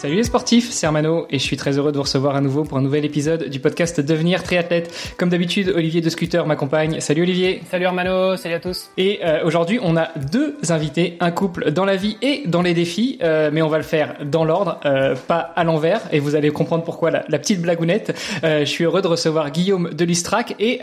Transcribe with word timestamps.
Salut 0.00 0.14
les 0.14 0.24
sportifs, 0.24 0.70
c'est 0.70 0.86
Armano 0.86 1.26
et 1.28 1.38
je 1.38 1.44
suis 1.44 1.58
très 1.58 1.76
heureux 1.76 1.92
de 1.92 1.98
vous 1.98 2.04
recevoir 2.04 2.34
à 2.34 2.40
nouveau 2.40 2.64
pour 2.64 2.78
un 2.78 2.80
nouvel 2.80 3.04
épisode 3.04 3.50
du 3.50 3.60
podcast 3.60 4.00
Devenir 4.00 4.42
triathlète. 4.42 5.14
Comme 5.18 5.28
d'habitude, 5.28 5.70
Olivier 5.76 6.00
de 6.00 6.08
Scooter 6.08 6.46
m'accompagne. 6.46 7.00
Salut 7.00 7.20
Olivier. 7.20 7.60
Salut 7.70 7.84
Armano, 7.84 8.34
salut 8.38 8.54
à 8.54 8.60
tous. 8.60 8.88
Et 8.96 9.20
euh, 9.22 9.44
aujourd'hui, 9.44 9.78
on 9.82 9.98
a 9.98 10.08
deux 10.16 10.56
invités, 10.70 11.18
un 11.20 11.30
couple 11.30 11.70
dans 11.72 11.84
la 11.84 11.96
vie 11.96 12.16
et 12.22 12.44
dans 12.46 12.62
les 12.62 12.72
défis, 12.72 13.18
euh, 13.22 13.50
mais 13.52 13.60
on 13.60 13.68
va 13.68 13.76
le 13.76 13.84
faire 13.84 14.16
dans 14.24 14.46
l'ordre, 14.46 14.80
euh, 14.86 15.16
pas 15.16 15.52
à 15.54 15.64
l'envers, 15.64 16.00
et 16.12 16.18
vous 16.18 16.34
allez 16.34 16.48
comprendre 16.48 16.82
pourquoi 16.82 17.10
la, 17.10 17.26
la 17.28 17.38
petite 17.38 17.60
blagounette. 17.60 18.18
je 18.42 18.64
suis 18.64 18.84
heureux 18.84 19.02
de 19.02 19.06
recevoir 19.06 19.50
Guillaume 19.50 19.90
de 19.92 20.04
Lustrac 20.06 20.54
et 20.58 20.80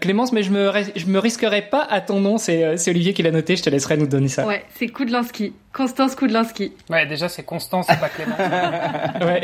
Clémence, 0.00 0.30
mais 0.30 0.44
je 0.44 0.52
me, 0.52 0.70
je 0.94 1.06
me 1.06 1.18
risquerai 1.18 1.62
pas 1.62 1.82
à 1.82 2.00
ton 2.00 2.20
nom, 2.20 2.38
c'est 2.38 2.88
Olivier 2.88 3.12
qui 3.12 3.24
l'a 3.24 3.32
noté, 3.32 3.56
je 3.56 3.64
te 3.64 3.70
laisserai 3.70 3.96
nous 3.96 4.06
donner 4.06 4.28
ça. 4.28 4.46
Ouais, 4.46 4.62
c'est 4.78 4.86
Koudlanski. 4.86 5.52
Constance 5.72 6.16
Koudlanski. 6.16 6.72
Ouais, 6.88 7.06
déjà 7.06 7.28
c'est 7.28 7.44
Constance, 7.44 7.86
c'est 7.88 8.00
pas 8.00 8.08
Clément. 8.08 8.36
ouais. 9.26 9.40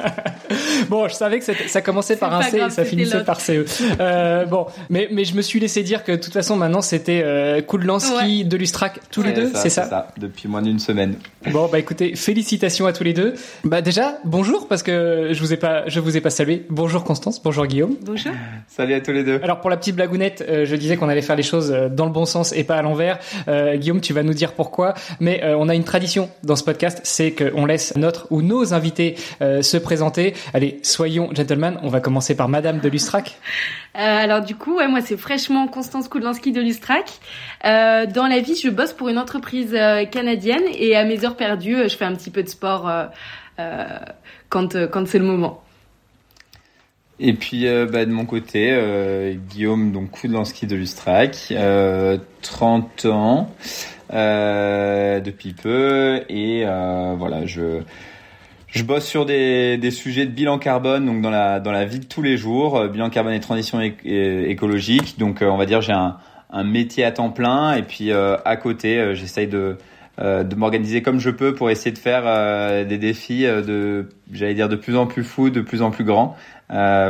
bon, 0.88 1.06
je 1.06 1.14
savais 1.14 1.38
que 1.38 1.44
ça 1.68 1.80
commençait 1.82 2.16
par 2.16 2.34
un 2.34 2.42
C 2.42 2.58
et 2.58 2.70
ça 2.70 2.84
finissait 2.84 3.22
par 3.22 3.40
CE. 3.40 3.64
Euh, 4.00 4.44
bon, 4.44 4.66
mais, 4.88 5.08
mais 5.12 5.24
je 5.24 5.36
me 5.36 5.42
suis 5.42 5.60
laissé 5.60 5.82
dire 5.82 6.02
que 6.02 6.12
de 6.12 6.16
toute 6.16 6.32
façon 6.32 6.56
maintenant 6.56 6.80
c'était 6.80 7.22
euh, 7.24 7.62
Koudlanski 7.62 8.44
de 8.44 8.56
Lustrac 8.56 8.98
tous 9.10 9.22
les 9.22 9.32
deux, 9.32 9.52
c'est 9.54 9.70
ça, 9.70 9.84
ça, 9.84 10.08
Depuis 10.18 10.48
moins 10.48 10.62
d'une 10.62 10.80
semaine. 10.80 11.14
Bon, 11.52 11.68
bah 11.70 11.78
écoutez, 11.78 12.16
félicitations 12.16 12.86
à 12.86 12.92
tous 12.92 13.04
les 13.04 13.14
deux. 13.14 13.34
Bah 13.64 13.82
déjà, 13.82 14.18
bonjour 14.24 14.68
parce 14.68 14.82
que 14.82 15.28
je 15.32 15.40
vous 15.40 15.52
ai 15.52 15.56
pas, 15.56 15.88
je 15.88 16.00
vous 16.00 16.16
ai 16.16 16.20
pas 16.20 16.30
salué. 16.30 16.66
Bonjour 16.70 17.04
Constance, 17.04 17.42
bonjour 17.42 17.66
Guillaume. 17.66 17.96
Bonjour. 18.02 18.32
Salut 18.66 18.94
à 18.94 19.00
tous 19.00 19.12
les 19.12 19.24
deux. 19.24 19.40
Alors 19.42 19.60
pour 19.60 19.70
la 19.70 19.76
petite 19.76 19.96
blagounette, 19.96 20.44
euh, 20.48 20.64
je 20.64 20.76
disais 20.76 20.96
qu'on 20.96 21.08
allait 21.08 21.22
faire 21.22 21.36
les 21.36 21.42
choses 21.42 21.72
euh, 21.72 21.88
dans 21.88 22.04
le 22.04 22.12
bon 22.12 22.26
sens 22.26 22.52
et 22.52 22.64
pas 22.64 22.76
à 22.76 22.82
l'envers. 22.82 23.18
Euh, 23.48 23.76
Guillaume, 23.76 24.00
tu 24.00 24.12
vas 24.12 24.22
nous 24.22 24.34
dire 24.34 24.52
pourquoi. 24.52 24.94
Mais 25.20 25.44
euh, 25.44 25.56
on 25.56 25.68
a 25.68 25.74
une 25.74 25.84
tradition 25.84 26.30
dans 26.42 26.56
ce 26.56 26.64
podcast, 26.64 27.00
c'est 27.04 27.32
qu'on 27.32 27.66
laisse 27.66 27.94
notre 27.96 28.26
ou 28.30 28.42
nos 28.42 28.74
invités 28.74 29.16
euh, 29.42 29.62
se 29.62 29.76
présenter. 29.76 30.34
Allez, 30.54 30.80
soyons 30.82 31.30
gentlemen. 31.34 31.78
On 31.82 31.88
va 31.88 32.00
commencer 32.00 32.34
par 32.34 32.48
Madame 32.48 32.80
de 32.80 32.88
Lustrac. 32.88 33.38
Euh, 33.96 33.98
alors 33.98 34.40
du 34.40 34.54
coup, 34.54 34.80
moi 34.88 35.00
c'est 35.00 35.16
fraîchement 35.16 35.68
Constance 35.68 36.08
Koudlanski 36.08 36.52
de 36.52 36.60
Lustrac. 36.60 37.10
dans 37.64 38.26
la 38.28 38.40
vie, 38.40 38.56
je 38.56 38.70
bosse 38.70 38.92
pour 38.92 39.08
une 39.08 39.18
entreprise 39.18 39.76
canadienne 40.10 40.62
et 40.74 40.96
à 40.96 41.04
mes 41.04 41.24
heures 41.24 41.36
perdues, 41.36 41.88
je 41.88 41.96
fais 41.96 42.04
un 42.04 42.14
petit 42.14 42.30
peu 42.30 42.42
de 42.42 42.48
sport 42.48 42.90
quand 44.48 45.06
c'est 45.06 45.18
le 45.18 45.24
moment. 45.24 45.62
Et 47.20 47.34
puis 47.34 47.66
bah, 47.66 48.04
de 48.04 48.10
mon 48.10 48.24
côté, 48.24 48.76
Guillaume 49.48 49.92
donc 49.92 50.10
Koudlanski 50.10 50.66
de 50.66 50.74
Lustrac, 50.74 51.52
30 52.42 53.06
ans. 53.06 53.50
Euh, 54.12 55.20
depuis 55.20 55.52
peu. 55.52 56.22
Et 56.28 56.64
euh, 56.66 57.14
voilà 57.16 57.46
je 57.46 57.82
je 58.66 58.82
bosse 58.82 59.04
sur 59.04 59.24
des, 59.26 59.78
des 59.78 59.90
sujets 59.90 60.26
de 60.26 60.30
bilan 60.30 60.58
carbone 60.58 61.06
donc 61.06 61.22
dans 61.22 61.30
la 61.30 61.60
dans 61.60 61.70
la 61.70 61.84
vie 61.84 62.00
de 62.00 62.06
tous 62.06 62.22
les 62.22 62.36
jours. 62.36 62.76
Euh, 62.76 62.88
bilan 62.88 63.10
carbone 63.10 63.34
et 63.34 63.40
transition 63.40 63.80
écologique. 63.80 65.16
Donc 65.18 65.42
on 65.42 65.56
va 65.56 65.66
dire 65.66 65.80
j'ai 65.80 65.92
un, 65.92 66.16
un 66.50 66.64
métier 66.64 67.04
à 67.04 67.12
temps 67.12 67.30
plein. 67.30 67.74
Et 67.74 67.82
puis 67.82 68.10
à 68.12 68.56
côté 68.56 69.14
j'essaye 69.14 69.46
de 69.46 69.76
de 70.18 70.54
m'organiser 70.54 71.00
comme 71.00 71.18
je 71.18 71.30
peux 71.30 71.54
pour 71.54 71.70
essayer 71.70 71.92
de 71.92 71.98
faire 71.98 72.84
des 72.84 72.98
défis 72.98 73.44
de 73.44 74.08
j'allais 74.32 74.54
dire 74.54 74.68
de 74.68 74.76
plus 74.76 74.96
en 74.96 75.06
plus 75.06 75.24
fous 75.24 75.48
de 75.48 75.62
plus 75.62 75.80
en 75.80 75.90
plus 75.90 76.04
grands 76.04 76.36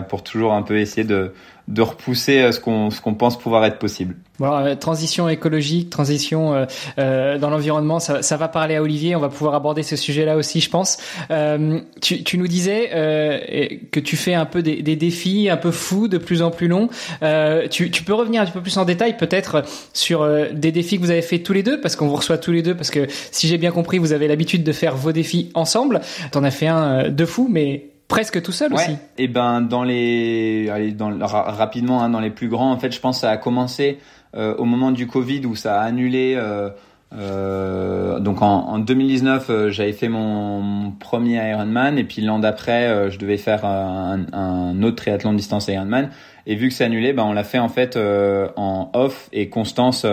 pour 0.08 0.22
toujours 0.22 0.54
un 0.54 0.62
peu 0.62 0.78
essayer 0.78 1.04
de 1.04 1.32
de 1.68 1.82
repousser 1.82 2.50
ce 2.50 2.58
qu'on 2.58 2.90
ce 2.90 3.00
pense 3.00 3.38
pouvoir 3.38 3.64
être 3.64 3.78
possible 3.78 4.16
Bon, 4.40 4.74
transition 4.76 5.28
écologique, 5.28 5.90
transition 5.90 6.54
euh, 6.54 6.64
euh, 6.98 7.36
dans 7.36 7.50
l'environnement, 7.50 8.00
ça, 8.00 8.22
ça, 8.22 8.38
va 8.38 8.48
parler 8.48 8.74
à 8.74 8.82
Olivier. 8.82 9.14
On 9.14 9.20
va 9.20 9.28
pouvoir 9.28 9.54
aborder 9.54 9.82
ce 9.82 9.96
sujet-là 9.96 10.38
aussi, 10.38 10.62
je 10.62 10.70
pense. 10.70 10.96
Euh, 11.30 11.80
tu, 12.00 12.24
tu, 12.24 12.38
nous 12.38 12.48
disais 12.48 12.88
euh, 12.94 13.68
que 13.92 14.00
tu 14.00 14.16
fais 14.16 14.32
un 14.32 14.46
peu 14.46 14.62
des, 14.62 14.80
des, 14.80 14.96
défis 14.96 15.50
un 15.50 15.58
peu 15.58 15.70
fous, 15.70 16.08
de 16.08 16.16
plus 16.16 16.40
en 16.40 16.50
plus 16.50 16.68
longs. 16.68 16.88
Euh, 17.22 17.68
tu, 17.68 17.90
tu, 17.90 18.02
peux 18.02 18.14
revenir 18.14 18.40
un 18.40 18.46
peu 18.46 18.62
plus 18.62 18.78
en 18.78 18.86
détail, 18.86 19.18
peut-être 19.18 19.62
sur 19.92 20.26
des 20.54 20.72
défis 20.72 20.96
que 20.96 21.02
vous 21.02 21.10
avez 21.10 21.20
fait 21.20 21.40
tous 21.40 21.52
les 21.52 21.62
deux, 21.62 21.78
parce 21.78 21.94
qu'on 21.94 22.08
vous 22.08 22.16
reçoit 22.16 22.38
tous 22.38 22.52
les 22.52 22.62
deux, 22.62 22.74
parce 22.74 22.90
que 22.90 23.08
si 23.30 23.46
j'ai 23.46 23.58
bien 23.58 23.72
compris, 23.72 23.98
vous 23.98 24.14
avez 24.14 24.26
l'habitude 24.26 24.64
de 24.64 24.72
faire 24.72 24.96
vos 24.96 25.12
défis 25.12 25.50
ensemble. 25.52 26.00
T'en 26.32 26.44
as 26.44 26.50
fait 26.50 26.68
un 26.68 27.10
de 27.10 27.24
fou, 27.26 27.46
mais 27.50 27.89
presque 28.10 28.42
tout 28.42 28.52
seul 28.52 28.74
aussi. 28.74 28.96
Et 29.16 29.28
ben 29.28 29.62
dans 29.62 29.84
les, 29.84 30.68
allez, 30.68 30.92
dans, 30.92 31.16
rapidement 31.26 32.02
hein, 32.02 32.10
dans 32.10 32.20
les 32.20 32.30
plus 32.30 32.48
grands, 32.48 32.72
en 32.72 32.78
fait, 32.78 32.92
je 32.92 33.00
pense 33.00 33.16
que 33.16 33.20
ça 33.22 33.30
a 33.30 33.36
commencé 33.38 33.98
euh, 34.36 34.54
au 34.56 34.64
moment 34.64 34.90
du 34.90 35.06
Covid 35.06 35.46
où 35.46 35.56
ça 35.56 35.80
a 35.80 35.84
annulé. 35.84 36.34
Euh, 36.36 36.68
euh, 37.12 38.20
donc 38.20 38.42
en, 38.42 38.68
en 38.68 38.78
2019, 38.78 39.46
euh, 39.48 39.70
j'avais 39.70 39.92
fait 39.92 40.08
mon, 40.08 40.60
mon, 40.60 40.90
premier 40.92 41.50
Ironman 41.50 41.98
et 41.98 42.04
puis 42.04 42.22
l'an 42.22 42.38
d'après, 42.38 43.10
je 43.10 43.18
devais 43.18 43.38
faire 43.38 43.64
un, 43.64 44.26
un, 44.32 44.82
autre 44.82 44.96
triathlon 44.96 45.32
de 45.32 45.38
distance 45.38 45.68
Ironman. 45.68 46.10
Et 46.46 46.56
vu 46.56 46.68
que 46.68 46.74
c'est 46.74 46.84
annulé, 46.84 47.12
ben 47.12 47.24
on 47.24 47.32
l'a 47.32 47.44
fait 47.44 47.58
en 47.58 47.68
fait 47.68 47.96
en 47.96 48.90
off 48.92 49.28
et 49.32 49.48
Constance 49.48 50.04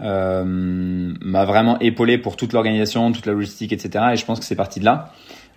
m'a 0.00 1.44
vraiment 1.44 1.78
épaulé 1.80 2.18
pour 2.18 2.36
toute 2.36 2.52
l'organisation, 2.52 3.12
toute 3.12 3.26
la 3.26 3.32
logistique, 3.32 3.72
etc. 3.72 4.06
Et 4.12 4.16
je 4.16 4.24
pense 4.24 4.40
que 4.40 4.46
c'est 4.46 4.56
parti 4.56 4.80
de 4.80 4.86
là. 4.86 5.12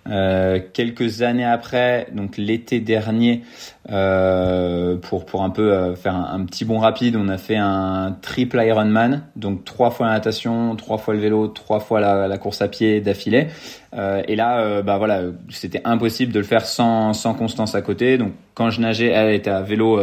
Euh, 0.08 0.60
quelques 0.72 1.22
années 1.22 1.44
après, 1.44 2.08
donc 2.12 2.38
l'été 2.38 2.80
dernier, 2.80 3.42
euh, 3.90 4.96
pour 4.96 5.26
pour 5.26 5.42
un 5.42 5.50
peu 5.50 5.72
euh, 5.72 5.94
faire 5.94 6.14
un, 6.14 6.44
petit 6.46 6.64
bond 6.64 6.78
rapide, 6.78 7.16
on 7.16 7.28
a 7.28 7.36
fait 7.36 7.56
un 7.56 8.16
triple 8.22 8.62
Ironman, 8.64 9.24
donc 9.36 9.64
trois 9.64 9.90
fois 9.90 10.06
la 10.06 10.14
natation, 10.14 10.74
trois 10.76 10.96
fois 10.96 11.14
le 11.14 11.20
vélo, 11.20 11.48
trois 11.48 11.80
fois 11.80 12.00
la, 12.00 12.28
la 12.28 12.38
course 12.38 12.62
à 12.62 12.68
pied 12.68 13.00
d'affilée. 13.00 13.48
Euh, 13.94 14.22
et 14.26 14.36
là, 14.36 14.60
euh, 14.60 14.82
bah 14.82 14.96
voilà, 14.96 15.22
c'était 15.50 15.82
impossible 15.84 16.32
de 16.32 16.38
le 16.38 16.46
faire 16.46 16.66
sans 16.66 17.12
sans 17.12 17.34
Constance 17.34 17.74
à 17.74 17.82
côté. 17.82 18.16
Donc 18.16 18.32
quand 18.54 18.70
je 18.70 18.80
nageais, 18.80 19.08
elle 19.08 19.34
était 19.34 19.50
à 19.50 19.60
vélo 19.60 20.00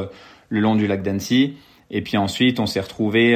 le 0.49 0.59
long 0.59 0.75
du 0.75 0.85
lac 0.85 1.01
d'Annecy. 1.01 1.55
Et 1.89 2.01
puis 2.01 2.17
ensuite, 2.17 2.59
on 2.59 2.65
s'est 2.65 2.81
retrouvé 2.81 3.35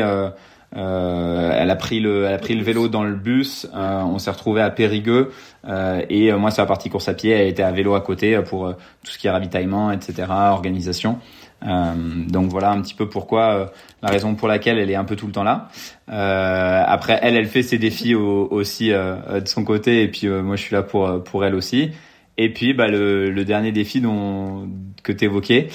euh, 0.76 1.52
elle 1.54 1.70
a 1.70 1.76
pris 1.76 2.00
le, 2.00 2.26
elle 2.26 2.34
a 2.34 2.38
pris 2.38 2.56
le 2.56 2.64
vélo 2.64 2.88
dans 2.88 3.04
le 3.04 3.16
bus. 3.16 3.68
Euh, 3.74 4.02
on 4.04 4.20
s'est 4.20 4.32
retrouvé 4.32 4.62
à 4.62 4.70
Périgueux 4.70 5.32
euh, 5.68 6.02
et 6.10 6.32
moi 6.34 6.52
sur 6.52 6.64
la 6.64 6.68
partie 6.68 6.90
course 6.90 7.10
à 7.10 7.14
pied, 7.14 7.32
elle 7.32 7.48
était 7.48 7.64
à 7.64 7.72
vélo 7.72 7.94
à 7.94 8.02
côté 8.02 8.40
pour 8.42 8.74
tout 9.04 9.12
ce 9.12 9.18
qui 9.18 9.28
est 9.28 9.32
ravitaillement, 9.32 9.92
etc., 9.92 10.28
organisation. 10.30 11.20
donc 11.64 12.50
voilà 12.50 12.72
un 12.72 12.82
petit 12.82 12.96
peu 12.96 13.08
pourquoi 13.08 13.72
la 14.02 14.10
raison 14.10 14.34
pour 14.36 14.48
laquelle 14.48 14.80
elle 14.80 14.90
est 14.90 14.96
un 14.96 15.04
peu 15.04 15.16
tout 15.16 15.28
le 15.28 15.34
temps 15.34 15.44
là. 15.44 15.68
après 16.08 17.20
elle, 17.22 17.36
elle 17.36 17.48
fait 17.48 17.64
ses 17.64 17.78
défis 17.78 18.16
aussi 18.16 18.90
de 18.90 19.44
son 19.46 19.64
côté 19.64 20.04
et 20.04 20.08
puis 20.08 20.28
moi 20.28 20.56
je 20.56 20.62
suis 20.64 20.74
là 20.74 20.84
pour 20.84 21.24
pour 21.24 21.46
elle 21.46 21.56
aussi. 21.56 21.92
Et 22.38 22.52
puis 22.52 22.74
bah, 22.74 22.88
le, 22.88 23.30
le 23.30 23.46
dernier 23.46 23.72
défi 23.72 24.02
dont 24.02 24.68
que 25.04 25.12
tu 25.12 25.26
évoquais, 25.26 25.68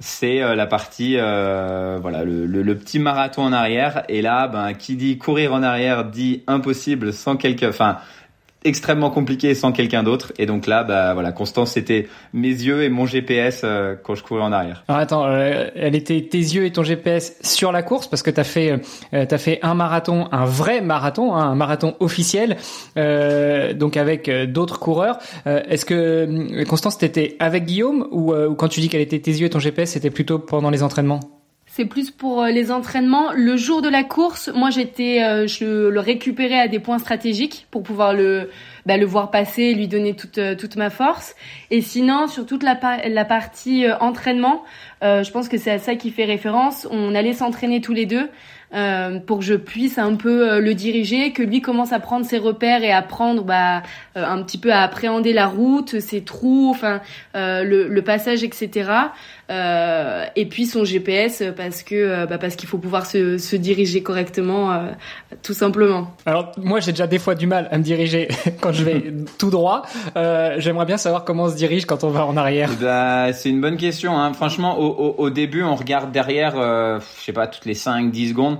c'est 0.00 0.42
euh, 0.42 0.54
la 0.54 0.66
partie 0.66 1.16
euh, 1.18 1.98
voilà 2.00 2.24
le, 2.24 2.74
petit 2.76 2.98
marathon 2.98 3.42
en 3.42 3.52
arrière. 3.52 4.04
Et 4.08 4.22
là 4.22 4.48
ben 4.48 4.74
qui 4.74 4.96
dit 4.96 5.18
courir 5.18 5.52
en 5.54 5.62
arrière 5.62 6.04
dit 6.04 6.42
impossible 6.46 7.12
sans 7.12 7.36
quelqu'un 7.36 7.70
enfin 7.70 7.98
extrêmement 8.64 9.10
compliqué 9.10 9.54
sans 9.54 9.72
quelqu'un 9.72 10.02
d'autre. 10.02 10.32
Et 10.38 10.46
donc 10.46 10.66
là, 10.66 10.82
bah 10.84 11.14
voilà, 11.14 11.32
Constance, 11.32 11.72
c'était 11.72 12.08
mes 12.32 12.48
yeux 12.48 12.82
et 12.82 12.88
mon 12.88 13.06
GPS 13.06 13.62
euh, 13.64 13.94
quand 14.02 14.14
je 14.14 14.22
courais 14.22 14.42
en 14.42 14.52
arrière. 14.52 14.84
Alors 14.88 15.00
attends, 15.00 15.26
euh, 15.26 15.68
elle 15.74 15.94
était 15.94 16.20
tes 16.22 16.38
yeux 16.38 16.64
et 16.64 16.72
ton 16.72 16.82
GPS 16.82 17.36
sur 17.42 17.72
la 17.72 17.82
course 17.82 18.08
parce 18.08 18.22
que 18.22 18.30
t'as 18.30 18.44
fait 18.44 18.80
euh, 19.14 19.26
t'as 19.26 19.38
fait 19.38 19.60
un 19.62 19.74
marathon, 19.74 20.28
un 20.32 20.44
vrai 20.44 20.80
marathon, 20.80 21.34
hein, 21.34 21.50
un 21.50 21.54
marathon 21.54 21.94
officiel, 22.00 22.56
euh, 22.96 23.72
donc 23.74 23.96
avec 23.96 24.30
d'autres 24.30 24.78
coureurs. 24.78 25.18
Est-ce 25.46 25.84
que 25.84 26.64
Constance, 26.64 26.98
t'étais 26.98 27.36
avec 27.38 27.64
Guillaume 27.64 28.06
ou 28.10 28.32
quand 28.56 28.68
tu 28.68 28.80
dis 28.80 28.88
qu'elle 28.88 29.00
était 29.00 29.18
tes 29.18 29.32
yeux 29.32 29.46
et 29.46 29.50
ton 29.50 29.60
GPS, 29.60 29.90
c'était 29.90 30.10
plutôt 30.10 30.38
pendant 30.38 30.70
les 30.70 30.82
entraînements? 30.82 31.37
C'est 31.78 31.84
plus 31.84 32.10
pour 32.10 32.42
euh, 32.42 32.50
les 32.50 32.72
entraînements. 32.72 33.30
Le 33.32 33.56
jour 33.56 33.82
de 33.82 33.88
la 33.88 34.02
course, 34.02 34.50
moi 34.52 34.70
j'étais, 34.70 35.22
euh, 35.22 35.46
je 35.46 35.86
le 35.88 36.00
récupérais 36.00 36.58
à 36.58 36.66
des 36.66 36.80
points 36.80 36.98
stratégiques 36.98 37.68
pour 37.70 37.84
pouvoir 37.84 38.14
le, 38.14 38.50
bah, 38.84 38.96
le 38.96 39.06
voir 39.06 39.30
passer, 39.30 39.74
lui 39.74 39.86
donner 39.86 40.16
toute 40.16 40.38
euh, 40.38 40.56
toute 40.56 40.74
ma 40.74 40.90
force. 40.90 41.36
Et 41.70 41.80
sinon, 41.80 42.26
sur 42.26 42.46
toute 42.46 42.64
la, 42.64 42.76
la 43.08 43.24
partie 43.24 43.86
entraînement, 44.00 44.64
je 45.02 45.30
pense 45.30 45.48
que 45.48 45.56
c'est 45.56 45.70
à 45.70 45.78
ça 45.78 45.94
qui 45.94 46.10
fait 46.10 46.24
référence. 46.24 46.88
On 46.90 47.14
allait 47.14 47.32
s'entraîner 47.32 47.80
tous 47.80 47.92
les 47.92 48.06
deux. 48.06 48.28
Euh, 48.74 49.18
pour 49.18 49.38
que 49.38 49.44
je 49.44 49.54
puisse 49.54 49.96
un 49.96 50.14
peu 50.14 50.52
euh, 50.52 50.60
le 50.60 50.74
diriger, 50.74 51.32
que 51.32 51.42
lui 51.42 51.62
commence 51.62 51.92
à 51.94 52.00
prendre 52.00 52.26
ses 52.26 52.36
repères 52.36 52.84
et 52.84 52.92
à 52.92 53.00
prendre 53.00 53.42
bah, 53.42 53.82
euh, 54.14 54.24
un 54.26 54.42
petit 54.42 54.58
peu 54.58 54.72
à 54.72 54.82
appréhender 54.82 55.32
la 55.32 55.46
route, 55.46 56.00
ses 56.00 56.22
trous, 56.22 56.68
enfin 56.70 57.00
le, 57.34 57.88
le, 57.88 58.02
passage, 58.02 58.44
etc. 58.44 58.90
et 59.50 60.46
puis 60.46 60.66
son 60.66 60.84
GPS 60.84 61.42
parce 61.56 61.82
que 61.82 62.26
bah, 62.26 62.38
parce 62.38 62.56
qu'il 62.56 62.68
faut 62.68 62.78
pouvoir 62.78 63.06
se, 63.06 63.38
se 63.38 63.56
diriger 63.56 64.02
correctement, 64.02 64.88
tout 65.42 65.54
simplement. 65.54 66.14
Alors 66.26 66.52
moi 66.58 66.80
j'ai 66.80 66.92
déjà 66.92 67.06
des 67.06 67.18
fois 67.18 67.34
du 67.34 67.46
mal 67.46 67.68
à 67.70 67.78
me 67.78 67.82
diriger 67.82 68.28
quand 68.60 68.72
je 68.72 68.84
vais 68.84 69.12
tout 69.38 69.50
droit. 69.50 69.82
J'aimerais 70.14 70.86
bien 70.86 70.98
savoir 70.98 71.24
comment 71.24 71.44
on 71.44 71.50
se 71.50 71.56
dirige 71.56 71.86
quand 71.86 72.04
on 72.04 72.10
va 72.10 72.26
en 72.26 72.36
arrière. 72.36 72.70
Bah, 72.80 73.32
c'est 73.32 73.50
une 73.50 73.60
bonne 73.60 73.76
question. 73.76 74.18
Hein. 74.18 74.32
Franchement, 74.32 74.78
au, 74.78 74.86
au, 74.86 75.14
au, 75.18 75.30
début, 75.30 75.62
on 75.62 75.74
regarde 75.74 76.12
derrière, 76.12 76.54
je 76.56 77.22
sais 77.24 77.32
pas, 77.32 77.46
toutes 77.46 77.64
les 77.64 77.74
5-10 77.74 78.30
secondes 78.30 78.58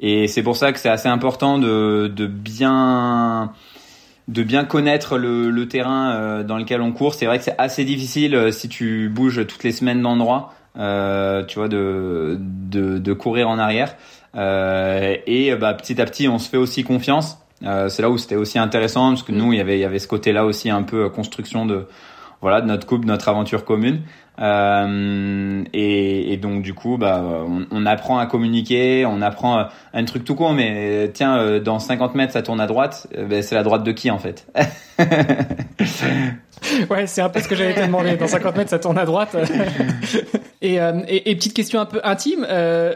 et 0.00 0.26
c'est 0.26 0.42
pour 0.42 0.56
ça 0.56 0.72
que 0.72 0.78
c'est 0.78 0.88
assez 0.88 1.08
important 1.08 1.58
de, 1.58 2.12
de 2.14 2.26
bien 2.26 3.52
de 4.28 4.42
bien 4.42 4.64
connaître 4.64 5.18
le, 5.18 5.50
le 5.50 5.68
terrain 5.68 6.12
euh, 6.12 6.42
dans 6.42 6.56
lequel 6.56 6.80
on 6.80 6.92
court. 6.92 7.14
C'est 7.14 7.26
vrai 7.26 7.38
que 7.38 7.44
c'est 7.44 7.58
assez 7.58 7.84
difficile 7.84 8.34
euh, 8.34 8.52
si 8.52 8.68
tu 8.68 9.08
bouges 9.08 9.46
toutes 9.46 9.64
les 9.64 9.72
semaines 9.72 10.00
d'endroit, 10.00 10.54
euh, 10.78 11.44
tu 11.44 11.58
vois, 11.58 11.68
de, 11.68 12.38
de, 12.40 12.98
de, 12.98 13.12
courir 13.12 13.48
en 13.48 13.58
arrière. 13.58 13.94
Euh, 14.34 15.16
et 15.26 15.54
bah, 15.56 15.74
petit 15.74 16.00
à 16.00 16.06
petit, 16.06 16.28
on 16.28 16.38
se 16.38 16.48
fait 16.48 16.56
aussi 16.56 16.84
confiance. 16.84 17.38
Euh, 17.62 17.88
c'est 17.88 18.02
là 18.02 18.10
où 18.10 18.18
c'était 18.18 18.36
aussi 18.36 18.58
intéressant 18.58 19.10
parce 19.10 19.22
que 19.22 19.32
nous, 19.32 19.52
il 19.52 19.58
y 19.58 19.60
avait, 19.60 19.76
il 19.76 19.80
y 19.80 19.84
avait 19.84 19.98
ce 19.98 20.08
côté-là 20.08 20.44
aussi 20.44 20.70
un 20.70 20.82
peu 20.82 21.08
construction 21.08 21.66
de 21.66 21.86
voilà 22.44 22.60
de 22.60 22.66
notre 22.66 22.86
couple, 22.86 23.06
notre 23.06 23.30
aventure 23.30 23.64
commune. 23.64 24.02
Euh, 24.38 25.64
et, 25.72 26.34
et, 26.34 26.36
donc 26.36 26.60
du 26.60 26.74
coup, 26.74 26.98
bah, 26.98 27.24
on, 27.24 27.64
on, 27.70 27.86
apprend 27.86 28.18
à 28.18 28.26
communiquer, 28.26 29.06
on 29.06 29.22
apprend 29.22 29.60
euh, 29.60 29.64
un 29.94 30.04
truc 30.04 30.26
tout 30.26 30.34
con, 30.34 30.52
mais 30.52 31.10
tiens, 31.14 31.38
euh, 31.38 31.58
dans 31.58 31.78
50 31.78 32.14
mètres, 32.14 32.34
ça 32.34 32.42
tourne 32.42 32.60
à 32.60 32.66
droite, 32.66 33.06
ben, 33.16 33.42
c'est 33.42 33.54
la 33.54 33.62
droite 33.62 33.82
de 33.82 33.92
qui 33.92 34.10
en 34.10 34.18
fait? 34.18 34.46
Ouais, 36.88 37.06
c'est 37.06 37.20
un 37.20 37.28
peu 37.28 37.40
ce 37.40 37.48
que 37.48 37.54
j'avais 37.54 37.74
te 37.74 37.80
demander. 37.80 38.16
Dans 38.16 38.26
50 38.26 38.56
mètres, 38.56 38.70
ça 38.70 38.78
tourne 38.78 38.96
à 38.96 39.04
droite. 39.04 39.36
et, 40.62 40.76
et, 40.76 41.30
et, 41.30 41.36
petite 41.36 41.52
question 41.52 41.78
un 41.78 41.84
peu 41.84 42.00
intime, 42.04 42.46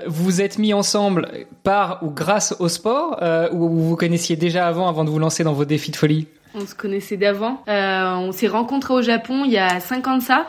vous 0.06 0.24
vous 0.24 0.40
êtes 0.40 0.58
mis 0.58 0.72
ensemble 0.72 1.28
par 1.64 2.02
ou 2.02 2.10
grâce 2.10 2.56
au 2.60 2.68
sport, 2.68 3.20
ou 3.52 3.68
vous 3.68 3.88
vous 3.88 3.96
connaissiez 3.96 4.36
déjà 4.36 4.66
avant, 4.66 4.88
avant 4.88 5.04
de 5.04 5.10
vous 5.10 5.18
lancer 5.18 5.44
dans 5.44 5.52
vos 5.52 5.66
défis 5.66 5.90
de 5.90 5.96
folie? 5.96 6.26
On 6.54 6.66
se 6.66 6.74
connaissait 6.74 7.16
d'avant. 7.16 7.62
on 7.66 8.32
s'est 8.32 8.48
rencontrés 8.48 8.94
au 8.94 9.02
Japon 9.02 9.44
il 9.44 9.52
y 9.52 9.58
a 9.58 9.80
5 9.80 10.06
ans 10.08 10.18
de 10.18 10.22
ça. 10.22 10.48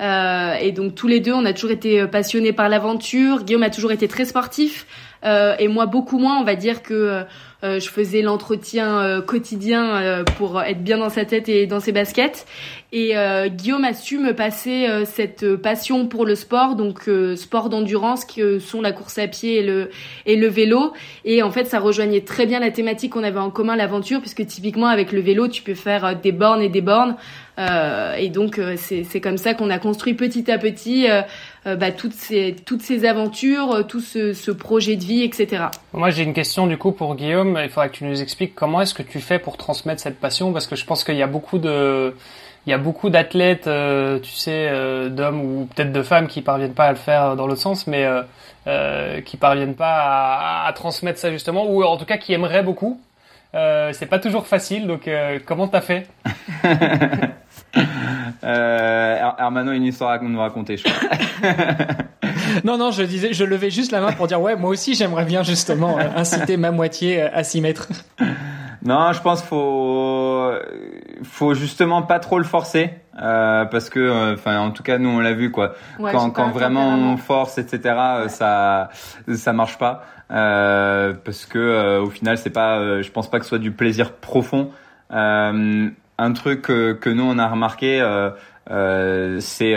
Euh, 0.00 0.54
et 0.54 0.72
donc 0.72 0.94
tous 0.94 1.08
les 1.08 1.20
deux, 1.20 1.32
on 1.32 1.44
a 1.44 1.52
toujours 1.52 1.70
été 1.70 2.00
euh, 2.00 2.06
passionnés 2.06 2.52
par 2.52 2.68
l'aventure. 2.68 3.44
Guillaume 3.44 3.62
a 3.62 3.70
toujours 3.70 3.92
été 3.92 4.08
très 4.08 4.24
sportif. 4.24 4.86
Euh, 5.24 5.56
et 5.58 5.68
moi 5.68 5.86
beaucoup 5.86 6.18
moins. 6.18 6.38
On 6.38 6.44
va 6.44 6.54
dire 6.54 6.82
que 6.82 7.22
euh, 7.64 7.80
je 7.80 7.88
faisais 7.88 8.20
l'entretien 8.20 8.98
euh, 8.98 9.22
quotidien 9.22 9.96
euh, 9.96 10.24
pour 10.24 10.60
être 10.60 10.84
bien 10.84 10.98
dans 10.98 11.08
sa 11.08 11.24
tête 11.24 11.48
et 11.48 11.66
dans 11.66 11.80
ses 11.80 11.92
baskets. 11.92 12.46
Et 12.92 13.14
Guillaume 13.48 13.84
a 13.84 13.92
su 13.92 14.16
me 14.16 14.32
passer 14.32 14.86
cette 15.04 15.56
passion 15.56 16.06
pour 16.06 16.24
le 16.24 16.34
sport, 16.34 16.76
donc 16.76 17.10
sport 17.34 17.68
d'endurance 17.68 18.24
que 18.24 18.58
sont 18.58 18.80
la 18.80 18.92
course 18.92 19.18
à 19.18 19.26
pied 19.26 19.56
et 19.56 19.62
le 19.62 19.90
et 20.24 20.36
le 20.36 20.46
vélo. 20.46 20.94
Et 21.26 21.42
en 21.42 21.50
fait, 21.50 21.66
ça 21.66 21.78
rejoignait 21.78 22.22
très 22.22 22.46
bien 22.46 22.58
la 22.58 22.70
thématique 22.70 23.12
qu'on 23.12 23.24
avait 23.24 23.40
en 23.40 23.50
commun, 23.50 23.76
l'aventure, 23.76 24.20
puisque 24.20 24.46
typiquement 24.46 24.86
avec 24.86 25.12
le 25.12 25.20
vélo, 25.20 25.48
tu 25.48 25.60
peux 25.60 25.74
faire 25.74 26.16
des 26.18 26.32
bornes 26.32 26.62
et 26.62 26.70
des 26.70 26.80
bornes. 26.80 27.16
Euh, 27.58 28.14
et 28.16 28.28
donc 28.28 28.60
c'est 28.76 29.20
comme 29.20 29.38
ça 29.38 29.54
qu'on 29.54 29.70
a 29.70 29.78
construit 29.78 30.14
petit 30.14 30.50
à 30.50 30.58
petit 30.58 31.10
euh, 31.10 31.22
bah, 31.66 31.90
toutes 31.90 32.12
ces 32.12 32.54
toutes 32.64 32.82
ces 32.82 33.04
aventures, 33.04 33.84
tout 33.88 34.00
ce, 34.00 34.32
ce 34.32 34.50
projet 34.52 34.94
de 34.96 35.04
vie, 35.04 35.22
etc. 35.22 35.64
Moi 35.92 36.10
j'ai 36.10 36.22
une 36.22 36.34
question 36.34 36.66
du 36.66 36.78
coup 36.78 36.92
pour 36.92 37.16
Guillaume 37.16 37.58
il 37.60 37.68
faudra 37.68 37.88
que 37.88 37.96
tu 37.96 38.04
nous 38.04 38.22
expliques 38.22 38.54
comment 38.54 38.80
est-ce 38.80 38.94
que 38.94 39.02
tu 39.02 39.20
fais 39.20 39.40
pour 39.40 39.56
transmettre 39.56 40.00
cette 40.00 40.20
passion 40.20 40.52
parce 40.52 40.66
que 40.66 40.76
je 40.76 40.84
pense 40.84 41.02
qu'il 41.02 41.16
y 41.16 41.22
a 41.22 41.26
beaucoup 41.26 41.58
de 41.58 42.14
il 42.66 42.70
y 42.70 42.72
a 42.72 42.78
beaucoup 42.78 43.10
d'athlètes, 43.10 43.68
euh, 43.68 44.18
tu 44.18 44.32
sais, 44.32 44.68
euh, 44.68 45.08
d'hommes 45.08 45.40
ou 45.40 45.66
peut-être 45.66 45.92
de 45.92 46.02
femmes 46.02 46.26
qui 46.26 46.42
parviennent 46.42 46.74
pas 46.74 46.86
à 46.86 46.90
le 46.90 46.96
faire 46.96 47.36
dans 47.36 47.46
l'autre 47.46 47.60
sens, 47.60 47.86
mais 47.86 48.04
euh, 48.04 48.22
euh 48.66 49.20
qui 49.20 49.36
parviennent 49.36 49.76
pas 49.76 49.94
à, 49.94 50.66
à, 50.66 50.72
transmettre 50.72 51.18
ça 51.18 51.30
justement, 51.30 51.66
ou 51.70 51.84
en 51.84 51.96
tout 51.96 52.04
cas 52.04 52.18
qui 52.18 52.32
aimeraient 52.32 52.64
beaucoup. 52.64 53.00
Euh, 53.54 53.92
c'est 53.92 54.06
pas 54.06 54.18
toujours 54.18 54.46
facile, 54.48 54.86
donc 54.88 55.08
comment 55.46 55.68
t'as 55.68 55.80
fait? 55.80 56.08
euh, 58.44 59.18
Armano 59.38 59.70
a 59.70 59.74
une 59.74 59.84
histoire 59.84 60.10
à 60.10 60.18
nous 60.18 60.38
raconter, 60.38 60.76
je 60.76 60.84
crois. 60.84 61.08
non, 62.64 62.78
non, 62.78 62.90
je 62.90 63.02
disais, 63.02 63.32
je 63.32 63.44
levais 63.44 63.70
juste 63.70 63.92
la 63.92 64.00
main 64.00 64.12
pour 64.12 64.26
dire 64.26 64.40
ouais, 64.40 64.56
moi 64.56 64.70
aussi 64.70 64.94
j'aimerais 64.94 65.24
bien 65.24 65.42
justement 65.42 65.98
euh, 65.98 66.08
inciter 66.16 66.56
ma 66.56 66.70
moitié 66.70 67.22
euh, 67.22 67.28
à 67.32 67.44
s'y 67.44 67.60
mettre. 67.60 67.88
Non, 68.82 69.12
je 69.12 69.20
pense 69.20 69.42
faut 69.42 70.52
faut 71.24 71.54
justement 71.54 72.02
pas 72.02 72.20
trop 72.20 72.38
le 72.38 72.44
forcer 72.44 72.90
euh, 73.20 73.64
parce 73.64 73.90
que 73.90 73.98
euh, 73.98 74.34
enfin 74.34 74.60
en 74.60 74.70
tout 74.70 74.84
cas 74.84 74.98
nous 74.98 75.08
on 75.08 75.18
l'a 75.18 75.32
vu 75.32 75.50
quoi. 75.50 75.74
quand 75.98 76.30
quand 76.30 76.50
vraiment 76.50 76.90
on 76.90 77.16
force 77.16 77.58
etc 77.58 78.28
ça 78.28 78.90
ça 79.34 79.52
marche 79.52 79.76
pas 79.76 80.04
parce 80.28 81.46
que 81.46 81.98
au 81.98 82.10
final 82.10 82.38
c'est 82.38 82.50
pas 82.50 83.02
je 83.02 83.10
pense 83.10 83.28
pas 83.28 83.38
que 83.38 83.44
ce 83.44 83.48
soit 83.48 83.58
du 83.58 83.72
plaisir 83.72 84.12
profond. 84.12 84.70
Un 86.18 86.32
truc 86.32 86.62
que, 86.62 87.08
nous 87.08 87.24
on 87.24 87.38
a 87.38 87.48
remarqué 87.48 88.00
c'est 89.40 89.74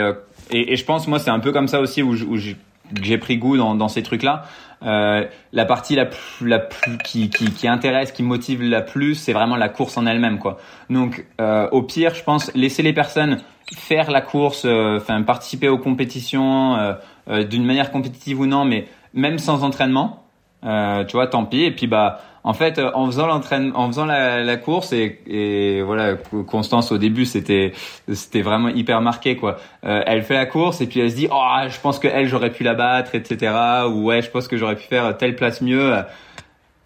et, 0.50 0.72
et, 0.72 0.76
je 0.76 0.84
pense 0.84 1.06
moi 1.06 1.18
c'est 1.18 1.30
un 1.30 1.38
peu 1.38 1.52
comme 1.52 1.68
ça 1.68 1.80
aussi 1.80 2.02
où, 2.02 2.12
où 2.12 2.36
j'ai 2.38 3.18
pris 3.18 3.38
goût 3.38 3.56
dans, 3.56 3.88
ces 3.88 4.02
trucs 4.02 4.22
là 4.22 4.44
euh, 4.82 5.26
la 5.52 5.64
partie 5.66 5.94
la 5.94 6.06
plus, 6.06 6.48
la 6.48 6.58
plus 6.58 6.96
qui, 6.98 7.28
qui, 7.28 7.50
qui, 7.52 7.68
intéresse, 7.68 8.12
qui 8.12 8.22
motive 8.22 8.62
la 8.62 8.80
plus, 8.80 9.14
c'est 9.14 9.34
vraiment 9.34 9.56
la 9.56 9.68
course 9.68 9.98
en 9.98 10.06
elle-même, 10.06 10.38
quoi. 10.38 10.58
Donc, 10.88 11.26
euh, 11.38 11.68
au 11.70 11.82
pire, 11.82 12.14
je 12.14 12.22
pense 12.22 12.50
laisser 12.54 12.82
les 12.82 12.94
personnes 12.94 13.42
faire 13.76 14.10
la 14.10 14.20
course, 14.20 14.64
euh, 14.64 14.96
enfin 14.96 15.22
participer 15.22 15.68
aux 15.68 15.78
compétitions 15.78 16.76
euh, 16.76 16.94
euh, 17.28 17.44
d'une 17.44 17.64
manière 17.64 17.90
compétitive 17.90 18.40
ou 18.40 18.46
non, 18.46 18.64
mais 18.64 18.88
même 19.14 19.38
sans 19.38 19.62
entraînement, 19.62 20.24
tu 20.62 21.12
vois, 21.12 21.26
tant 21.26 21.44
pis. 21.44 21.64
Et 21.64 21.70
puis 21.70 21.86
bah 21.86 22.20
en 22.42 22.54
fait, 22.54 22.78
euh, 22.78 22.90
en 22.94 23.06
faisant 23.06 23.26
l'entraînement, 23.26 23.78
en 23.78 23.88
faisant 23.88 24.06
la, 24.06 24.42
la 24.42 24.56
course 24.56 24.92
et, 24.92 25.20
et, 25.26 25.82
voilà, 25.82 26.14
Constance 26.46 26.90
au 26.90 26.98
début 26.98 27.26
c'était 27.26 27.72
c'était 28.12 28.40
vraiment 28.40 28.68
hyper 28.68 29.00
marqué 29.02 29.36
quoi. 29.36 29.58
Euh, 29.84 30.02
elle 30.06 30.22
fait 30.22 30.34
la 30.34 30.46
course 30.46 30.80
et 30.80 30.86
puis 30.86 31.00
elle 31.00 31.10
se 31.10 31.16
dit 31.16 31.28
oh 31.30 31.56
je 31.68 31.78
pense 31.80 31.98
que 31.98 32.08
elle 32.08 32.28
j'aurais 32.28 32.50
pu 32.50 32.64
la 32.64 32.74
battre 32.74 33.14
etc. 33.14 33.52
Ou 33.88 34.06
ouais 34.06 34.22
je 34.22 34.30
pense 34.30 34.48
que 34.48 34.56
j'aurais 34.56 34.76
pu 34.76 34.84
faire 34.84 35.16
telle 35.18 35.36
place 35.36 35.60
mieux. 35.60 35.92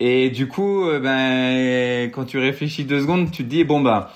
Et 0.01 0.31
du 0.31 0.49
coup 0.49 0.89
euh, 0.89 0.99
ben 0.99 2.11
quand 2.11 2.25
tu 2.25 2.39
réfléchis 2.39 2.85
deux 2.85 3.01
secondes 3.01 3.31
tu 3.31 3.45
te 3.45 3.49
dis 3.49 3.63
bon 3.63 3.81
bah 3.81 4.11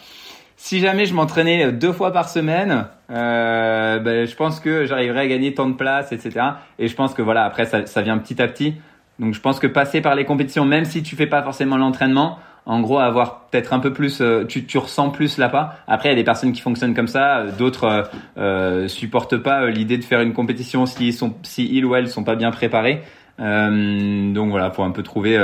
si 0.60 0.80
jamais 0.80 1.06
je 1.06 1.14
m'entraînais 1.14 1.70
deux 1.70 1.92
fois 1.92 2.12
par 2.12 2.28
semaine, 2.28 2.88
euh, 3.10 4.00
ben, 4.00 4.26
je 4.26 4.34
pense 4.34 4.58
que 4.58 4.86
j'arriverais 4.86 5.20
à 5.20 5.26
gagner 5.28 5.54
tant 5.54 5.68
de 5.68 5.74
places, 5.74 6.10
etc. 6.10 6.40
Et 6.80 6.88
je 6.88 6.96
pense 6.96 7.14
que 7.14 7.22
voilà, 7.22 7.44
après 7.44 7.64
ça, 7.64 7.86
ça 7.86 8.02
vient 8.02 8.18
petit 8.18 8.42
à 8.42 8.48
petit. 8.48 8.74
Donc 9.18 9.34
je 9.34 9.40
pense 9.40 9.58
que 9.58 9.66
passer 9.66 10.00
par 10.00 10.14
les 10.14 10.24
compétitions, 10.24 10.64
même 10.64 10.84
si 10.84 11.02
tu 11.02 11.16
fais 11.16 11.26
pas 11.26 11.42
forcément 11.42 11.76
l'entraînement, 11.76 12.38
en 12.68 12.80
gros 12.80 12.98
avoir 12.98 13.46
peut-être 13.50 13.72
un 13.72 13.80
peu 13.80 13.94
plus, 13.94 14.20
euh, 14.20 14.44
tu, 14.44 14.66
tu 14.66 14.76
ressens 14.76 15.08
plus 15.08 15.38
là-bas. 15.38 15.76
Après 15.88 16.10
il 16.10 16.12
y 16.12 16.14
a 16.14 16.16
des 16.16 16.24
personnes 16.24 16.52
qui 16.52 16.60
fonctionnent 16.60 16.94
comme 16.94 17.08
ça, 17.08 17.38
euh, 17.38 17.50
d'autres 17.50 17.84
euh, 17.84 18.02
euh, 18.36 18.88
supportent 18.88 19.38
pas 19.38 19.66
l'idée 19.66 19.96
de 19.96 20.04
faire 20.04 20.20
une 20.20 20.34
compétition 20.34 20.84
si 20.84 21.08
ils 21.08 21.14
sont, 21.14 21.34
si 21.42 21.66
ils 21.72 21.86
ou 21.86 21.94
elles 21.96 22.08
sont 22.08 22.24
pas 22.24 22.36
bien 22.36 22.50
préparés. 22.50 23.02
donc 23.38 24.50
voilà, 24.50 24.70
faut 24.70 24.82
un 24.82 24.90
peu 24.90 25.02
trouver 25.02 25.38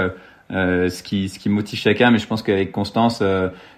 ce 0.51 1.03
qui 1.03 1.31
ce 1.31 1.39
qui 1.39 1.49
motive 1.49 1.79
chacun. 1.79 2.11
Mais 2.11 2.19
je 2.19 2.27
pense 2.27 2.43
qu'avec 2.43 2.71
Constance, 2.73 3.23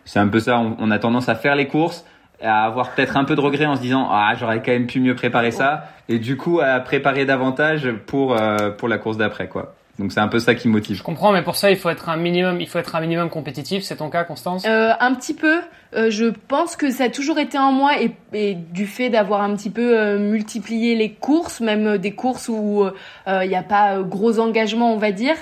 c'est 0.05 0.19
un 0.19 0.29
peu 0.29 0.41
ça. 0.41 0.59
On, 0.59 0.77
on, 0.81 0.91
a 0.91 0.99
tendance 0.99 1.29
à 1.29 1.37
faire 1.37 1.55
les 1.55 1.69
courses 1.69 2.05
à 2.43 2.65
avoir 2.65 2.95
peut-être 2.95 3.17
un 3.17 3.25
peu 3.25 3.37
de 3.37 3.41
regret 3.41 3.67
en 3.67 3.77
se 3.77 3.81
disant 3.81 4.09
ah 4.11 4.35
j'aurais 4.39 4.61
quand 4.61 4.73
même 4.73 4.87
pu 4.87 5.01
mieux 5.01 5.15
préparer 5.15 5.53
ça 5.53 5.85
et 6.09 6.19
du 6.19 6.37
coup 6.37 6.61
à 6.61 6.81
préparer 6.81 7.25
davantage 7.25 7.91
pour 8.07 8.37
pour 8.77 8.89
la 8.89 8.99
course 8.99 9.17
d'après 9.17 9.49
quoi. 9.49 9.76
Donc 9.99 10.13
c'est 10.13 10.21
un 10.21 10.29
peu 10.29 10.39
ça 10.39 10.55
qui 10.55 10.69
motive. 10.69 10.97
Je 10.97 11.03
comprends, 11.03 11.33
mais 11.33 11.43
pour 11.43 11.57
ça 11.57 11.71
il 11.71 11.77
faut 11.77 11.89
être 11.89 12.09
un 12.09 12.17
minimum, 12.17 12.61
il 12.61 12.69
faut 12.69 12.79
être 12.79 12.95
un 12.95 13.01
minimum 13.01 13.31
compétitif. 13.31 13.83
C'est 13.83 13.97
ton 13.97 14.11
cas, 14.11 14.25
Constance? 14.25 14.65
Euh, 14.67 14.93
Un 15.01 15.15
petit 15.15 15.35
peu. 15.35 15.61
Euh, 15.95 16.11
je 16.11 16.27
pense 16.27 16.77
que 16.77 16.91
ça 16.91 17.05
a 17.05 17.09
toujours 17.09 17.39
été 17.39 17.57
en 17.59 17.73
moi 17.73 17.93
et, 18.03 18.11
et 18.35 18.55
du 18.55 18.87
fait 18.87 19.09
d'avoir 19.09 19.41
un 19.41 19.55
petit 19.55 19.71
peu 19.71 19.99
euh, 19.99 20.19
multiplié 20.19 20.97
les 20.97 21.13
courses, 21.13 21.61
même 21.61 21.97
des 21.97 22.11
courses 22.13 22.49
où 22.49 22.85
euh, 22.85 23.45
il 23.45 23.49
n'y 23.49 23.57
a 23.57 23.63
pas 23.63 24.03
gros 24.03 24.39
engagement, 24.39 24.93
on 24.93 24.99
va 24.99 25.13
dire. 25.13 25.37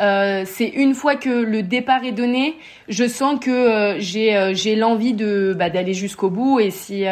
Euh, 0.00 0.44
c'est 0.46 0.66
une 0.68 0.94
fois 0.94 1.16
que 1.16 1.28
le 1.28 1.62
départ 1.62 2.04
est 2.04 2.12
donné, 2.12 2.56
je 2.88 3.06
sens 3.06 3.38
que 3.38 3.50
euh, 3.50 3.96
j'ai 3.98 4.34
euh, 4.34 4.54
j'ai 4.54 4.74
l'envie 4.74 5.12
de 5.12 5.54
bah, 5.56 5.68
d'aller 5.68 5.92
jusqu'au 5.92 6.30
bout 6.30 6.58
et 6.58 6.70
si 6.70 7.04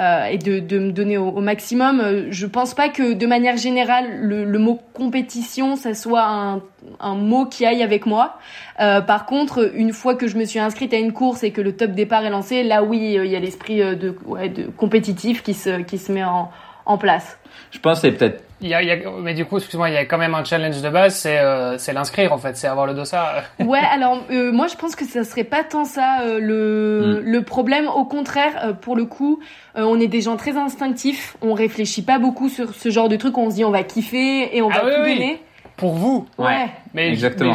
et 0.00 0.38
de, 0.38 0.60
de 0.60 0.78
me 0.78 0.92
donner 0.92 1.18
au, 1.18 1.40
maximum. 1.40 2.26
Je 2.30 2.46
pense 2.46 2.74
pas 2.74 2.88
que 2.88 3.12
de 3.12 3.26
manière 3.26 3.56
générale 3.56 4.20
le, 4.20 4.44
le 4.44 4.58
mot 4.58 4.80
compétition 4.94 5.76
ça 5.76 5.94
soit 5.94 6.24
un, 6.26 6.62
un 7.00 7.14
mot 7.14 7.44
qui 7.44 7.66
aille 7.66 7.82
avec 7.82 8.06
moi. 8.06 8.38
par 8.78 9.26
contre, 9.26 9.70
une 9.74 9.92
fois 9.92 10.14
que 10.14 10.26
je 10.26 10.38
me 10.38 10.44
suis 10.44 10.58
inscrite 10.58 10.94
à 10.94 10.98
une 10.98 11.12
course 11.12 11.42
et 11.42 11.50
que 11.50 11.60
le 11.60 11.76
top 11.76 11.90
départ 11.92 12.24
est 12.24 12.30
lancé, 12.30 12.62
là 12.62 12.82
oui, 12.82 13.16
il 13.22 13.30
y 13.30 13.36
a 13.36 13.40
l'esprit 13.40 13.78
de, 13.78 14.16
ouais, 14.24 14.48
de 14.48 14.66
compétitif 14.68 15.42
qui 15.42 15.54
se 15.54 15.80
qui 15.82 15.98
se 15.98 16.12
met 16.12 16.24
en 16.24 16.50
en 16.90 16.98
place. 16.98 17.38
Je 17.70 17.78
pense 17.78 18.00
que 18.00 18.08
c'est 18.08 18.12
peut-être 18.12 18.42
il 18.62 18.68
y 18.68 18.74
a, 18.74 18.82
il 18.82 18.88
y 18.88 18.92
a, 18.92 18.98
mais 19.22 19.32
du 19.32 19.46
coup, 19.46 19.56
excuse-moi, 19.56 19.88
il 19.88 19.94
y 19.94 19.96
a 19.96 20.04
quand 20.04 20.18
même 20.18 20.34
un 20.34 20.44
challenge 20.44 20.82
de 20.82 20.88
base, 20.90 21.14
c'est 21.14 21.38
euh, 21.38 21.78
l'inscrire 21.94 22.32
en 22.32 22.38
fait, 22.38 22.56
c'est 22.56 22.66
avoir 22.66 22.86
le 22.86 22.92
dossard. 22.92 23.44
ouais, 23.58 23.78
alors 23.78 24.22
euh, 24.30 24.52
moi 24.52 24.66
je 24.66 24.76
pense 24.76 24.94
que 24.94 25.06
ça 25.06 25.24
serait 25.24 25.44
pas 25.44 25.64
tant 25.64 25.86
ça 25.86 26.20
euh, 26.22 26.38
le 26.38 27.22
mm. 27.22 27.24
le 27.24 27.42
problème. 27.42 27.88
Au 27.88 28.04
contraire, 28.04 28.52
euh, 28.64 28.72
pour 28.74 28.96
le 28.96 29.06
coup, 29.06 29.40
on 29.74 29.98
est 29.98 30.08
des 30.08 30.20
gens 30.20 30.36
très 30.36 30.56
instinctifs. 30.56 31.36
On 31.40 31.54
réfléchit 31.54 32.02
pas 32.02 32.18
beaucoup 32.18 32.48
sur 32.48 32.74
ce 32.74 32.90
genre 32.90 33.08
de 33.08 33.16
truc. 33.16 33.38
On 33.38 33.50
se 33.50 33.54
dit 33.54 33.64
on 33.64 33.70
va 33.70 33.82
kiffer 33.82 34.54
et 34.54 34.60
on 34.60 34.68
ah 34.70 34.80
va 34.80 34.80
tout 34.80 35.02
oui. 35.04 35.14
donner. 35.14 35.42
Pour 35.76 35.94
vous. 35.94 36.26
Ouais. 36.36 36.66
Mais 36.92 37.08
Exactement. 37.08 37.54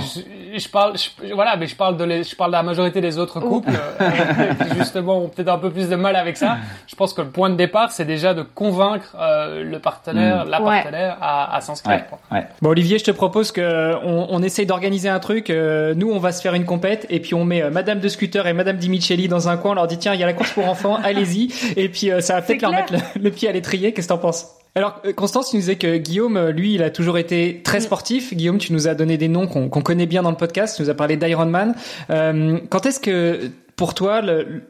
Je, 0.57 0.69
parle, 0.69 0.93
je, 0.97 1.33
voilà, 1.33 1.55
mais 1.57 1.67
je 1.67 1.75
parle 1.75 1.97
de, 1.97 2.03
les, 2.03 2.23
je 2.23 2.35
parle 2.35 2.51
de 2.51 2.55
la 2.57 2.63
majorité 2.63 3.01
des 3.01 3.17
autres 3.17 3.39
couples 3.39 3.71
qui 4.69 4.77
justement 4.77 5.19
ont 5.19 5.29
peut-être 5.29 5.49
un 5.49 5.57
peu 5.57 5.69
plus 5.71 5.89
de 5.89 5.95
mal 5.95 6.15
avec 6.15 6.37
ça. 6.37 6.57
Je 6.87 6.95
pense 6.95 7.13
que 7.13 7.21
le 7.21 7.29
point 7.29 7.49
de 7.49 7.55
départ, 7.55 7.91
c'est 7.91 8.05
déjà 8.05 8.33
de 8.33 8.41
convaincre 8.43 9.15
euh, 9.19 9.63
le 9.63 9.79
partenaire, 9.79 10.45
Mm. 10.45 10.49
la 10.49 10.61
Ouais. 10.61 10.81
partenaire 10.81 11.17
à, 11.21 11.55
à 11.55 11.61
s'inscrire. 11.61 11.95
ouais, 11.97 12.03
quoi. 12.09 12.19
ouais. 12.31 12.45
Bon 12.61 12.69
Olivier, 12.69 12.97
je 12.99 13.03
te 13.03 13.11
propose 13.11 13.51
que 13.51 13.95
on, 14.03 14.27
on 14.29 14.41
essaye 14.43 14.65
d'organiser 14.65 15.09
un 15.09 15.19
truc. 15.19 15.49
euh, 15.49 15.93
nous, 15.95 16.11
on 16.11 16.19
va 16.19 16.31
se 16.31 16.41
faire 16.41 16.53
une 16.53 16.65
compète 16.65 17.05
et 17.09 17.19
puis 17.19 17.33
on 17.33 17.43
met 17.45 17.61
euh, 17.61 17.69
Madame 17.69 17.99
de 17.99 18.07
Scooter 18.07 18.45
et 18.47 18.53
Madame 18.53 18.77
Di 18.77 18.89
Micheli 18.89 19.27
dans 19.27 19.49
un 19.49 19.57
coin. 19.57 19.71
On 19.71 19.75
leur 19.75 19.87
dit 19.87 19.97
tiens, 19.97 20.13
il 20.13 20.19
y 20.19 20.23
a 20.23 20.27
la 20.27 20.33
course 20.33 20.51
pour 20.51 20.67
enfants, 20.69 20.95
allez-y. 21.03 21.49
Et 21.77 21.89
puis 21.89 22.11
euh, 22.11 22.21
ça 22.21 22.35
va 22.35 22.41
peut-être 22.41 22.61
leur 22.61 22.71
mettre 22.71 22.93
le, 22.93 22.99
le 23.21 23.31
pied 23.31 23.49
à 23.49 23.51
l'étrier. 23.51 23.93
Qu'est-ce 23.93 24.07
que 24.07 24.13
t'en 24.13 24.19
penses? 24.19 24.47
Alors 24.75 25.01
euh, 25.05 25.13
Constance, 25.13 25.49
tu 25.51 25.55
nous 25.55 25.61
disais 25.61 25.75
que 25.77 25.97
Guillaume, 25.97 26.37
euh, 26.37 26.51
lui, 26.51 26.73
il 26.73 26.83
a 26.83 26.89
toujours 26.89 27.17
été 27.17 27.61
très 27.63 27.77
Mm. 27.77 27.81
sportif. 27.81 28.33
Guillaume, 28.33 28.57
tu 28.57 28.73
nous 28.73 28.87
as 28.87 28.95
donné 28.95 29.17
des 29.17 29.27
noms 29.29 29.47
qu'on 29.47 29.69
connaît 29.69 30.05
bien 30.05 30.21
dans 30.21 30.31
le 30.31 30.37
podcast. 30.37 30.75
Tu 30.75 30.83
nous 30.83 30.89
as 30.89 30.93
parlé 30.95 31.17
d'Ironman. 31.17 31.75
Euh, 32.09 32.59
quand 32.69 32.85
est-ce 32.85 32.99
que 32.99 33.49
pour 33.77 33.93
toi, 33.93 34.21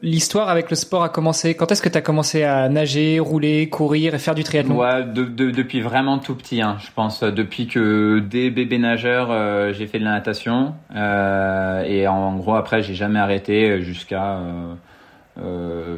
l'histoire 0.02 0.48
avec 0.48 0.68
le 0.68 0.74
sport 0.74 1.04
a 1.04 1.08
commencé? 1.08 1.54
Quand 1.54 1.70
est-ce 1.70 1.80
que 1.80 1.88
tu 1.88 1.96
as 1.96 2.00
commencé 2.00 2.42
à 2.42 2.68
nager, 2.68 3.20
rouler, 3.20 3.68
courir 3.68 4.14
et 4.16 4.18
faire 4.18 4.34
du 4.34 4.42
triathlon? 4.42 4.76
Ouais, 4.80 5.04
de, 5.04 5.22
de- 5.24 5.50
depuis 5.52 5.80
vraiment 5.80 6.18
tout 6.18 6.34
petit, 6.34 6.60
hein, 6.60 6.76
je 6.80 6.88
pense. 6.94 7.22
euh, 7.22 7.30
Depuis 7.30 7.68
que 7.68 8.18
dès 8.18 8.50
bébé 8.50 8.78
nageur, 8.78 9.28
euh, 9.30 9.72
j'ai 9.72 9.86
fait 9.86 10.00
de 10.00 10.04
la 10.04 10.10
natation. 10.10 10.74
Euh, 10.96 11.84
et 11.84 12.08
en 12.08 12.34
gros, 12.36 12.56
après, 12.56 12.82
j'ai 12.82 12.94
jamais 12.94 13.20
arrêté 13.20 13.80
jusqu'à 13.80 14.38
euh, 14.38 14.74
euh, 15.40 15.96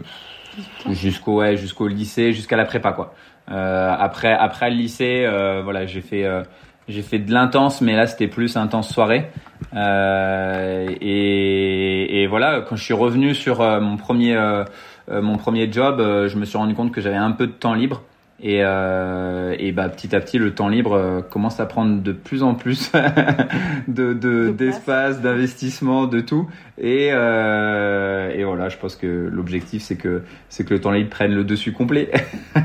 jusqu'au 0.91 1.37
ouais, 1.39 1.57
jusqu'au 1.57 1.89
lycée, 1.89 2.33
jusqu'à 2.33 2.57
la 2.57 2.65
prépa, 2.65 2.93
quoi. 2.93 3.15
Euh, 3.51 3.95
après, 3.99 4.33
après 4.33 4.71
le 4.71 4.77
lycée, 4.77 5.25
euh, 5.25 5.63
voilà, 5.63 5.87
j'ai 5.87 6.01
fait 6.01 6.25
euh, 6.25 6.43
j'ai 6.89 7.03
fait 7.03 7.19
de 7.19 7.33
l'intense, 7.33 7.81
mais 7.81 7.97
là, 7.97 8.07
c'était 8.07 8.29
plus 8.29 8.57
intense 8.57 8.93
soirée. 8.93 9.31
Euh, 9.75 10.89
et, 11.01 12.23
et 12.23 12.27
voilà, 12.27 12.63
quand 12.63 12.77
je 12.77 12.85
suis 12.85 12.95
revenu 12.95 13.35
sur 13.35 13.59
mon 13.81 13.97
premier 13.97 14.37
euh, 14.37 14.65
mon 15.11 15.37
premier 15.37 15.71
job, 15.71 15.99
je 16.01 16.37
me 16.37 16.45
suis 16.45 16.59
rendu 16.59 16.75
compte 16.75 16.93
que 16.93 17.01
j'avais 17.01 17.17
un 17.17 17.33
peu 17.33 17.47
de 17.47 17.53
temps 17.53 17.75
libre. 17.75 18.03
Et, 18.41 18.61
euh, 18.63 19.57
et 19.59 19.73
bah, 19.73 19.89
petit 19.89 20.15
à 20.15 20.21
petit, 20.21 20.39
le 20.39 20.55
temps 20.55 20.69
libre 20.69 20.93
euh, 20.93 21.23
commence 21.23 21.59
à 21.59 21.67
prendre 21.67 22.01
de 22.01 22.13
plus 22.13 22.45
en 22.45 22.55
plus 22.55 22.93
de, 23.89 24.13
De 24.13 24.51
d'espace, 24.51 25.21
d'investissement, 25.21 26.07
de 26.07 26.21
tout. 26.21 26.49
Et, 26.81 27.09
euh, 27.11 28.31
et 28.33 28.45
voilà, 28.45 28.69
je 28.69 28.77
pense 28.77 28.95
que 28.95 29.29
l'objectif, 29.33 29.83
c'est 29.83 29.97
que, 29.97 30.23
c'est 30.49 30.65
que 30.65 30.73
le 30.73 30.81
temps 30.81 30.93
libre 30.93 31.11
prenne 31.11 31.35
le 31.35 31.45
dessus 31.45 31.73
complet. 31.73 32.11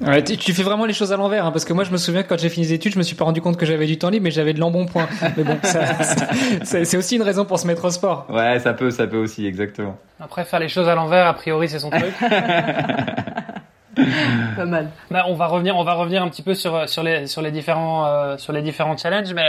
Ouais, 0.00 0.22
tu, 0.22 0.36
tu 0.36 0.54
fais 0.54 0.62
vraiment 0.62 0.86
les 0.86 0.92
choses 0.94 1.12
à 1.12 1.16
l'envers, 1.16 1.44
hein, 1.44 1.50
parce 1.50 1.64
que 1.64 1.72
moi 1.72 1.82
je 1.82 1.90
me 1.90 1.96
souviens 1.96 2.22
que 2.22 2.28
quand 2.28 2.38
j'ai 2.38 2.48
fini 2.48 2.66
les 2.66 2.72
études, 2.72 2.92
je 2.92 2.98
me 2.98 3.02
suis 3.02 3.16
pas 3.16 3.24
rendu 3.24 3.42
compte 3.42 3.56
que 3.56 3.66
j'avais 3.66 3.84
du 3.84 3.98
temps 3.98 4.10
libre, 4.10 4.24
mais 4.24 4.30
j'avais 4.30 4.54
de 4.54 4.60
l'embonpoint. 4.60 5.08
Mais 5.36 5.42
bon, 5.42 5.58
c'est 6.62 6.96
aussi 6.96 7.16
une 7.16 7.22
raison 7.22 7.44
pour 7.44 7.58
se 7.58 7.66
mettre 7.66 7.84
au 7.84 7.90
sport. 7.90 8.26
ouais, 8.30 8.60
ça 8.60 8.72
peut, 8.72 8.90
ça 8.90 9.08
peut 9.08 9.18
aussi, 9.18 9.44
exactement. 9.44 9.98
Après, 10.20 10.44
faire 10.44 10.60
les 10.60 10.68
choses 10.68 10.88
à 10.88 10.94
l'envers, 10.94 11.26
a 11.26 11.34
priori, 11.34 11.68
c'est 11.68 11.80
son 11.80 11.90
truc. 11.90 12.14
Pas 14.56 14.64
mal. 14.64 14.90
Bah, 15.10 15.24
on 15.28 15.34
va 15.34 15.46
revenir, 15.46 15.76
on 15.76 15.84
va 15.84 15.94
revenir 15.94 16.22
un 16.22 16.28
petit 16.28 16.42
peu 16.42 16.54
sur 16.54 16.88
sur 16.88 17.02
les 17.02 17.26
sur 17.26 17.42
les 17.42 17.50
différents 17.50 18.06
euh, 18.06 18.38
sur 18.38 18.52
les 18.52 18.62
différents 18.62 18.96
challenges, 18.96 19.32
mais 19.34 19.46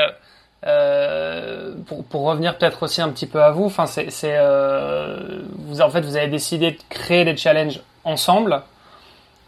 euh, 0.66 1.74
pour 1.86 2.04
pour 2.06 2.22
revenir 2.24 2.58
peut-être 2.58 2.84
aussi 2.84 3.02
un 3.02 3.10
petit 3.10 3.28
peu 3.28 3.42
à 3.44 3.52
vous. 3.52 3.66
Enfin, 3.66 3.86
c'est 3.86 4.10
c'est 4.10 4.36
euh, 4.38 5.42
vous 5.58 5.82
en 5.82 5.90
fait 5.90 6.02
vous 6.02 6.16
avez 6.18 6.28
décidé 6.28 6.72
de 6.72 6.78
créer 6.90 7.26
des 7.26 7.38
challenges 7.38 7.82
ensemble. 8.04 8.62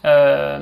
Euh, 0.04 0.58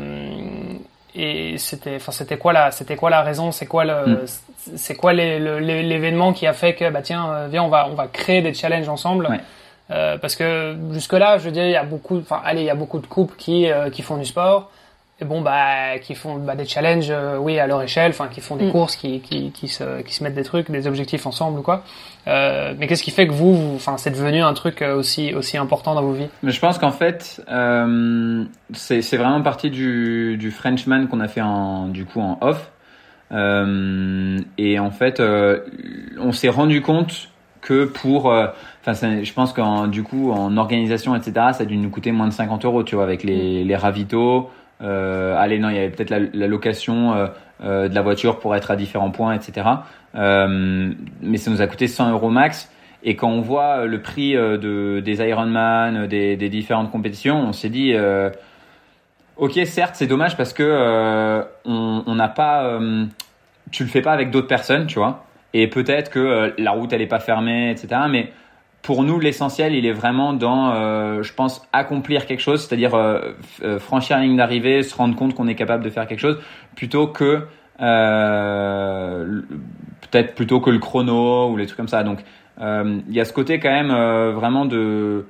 et 1.14 1.56
c'était 1.58 1.96
enfin 1.96 2.12
c'était 2.12 2.36
quoi 2.36 2.52
la 2.52 2.70
c'était 2.70 2.94
quoi 2.94 3.10
la 3.10 3.22
raison 3.22 3.50
c'est 3.52 3.66
quoi 3.66 3.84
le 3.84 3.94
Mm. 4.06 4.76
c'est 4.76 4.94
quoi 4.94 5.12
l'événement 5.12 6.32
qui 6.32 6.46
a 6.46 6.52
fait 6.52 6.74
que 6.74 6.88
bah 6.90 7.02
tiens 7.02 7.32
euh, 7.32 7.48
viens 7.50 7.64
on 7.64 7.68
va 7.68 7.88
on 7.88 7.94
va 7.94 8.06
créer 8.06 8.42
des 8.42 8.54
challenges 8.54 8.88
ensemble 8.88 9.26
Ouais. 9.26 9.40
Euh, 9.90 10.18
parce 10.18 10.36
que 10.36 10.76
jusque 10.92 11.14
là 11.14 11.38
je 11.38 11.44
veux 11.46 11.50
dire 11.50 11.64
il 11.64 11.72
y 11.72 11.76
a 11.76 11.82
beaucoup 11.84 12.18
enfin 12.18 12.40
allez 12.44 12.60
il 12.60 12.66
y 12.66 12.70
a 12.70 12.74
beaucoup 12.76 13.00
de 13.00 13.06
couples 13.06 13.34
qui 13.36 13.70
euh, 13.70 13.90
qui 13.90 14.02
font 14.02 14.18
du 14.18 14.24
sport 14.24 14.70
et 15.20 15.24
bon 15.24 15.40
bah 15.40 15.98
qui 16.00 16.14
font 16.14 16.36
bah, 16.36 16.54
des 16.54 16.64
challenges 16.64 17.10
euh, 17.10 17.36
oui 17.38 17.58
à 17.58 17.66
leur 17.66 17.82
échelle 17.82 18.10
enfin 18.10 18.28
qui 18.28 18.40
font 18.40 18.54
des 18.56 18.66
Mm. 18.66 18.72
courses 18.72 18.94
qui 18.94 19.20
qui 19.20 19.50
qui 19.50 19.66
se 19.68 20.02
qui 20.02 20.14
se 20.14 20.22
mettent 20.22 20.36
des 20.36 20.44
trucs 20.44 20.70
des 20.70 20.86
objectifs 20.86 21.26
ensemble 21.26 21.58
ou 21.58 21.62
quoi 21.62 21.82
euh, 22.28 22.74
mais 22.78 22.86
qu'est-ce 22.86 23.02
qui 23.02 23.10
fait 23.10 23.26
que 23.26 23.32
vous 23.32 23.72
enfin 23.74 23.96
c'est 23.96 24.10
devenu 24.10 24.42
un 24.42 24.54
truc 24.54 24.82
aussi 24.82 25.34
aussi 25.34 25.56
important 25.56 25.94
dans 25.94 26.02
vos 26.02 26.12
vies? 26.12 26.28
Mais 26.42 26.52
je 26.52 26.60
pense 26.60 26.78
qu'en 26.78 26.92
fait, 26.92 27.42
euh, 27.50 28.44
c'est 28.74 29.00
c'est 29.00 29.16
vraiment 29.16 29.40
partie 29.42 29.70
du, 29.70 30.36
du 30.38 30.50
Frenchman 30.50 31.06
qu'on 31.08 31.20
a 31.20 31.28
fait 31.28 31.40
en, 31.40 31.88
du 31.88 32.04
coup 32.04 32.20
en 32.20 32.36
off. 32.42 32.70
Euh, 33.32 34.38
et 34.58 34.78
en 34.78 34.90
fait, 34.90 35.20
euh, 35.20 35.60
on 36.18 36.32
s'est 36.32 36.48
rendu 36.48 36.82
compte 36.82 37.28
que 37.60 37.84
pour, 37.84 38.30
euh, 38.32 38.46
enfin, 38.86 39.22
je 39.22 39.32
pense 39.32 39.52
qu'en 39.52 39.86
du 39.86 40.02
coup 40.02 40.32
en 40.32 40.56
organisation, 40.56 41.14
etc., 41.14 41.32
ça 41.52 41.62
a 41.62 41.64
dû 41.64 41.76
nous 41.76 41.90
coûter 41.90 42.12
moins 42.12 42.28
de 42.28 42.32
50 42.32 42.64
euros, 42.64 42.82
tu 42.82 42.94
vois, 42.94 43.04
avec 43.04 43.22
les, 43.22 43.64
les 43.64 43.76
ravitaux. 43.76 44.50
Euh, 44.82 45.36
allez, 45.36 45.58
non, 45.58 45.68
il 45.68 45.76
y 45.76 45.78
avait 45.78 45.90
peut-être 45.90 46.10
la, 46.10 46.20
la 46.32 46.46
location 46.46 47.14
euh, 47.14 47.26
euh, 47.62 47.88
de 47.88 47.94
la 47.94 48.02
voiture 48.02 48.38
pour 48.38 48.54
être 48.56 48.70
à 48.70 48.76
différents 48.76 49.10
points, 49.10 49.34
etc. 49.34 49.66
Mais 50.14 51.36
ça 51.36 51.50
nous 51.50 51.60
a 51.60 51.66
coûté 51.66 51.86
100 51.86 52.10
euros 52.12 52.30
max. 52.30 52.70
Et 53.02 53.16
quand 53.16 53.30
on 53.30 53.40
voit 53.40 53.86
le 53.86 54.02
prix 54.02 54.34
de, 54.34 55.00
des 55.00 55.26
Ironman, 55.26 56.06
des, 56.06 56.36
des 56.36 56.48
différentes 56.50 56.90
compétitions, 56.90 57.40
on 57.40 57.52
s'est 57.52 57.70
dit, 57.70 57.94
ok, 59.36 59.58
certes, 59.64 59.94
c'est 59.94 60.06
dommage 60.06 60.36
parce 60.36 60.52
que 60.52 61.42
on 61.64 62.02
on 62.06 62.14
n'a 62.14 62.28
pas, 62.28 62.78
tu 63.70 63.84
le 63.84 63.88
fais 63.88 64.02
pas 64.02 64.12
avec 64.12 64.30
d'autres 64.30 64.48
personnes, 64.48 64.86
tu 64.86 64.98
vois. 64.98 65.24
Et 65.54 65.66
peut-être 65.66 66.10
que 66.10 66.52
la 66.58 66.72
route 66.72 66.92
elle 66.92 67.00
est 67.00 67.06
pas 67.06 67.20
fermée, 67.20 67.70
etc. 67.70 68.02
Mais 68.10 68.32
pour 68.82 69.02
nous, 69.02 69.20
l'essentiel, 69.20 69.74
il 69.74 69.84
est 69.84 69.92
vraiment 69.92 70.32
dans, 70.32 70.72
euh, 70.72 71.22
je 71.22 71.34
pense, 71.34 71.66
accomplir 71.72 72.26
quelque 72.26 72.40
chose, 72.40 72.64
c'est-à-dire 72.64 72.94
euh, 72.94 73.32
euh, 73.62 73.78
franchir 73.78 74.16
la 74.16 74.22
ligne 74.22 74.36
d'arrivée, 74.36 74.82
se 74.82 74.94
rendre 74.96 75.14
compte 75.16 75.34
qu'on 75.34 75.48
est 75.48 75.54
capable 75.54 75.84
de 75.84 75.90
faire 75.90 76.06
quelque 76.06 76.20
chose, 76.20 76.38
plutôt 76.76 77.06
que 77.06 77.46
euh, 77.82 79.40
peut-être 80.00 80.34
plutôt 80.34 80.60
que 80.60 80.70
le 80.70 80.78
chrono 80.78 81.50
ou 81.50 81.56
les 81.56 81.66
trucs 81.66 81.76
comme 81.76 81.88
ça. 81.88 82.02
Donc, 82.02 82.20
il 82.62 83.14
y 83.14 83.20
a 83.20 83.24
ce 83.24 83.32
côté 83.32 83.58
quand 83.58 83.70
même 83.70 83.90
vraiment 84.32 84.66
de 84.66 85.24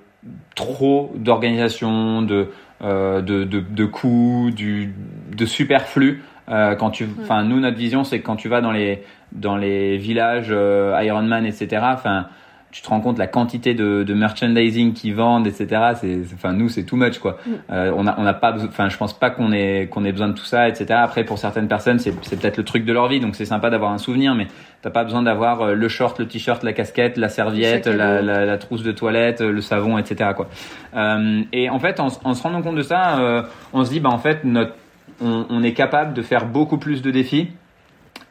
trop 0.57 1.13
d'organisation, 1.15 2.23
de, 2.23 2.49
de, 2.83 3.21
de, 3.21 3.45
de 3.45 3.85
coûts, 3.85 4.51
du, 4.53 4.93
de 5.37 5.47
superflu. 5.47 6.25
Quand 6.49 6.91
tu, 6.91 7.07
enfin, 7.23 7.45
nous, 7.45 7.61
notre 7.61 7.77
vision, 7.77 8.03
c'est 8.03 8.19
que 8.19 8.27
quand 8.27 8.35
tu 8.35 8.49
vas 8.49 8.61
dans 8.61 8.73
les, 8.73 9.05
dans 9.31 9.57
les 9.57 9.97
villages 9.97 10.49
Ironman, 10.49 11.47
etc., 11.47 11.83
enfin, 11.85 12.27
tu 12.73 12.83
te 12.83 12.89
rends 12.89 13.01
compte 13.01 13.19
la 13.19 13.27
quantité 13.27 13.75
de, 13.75 14.05
de 14.05 14.15
merchandising 14.15 14.93
qu'ils 14.93 15.15
vendent, 15.15 15.47
etc. 15.47 15.95
C'est, 16.01 16.21
enfin, 16.35 16.53
nous, 16.53 16.69
c'est 16.69 16.85
too 16.85 16.97
much, 16.97 17.19
quoi. 17.19 17.39
Mm. 17.45 17.51
Euh, 17.71 17.93
on 17.97 18.07
a, 18.07 18.15
on 18.19 18.23
n'a 18.23 18.35
pas, 18.35 18.55
enfin, 18.65 18.89
je 18.89 18.97
pense 18.97 19.13
pas 19.13 19.31
qu'on 19.31 19.51
ait, 19.53 19.89
qu'on 19.91 20.05
ait 20.05 20.13
besoin 20.13 20.29
de 20.29 20.35
tout 20.35 20.45
ça, 20.45 20.69
etc. 20.69 20.87
Après, 20.93 21.25
pour 21.25 21.39
certaines 21.39 21.67
personnes, 21.67 21.99
c'est, 21.99 22.15
c'est 22.23 22.39
peut-être 22.39 22.59
le 22.59 22.65
truc 22.65 22.85
de 22.85 22.93
leur 22.93 23.09
vie, 23.09 23.19
donc 23.19 23.35
c'est 23.35 23.45
sympa 23.45 23.71
d'avoir 23.71 23.91
un 23.91 23.99
souvenir, 23.99 24.37
mais 24.37 24.47
t'as 24.83 24.91
pas 24.91 25.03
besoin 25.03 25.23
d'avoir 25.23 25.63
euh, 25.63 25.75
le 25.75 25.89
short, 25.89 26.19
le 26.21 26.29
t-shirt, 26.29 26.63
la 26.63 26.73
casquette, 26.73 27.17
la 27.17 27.29
serviette, 27.29 27.87
la, 27.87 28.21
dos. 28.21 28.27
la, 28.27 28.47
la 28.47 28.59
trousse 28.59 28.85
de 28.85 28.93
toilette, 28.93 29.41
le 29.41 29.61
savon, 29.61 29.99
etc. 29.99 30.31
Quoi. 30.37 30.49
Euh, 30.95 31.43
et 31.53 31.71
en 31.71 31.81
fait, 31.81 31.99
en, 31.99 32.09
se 32.09 32.43
rendant 32.43 32.63
compte 32.63 32.77
de 32.77 32.83
ça, 32.83 33.19
euh, 33.19 33.43
on 33.73 33.85
se 33.85 33.91
dit, 33.91 33.99
bah 33.99 34.11
en 34.11 34.19
fait, 34.19 34.45
notre, 34.45 34.75
on, 35.21 35.45
on 35.51 35.63
est 35.65 35.73
capable 35.73 36.15
de 36.15 36.23
faire 36.23 36.47
beaucoup 36.47 36.79
plus 36.79 37.03
de 37.03 37.11
défis, 37.11 37.49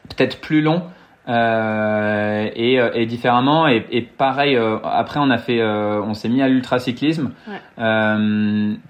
peut-être 0.08 0.40
plus 0.40 0.62
longs. 0.62 0.82
Euh, 1.30 2.50
et, 2.56 2.80
euh, 2.80 2.90
et 2.94 3.06
différemment 3.06 3.68
et, 3.68 3.86
et 3.92 4.02
pareil 4.02 4.56
euh, 4.56 4.78
après 4.82 5.20
on 5.20 5.30
a 5.30 5.38
fait 5.38 5.60
euh, 5.60 6.02
on 6.02 6.12
s'est 6.12 6.28
mis 6.28 6.42
à 6.42 6.48
l'ultracyclisme 6.48 7.30
Ouais. 7.48 7.60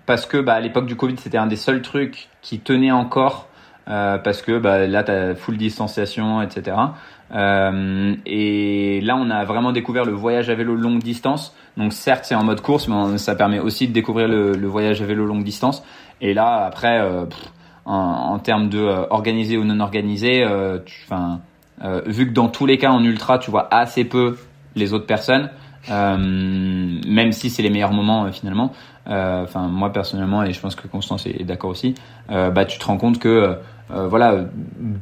parce 0.06 0.24
que 0.26 0.38
bah, 0.40 0.54
à 0.54 0.60
l'époque 0.60 0.86
du 0.86 0.96
Covid 0.96 1.16
c'était 1.18 1.38
un 1.38 1.46
des 1.46 1.56
seuls 1.56 1.82
trucs 1.82 2.28
qui 2.40 2.58
tenait 2.60 2.90
encore 2.92 3.46
parce 3.86 4.42
que 4.42 4.58
bah, 4.58 4.86
là 4.86 5.02
t'as 5.02 5.34
full 5.34 5.56
distanciation 5.56 6.40
etc 6.42 6.76
et 7.32 9.00
là 9.02 9.16
on 9.16 9.30
a 9.30 9.44
vraiment 9.44 9.72
découvert 9.72 10.04
le 10.04 10.12
voyage 10.12 10.48
à 10.50 10.54
vélo 10.54 10.74
longue 10.74 11.02
distance. 11.02 11.54
Donc 11.76 11.92
certes 11.92 12.24
c'est 12.24 12.34
en 12.34 12.44
mode 12.44 12.60
course 12.60 12.88
mais 12.88 13.18
ça 13.18 13.34
permet 13.34 13.58
aussi 13.58 13.86
de 13.88 13.92
découvrir 13.92 14.28
le, 14.28 14.52
le 14.52 14.66
voyage 14.68 15.02
à 15.02 15.04
vélo 15.06 15.26
longue 15.26 15.44
distance. 15.44 15.84
Et 16.20 16.34
là 16.34 16.64
après 16.66 17.00
pff, 17.28 17.38
en, 17.84 17.94
en 18.34 18.38
termes 18.38 18.68
de 18.68 18.80
organisé 19.10 19.56
ou 19.58 19.64
non 19.64 19.80
organisé 19.80 20.44
enfin 21.06 21.40
euh, 21.82 22.02
vu 22.06 22.28
que 22.28 22.32
dans 22.32 22.48
tous 22.48 22.66
les 22.66 22.78
cas 22.78 22.90
en 22.90 23.02
ultra 23.04 23.38
tu 23.38 23.50
vois 23.50 23.68
assez 23.72 24.04
peu 24.04 24.36
les 24.74 24.92
autres 24.92 25.06
personnes 25.06 25.50
même 25.88 27.32
si 27.32 27.48
c'est 27.48 27.62
les 27.62 27.70
meilleurs 27.70 27.94
moments 27.94 28.30
finalement. 28.32 28.70
Enfin, 29.06 29.66
moi 29.68 29.90
personnellement, 29.90 30.44
et 30.44 30.52
je 30.52 30.60
pense 30.60 30.74
que 30.74 30.86
Constance 30.86 31.26
est, 31.26 31.42
d'accord 31.42 31.70
aussi. 31.70 31.94
bah, 32.28 32.66
tu 32.66 32.78
te 32.78 32.84
rends 32.84 32.98
compte 32.98 33.18
que 33.18 33.56
voilà, 33.88 34.44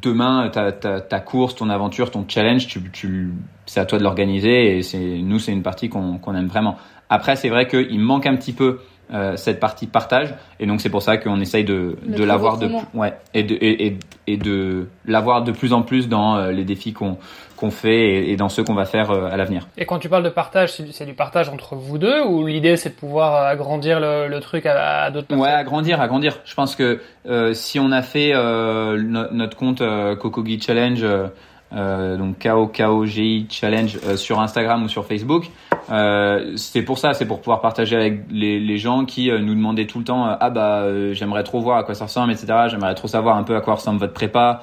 demain, 0.00 0.48
ta, 0.50 0.70
ta, 0.70 1.20
course, 1.20 1.56
ton 1.56 1.68
aventure, 1.68 2.12
ton 2.12 2.24
challenge, 2.28 2.68
c'est 3.66 3.80
à 3.80 3.86
toi 3.86 3.98
de 3.98 4.04
l'organiser 4.04 4.78
et 4.78 4.82
c'est 4.82 5.18
nous, 5.18 5.40
c'est 5.40 5.52
une 5.52 5.64
partie 5.64 5.88
qu'on 5.88 6.18
qu'on 6.18 6.36
aime 6.36 6.46
vraiment. 6.46 6.76
Après, 7.10 7.34
c'est 7.34 7.48
vrai 7.48 7.66
qu'il 7.66 7.98
manque 7.98 8.26
un 8.26 8.36
petit 8.36 8.52
peu 8.52 8.78
euh, 9.12 9.36
cette 9.36 9.58
partie 9.58 9.86
partage 9.86 10.34
et 10.60 10.66
donc 10.66 10.80
c'est 10.80 10.90
pour 10.90 11.02
ça 11.02 11.16
qu'on 11.16 11.40
essaye 11.40 11.64
de, 11.64 11.96
de 12.06 12.24
l'avoir 12.24 12.58
de 12.58 12.68
ouais 12.94 13.14
et 13.32 13.42
de 13.42 13.54
et, 13.60 13.96
et, 14.26 14.36
de 14.36 14.88
l'avoir 15.06 15.42
de 15.42 15.52
plus 15.52 15.72
en 15.72 15.82
plus 15.82 16.08
dans 16.08 16.36
euh, 16.36 16.52
les 16.52 16.64
défis 16.64 16.92
qu'on 16.92 17.16
qu'on 17.56 17.70
fait 17.70 18.28
et, 18.28 18.36
dans 18.36 18.48
ceux 18.48 18.62
qu'on 18.62 18.74
va 18.74 18.84
faire 18.84 19.10
euh, 19.10 19.30
à 19.30 19.36
l'avenir. 19.36 19.66
Et 19.78 19.86
quand 19.86 19.98
tu 19.98 20.08
parles 20.08 20.22
de 20.22 20.28
partage, 20.28 20.72
c'est 20.72 21.06
du 21.06 21.14
partage 21.14 21.48
entre 21.48 21.74
vous 21.74 21.98
deux 21.98 22.22
ou 22.22 22.46
l'idée 22.46 22.76
c'est 22.76 22.90
de 22.90 22.94
pouvoir 22.94 23.46
agrandir 23.46 23.98
le, 23.98 24.28
le 24.28 24.40
truc 24.40 24.66
à, 24.66 25.04
à 25.04 25.10
d'autres 25.10 25.26
personnes? 25.26 25.44
Ouais, 25.44 25.52
agrandir, 25.52 26.00
agrandir. 26.00 26.38
Je 26.44 26.54
pense 26.54 26.76
que 26.76 27.00
si 27.54 27.80
on 27.80 27.90
a 27.90 28.02
fait 28.02 28.32
notre 28.34 29.56
compte 29.56 29.82
Kokogi 30.18 30.60
Challenge 30.60 31.04
euh, 31.72 32.16
donc 32.16 32.38
KOKOGI 32.38 33.46
Challenge 33.50 33.98
euh, 34.06 34.16
sur 34.16 34.40
Instagram 34.40 34.84
ou 34.84 34.88
sur 34.88 35.04
Facebook. 35.06 35.50
Euh, 35.90 36.52
c'est 36.56 36.82
pour 36.82 36.98
ça, 36.98 37.14
c'est 37.14 37.26
pour 37.26 37.38
pouvoir 37.38 37.60
partager 37.60 37.96
avec 37.96 38.24
les, 38.30 38.60
les 38.60 38.78
gens 38.78 39.04
qui 39.04 39.30
euh, 39.30 39.38
nous 39.38 39.54
demandaient 39.54 39.86
tout 39.86 39.98
le 39.98 40.04
temps 40.04 40.24
ah 40.24 40.50
bah 40.50 40.84
j'aimerais 41.12 41.44
trop 41.44 41.60
voir 41.60 41.78
à 41.78 41.84
quoi 41.84 41.94
ça 41.94 42.04
ressemble, 42.04 42.32
etc. 42.32 42.46
J'aimerais 42.68 42.94
trop 42.94 43.08
savoir 43.08 43.36
un 43.36 43.42
peu 43.42 43.56
à 43.56 43.60
quoi 43.60 43.74
ressemble 43.74 43.98
votre 44.00 44.12
prépa, 44.12 44.60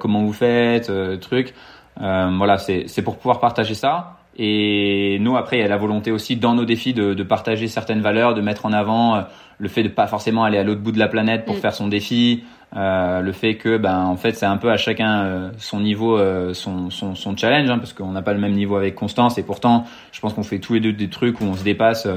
comment 0.00 0.22
vous 0.22 0.32
faites, 0.32 0.90
truc. 1.20 1.54
voilà, 1.96 2.58
c'est 2.58 2.84
c'est 2.88 3.02
pour 3.02 3.16
pouvoir 3.16 3.40
partager 3.40 3.74
ça. 3.74 4.18
Et 4.38 5.18
nous, 5.20 5.36
après, 5.36 5.56
il 5.56 5.60
y 5.60 5.64
a 5.64 5.68
la 5.68 5.78
volonté 5.78 6.10
aussi 6.10 6.36
dans 6.36 6.54
nos 6.54 6.66
défis 6.66 6.92
de, 6.92 7.14
de 7.14 7.22
partager 7.22 7.68
certaines 7.68 8.02
valeurs, 8.02 8.34
de 8.34 8.42
mettre 8.42 8.66
en 8.66 8.72
avant 8.72 9.24
le 9.58 9.68
fait 9.68 9.82
de 9.82 9.88
pas 9.88 10.06
forcément 10.06 10.44
aller 10.44 10.58
à 10.58 10.64
l'autre 10.64 10.80
bout 10.80 10.92
de 10.92 10.98
la 10.98 11.08
planète 11.08 11.44
pour 11.44 11.56
mm. 11.56 11.60
faire 11.60 11.74
son 11.74 11.88
défi, 11.88 12.44
euh, 12.74 13.20
le 13.20 13.32
fait 13.32 13.54
que 13.56 13.78
ben 13.78 14.04
en 14.04 14.16
fait 14.16 14.32
c'est 14.32 14.44
un 14.44 14.56
peu 14.56 14.70
à 14.70 14.76
chacun 14.76 15.20
euh, 15.20 15.50
son 15.56 15.80
niveau 15.80 16.18
euh, 16.18 16.52
son, 16.52 16.90
son, 16.90 17.36
challenge 17.36 17.70
hein, 17.70 17.78
parce 17.78 17.92
qu'on 17.92 18.10
n'a 18.10 18.22
pas 18.22 18.32
le 18.32 18.40
même 18.40 18.52
niveau 18.52 18.76
avec 18.76 18.94
Constance. 18.94 19.38
Et 19.38 19.42
pourtant 19.42 19.84
je 20.12 20.20
pense 20.20 20.34
qu'on 20.34 20.42
fait 20.42 20.58
tous 20.58 20.74
les 20.74 20.80
deux 20.80 20.92
des 20.92 21.08
trucs 21.08 21.40
où 21.40 21.44
on 21.44 21.54
se 21.54 21.64
dépasse 21.64 22.08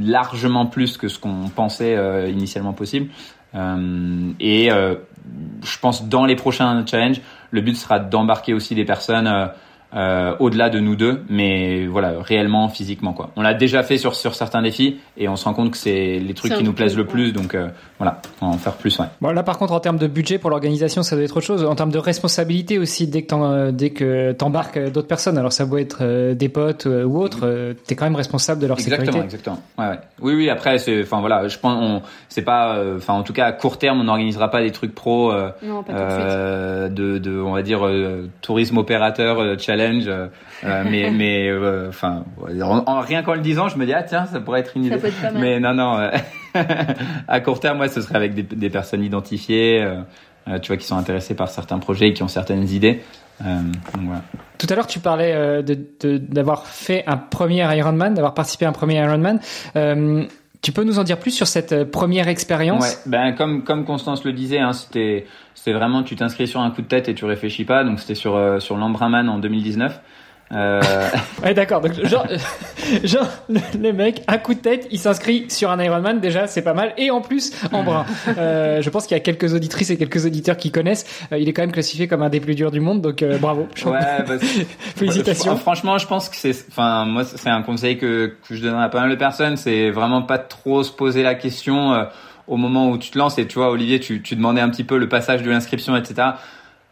largement 0.00 0.66
plus 0.66 0.96
que 0.96 1.08
ce 1.08 1.18
qu'on 1.18 1.48
pensait 1.54 1.96
initialement 2.30 2.72
possible. 2.72 3.08
Et 3.54 4.68
je 4.70 5.78
pense 5.80 6.08
dans 6.08 6.24
les 6.24 6.36
prochains 6.36 6.84
challenges 6.84 7.20
le 7.50 7.60
but 7.60 7.76
sera 7.76 8.00
d'embarquer 8.00 8.52
aussi 8.54 8.74
des 8.74 8.84
personnes 8.84 9.50
euh, 9.94 10.34
au-delà 10.38 10.68
de 10.68 10.80
nous 10.80 10.96
deux, 10.96 11.22
mais 11.30 11.86
voilà, 11.86 12.12
réellement, 12.20 12.68
physiquement 12.68 13.14
quoi. 13.14 13.30
On 13.36 13.40
l'a 13.40 13.54
déjà 13.54 13.82
fait 13.82 13.96
sur 13.96 14.14
sur 14.14 14.34
certains 14.34 14.60
défis 14.60 14.98
et 15.16 15.30
on 15.30 15.36
se 15.36 15.46
rend 15.46 15.54
compte 15.54 15.70
que 15.70 15.78
c'est 15.78 16.18
les 16.18 16.34
trucs 16.34 16.52
qui 16.52 16.62
nous 16.62 16.74
plaisent 16.74 16.96
le 16.96 17.06
plus, 17.06 17.32
donc 17.32 17.54
euh, 17.54 17.68
voilà, 17.98 18.20
en 18.42 18.52
faire 18.52 18.74
plus. 18.74 18.98
Ouais. 18.98 19.06
Bon 19.22 19.30
là 19.30 19.42
par 19.42 19.56
contre 19.56 19.72
en 19.72 19.80
termes 19.80 19.96
de 19.96 20.06
budget 20.06 20.36
pour 20.36 20.50
l'organisation, 20.50 21.02
ça 21.02 21.16
doit 21.16 21.24
être 21.24 21.34
autre 21.34 21.46
chose. 21.46 21.64
En 21.64 21.74
termes 21.74 21.90
de 21.90 21.98
responsabilité 21.98 22.78
aussi, 22.78 23.06
dès 23.06 23.22
que 23.22 23.34
euh, 23.34 23.72
dès 23.72 23.88
que 23.88 24.32
t'embarques 24.32 24.78
d'autres 24.90 25.08
personnes, 25.08 25.38
alors 25.38 25.52
ça 25.52 25.64
doit 25.64 25.80
être 25.80 26.34
des 26.34 26.48
potes 26.50 26.84
ou 26.86 27.18
autres, 27.18 27.74
t'es 27.86 27.94
quand 27.94 28.04
même 28.04 28.16
responsable 28.16 28.60
de 28.60 28.66
leur 28.66 28.78
exactement, 28.78 29.06
sécurité. 29.06 29.24
Exactement, 29.24 29.62
ouais, 29.78 29.86
ouais. 29.86 29.98
Oui, 30.20 30.34
oui. 30.34 30.50
Après, 30.50 30.76
c'est, 30.76 31.00
enfin 31.02 31.20
voilà, 31.20 31.48
je 31.48 31.58
pense, 31.58 31.78
on, 31.80 32.02
c'est 32.28 32.42
pas, 32.42 32.78
enfin 32.94 33.14
en 33.14 33.22
tout 33.22 33.32
cas 33.32 33.46
à 33.46 33.52
court 33.52 33.78
terme, 33.78 34.02
on 34.02 34.04
n'organisera 34.04 34.50
pas 34.50 34.60
des 34.60 34.70
trucs 34.70 34.94
pro, 34.94 35.32
non, 35.62 35.82
pas 35.82 36.88
de, 36.88 36.88
de, 36.88 37.18
de, 37.18 37.40
on 37.40 37.52
va 37.52 37.62
dire 37.62 37.88
tourisme 38.42 38.76
opérateur 38.76 39.58
challenge 39.58 39.77
euh, 39.80 40.28
euh, 40.64 40.84
mais 40.88 41.10
mais 41.14 41.48
euh, 41.48 41.88
enfin 41.88 42.24
rien 42.46 43.22
qu'en 43.22 43.34
le 43.34 43.40
disant, 43.40 43.68
je 43.68 43.78
me 43.78 43.86
dis 43.86 43.92
ah 43.92 44.02
tiens 44.02 44.26
ça 44.26 44.40
pourrait 44.40 44.60
être 44.60 44.76
une 44.76 44.84
idée. 44.84 44.96
Mais 45.34 45.60
non 45.60 45.74
non, 45.74 46.10
à 47.28 47.40
court 47.40 47.60
terme 47.60 47.78
moi 47.78 47.88
ce 47.88 48.00
serait 48.00 48.16
avec 48.16 48.34
des, 48.34 48.42
des 48.42 48.70
personnes 48.70 49.02
identifiées, 49.02 49.86
tu 50.62 50.68
vois 50.68 50.76
qui 50.76 50.86
sont 50.86 50.96
intéressées 50.96 51.34
par 51.34 51.48
certains 51.48 51.78
projets 51.78 52.08
et 52.08 52.12
qui 52.12 52.22
ont 52.22 52.28
certaines 52.28 52.68
idées. 52.68 53.02
Tout 54.58 54.66
à 54.68 54.74
l'heure, 54.74 54.88
tu 54.88 54.98
parlais 54.98 55.62
de, 55.62 56.18
d'avoir 56.18 56.66
fait 56.66 57.04
un 57.06 57.16
premier 57.16 57.62
Ironman, 57.76 58.14
d'avoir 58.14 58.34
participé 58.34 58.66
à 58.66 58.70
un 58.70 58.72
premier 58.72 58.96
Ironman. 58.96 59.38
Euh, 59.76 60.24
tu 60.62 60.72
peux 60.72 60.84
nous 60.84 60.98
en 60.98 61.04
dire 61.04 61.18
plus 61.18 61.30
sur 61.30 61.46
cette 61.46 61.84
première 61.90 62.28
expérience? 62.28 63.02
Ben 63.06 63.32
comme 63.32 63.64
comme 63.64 63.84
Constance 63.84 64.24
le 64.24 64.32
disait, 64.32 64.58
hein, 64.58 64.72
c'était 64.72 65.26
vraiment 65.66 66.02
tu 66.02 66.16
t'inscris 66.16 66.48
sur 66.48 66.60
un 66.60 66.70
coup 66.70 66.82
de 66.82 66.86
tête 66.86 67.08
et 67.08 67.14
tu 67.14 67.24
réfléchis 67.24 67.64
pas. 67.64 67.84
Donc 67.84 68.00
c'était 68.00 68.14
sur 68.14 68.36
euh, 68.36 68.58
sur 68.58 68.76
l'Embrunman 68.76 69.28
en 69.28 69.38
2019. 69.38 70.00
Euh... 70.52 70.80
ouais, 71.42 71.54
d'accord. 71.54 71.80
Donc, 71.80 71.92
genre, 72.04 72.26
genre, 73.04 73.28
le, 73.48 73.92
mec, 73.92 74.22
un 74.28 74.38
coup 74.38 74.54
de 74.54 74.60
tête, 74.60 74.88
il 74.90 74.98
s'inscrit 74.98 75.46
sur 75.48 75.70
un 75.70 75.82
Ironman. 75.82 76.20
Déjà, 76.20 76.46
c'est 76.46 76.62
pas 76.62 76.74
mal. 76.74 76.92
Et 76.96 77.10
en 77.10 77.20
plus, 77.20 77.52
en 77.72 77.82
brun. 77.82 78.06
Euh, 78.36 78.82
je 78.82 78.90
pense 78.90 79.06
qu'il 79.06 79.16
y 79.16 79.20
a 79.20 79.22
quelques 79.22 79.54
auditrices 79.54 79.90
et 79.90 79.96
quelques 79.96 80.24
auditeurs 80.24 80.56
qui 80.56 80.70
connaissent. 80.70 81.06
Euh, 81.32 81.38
il 81.38 81.48
est 81.48 81.52
quand 81.52 81.62
même 81.62 81.72
classifié 81.72 82.08
comme 82.08 82.22
un 82.22 82.30
des 82.30 82.40
plus 82.40 82.54
durs 82.54 82.70
du 82.70 82.80
monde. 82.80 83.00
Donc, 83.00 83.22
euh, 83.22 83.38
bravo. 83.38 83.68
Ouais, 83.84 83.98
bah, 84.26 84.38
Félicitations. 84.96 85.56
franchement, 85.56 85.98
je 85.98 86.06
pense 86.06 86.28
que 86.28 86.36
c'est, 86.36 86.54
enfin, 86.68 87.04
moi, 87.04 87.24
c'est 87.24 87.50
un 87.50 87.62
conseil 87.62 87.98
que, 87.98 88.34
que 88.48 88.54
je 88.54 88.62
donne 88.62 88.76
à 88.76 88.88
pas 88.88 89.00
mal 89.00 89.10
de 89.10 89.16
personnes. 89.16 89.56
C'est 89.56 89.90
vraiment 89.90 90.22
pas 90.22 90.38
trop 90.38 90.82
se 90.82 90.92
poser 90.92 91.22
la 91.22 91.34
question 91.34 92.06
au 92.46 92.56
moment 92.56 92.90
où 92.90 92.98
tu 92.98 93.10
te 93.10 93.18
lances 93.18 93.38
et 93.38 93.46
tu 93.46 93.58
vois 93.58 93.70
Olivier 93.70 94.00
tu, 94.00 94.22
tu 94.22 94.34
demandais 94.34 94.62
un 94.62 94.70
petit 94.70 94.84
peu 94.84 94.96
le 94.96 95.06
passage 95.06 95.42
de 95.42 95.50
l'inscription 95.50 95.94
etc 95.96 96.30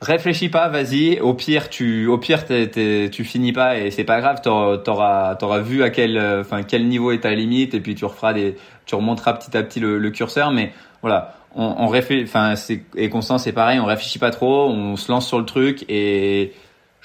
réfléchis 0.07 0.49
pas 0.49 0.69
vas-y. 0.69 1.21
Au 1.21 1.35
pire 1.35 1.69
tu 1.69 2.07
au 2.07 2.19
pire 2.19 2.45
tu 2.47 3.25
finis 3.25 3.53
pas 3.53 3.79
et 3.79 3.91
c'est 3.91 4.05
pas 4.05 4.21
grave. 4.21 4.41
T'auras 4.43 5.35
t'auras 5.37 5.61
vu 5.61 5.83
à 5.83 5.91
quel 5.91 6.19
enfin 6.19 6.63
quel 6.63 6.89
niveau 6.89 7.13
est 7.13 7.21
ta 7.21 7.35
limite 7.35 7.75
et 7.75 7.81
puis 7.81 7.95
tu 7.95 8.05
referas 8.05 8.33
des 8.33 8.57
tu 8.87 8.95
remonteras 8.95 9.35
petit 9.35 9.57
à 9.57 9.63
petit 9.63 9.81
le, 9.81 9.99
le 9.99 10.11
curseur. 10.11 10.51
Mais 10.51 10.73
voilà 11.03 11.35
on, 11.55 11.75
on 11.79 11.87
réfléchit 11.89 12.25
enfin 12.25 12.55
et 12.97 13.11
Constance 13.11 13.45
c'est 13.45 13.53
pareil. 13.53 13.79
On 13.81 13.87
réfléchit 13.87 14.19
pas 14.19 14.31
trop. 14.31 14.69
On 14.69 14.97
se 14.97 15.11
lance 15.13 15.27
sur 15.27 15.39
le 15.39 15.45
truc 15.45 15.85
et 15.89 16.53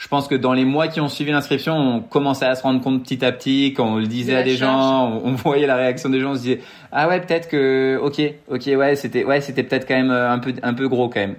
je 0.01 0.07
pense 0.07 0.27
que 0.27 0.33
dans 0.33 0.53
les 0.53 0.65
mois 0.65 0.87
qui 0.87 0.99
ont 0.99 1.09
suivi 1.09 1.31
l'inscription, 1.31 1.75
on 1.75 1.99
commençait 1.99 2.47
à 2.47 2.55
se 2.55 2.63
rendre 2.63 2.81
compte 2.81 3.03
petit 3.03 3.23
à 3.23 3.31
petit 3.31 3.73
quand 3.77 3.85
on 3.85 3.97
le 3.97 4.07
disait 4.07 4.35
à 4.35 4.41
des 4.41 4.55
gens, 4.55 5.21
on, 5.23 5.33
voyait 5.33 5.67
la 5.67 5.75
réaction 5.75 6.09
des 6.09 6.19
gens, 6.19 6.31
on 6.31 6.35
se 6.35 6.41
disait 6.41 6.61
ah 6.91 7.07
ouais 7.07 7.21
peut-être 7.21 7.47
que 7.47 7.99
ok 8.01 8.19
ok 8.49 8.79
ouais 8.79 8.95
c'était 8.95 9.23
ouais 9.23 9.41
c'était 9.41 9.61
peut-être 9.61 9.87
quand 9.87 9.93
même 9.93 10.09
euh, 10.09 10.31
un 10.31 10.39
peu 10.39 10.55
un 10.63 10.73
peu 10.73 10.87
gros 10.87 11.07
quand 11.07 11.19
même. 11.19 11.35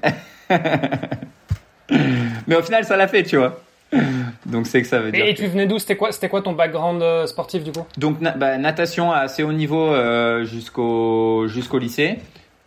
Mais 2.47 2.57
au 2.57 2.63
final 2.63 2.85
ça 2.85 2.97
l'a 2.97 3.09
fait 3.09 3.23
tu 3.23 3.37
vois. 3.37 3.61
Donc 4.47 4.67
c'est 4.67 4.83
que 4.83 4.89
ça 4.89 5.01
veut 5.01 5.13
dire. 5.13 5.27
Et, 5.27 5.35
tu 5.35 5.47
venais 5.47 5.67
d'où? 5.67 5.79
C'était 5.79 5.97
quoi 5.97 6.13
C'était 6.13 6.29
quoi 6.29 6.43
ton 6.43 6.53
background 6.53 7.03
euh, 7.03 7.27
sportif 7.27 7.63
du 7.63 7.73
coup? 7.73 7.87
Donc 7.99 8.19
bah, 8.21 8.59
natation 8.59 9.13
à 9.13 9.19
assez 9.19 9.43
haut 9.43 9.53
niveau 9.53 9.87
euh, 9.87 10.45
jusqu'au 10.45 11.47
jusqu'au 11.49 11.79
lycée. 11.79 12.19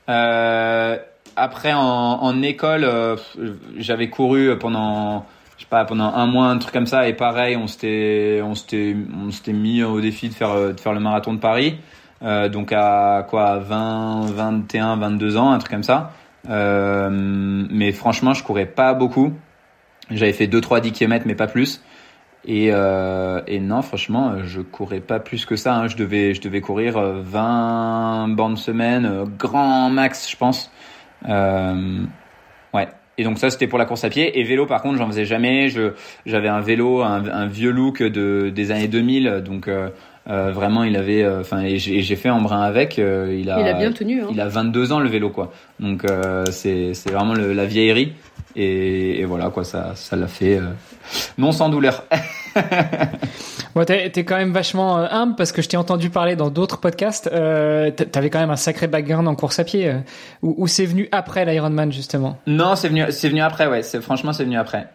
Euh, 0.08 0.98
après 1.36 1.74
en, 1.74 1.82
en 1.82 2.42
école, 2.42 2.88
j'avais 3.78 4.10
couru 4.10 4.58
pendant 4.58 5.26
je 5.58 5.64
sais 5.64 5.70
pas 5.70 5.86
pendant 5.86 6.14
un 6.14 6.28
mois 6.28 6.48
un 6.48 6.58
truc 6.58 6.74
comme 6.74 6.86
ça 6.86 7.08
et 7.08 7.14
pareil 7.14 7.56
on 7.56 7.68
s'était 7.68 8.42
on 8.44 8.56
s'était 8.56 8.96
on 9.26 9.32
s'était 9.32 9.54
mis 9.54 9.84
au 9.84 10.00
défi 10.02 10.30
de 10.30 10.34
faire 10.34 10.74
de 10.74 10.80
faire 10.80 10.94
le 10.94 11.00
marathon 11.00 11.34
de 11.34 11.40
Paris 11.40 11.78
donc 12.22 12.72
à 12.72 13.26
quoi? 13.30 13.58
20 13.60 14.32
21 14.34 14.98
22 14.98 15.38
ans 15.38 15.52
un 15.52 15.58
truc 15.58 15.72
comme 15.72 15.84
ça 15.84 16.12
mais 16.48 17.92
franchement 17.92 18.34
je 18.34 18.44
courais 18.44 18.66
pas 18.66 18.94
beaucoup. 18.94 19.34
J'avais 20.12 20.34
fait 20.34 20.48
2 20.48 20.62
3 20.62 20.82
10 20.82 20.92
km 20.92 21.26
mais 21.28 21.36
pas 21.36 21.48
plus. 21.48 21.82
Et, 22.48 22.70
euh, 22.72 23.42
et 23.48 23.60
non 23.60 23.82
franchement 23.82 24.44
je 24.44 24.62
courais 24.62 25.00
pas 25.00 25.20
plus 25.20 25.46
que 25.46 25.56
ça 25.56 25.76
hein. 25.76 25.88
je 25.88 25.98
devais 25.98 26.36
je 26.36 26.42
devais 26.42 26.62
courir 26.62 27.00
20 27.00 28.28
bandes 28.36 28.60
semaine 28.60 29.26
grand 29.38 29.90
max 29.90 30.30
je 30.30 30.38
pense. 30.38 30.72
Ouais. 32.74 32.88
Et 33.18 33.24
donc 33.24 33.40
ça 33.40 33.50
c'était 33.50 33.68
pour 33.68 33.80
la 33.80 33.86
course 33.86 34.04
à 34.04 34.10
pied. 34.10 34.40
Et 34.40 34.44
vélo 34.44 34.66
par 34.66 34.82
contre 34.82 34.98
j'en 34.98 35.08
faisais 35.08 35.26
jamais. 35.26 35.70
J'avais 36.26 36.50
un 36.50 36.62
vélo 36.62 37.02
un, 37.02 37.48
vieux 37.48 37.72
look 37.72 38.04
de 38.04 38.52
des 38.54 38.72
années 38.72 38.88
2000 38.88 39.42
donc 39.46 39.68
euh, 39.68 39.90
euh, 40.28 40.52
vraiment 40.52 40.84
il 40.84 40.96
avait 40.96 41.24
euh, 41.24 41.42
enfin 41.42 41.62
et 41.62 41.78
j'ai 41.78 42.16
fait 42.16 42.30
brin 42.30 42.62
avec 42.62 42.98
euh, 42.98 43.38
il 43.40 43.50
a 43.50 43.60
il 43.60 43.68
a 43.68 43.74
bien 43.74 43.92
tenu 43.92 44.22
hein. 44.22 44.28
il 44.32 44.42
a 44.42 44.48
22 44.48 44.92
ans 44.92 45.00
le 45.00 45.10
vélo 45.10 45.30
quoi. 45.30 45.52
Donc 45.80 46.04
euh, 46.06 46.46
c'est 46.52 46.94
c'est 46.94 47.12
vraiment 47.12 47.34
le, 47.34 47.54
la 47.54 47.66
vieillerie 47.66 48.14
et, 48.56 49.20
et, 49.20 49.26
voilà 49.26 49.50
quoi 49.50 49.64
ça 49.64 49.94
ça 49.96 50.16
l'a 50.16 50.28
fait 50.28 50.60
non 51.38 51.52
sans 51.52 51.70
douleur. 51.70 52.06
Bon, 53.76 53.84
t'es, 53.84 54.06
es 54.06 54.24
quand 54.24 54.38
même 54.38 54.54
vachement 54.54 54.96
humble 54.96 55.36
parce 55.36 55.52
que 55.52 55.62
je 55.62 55.68
t'ai 55.68 55.76
entendu 55.76 56.10
parler 56.10 56.38
dans 56.38 56.50
d'autres 56.50 56.80
podcasts. 56.80 57.28
Euh, 57.28 57.92
t'avais 57.92 58.30
quand 58.30 58.40
même 58.40 58.50
un 58.50 58.56
sacré 58.56 58.88
background 58.88 59.28
en 59.28 59.36
course 59.36 59.60
à 59.60 59.66
pied. 59.66 59.90
Euh, 59.90 60.00
ou, 60.42 60.66
c'est 60.68 60.86
venu 60.86 61.10
après 61.12 61.44
l'Ironman 61.44 61.92
justement? 61.92 62.40
Non, 62.48 62.78
c'est 62.78 62.88
venu, 62.88 63.04
c'est 63.10 63.28
venu 63.28 63.42
après. 63.42 63.68
Ouais, 63.68 63.84
franchement 64.00 64.32
c'est 64.32 64.46
venu 64.46 64.58
après. 64.58 64.88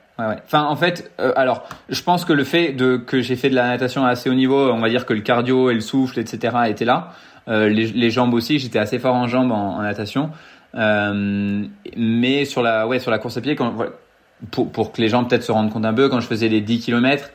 Enfin, 0.44 0.64
en 0.64 0.76
fait, 0.76 1.12
euh, 1.20 1.32
alors, 1.36 1.68
je 1.88 2.02
pense 2.02 2.24
que 2.24 2.32
le 2.32 2.44
fait 2.44 2.72
de 2.72 2.96
que 2.96 3.20
j'ai 3.20 3.36
fait 3.36 3.50
de 3.50 3.54
la 3.54 3.68
natation 3.68 4.04
à 4.04 4.10
assez 4.10 4.30
haut 4.30 4.34
niveau, 4.34 4.70
on 4.70 4.80
va 4.80 4.88
dire 4.88 5.06
que 5.06 5.12
le 5.12 5.20
cardio 5.20 5.70
et 5.70 5.74
le 5.74 5.80
souffle, 5.80 6.18
etc., 6.18 6.56
étaient 6.68 6.84
là. 6.84 7.12
Euh, 7.48 7.68
les, 7.68 8.10
jambes 8.10 8.34
aussi, 8.34 8.58
j'étais 8.58 8.78
assez 8.78 8.98
fort 8.98 9.14
en 9.14 9.26
jambes 9.26 9.52
en, 9.52 9.82
natation. 9.82 10.30
mais 10.74 12.44
sur 12.44 12.62
la, 12.62 12.86
ouais, 12.86 12.98
sur 12.98 13.10
la 13.10 13.18
course 13.18 13.36
à 13.36 13.40
pied, 13.40 13.56
pour, 14.50 14.92
que 14.92 15.00
les 15.00 15.08
gens 15.08 15.24
peut-être 15.24 15.42
se 15.42 15.52
rendent 15.52 15.72
compte 15.72 15.84
un 15.84 15.94
peu, 15.94 16.08
quand 16.08 16.20
je 16.20 16.26
faisais 16.26 16.48
les 16.48 16.60
10 16.60 16.80
km, 16.80 17.30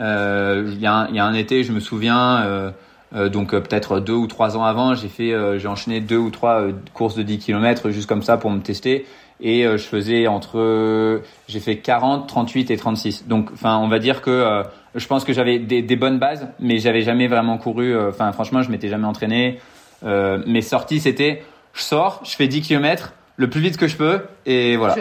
Euh, 0.00 0.70
il 0.72 0.80
y, 0.80 0.86
a 0.86 0.94
un, 0.94 1.08
il 1.08 1.16
y 1.16 1.18
a 1.18 1.24
un 1.24 1.34
été, 1.34 1.64
je 1.64 1.72
me 1.72 1.80
souviens, 1.80 2.42
euh, 2.42 2.46
euh, 2.46 2.70
donc 3.12 3.50
peut-être 3.50 4.00
deux 4.00 4.14
ou 4.14 4.26
trois 4.26 4.56
ans 4.56 4.64
avant, 4.64 4.94
j'ai 4.94 5.08
fait, 5.08 5.34
j'ai 5.58 5.68
enchaîné 5.68 6.00
deux 6.00 6.16
ou 6.16 6.30
trois 6.30 6.66
courses 6.94 7.14
de 7.14 7.22
10 7.22 7.38
km 7.38 7.90
juste 7.90 8.08
comme 8.08 8.22
ça 8.22 8.36
pour 8.36 8.50
me 8.50 8.60
tester. 8.60 9.06
Et 9.40 9.64
je 9.64 9.76
faisais 9.82 10.26
entre, 10.28 11.20
j'ai 11.48 11.60
fait 11.60 11.76
40, 11.78 12.28
38 12.28 12.70
et 12.70 12.76
36. 12.76 13.26
Donc, 13.26 13.50
enfin, 13.52 13.76
on 13.78 13.88
va 13.88 13.98
dire 13.98 14.22
que 14.22 14.62
je 14.94 15.06
pense 15.06 15.24
que 15.24 15.32
j'avais 15.32 15.58
des, 15.58 15.82
des, 15.82 15.96
bonnes 15.96 16.18
bases, 16.18 16.48
mais 16.60 16.78
j'avais 16.78 17.02
jamais 17.02 17.26
vraiment 17.26 17.58
couru. 17.58 17.94
Enfin, 18.08 18.32
franchement, 18.32 18.62
je 18.62 18.70
m'étais 18.70 18.88
jamais 18.88 19.06
entraîné. 19.06 19.58
mes 20.02 20.62
sorties, 20.62 21.00
c'était, 21.00 21.42
je 21.74 21.82
sors, 21.82 22.20
je 22.24 22.34
fais 22.34 22.48
10 22.48 22.62
km 22.62 23.12
le 23.36 23.48
plus 23.48 23.60
vite 23.60 23.76
que 23.76 23.88
je 23.88 23.96
peux 23.96 24.20
et 24.46 24.76
voilà. 24.76 24.96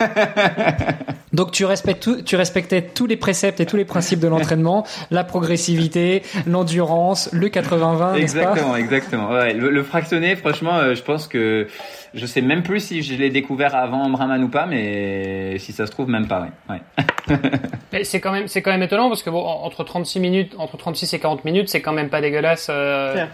Donc 1.32 1.50
tu 1.50 1.64
respectes 1.64 2.24
tu 2.24 2.36
respectais 2.36 2.82
tous 2.82 3.06
les 3.06 3.16
préceptes 3.16 3.60
et 3.60 3.66
tous 3.66 3.76
les 3.76 3.84
principes 3.84 4.20
de 4.20 4.28
l'entraînement, 4.28 4.86
la 5.10 5.24
progressivité, 5.24 6.22
l'endurance, 6.46 7.28
le 7.32 7.48
80-20. 7.48 8.14
Exactement, 8.14 8.76
exactement. 8.76 9.30
Ouais, 9.30 9.52
le, 9.52 9.82
fractionné, 9.82 10.36
franchement, 10.36 10.76
euh, 10.76 10.94
je 10.94 11.02
pense 11.02 11.26
que 11.26 11.66
je 12.14 12.26
sais 12.26 12.40
même 12.40 12.62
plus 12.62 12.80
si 12.80 13.02
je 13.02 13.14
l'ai 13.16 13.30
découvert 13.30 13.74
avant 13.74 14.08
Brahman 14.10 14.44
ou 14.44 14.48
pas, 14.48 14.66
mais 14.66 15.58
si 15.58 15.72
ça 15.72 15.86
se 15.86 15.90
trouve 15.90 16.08
même 16.08 16.28
pas. 16.28 16.46
Ouais. 16.70 16.80
ouais. 17.28 18.04
c'est 18.04 18.20
quand 18.20 18.32
même 18.32 18.46
c'est 18.46 18.62
quand 18.62 18.70
même 18.70 18.82
étonnant 18.82 19.08
parce 19.08 19.22
que 19.22 19.30
bon 19.30 19.44
entre 19.44 19.82
36 19.82 20.20
minutes, 20.20 20.54
entre 20.58 20.76
36 20.76 21.14
et 21.14 21.18
40 21.18 21.44
minutes, 21.44 21.68
c'est 21.68 21.80
quand 21.80 21.92
même 21.92 22.10
pas 22.10 22.20
dégueulasse. 22.20 22.68
Euh, 22.70 23.26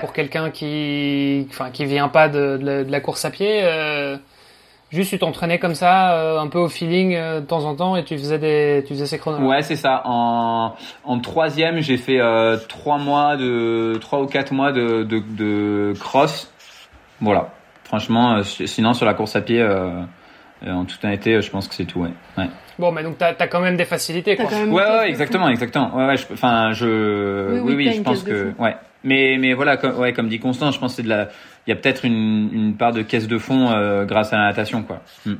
pour 0.00 0.12
quelqu'un 0.12 0.50
qui, 0.50 1.46
enfin, 1.50 1.70
qui 1.70 1.84
vient 1.84 2.08
pas 2.08 2.28
de, 2.28 2.56
de, 2.56 2.90
la, 2.90 3.00
course 3.00 3.24
à 3.24 3.30
pied. 3.30 3.60
Euh, 3.62 4.16
juste 4.90 5.10
tu 5.10 5.18
t'entraînais 5.18 5.58
comme 5.58 5.74
ça, 5.74 6.12
euh, 6.14 6.38
un 6.38 6.48
peu 6.48 6.58
au 6.58 6.68
feeling 6.68 7.14
euh, 7.14 7.40
de 7.40 7.46
temps 7.46 7.64
en 7.64 7.74
temps, 7.74 7.96
et 7.96 8.04
tu 8.04 8.16
faisais 8.18 8.38
des, 8.38 8.84
tu 8.86 8.94
faisais 8.94 9.06
ces 9.06 9.18
chronos. 9.18 9.46
Ouais, 9.46 9.62
c'est 9.62 9.76
ça. 9.76 10.02
En, 10.04 10.74
en 11.04 11.18
troisième, 11.20 11.80
j'ai 11.80 11.96
fait 11.96 12.20
euh, 12.20 12.56
trois 12.68 12.98
mois 12.98 13.36
de, 13.36 13.98
trois 14.00 14.20
ou 14.20 14.26
quatre 14.26 14.52
mois 14.52 14.72
de, 14.72 15.02
de, 15.04 15.22
de 15.30 15.92
cross. 15.98 16.52
Voilà. 17.20 17.50
Franchement, 17.84 18.42
sinon 18.42 18.92
sur 18.92 19.06
la 19.06 19.14
course 19.14 19.34
à 19.34 19.40
pied, 19.40 19.66
en 20.66 20.84
toute 20.84 21.02
honnêteté, 21.04 21.40
je 21.40 21.50
pense 21.50 21.66
que 21.66 21.74
c'est 21.74 21.86
tout. 21.86 22.00
Ouais. 22.00 22.10
ouais. 22.36 22.48
Bon, 22.78 22.92
mais 22.92 23.02
donc 23.02 23.16
t'as 23.16 23.32
as 23.38 23.46
quand 23.48 23.60
même 23.60 23.76
des 23.76 23.86
facilités, 23.86 24.36
quoi. 24.36 24.44
ouais, 24.44 24.68
ouais, 24.68 25.08
exactement, 25.08 25.48
exactement. 25.48 25.96
Ouais, 25.96 26.06
ouais. 26.06 26.14
Enfin, 26.32 26.72
je, 26.72 27.60
oui, 27.62 27.74
oui, 27.74 27.92
je 27.96 28.02
pense 28.02 28.22
que, 28.22 28.52
ouais. 28.58 28.76
Mais, 29.04 29.36
mais 29.38 29.54
voilà, 29.54 29.76
comme, 29.76 29.96
ouais, 29.98 30.12
comme 30.12 30.28
dit 30.28 30.40
Constant, 30.40 30.70
je 30.70 30.78
pense 30.78 30.92
que 30.92 30.96
c'est 30.96 31.02
de 31.02 31.08
la, 31.08 31.28
il 31.66 31.70
y 31.70 31.72
a 31.72 31.76
peut-être 31.76 32.04
une, 32.04 32.50
une 32.52 32.76
part 32.76 32.92
de 32.92 33.02
caisse 33.02 33.28
de 33.28 33.38
fond 33.38 33.70
euh, 33.70 34.04
grâce 34.04 34.32
à 34.32 34.38
la 34.38 34.44
natation, 34.44 34.82
quoi. 34.82 35.02
Hmm. 35.24 35.34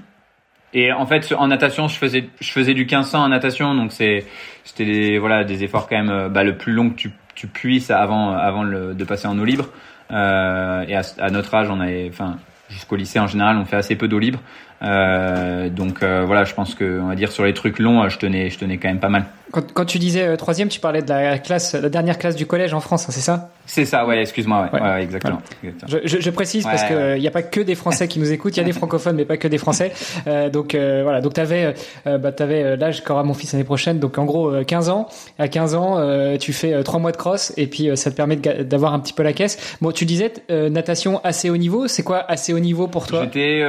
Et 0.75 0.93
en 0.93 1.07
fait, 1.07 1.33
en 1.37 1.49
natation, 1.49 1.89
je 1.89 1.97
faisais, 1.97 2.29
je 2.41 2.53
faisais 2.53 2.75
du 2.75 2.83
1500 2.83 3.25
en 3.25 3.29
natation, 3.29 3.75
donc 3.75 3.93
c'est, 3.93 4.27
c'était 4.65 4.85
des, 4.85 5.19
voilà, 5.19 5.45
des 5.45 5.65
efforts 5.65 5.89
quand 5.89 5.97
même, 5.97 6.11
euh, 6.11 6.29
bah, 6.29 6.45
le 6.45 6.57
plus 6.59 6.73
long 6.73 6.91
que 6.91 6.97
tu, 6.97 7.11
tu 7.35 7.47
puisses 7.47 7.91
avant, 7.91 8.33
avant 8.33 8.63
le, 8.63 8.95
de 8.95 9.05
passer 9.05 9.27
en 9.27 9.39
eau 9.39 9.45
libre. 9.45 9.71
Euh, 10.11 10.85
et 10.87 10.95
à, 10.95 11.03
à, 11.19 11.31
notre 11.31 11.55
âge, 11.55 11.71
on 11.71 11.81
avait, 11.81 12.09
enfin, 12.11 12.39
jusqu'au 12.69 12.97
lycée 12.97 13.19
en 13.19 13.27
général, 13.27 13.57
on 13.57 13.65
fait 13.65 13.77
assez 13.77 13.97
peu 13.97 14.09
d'eau 14.09 14.19
libre. 14.19 14.41
Euh, 14.81 15.69
donc 15.69 16.03
euh, 16.03 16.25
voilà, 16.25 16.45
je 16.45 16.55
pense 16.55 16.75
que 16.75 17.01
on 17.01 17.09
va 17.09 17.15
dire 17.15 17.33
sur 17.33 17.45
les 17.45 17.55
trucs 17.55 17.79
longs, 17.79 18.09
je 18.09 18.19
tenais, 18.19 18.51
je 18.51 18.59
tenais 18.59 18.79
quand 18.79 18.89
même 18.89 19.01
pas 19.01 19.09
mal. 19.09 19.25
Quand, 19.51 19.73
quand 19.73 19.85
tu 19.85 19.99
disais 19.99 20.27
euh, 20.27 20.37
troisième, 20.37 20.69
tu 20.69 20.81
parlais 20.81 21.03
de 21.03 21.09
la 21.09 21.39
classe, 21.39 21.75
la 21.75 21.89
dernière 21.89 22.19
classe 22.19 22.37
du 22.37 22.47
collège 22.47 22.75
en 22.75 22.81
France, 22.81 23.09
hein, 23.09 23.13
c'est 23.13 23.21
ça? 23.21 23.51
C'est 23.69 23.85
ça, 23.85 24.07
ouais. 24.07 24.21
Excuse-moi, 24.23 24.71
ouais, 24.73 24.81
ouais. 24.81 25.03
exactement. 25.03 25.41
Je, 25.63 25.99
je, 26.05 26.21
je, 26.21 26.31
précise 26.31 26.65
parce 26.65 26.85
que 26.85 27.17
il 27.17 27.21
n'y 27.21 27.29
a 27.29 27.31
pas 27.31 27.43
que 27.43 27.61
des 27.61 27.75
Français 27.75 28.09
qui 28.09 28.19
nous 28.19 28.33
écoutent, 28.33 28.57
il 28.57 28.61
y 28.61 28.63
a 28.63 28.67
des 28.67 28.73
francophones, 28.73 29.15
mais 29.15 29.27
pas 29.27 29.37
que 29.37 29.47
des 29.47 29.59
Français. 29.59 29.93
Euh, 30.27 30.49
donc 30.49 30.75
euh, 30.75 31.03
voilà, 31.03 31.21
donc 31.21 31.35
t'avais, 31.35 31.75
euh, 32.07 32.19
bah, 32.19 32.33
t'avais 32.33 32.77
l'âge 32.77 33.05
qu'aura 33.05 33.23
mon 33.23 33.35
fils 33.35 33.53
l'année 33.53 33.65
prochaine, 33.65 33.99
donc 33.99 34.19
en 34.19 34.25
gros 34.25 34.53
15 34.67 34.89
ans. 34.89 35.09
À 35.39 35.49
15 35.49 35.75
ans, 35.75 36.37
tu 36.39 36.53
fais 36.53 36.83
trois 36.83 36.99
mois 36.99 37.13
de 37.13 37.17
cross 37.17 37.53
et 37.57 37.67
puis 37.67 37.91
ça 37.95 38.11
te 38.11 38.17
permet 38.17 38.37
d'avoir 38.37 38.95
un 38.95 39.01
petit 39.01 39.13
peu 39.13 39.23
la 39.23 39.35
caisse. 39.35 39.77
Bon, 39.81 39.93
tu 39.93 40.07
disais 40.07 40.33
natation 40.49 41.21
assez 41.23 41.51
haut 41.51 41.57
niveau. 41.57 41.87
C'est 41.89 42.03
quoi 42.03 42.25
assez 42.27 42.55
haut 42.55 42.59
niveau 42.59 42.87
pour 42.87 43.07
toi? 43.07 43.23
J'étais, 43.25 43.63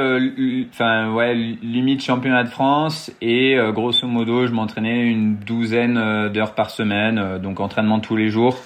enfin 0.74 1.14
ouais, 1.14 1.36
limite 1.62 2.02
championnat 2.02 2.44
de 2.44 2.50
France 2.50 3.12
et 3.22 3.58
grosso 3.74 4.08
modo, 4.08 4.48
je 4.48 4.54
m'entraînais 4.54 5.04
une 5.04 5.36
douzaine 5.36 6.30
d'heures 6.30 6.56
par 6.56 6.70
semaine, 6.70 7.38
donc 7.42 7.60
entraînement 7.60 8.00
tous 8.00 8.16
les 8.16 8.30
jours. 8.30 8.58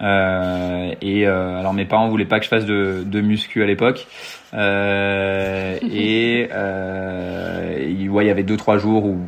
Euh, 0.00 0.94
et 1.02 1.26
euh, 1.26 1.58
alors 1.58 1.74
mes 1.74 1.84
parents 1.84 2.08
voulaient 2.08 2.24
pas 2.24 2.38
que 2.38 2.44
je 2.44 2.50
fasse 2.50 2.64
de, 2.64 3.02
de 3.04 3.20
muscu 3.20 3.62
à 3.62 3.66
l'époque. 3.66 4.06
Euh, 4.54 5.76
et 5.92 6.48
euh, 6.52 8.08
ouais, 8.08 8.24
il 8.24 8.28
y 8.28 8.30
avait 8.30 8.42
deux 8.42 8.56
trois 8.56 8.78
jours 8.78 9.04
où 9.04 9.18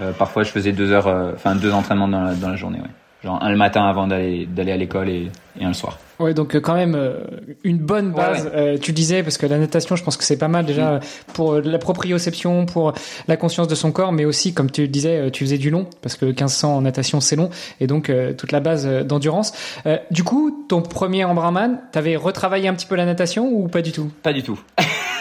euh, 0.00 0.12
parfois 0.12 0.42
je 0.42 0.50
faisais 0.50 0.72
deux 0.72 0.92
heures, 0.92 1.08
enfin 1.34 1.54
deux 1.54 1.72
entraînements 1.72 2.08
dans 2.08 2.22
la, 2.22 2.34
dans 2.34 2.48
la 2.48 2.56
journée. 2.56 2.78
Ouais. 2.78 2.90
Genre 3.24 3.42
un 3.42 3.50
le 3.50 3.56
matin 3.56 3.84
avant 3.84 4.06
d'aller 4.06 4.46
d'aller 4.46 4.72
à 4.72 4.76
l'école 4.76 5.08
et, 5.08 5.30
et 5.58 5.64
un 5.64 5.68
le 5.68 5.74
soir. 5.74 5.98
Ouais, 6.20 6.34
donc 6.34 6.54
euh, 6.54 6.60
quand 6.60 6.74
même 6.74 6.94
euh, 6.94 7.24
une 7.64 7.78
bonne 7.78 8.12
base. 8.12 8.50
Euh, 8.54 8.76
tu 8.76 8.92
disais 8.92 9.22
parce 9.22 9.38
que 9.38 9.46
la 9.46 9.58
natation, 9.58 9.96
je 9.96 10.04
pense 10.04 10.18
que 10.18 10.24
c'est 10.24 10.36
pas 10.36 10.48
mal 10.48 10.66
déjà 10.66 10.96
mm. 10.96 11.00
pour 11.32 11.54
la 11.54 11.78
proprioception, 11.78 12.66
pour 12.66 12.92
la 13.26 13.36
conscience 13.38 13.68
de 13.68 13.74
son 13.74 13.90
corps, 13.90 14.12
mais 14.12 14.26
aussi 14.26 14.52
comme 14.52 14.70
tu 14.70 14.86
disais, 14.86 15.30
tu 15.30 15.44
faisais 15.44 15.56
du 15.56 15.70
long 15.70 15.86
parce 16.02 16.16
que 16.16 16.26
1500 16.26 16.76
en 16.76 16.82
natation 16.82 17.20
c'est 17.20 17.36
long 17.36 17.48
et 17.80 17.86
donc 17.86 18.12
toute 18.36 18.52
la 18.52 18.60
base 18.60 18.86
d'endurance. 19.04 19.52
du 20.10 20.24
coup, 20.24 20.64
ton 20.68 20.82
premier 20.82 21.24
Embrunman, 21.24 21.80
t'avais 21.90 22.16
retravaillé 22.16 22.68
un 22.68 22.74
petit 22.74 22.86
peu 22.86 22.96
la 22.96 23.06
natation 23.06 23.48
ou 23.50 23.68
pas 23.68 23.80
du 23.80 23.92
tout? 23.92 24.10
Pas 24.22 24.34
du 24.34 24.42
tout. 24.42 24.60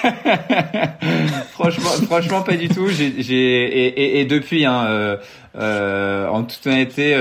franchement, 1.51 1.89
franchement 2.07 2.41
pas 2.41 2.57
du 2.57 2.67
tout. 2.67 2.87
J'ai 2.87 3.07
et, 3.07 3.87
et, 3.87 4.19
et, 4.19 4.25
depuis, 4.25 4.65
hein, 4.65 5.17
en 5.55 6.43
toute 6.43 6.67
honnêteté, 6.67 7.13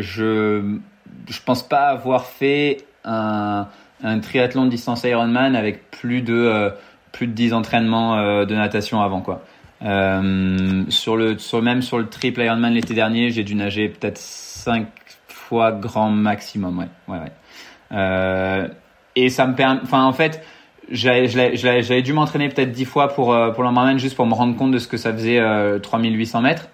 je 0.00 0.78
je 1.28 1.40
pense 1.44 1.66
pas 1.66 1.86
avoir 1.86 2.26
fait 2.26 2.78
un, 3.04 3.68
triathlon 4.20 4.66
de 4.66 4.70
distance 4.70 5.04
Ironman 5.04 5.56
avec 5.56 5.90
plus 5.90 6.22
de 6.22 6.34
euh, 6.34 6.70
plus 7.12 7.26
de 7.26 7.32
10 7.32 7.52
entraînements 7.54 8.16
euh, 8.16 8.44
de 8.44 8.54
natation 8.54 9.00
avant 9.00 9.20
quoi. 9.20 9.42
Euh, 9.82 10.84
sur 10.88 11.16
le 11.16 11.38
sur 11.38 11.62
même 11.62 11.82
sur 11.82 11.98
le 11.98 12.08
triple 12.08 12.42
Ironman 12.42 12.72
l'été 12.72 12.94
dernier, 12.94 13.30
j'ai 13.30 13.44
dû 13.44 13.54
nager 13.54 13.88
peut-être 13.88 14.18
5 14.18 14.86
fois 15.28 15.72
grand 15.72 16.10
maximum, 16.10 16.78
ouais, 16.78 16.88
ouais, 17.08 17.18
ouais. 17.90 18.70
Et 19.16 19.28
ça 19.28 19.46
me 19.46 19.54
permet, 19.54 19.80
enfin 19.82 20.04
en 20.04 20.12
fait, 20.12 20.44
j'avais 20.90 22.02
dû 22.02 22.12
m'entraîner 22.12 22.48
peut-être 22.48 22.72
10 22.72 22.84
fois 22.84 23.08
pour 23.08 23.26
pour 23.54 23.62
l'Ironman 23.62 23.98
juste 23.98 24.16
pour 24.16 24.26
me 24.26 24.34
rendre 24.34 24.56
compte 24.56 24.72
de 24.72 24.78
ce 24.78 24.88
que 24.88 24.96
ça 24.96 25.12
faisait 25.12 25.40
3800 25.80 26.40
mètres. 26.40 26.68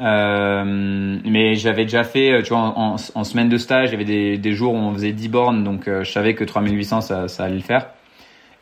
Euh, 0.00 0.64
mais 1.24 1.54
j'avais 1.54 1.84
déjà 1.84 2.04
fait, 2.04 2.32
euh, 2.32 2.42
tu 2.42 2.50
vois, 2.50 2.58
en, 2.76 3.24
semaine 3.24 3.48
de 3.48 3.58
stage, 3.58 3.90
il 3.90 3.92
y 3.92 3.94
avait 3.94 4.36
des, 4.38 4.52
jours 4.52 4.74
où 4.74 4.76
on 4.76 4.92
faisait 4.92 5.12
10 5.12 5.28
bornes, 5.28 5.64
donc 5.64 5.86
euh, 5.86 6.02
je 6.02 6.10
savais 6.10 6.34
que 6.34 6.44
3800 6.44 7.00
ça, 7.00 7.28
ça 7.28 7.44
allait 7.44 7.56
le 7.56 7.60
faire. 7.60 7.90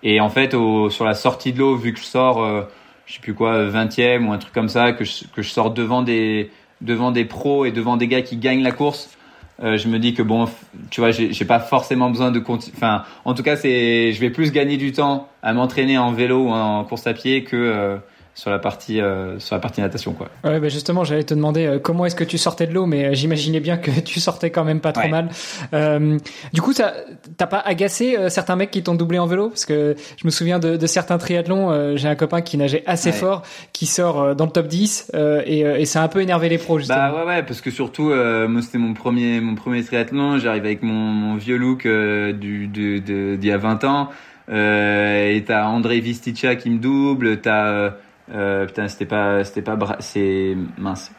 Et 0.03 0.21
en 0.21 0.29
fait, 0.29 0.51
sur 0.90 1.05
la 1.05 1.14
sortie 1.14 1.53
de 1.53 1.61
l'eau, 1.61 1.77
vu 1.77 1.92
que 1.92 2.01
je 2.01 2.05
sors, 2.05 2.42
euh, 2.42 2.62
je 3.07 3.14
sais 3.14 3.21
plus 3.21 3.35
quoi, 3.35 3.64
20e 3.68 4.27
ou 4.27 4.33
un 4.33 4.38
truc 4.38 4.53
comme 4.53 4.68
ça, 4.68 4.92
que 4.92 5.05
je, 5.05 5.42
sors 5.42 5.71
devant 5.71 6.03
des 6.03 6.51
devant 6.81 7.12
des 7.12 7.25
pros 7.25 7.64
et 7.64 7.71
devant 7.71 7.97
des 7.97 8.09
gars 8.09 8.23
qui 8.23 8.37
gagnent 8.37 8.64
la 8.64 8.73
course, 8.73 9.16
je 9.61 9.87
me 9.87 10.01
dis 10.01 10.14
que 10.14 10.23
bon, 10.23 10.49
tu 10.90 11.01
vois, 11.01 11.12
j'ai 11.12 11.45
pas 11.45 11.61
forcément 11.61 12.11
besoin 12.11 12.33
de 12.33 12.40
continuer. 12.40 12.75
Enfin, 12.77 13.05
en 13.25 13.35
tout 13.35 13.45
cas, 13.45 13.55
je 13.55 14.18
vais 14.18 14.31
plus 14.31 14.51
gagner 14.51 14.77
du 14.77 14.90
temps 14.90 15.29
à 15.45 15.53
m'entraîner 15.53 15.97
en 15.99 16.11
vélo 16.11 16.47
ou 16.47 16.51
en 16.51 16.83
course 16.83 17.07
à 17.07 17.14
pied 17.14 17.45
que 17.45 18.01
sur 18.35 18.51
la 18.51 18.59
partie 18.59 19.01
euh, 19.01 19.38
sur 19.38 19.55
la 19.55 19.61
partie 19.61 19.81
natation 19.81 20.12
quoi. 20.12 20.29
Ouais, 20.45 20.59
bah 20.59 20.68
justement, 20.68 21.05
j'allais 21.05 21.23
te 21.23 21.35
demander 21.35 21.66
euh, 21.66 21.79
comment 21.79 22.07
est-ce 22.07 22.16
que 22.16 22.25
tu 22.25 22.38
sortais 22.38 22.66
de 22.66 22.73
l'eau, 22.73 22.87
mais 22.87 23.05
euh, 23.05 23.14
j'imaginais 23.14 23.61
bien 23.61 23.77
que 23.77 23.90
tu 24.05 24.21
sortais 24.21 24.51
quand 24.51 24.64
même 24.64 24.81
pas 24.81 24.92
trop 24.92 25.09
mal. 25.09 25.29
Euh, 25.75 26.18
du 26.53 26.62
coup, 26.62 26.73
ça 26.73 26.95
t'as 27.37 27.47
pas 27.47 27.59
agacé 27.59 28.16
certains 28.29 28.57
mecs 28.57 28.71
qui 28.71 28.83
t'ont 28.83 28.95
doublé 28.95 29.18
en 29.18 29.27
vélo? 29.27 29.49
Parce 29.49 29.66
que 29.66 29.97
je 30.16 30.27
me 30.27 30.31
souviens 30.31 30.59
de, 30.59 30.77
de 30.77 30.87
certains 30.87 31.18
triathlons. 31.18 31.97
J'ai 31.97 32.09
un 32.09 32.14
copain 32.14 32.40
qui 32.40 32.57
nageait 32.57 32.83
assez 32.87 33.12
fort, 33.12 33.42
qui 33.73 33.87
sort 33.87 34.35
dans 34.35 34.47
le 34.47 34.51
top 34.51 34.66
10 34.66 35.12
et, 35.45 35.61
et 35.61 35.85
ça 35.85 36.01
a 36.01 36.05
un 36.05 36.09
peu 36.09 36.21
énervé 36.21 36.49
les 36.49 36.59
pros. 36.59 36.79
Justement. 36.79 36.99
Bah 36.99 37.14
ouais 37.14 37.27
ouais, 37.27 37.42
parce 37.42 37.61
que 37.61 37.71
surtout 37.71 38.12
moi 38.12 38.62
c'était 38.62 38.79
mon 38.79 38.95
premier 38.95 39.40
mon 39.40 39.55
premier 39.55 39.83
triathlon. 39.85 40.38
J'arrive 40.38 40.64
avec 40.64 40.83
mon, 40.83 40.92
mon 40.92 41.37
vieux 41.37 41.57
look 41.57 41.87
du 41.87 42.68
d'il 42.68 43.45
y 43.45 43.53
a 43.53 43.59
20 43.59 43.85
ans. 43.85 44.09
et 44.49 45.45
t'as 45.47 45.66
André 45.66 46.01
Vistica 46.01 46.57
qui 46.57 46.71
me 46.71 46.79
double, 46.79 47.40
t'as 47.40 47.92
euh, 48.30 48.66
putain, 48.66 48.88
c'était 48.88 49.06
pas, 49.06 49.44
c'était 49.44 49.62
pas, 49.62 49.76
c'est 49.98 50.56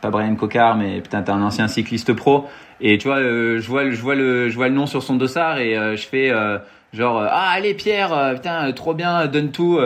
pas 0.02 0.10
Brian 0.10 0.36
Cocard, 0.36 0.78
mais 0.78 1.02
putain, 1.02 1.22
t'es 1.22 1.32
un 1.32 1.42
ancien 1.42 1.68
cycliste 1.68 2.14
pro. 2.14 2.46
Et 2.80 2.98
tu 2.98 3.08
vois, 3.08 3.18
euh, 3.18 3.60
je 3.60 3.68
vois, 3.68 3.90
je 3.90 4.02
vois 4.02 4.16
le, 4.16 4.50
je 4.50 4.56
vois 4.56 4.70
le 4.70 4.74
nom 4.74 4.86
sur 4.86 5.04
son 5.04 5.16
dossard 5.16 5.60
et 5.60 5.78
euh, 5.78 5.96
je 5.96 6.08
fais 6.08 6.32
genre, 6.94 7.22
ah 7.22 7.50
allez 7.52 7.74
Pierre, 7.74 8.34
putain, 8.36 8.72
trop 8.72 8.94
bien, 8.94 9.28
donne 9.28 9.52
tout. 9.52 9.80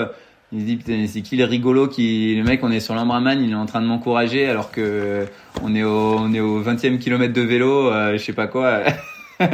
Il 0.52 0.62
se 0.62 0.66
dit 0.66 0.78
putain, 0.78 1.06
c'est 1.08 1.22
qui 1.22 1.36
le 1.36 1.46
rigolo 1.46 1.88
qui, 1.88 2.36
le 2.36 2.44
mec, 2.44 2.64
on 2.64 2.72
est 2.72 2.80
sur 2.80 2.96
l'Ambraman, 2.96 3.44
il 3.44 3.52
est 3.52 3.56
en 3.56 3.66
train 3.66 3.82
de 3.82 3.88
m'encourager 3.88 4.48
alors 4.48 4.72
que 4.72 5.26
on 5.62 5.76
est 5.76 5.84
au, 5.84 6.18
on 6.20 6.34
est 6.34 6.40
au 6.40 6.62
20e 6.64 7.00
kilomètre 7.00 7.34
de 7.34 7.42
vélo, 7.42 7.92
je 8.14 8.18
sais 8.18 8.34
pas 8.34 8.48
quoi. 8.48 8.82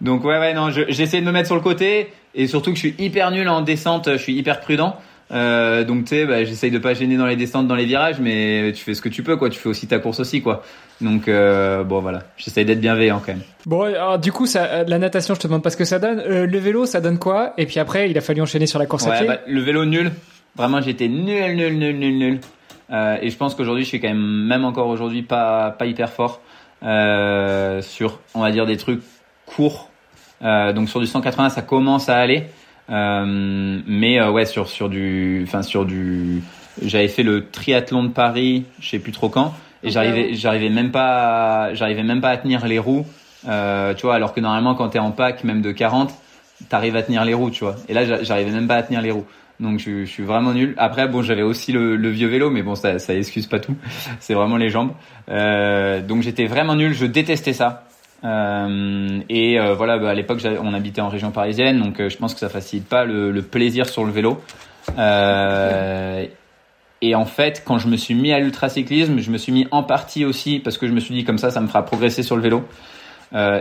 Donc 0.00 0.24
ouais 0.24 0.38
ouais 0.38 0.54
non, 0.54 0.70
j'essaie 0.70 1.20
de 1.20 1.26
me 1.26 1.32
mettre 1.32 1.46
sur 1.46 1.54
le 1.54 1.62
côté 1.62 2.08
et 2.34 2.46
surtout 2.46 2.70
que 2.70 2.76
je 2.76 2.80
suis 2.80 2.94
hyper 2.98 3.30
nul 3.30 3.48
en 3.48 3.60
descente, 3.60 4.08
je 4.10 4.16
suis 4.16 4.34
hyper 4.34 4.60
prudent. 4.60 4.96
Euh, 5.32 5.84
donc 5.84 6.04
tu 6.04 6.08
sais, 6.08 6.26
bah, 6.26 6.44
j'essaye 6.44 6.70
de 6.70 6.78
pas 6.78 6.94
gêner 6.94 7.16
dans 7.16 7.26
les 7.26 7.36
descentes, 7.36 7.66
dans 7.66 7.74
les 7.74 7.86
virages, 7.86 8.20
mais 8.20 8.72
tu 8.74 8.84
fais 8.84 8.94
ce 8.94 9.00
que 9.00 9.08
tu 9.08 9.22
peux, 9.22 9.36
quoi. 9.36 9.48
Tu 9.50 9.58
fais 9.58 9.68
aussi 9.68 9.86
ta 9.86 9.98
course 9.98 10.20
aussi, 10.20 10.42
quoi. 10.42 10.62
Donc 11.00 11.28
euh, 11.28 11.84
bon, 11.84 12.00
voilà, 12.00 12.24
j'essaye 12.36 12.64
d'être 12.64 12.80
bienveillant 12.80 13.20
quand 13.24 13.32
même. 13.32 13.42
Bon, 13.66 13.82
alors, 13.82 14.18
du 14.18 14.30
coup, 14.30 14.46
ça, 14.46 14.84
la 14.84 14.98
natation, 14.98 15.34
je 15.34 15.40
te 15.40 15.46
demande 15.46 15.62
pas 15.62 15.70
ce 15.70 15.76
que 15.76 15.84
ça 15.84 15.98
donne. 15.98 16.20
Euh, 16.20 16.46
le 16.46 16.58
vélo, 16.58 16.86
ça 16.86 17.00
donne 17.00 17.18
quoi? 17.18 17.54
Et 17.56 17.66
puis 17.66 17.80
après, 17.80 18.10
il 18.10 18.18
a 18.18 18.20
fallu 18.20 18.42
enchaîner 18.42 18.66
sur 18.66 18.78
la 18.78 18.86
course 18.86 19.06
à 19.06 19.12
pied. 19.12 19.26
bah, 19.26 19.38
le 19.46 19.60
vélo 19.60 19.84
nul. 19.84 20.12
Vraiment, 20.54 20.82
j'étais 20.82 21.08
nul, 21.08 21.56
nul, 21.56 21.78
nul, 21.78 21.98
nul, 21.98 22.18
nul. 22.18 22.40
Et 23.22 23.30
je 23.30 23.36
pense 23.38 23.54
qu'aujourd'hui, 23.54 23.84
je 23.84 23.88
suis 23.88 24.00
quand 24.00 24.08
même, 24.08 24.46
même 24.46 24.66
encore 24.66 24.88
aujourd'hui, 24.88 25.22
pas, 25.22 25.70
pas 25.70 25.86
hyper 25.86 26.10
fort 26.10 26.42
sur, 26.82 28.20
on 28.34 28.40
va 28.40 28.50
dire, 28.50 28.66
des 28.66 28.76
trucs 28.76 29.00
courts. 29.46 29.88
Donc 30.42 30.90
sur 30.90 31.00
du 31.00 31.06
180, 31.06 31.48
ça 31.48 31.62
commence 31.62 32.10
à 32.10 32.18
aller. 32.18 32.48
Euh, 32.90 33.80
mais 33.86 34.20
euh, 34.20 34.30
ouais, 34.30 34.44
sur 34.44 34.68
sur 34.68 34.88
du, 34.88 35.42
enfin 35.46 35.62
sur 35.62 35.84
du, 35.86 36.42
j'avais 36.84 37.08
fait 37.08 37.22
le 37.22 37.48
triathlon 37.48 38.04
de 38.04 38.08
Paris, 38.08 38.64
je 38.80 38.88
sais 38.90 38.98
plus 38.98 39.12
trop 39.12 39.28
quand, 39.28 39.54
et 39.82 39.90
j'arrivais, 39.90 40.34
j'arrivais 40.34 40.68
même 40.68 40.90
pas, 40.90 41.72
j'arrivais 41.74 42.02
même 42.02 42.20
pas 42.20 42.30
à 42.30 42.36
tenir 42.36 42.66
les 42.66 42.78
roues. 42.78 43.06
Euh, 43.48 43.94
tu 43.94 44.02
vois, 44.02 44.14
alors 44.14 44.34
que 44.34 44.40
normalement, 44.40 44.74
quand 44.74 44.88
t'es 44.90 44.98
en 45.00 45.10
pack, 45.10 45.42
même 45.44 45.62
de 45.62 45.72
40, 45.72 46.12
t'arrives 46.68 46.94
à 46.96 47.02
tenir 47.02 47.24
les 47.24 47.34
roues, 47.34 47.50
tu 47.50 47.64
vois. 47.64 47.76
Et 47.88 47.94
là, 47.94 48.04
j'a- 48.04 48.22
j'arrivais 48.22 48.50
même 48.52 48.68
pas 48.68 48.76
à 48.76 48.82
tenir 48.82 49.00
les 49.02 49.10
roues. 49.10 49.26
Donc 49.60 49.78
je, 49.78 50.04
je 50.04 50.10
suis 50.10 50.22
vraiment 50.22 50.52
nul. 50.52 50.74
Après, 50.76 51.06
bon, 51.08 51.22
j'avais 51.22 51.42
aussi 51.42 51.72
le, 51.72 51.96
le 51.96 52.08
vieux 52.08 52.28
vélo, 52.28 52.50
mais 52.50 52.62
bon, 52.62 52.74
ça, 52.74 52.98
ça 52.98 53.14
excuse 53.14 53.46
pas 53.46 53.58
tout. 53.60 53.76
C'est 54.20 54.34
vraiment 54.34 54.56
les 54.56 54.70
jambes. 54.70 54.92
Euh, 55.28 56.00
donc 56.00 56.22
j'étais 56.22 56.46
vraiment 56.46 56.74
nul. 56.76 56.94
Je 56.94 57.06
détestais 57.06 57.52
ça. 57.52 57.84
Euh, 58.24 59.20
et 59.28 59.58
euh, 59.58 59.74
voilà, 59.74 59.98
bah, 59.98 60.10
à 60.10 60.14
l'époque, 60.14 60.40
on 60.62 60.74
habitait 60.74 61.00
en 61.00 61.08
région 61.08 61.30
parisienne, 61.30 61.80
donc 61.80 62.00
euh, 62.00 62.08
je 62.08 62.16
pense 62.16 62.34
que 62.34 62.40
ça 62.40 62.48
facilite 62.48 62.88
pas 62.88 63.04
le, 63.04 63.30
le 63.30 63.42
plaisir 63.42 63.88
sur 63.88 64.04
le 64.04 64.12
vélo. 64.12 64.40
Euh, 64.98 66.26
et 67.00 67.14
en 67.14 67.24
fait, 67.24 67.62
quand 67.64 67.78
je 67.78 67.88
me 67.88 67.96
suis 67.96 68.14
mis 68.14 68.32
à 68.32 68.38
l'ultracyclisme, 68.38 69.18
je 69.18 69.30
me 69.30 69.38
suis 69.38 69.52
mis 69.52 69.66
en 69.72 69.82
partie 69.82 70.24
aussi 70.24 70.60
parce 70.60 70.78
que 70.78 70.86
je 70.86 70.92
me 70.92 71.00
suis 71.00 71.14
dit 71.14 71.24
comme 71.24 71.38
ça, 71.38 71.50
ça 71.50 71.60
me 71.60 71.66
fera 71.66 71.84
progresser 71.84 72.22
sur 72.22 72.36
le 72.36 72.42
vélo. 72.42 72.64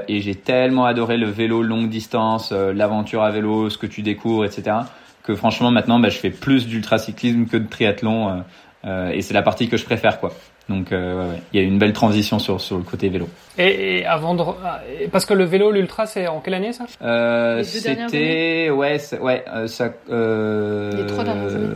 Et 0.08 0.20
j'ai 0.20 0.36
tellement 0.36 0.86
adoré 0.86 1.16
le 1.16 1.30
vélo 1.30 1.64
longue 1.64 1.90
distance, 1.90 2.52
l'aventure 2.52 3.24
à 3.24 3.32
vélo, 3.32 3.70
ce 3.70 3.78
que 3.78 3.88
tu 3.88 4.02
découvres, 4.02 4.44
etc. 4.44 4.76
Que 5.24 5.34
franchement 5.34 5.72
maintenant, 5.72 5.98
bah, 5.98 6.10
je 6.10 6.18
fais 6.18 6.30
plus 6.30 6.68
d'ultracyclisme 6.68 7.46
que 7.46 7.56
de 7.56 7.68
triathlon. 7.68 8.44
et 8.86 9.22
c'est 9.22 9.34
la 9.34 9.42
partie 9.42 9.70
que 9.70 9.78
je 9.78 9.86
préfère, 9.86 10.20
quoi. 10.20 10.34
Donc, 10.72 10.92
euh, 10.92 11.24
ouais, 11.26 11.30
ouais. 11.34 11.42
il 11.54 11.60
y 11.60 11.64
a 11.64 11.66
eu 11.66 11.70
une 11.70 11.78
belle 11.78 11.94
transition 11.94 12.40
sur 12.40 12.60
sur 12.60 12.78
le 12.78 12.84
côté 12.84 13.10
vélo. 13.10 13.28
Et, 13.58 14.00
et 14.00 14.06
avant 14.06 14.34
de, 14.34 14.42
ah, 14.66 14.80
parce 15.12 15.26
que 15.26 15.34
le 15.34 15.44
vélo, 15.44 15.72
l'ultra, 15.72 16.06
c'est 16.06 16.28
en 16.28 16.40
quelle 16.40 16.54
année 16.56 16.74
ça? 16.74 16.86
Euh, 17.04 17.58
Les 17.76 17.82
dernières 17.82 18.10
c'était 18.10 18.70
ouais, 18.72 18.98
ouais, 19.22 19.46
euh, 19.54 19.68
ça. 19.68 19.90
Euh, 20.10 20.92
Les 20.96 21.06
trois 21.06 21.24
dernières 21.24 21.54
années. 21.56 21.68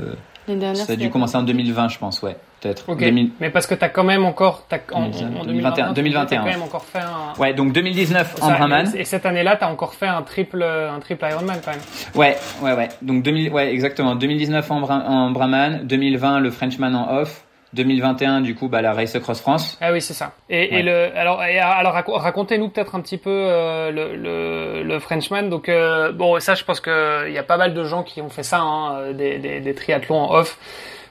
L'année 0.47 0.60
dernière, 0.60 0.86
Ça 0.86 0.93
a 0.93 0.95
dû 0.95 1.10
commencer 1.10 1.36
en 1.38 1.41
2020, 1.41 1.88
je 1.89 1.97
pense, 1.97 2.21
ouais, 2.21 2.36
peut-être. 2.62 2.88
Ok. 2.88 2.99
2000 2.99 3.31
Mais 3.39 3.49
parce 3.49 3.65
que 3.65 3.73
t'as 3.73 3.89
quand 3.89 4.03
même 4.03 4.25
encore, 4.25 4.65
t'as, 4.69 4.77
en, 4.93 5.05
en 5.05 5.10
2021, 5.10 5.43
2021, 5.43 5.93
2021, 5.93 6.25
t'as 6.27 6.38
quand 6.38 6.45
même 6.45 6.62
encore 6.62 6.86
fait 6.86 6.99
un. 6.99 7.34
Ouais, 7.41 7.55
donc 7.55 7.73
2019 7.73 8.36
en 8.43 8.51
Brahman. 8.51 8.91
Et, 8.95 8.99
et 9.01 9.05
cette 9.05 9.25
année-là, 9.25 9.55
t'as 9.55 9.67
encore 9.71 9.95
fait 9.95 10.05
un 10.05 10.21
triple, 10.21 10.62
un 10.62 10.99
triple 10.99 11.25
Ironman 11.31 11.58
quand 11.65 11.71
même. 11.71 11.79
Ouais, 12.13 12.38
ouais, 12.62 12.73
ouais. 12.75 12.89
Donc 13.01 13.23
2000, 13.23 13.51
ouais, 13.53 13.73
exactement. 13.73 14.13
2019 14.13 14.69
en, 14.69 14.81
Bra- 14.81 15.03
en 15.08 15.31
Brahman, 15.31 15.79
2020 15.88 16.39
le 16.41 16.51
Frenchman 16.51 16.93
en 16.93 17.17
off, 17.21 17.43
2021 17.75 18.41
du 18.41 18.55
coup 18.55 18.67
bah 18.67 18.81
la 18.81 18.93
Race 18.93 19.15
Across 19.15 19.41
France. 19.41 19.77
Ah 19.81 19.91
oui, 19.91 20.01
c'est 20.01 20.13
ça. 20.13 20.31
Et, 20.49 20.69
Ouais. 20.71 20.79
et 20.79 20.83
le, 20.83 21.15
alors, 21.17 21.43
et 21.43 21.59
alors 21.59 21.93
raco- 21.93 22.17
racontez-nous 22.17 22.69
peut-être 22.69 22.95
un 22.95 23.01
petit 23.01 23.17
peu 23.17 23.29
euh, 23.29 23.91
le, 23.91 24.15
le, 24.15 24.83
le 24.83 24.99
Frenchman. 24.99 25.43
Donc 25.49 25.69
euh, 25.69 26.11
bon, 26.11 26.39
ça, 26.39 26.55
je 26.55 26.63
pense 26.63 26.79
que 26.79 27.27
il 27.27 27.33
y 27.33 27.38
a 27.38 27.43
pas 27.43 27.57
mal 27.57 27.73
de 27.73 27.83
gens 27.83 28.03
qui 28.03 28.21
ont 28.21 28.29
fait 28.29 28.43
ça, 28.43 28.59
hein, 28.61 29.11
des, 29.13 29.38
des, 29.38 29.59
des 29.59 29.75
triathlons 29.75 30.17
en 30.19 30.33
off. 30.33 30.57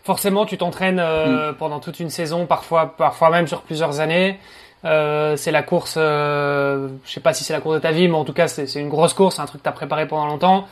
Forcément, 0.03 0.45
tu 0.45 0.59
t'entraînes 0.59 0.99
euh, 1.01 1.53
Mm. 1.53 1.55
pendant 1.55 1.81
toute 1.81 2.01
une 2.01 2.11
saison, 2.11 2.47
parfois, 2.47 2.95
parfois 2.97 3.31
même 3.31 3.47
sur 3.47 3.63
plusieurs 3.63 4.01
années. 4.01 4.39
Euh, 4.85 5.35
c'est 5.37 5.51
la 5.51 5.63
course, 5.63 5.95
euh, 5.97 6.89
je 7.07 7.11
sais 7.13 7.21
pas 7.21 7.33
si 7.33 7.43
c'est 7.43 7.55
la 7.55 7.61
course 7.61 7.77
de 7.77 7.81
ta 7.81 7.91
vie, 7.91 8.07
mais 8.07 8.17
en 8.17 8.25
tout 8.25 8.35
cas, 8.35 8.49
c'est 8.49 8.71
une 8.79 8.91
grosse 8.91 9.15
course, 9.15 9.39
un 9.39 9.47
truc 9.47 9.63
que 9.63 9.65
t'as 9.65 9.73
préparé 9.73 10.07
pendant 10.07 10.27
longtemps. 10.27 10.67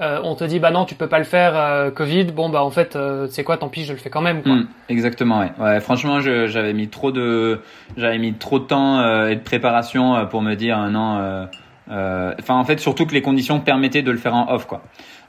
Euh, 0.00 0.20
on 0.24 0.34
te 0.34 0.42
dit 0.42 0.58
bah 0.58 0.72
non, 0.72 0.84
tu 0.84 0.96
peux 0.96 1.06
pas 1.06 1.18
le 1.18 1.24
faire, 1.24 1.56
euh, 1.56 1.90
Covid. 1.90 2.24
Bon 2.24 2.48
bah 2.48 2.64
en 2.64 2.70
fait, 2.70 2.96
euh, 2.96 3.28
c'est 3.30 3.44
quoi, 3.44 3.56
tant 3.58 3.68
pis, 3.68 3.84
je 3.84 3.92
le 3.92 3.98
fais 3.98 4.10
quand 4.10 4.22
même. 4.22 4.42
Quoi. 4.42 4.56
Mm, 4.56 4.68
exactement, 4.88 5.38
ouais. 5.38 5.52
Ouais, 5.58 5.80
franchement, 5.80 6.20
j'avais 6.20 6.72
mis 6.72 6.88
trop 6.88 7.12
de, 7.12 7.60
j'avais 7.96 8.18
mis 8.18 8.34
trop 8.34 8.58
de 8.58 8.64
temps 8.64 8.98
euh, 8.98 9.28
et 9.28 9.36
de 9.36 9.40
préparation 9.40 10.16
euh, 10.16 10.24
pour 10.24 10.42
me 10.42 10.54
dire 10.54 10.78
euh, 10.80 10.90
non. 10.90 11.48
Enfin, 11.88 12.54
en 12.56 12.64
fait, 12.64 12.80
surtout 12.80 13.06
que 13.06 13.14
les 13.14 13.22
conditions 13.22 13.60
permettaient 13.60 14.02
de 14.02 14.10
le 14.10 14.18
faire 14.18 14.34
en 14.34 14.52
off, 14.52 14.66
quoi. 14.66 14.82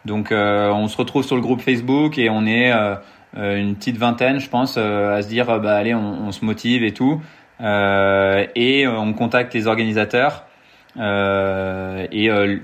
Donc, 0.06 0.30
on 0.32 0.88
se 0.88 0.98
retrouve 0.98 1.24
sur 1.24 1.36
le 1.36 1.42
groupe 1.42 1.62
Facebook 1.62 2.18
et 2.18 2.30
on 2.30 2.46
est 2.46 2.72
une 3.36 3.76
petite 3.76 3.98
vingtaine, 3.98 4.40
je 4.40 4.50
pense, 4.50 4.78
à 4.78 5.22
se 5.22 5.28
dire 5.28 5.60
bah 5.60 5.76
allez, 5.76 5.94
on, 5.94 6.28
on 6.28 6.32
se 6.32 6.46
motive 6.46 6.84
et 6.84 6.94
tout, 6.94 7.22
et 7.60 8.88
on 8.88 9.14
contacte 9.14 9.54
les 9.54 9.68
organisateurs 9.68 10.46
euh, 10.98 12.08
et 12.12 12.30
euh, 12.30 12.58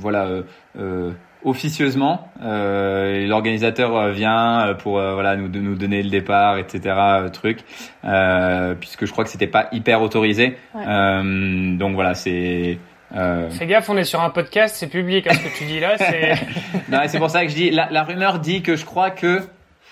voilà. 0.00 0.24
euh, 0.26 0.42
euh, 0.78 1.12
officieusement. 1.44 2.28
Euh, 2.42 3.26
L'organisateur 3.26 4.10
vient 4.10 4.74
pour 4.78 4.98
euh, 4.98 5.14
voilà 5.14 5.36
nous, 5.36 5.48
nous 5.48 5.74
donner 5.74 6.02
le 6.02 6.10
départ, 6.10 6.58
etc. 6.58 6.80
euh, 6.86 7.28
truc, 7.28 7.60
euh, 8.04 8.74
puisque 8.74 9.06
je 9.06 9.12
crois 9.12 9.24
que 9.24 9.30
c'était 9.30 9.46
pas 9.46 9.68
hyper 9.72 10.02
autorisé. 10.02 10.56
Ouais. 10.74 10.84
Euh, 10.86 11.76
donc 11.76 11.94
voilà, 11.94 12.14
c'est. 12.14 12.78
Euh... 13.16 13.50
Fais 13.50 13.66
gaffe, 13.66 13.88
on 13.90 13.96
est 13.96 14.04
sur 14.04 14.20
un 14.20 14.30
podcast, 14.30 14.76
c'est 14.78 14.86
public. 14.88 15.26
hein, 15.26 15.32
ce 15.34 15.38
que 15.48 15.58
tu 15.58 15.64
dis 15.64 15.80
là, 15.80 15.96
c'est. 15.96 16.34
non, 16.90 17.02
et 17.02 17.08
c'est 17.08 17.18
pour 17.18 17.30
ça 17.30 17.42
que 17.44 17.50
je 17.50 17.56
dis. 17.56 17.70
La, 17.70 17.88
la 17.90 18.02
rumeur 18.04 18.38
dit 18.38 18.62
que 18.62 18.76
je 18.76 18.84
crois 18.84 19.10
que 19.10 19.40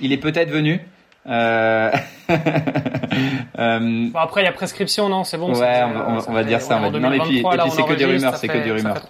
il 0.00 0.12
est 0.12 0.18
peut-être 0.18 0.50
venu. 0.50 0.80
Euh... 1.28 1.90
euh, 3.58 4.08
Bon, 4.12 4.18
après, 4.18 4.42
il 4.42 4.44
y 4.44 4.48
a 4.48 4.52
prescription, 4.52 5.08
non 5.08 5.24
C'est 5.24 5.36
bon. 5.38 5.52
Ouais, 5.54 5.80
on 5.84 5.90
va- 5.92 6.06
on 6.08 6.30
on 6.30 6.32
va 6.32 6.44
dire 6.44 6.60
ça, 6.60 6.76
on 6.78 6.90
va 6.90 6.90
non, 6.98 7.10
mais 7.10 7.18
puis- 7.18 7.42
2023, 7.42 7.54
et 7.54 7.58
puis 7.58 7.70
c'est 7.70 7.82
que 7.84 7.94
des 7.94 8.04
rumeurs, 8.04 8.36
c'est 8.36 8.48
que 8.48 8.58
des 8.64 8.70
rumeurs. 8.72 9.02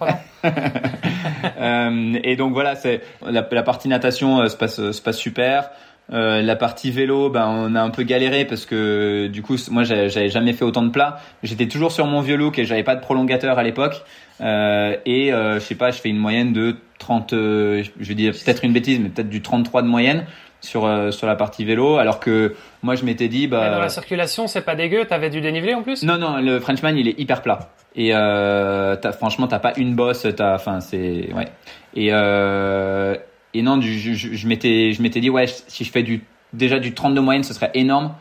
Euh, 1.59 2.19
et 2.23 2.35
donc 2.35 2.53
voilà, 2.53 2.75
c'est 2.75 3.01
la, 3.25 3.45
la 3.49 3.63
partie 3.63 3.87
natation 3.87 4.39
euh, 4.41 4.47
se 4.47 4.55
passe 4.57 4.91
se 4.91 5.01
passe 5.01 5.17
super. 5.17 5.69
Euh, 6.11 6.41
la 6.41 6.55
partie 6.55 6.89
vélo, 6.89 7.29
ben 7.29 7.45
on 7.47 7.75
a 7.75 7.81
un 7.81 7.91
peu 7.91 8.01
galéré 8.03 8.45
parce 8.45 8.65
que 8.65 9.27
du 9.27 9.41
coup 9.43 9.57
moi 9.69 9.83
j'avais 9.83 10.29
jamais 10.29 10.53
fait 10.53 10.65
autant 10.65 10.81
de 10.81 10.89
plats. 10.89 11.19
J'étais 11.43 11.67
toujours 11.67 11.91
sur 11.91 12.07
mon 12.07 12.21
vieux 12.21 12.35
look 12.35 12.57
et 12.57 12.65
j'avais 12.65 12.83
pas 12.83 12.95
de 12.95 13.01
prolongateur 13.01 13.59
à 13.59 13.63
l'époque. 13.63 14.01
Euh, 14.41 14.95
et 15.05 15.31
euh, 15.33 15.55
je 15.55 15.59
sais 15.59 15.75
pas, 15.75 15.91
je 15.91 15.99
fais 15.99 16.09
une 16.09 16.17
moyenne 16.17 16.53
de 16.53 16.77
30, 16.99 17.33
euh, 17.33 17.83
je 17.99 18.07
vais 18.07 18.15
dire 18.15 18.31
peut-être 18.33 18.63
une 18.65 18.73
bêtise, 18.73 18.99
mais 18.99 19.09
peut-être 19.09 19.29
du 19.29 19.41
33 19.41 19.81
de 19.83 19.87
moyenne 19.87 20.25
sur 20.61 20.85
euh, 20.85 21.11
sur 21.11 21.27
la 21.27 21.35
partie 21.35 21.65
vélo. 21.65 21.97
Alors 21.97 22.19
que 22.19 22.55
moi 22.83 22.95
je 22.95 23.05
m'étais 23.05 23.27
dit 23.27 23.41
Mais 23.43 23.57
bah 23.57 23.69
dans 23.71 23.79
la 23.79 23.89
circulation, 23.89 24.47
c'est 24.47 24.61
pas 24.61 24.75
dégueu. 24.75 25.05
T'avais 25.05 25.29
du 25.29 25.41
dénivelé 25.41 25.73
en 25.73 25.83
plus? 25.83 26.03
Non, 26.03 26.17
non, 26.17 26.37
le 26.37 26.59
Frenchman, 26.59 26.95
il 26.97 27.07
est 27.07 27.19
hyper 27.19 27.41
plat. 27.41 27.69
Et 27.95 28.13
euh, 28.13 28.95
franchement, 29.13 29.47
t'as 29.47 29.59
pas 29.59 29.73
une 29.77 29.95
bosse, 29.95 30.27
t'as, 30.35 30.55
enfin, 30.55 30.79
c'est, 30.79 31.29
ouais. 31.33 31.47
Et 31.95 32.09
euh, 32.11 33.15
et 33.53 33.61
non, 33.61 33.77
du, 33.77 33.97
je, 33.97 34.13
je, 34.13 34.33
je 34.35 34.47
m'étais, 34.47 34.93
je 34.93 35.01
m'étais 35.01 35.19
dit, 35.21 35.29
ouais, 35.29 35.47
si 35.47 35.83
je 35.83 35.91
fais 35.91 36.03
du, 36.03 36.23
déjà 36.53 36.79
du 36.79 36.93
32 36.93 37.21
moyenne, 37.21 37.43
ce 37.43 37.53
serait 37.53 37.71
énorme. 37.73 38.13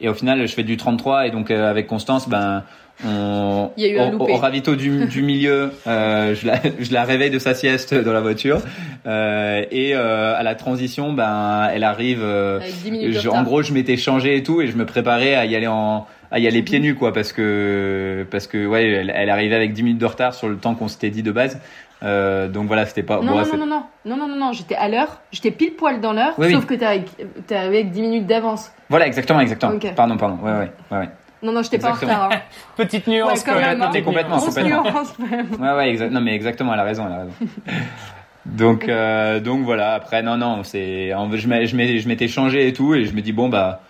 Et 0.00 0.08
au 0.08 0.14
final, 0.14 0.46
je 0.46 0.54
fais 0.54 0.62
du 0.62 0.78
33, 0.78 1.26
et 1.26 1.30
donc 1.30 1.50
euh, 1.50 1.70
avec 1.70 1.86
Constance, 1.86 2.28
ben, 2.28 2.64
on, 3.06 3.70
Il 3.76 3.84
y 3.84 3.86
a 3.86 3.92
eu 3.92 3.98
un 3.98 4.08
au, 4.08 4.18
loupé. 4.18 4.32
au 4.32 4.36
ravito 4.36 4.76
du, 4.76 5.06
du 5.06 5.22
milieu, 5.30 5.72
euh, 5.86 6.34
je, 6.34 6.46
la, 6.46 6.54
je 6.78 6.92
la 6.92 7.04
réveille 7.04 7.30
de 7.30 7.38
sa 7.38 7.54
sieste 7.54 7.94
dans 7.94 8.12
la 8.12 8.20
voiture, 8.20 8.60
euh, 9.06 9.62
et 9.70 9.94
euh, 9.94 10.36
à 10.38 10.42
la 10.42 10.54
transition, 10.54 11.12
ben, 11.12 11.68
elle 11.72 11.84
arrive. 11.84 12.20
euh, 12.22 12.58
Avec 12.60 12.74
10 12.82 12.90
minutes 12.90 13.14
de 13.14 13.20
je- 13.20 13.28
en 13.28 13.42
gros, 13.42 13.62
je 13.62 13.72
m'étais 13.72 13.96
changé 13.96 14.36
et 14.36 14.42
tout, 14.42 14.60
et 14.60 14.66
je 14.66 14.76
me 14.76 14.84
préparais 14.86 15.34
à 15.34 15.44
y 15.46 15.56
aller 15.56 15.66
en, 15.66 16.06
à 16.30 16.38
y 16.38 16.46
aller 16.46 16.62
pieds 16.62 16.80
nus, 16.80 16.94
quoi, 16.94 17.12
parce 17.12 17.32
que, 17.32 18.26
parce 18.30 18.46
que, 18.46 18.66
ouais, 18.66 18.84
elle, 18.90 19.12
elle 19.14 19.30
arrivait 19.30 19.56
avec 19.56 19.72
10 19.72 19.82
minutes 19.82 19.98
de 19.98 20.06
retard 20.06 20.34
sur 20.34 20.48
le 20.48 20.56
temps 20.56 20.74
qu'on 20.74 20.88
s'était 20.88 21.10
dit 21.10 21.22
de 21.22 21.32
base. 21.32 21.58
Euh, 22.02 22.48
donc 22.48 22.66
voilà, 22.66 22.86
c'était 22.86 23.02
pas. 23.02 23.16
Non, 23.20 23.32
bon, 23.32 23.38
non, 23.40 23.44
non, 23.44 23.58
non, 23.58 23.66
non, 23.66 23.82
non, 24.06 24.16
non, 24.16 24.28
non, 24.28 24.36
non, 24.46 24.52
j'étais 24.54 24.74
à 24.74 24.88
l'heure, 24.88 25.20
j'étais 25.32 25.50
pile 25.50 25.72
poil 25.74 26.00
dans 26.00 26.14
l'heure, 26.14 26.32
Oui, 26.38 26.50
sauf 26.50 26.62
oui. 26.62 26.66
que 26.66 26.74
t'es 26.74 26.86
avec- 26.86 27.10
t'es 27.46 27.54
arrivé 27.54 27.80
avec 27.80 27.90
10 27.90 28.00
minutes 28.00 28.26
d'avance. 28.26 28.70
Voilà, 28.88 29.06
exactement, 29.06 29.40
exactement. 29.40 29.72
Ok. 29.74 29.92
Pardon, 29.94 30.16
pardon. 30.16 30.38
Ouais, 30.42 30.50
ouais, 30.50 30.70
ouais, 30.92 30.98
ouais. 30.98 31.08
Non, 31.42 31.52
non, 31.52 31.62
j'étais 31.62 31.78
pas 31.78 31.90
en 31.90 31.94
retard. 31.94 32.30
Hein. 32.32 32.40
Petite 32.76 33.06
nuance. 33.06 33.44
Ouais, 33.46 33.54
même, 33.54 33.82
hein. 33.82 33.90
Complètement. 34.04 34.36
Grosse 34.36 34.54
complètement. 34.54 34.82
nuance, 34.82 35.14
quand 35.16 35.26
même. 35.26 35.48
Ouais, 35.58 35.72
ouais, 35.72 35.90
exact. 35.90 36.10
Non, 36.12 36.20
mais 36.20 36.34
exactement, 36.34 36.74
elle 36.74 36.80
a 36.80 36.84
raison, 36.84 37.06
elle 37.06 37.12
a 37.12 37.18
raison. 37.18 37.32
donc, 38.46 38.88
euh, 38.88 39.40
donc 39.40 39.64
voilà. 39.64 39.94
Après, 39.94 40.22
non, 40.22 40.36
non, 40.36 40.62
c'est, 40.64 41.10
je 41.10 41.36
je 41.36 41.98
je 41.98 42.08
m'étais 42.08 42.28
changé 42.28 42.68
et 42.68 42.72
tout, 42.72 42.94
et 42.94 43.04
je 43.04 43.14
me 43.14 43.22
dis 43.22 43.32
bon 43.32 43.48
bah, 43.48 43.80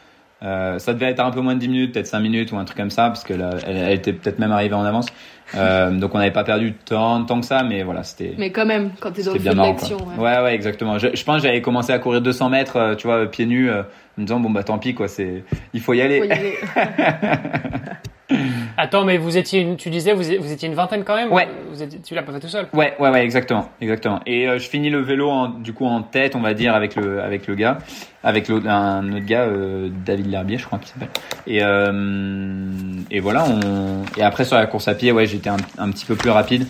euh, 0.43 0.79
ça 0.79 0.95
devait 0.95 1.11
être 1.11 1.21
un 1.21 1.31
peu 1.31 1.41
moins 1.41 1.55
de 1.55 1.61
10 1.61 1.69
minutes, 1.69 1.93
peut-être 1.93 2.07
5 2.07 2.21
minutes 2.21 2.53
ou 2.53 2.57
un 2.57 2.65
truc 2.65 2.79
comme 2.79 2.91
ça, 2.91 3.09
parce 3.09 3.25
que 3.25 3.35
là, 3.35 3.51
elle, 3.67 3.77
elle 3.77 3.93
était 3.93 4.13
peut-être 4.13 4.39
même 4.39 4.53
arrivée 4.53 4.75
en 4.75 4.85
avance. 4.85 5.07
Euh, 5.55 5.91
donc 5.91 6.15
on 6.15 6.19
n'avait 6.19 6.31
pas 6.31 6.45
perdu 6.45 6.75
tant, 6.85 7.25
tant 7.25 7.41
que 7.41 7.47
ça, 7.47 7.63
mais 7.63 7.83
voilà, 7.83 8.03
c'était. 8.03 8.35
Mais 8.39 8.51
quand 8.51 8.67
même, 8.67 8.91
quand 9.01 9.11
de 9.11 9.23
marrant. 9.53 9.75
Quoi. 9.75 9.89
l'action. 9.89 9.97
ouais. 9.99 10.19
Ouais. 10.19 10.43
ouais, 10.43 10.55
exactement. 10.55 10.99
Je, 10.99 11.09
je 11.15 11.25
pense 11.25 11.39
que 11.39 11.43
j'avais 11.43 11.63
commencé 11.63 11.93
à 11.93 11.99
courir 11.99 12.21
200 12.21 12.51
mètres, 12.51 12.77
euh, 12.77 12.95
tu 12.95 13.07
vois, 13.07 13.27
pieds 13.27 13.47
nus, 13.47 13.71
euh, 13.71 13.83
en 13.83 14.21
me 14.21 14.27
disant 14.27 14.41
bon 14.41 14.51
bah 14.51 14.63
tant 14.63 14.79
pis 14.79 14.95
quoi, 14.95 15.09
c'est, 15.09 15.45
il 15.75 15.81
faut 15.81 15.95
y 15.95 16.03
aller. 16.03 16.21
Faut 16.21 16.27
y 16.27 16.33
aller. 16.33 16.55
Attends, 18.77 19.05
mais 19.05 19.19
vous 19.19 19.37
étiez, 19.37 19.61
une, 19.61 19.77
tu 19.77 19.91
disais, 19.91 20.13
vous, 20.13 20.23
vous 20.23 20.53
étiez 20.53 20.69
une 20.69 20.75
vingtaine 20.75 21.05
quand 21.05 21.17
même 21.17 21.33
Ouais. 21.33 21.49
Vous 21.71 21.83
étiez, 21.83 22.01
tu 22.01 22.15
l'as 22.15 22.23
pas 22.23 22.33
fait 22.33 22.41
tout 22.41 22.49
seul 22.49 22.67
Ouais, 22.73 22.95
ouais, 22.99 23.11
ouais, 23.11 23.23
exactement, 23.25 23.69
exactement. 23.81 24.21
Et 24.27 24.49
euh, 24.49 24.59
je 24.59 24.69
finis 24.69 24.91
le 24.91 25.01
vélo 25.01 25.29
en, 25.31 25.49
du 25.49 25.73
coup 25.73 25.87
en 25.87 26.03
tête, 26.03 26.37
on 26.37 26.41
va 26.41 26.55
dire, 26.55 26.75
avec 26.75 26.97
le 26.97 27.21
avec 27.23 27.47
le 27.47 27.55
gars, 27.55 27.79
avec 28.23 28.49
l'autre, 28.49 28.69
un 28.69 29.13
autre 29.13 29.27
gars, 29.27 29.43
euh, 29.45 29.89
David 30.05 30.31
Lherbier, 30.31 30.59
je 30.59 30.67
crois 30.67 30.79
qu'il 30.79 30.89
s'appelle. 30.89 31.11
Et 31.47 31.61
euh, 31.63 32.71
et 33.11 33.21
voilà, 33.21 33.45
on 33.45 34.03
et 34.17 34.23
après 34.23 34.45
sur 34.45 34.57
la 34.57 34.67
course 34.67 34.89
à 34.89 34.95
pied, 34.95 35.13
ouais, 35.13 35.27
j'étais 35.27 35.51
un, 35.51 35.57
un 35.79 35.91
petit 35.91 36.07
peu 36.07 36.15
plus 36.15 36.31
rapide. 36.31 36.67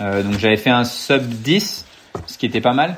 Euh, 0.00 0.22
donc 0.22 0.38
j'avais 0.38 0.56
fait 0.56 0.70
un 0.70 0.84
sub 0.84 1.22
10, 1.22 1.84
ce 2.26 2.38
qui 2.38 2.46
était 2.46 2.60
pas 2.60 2.72
mal. 2.72 2.96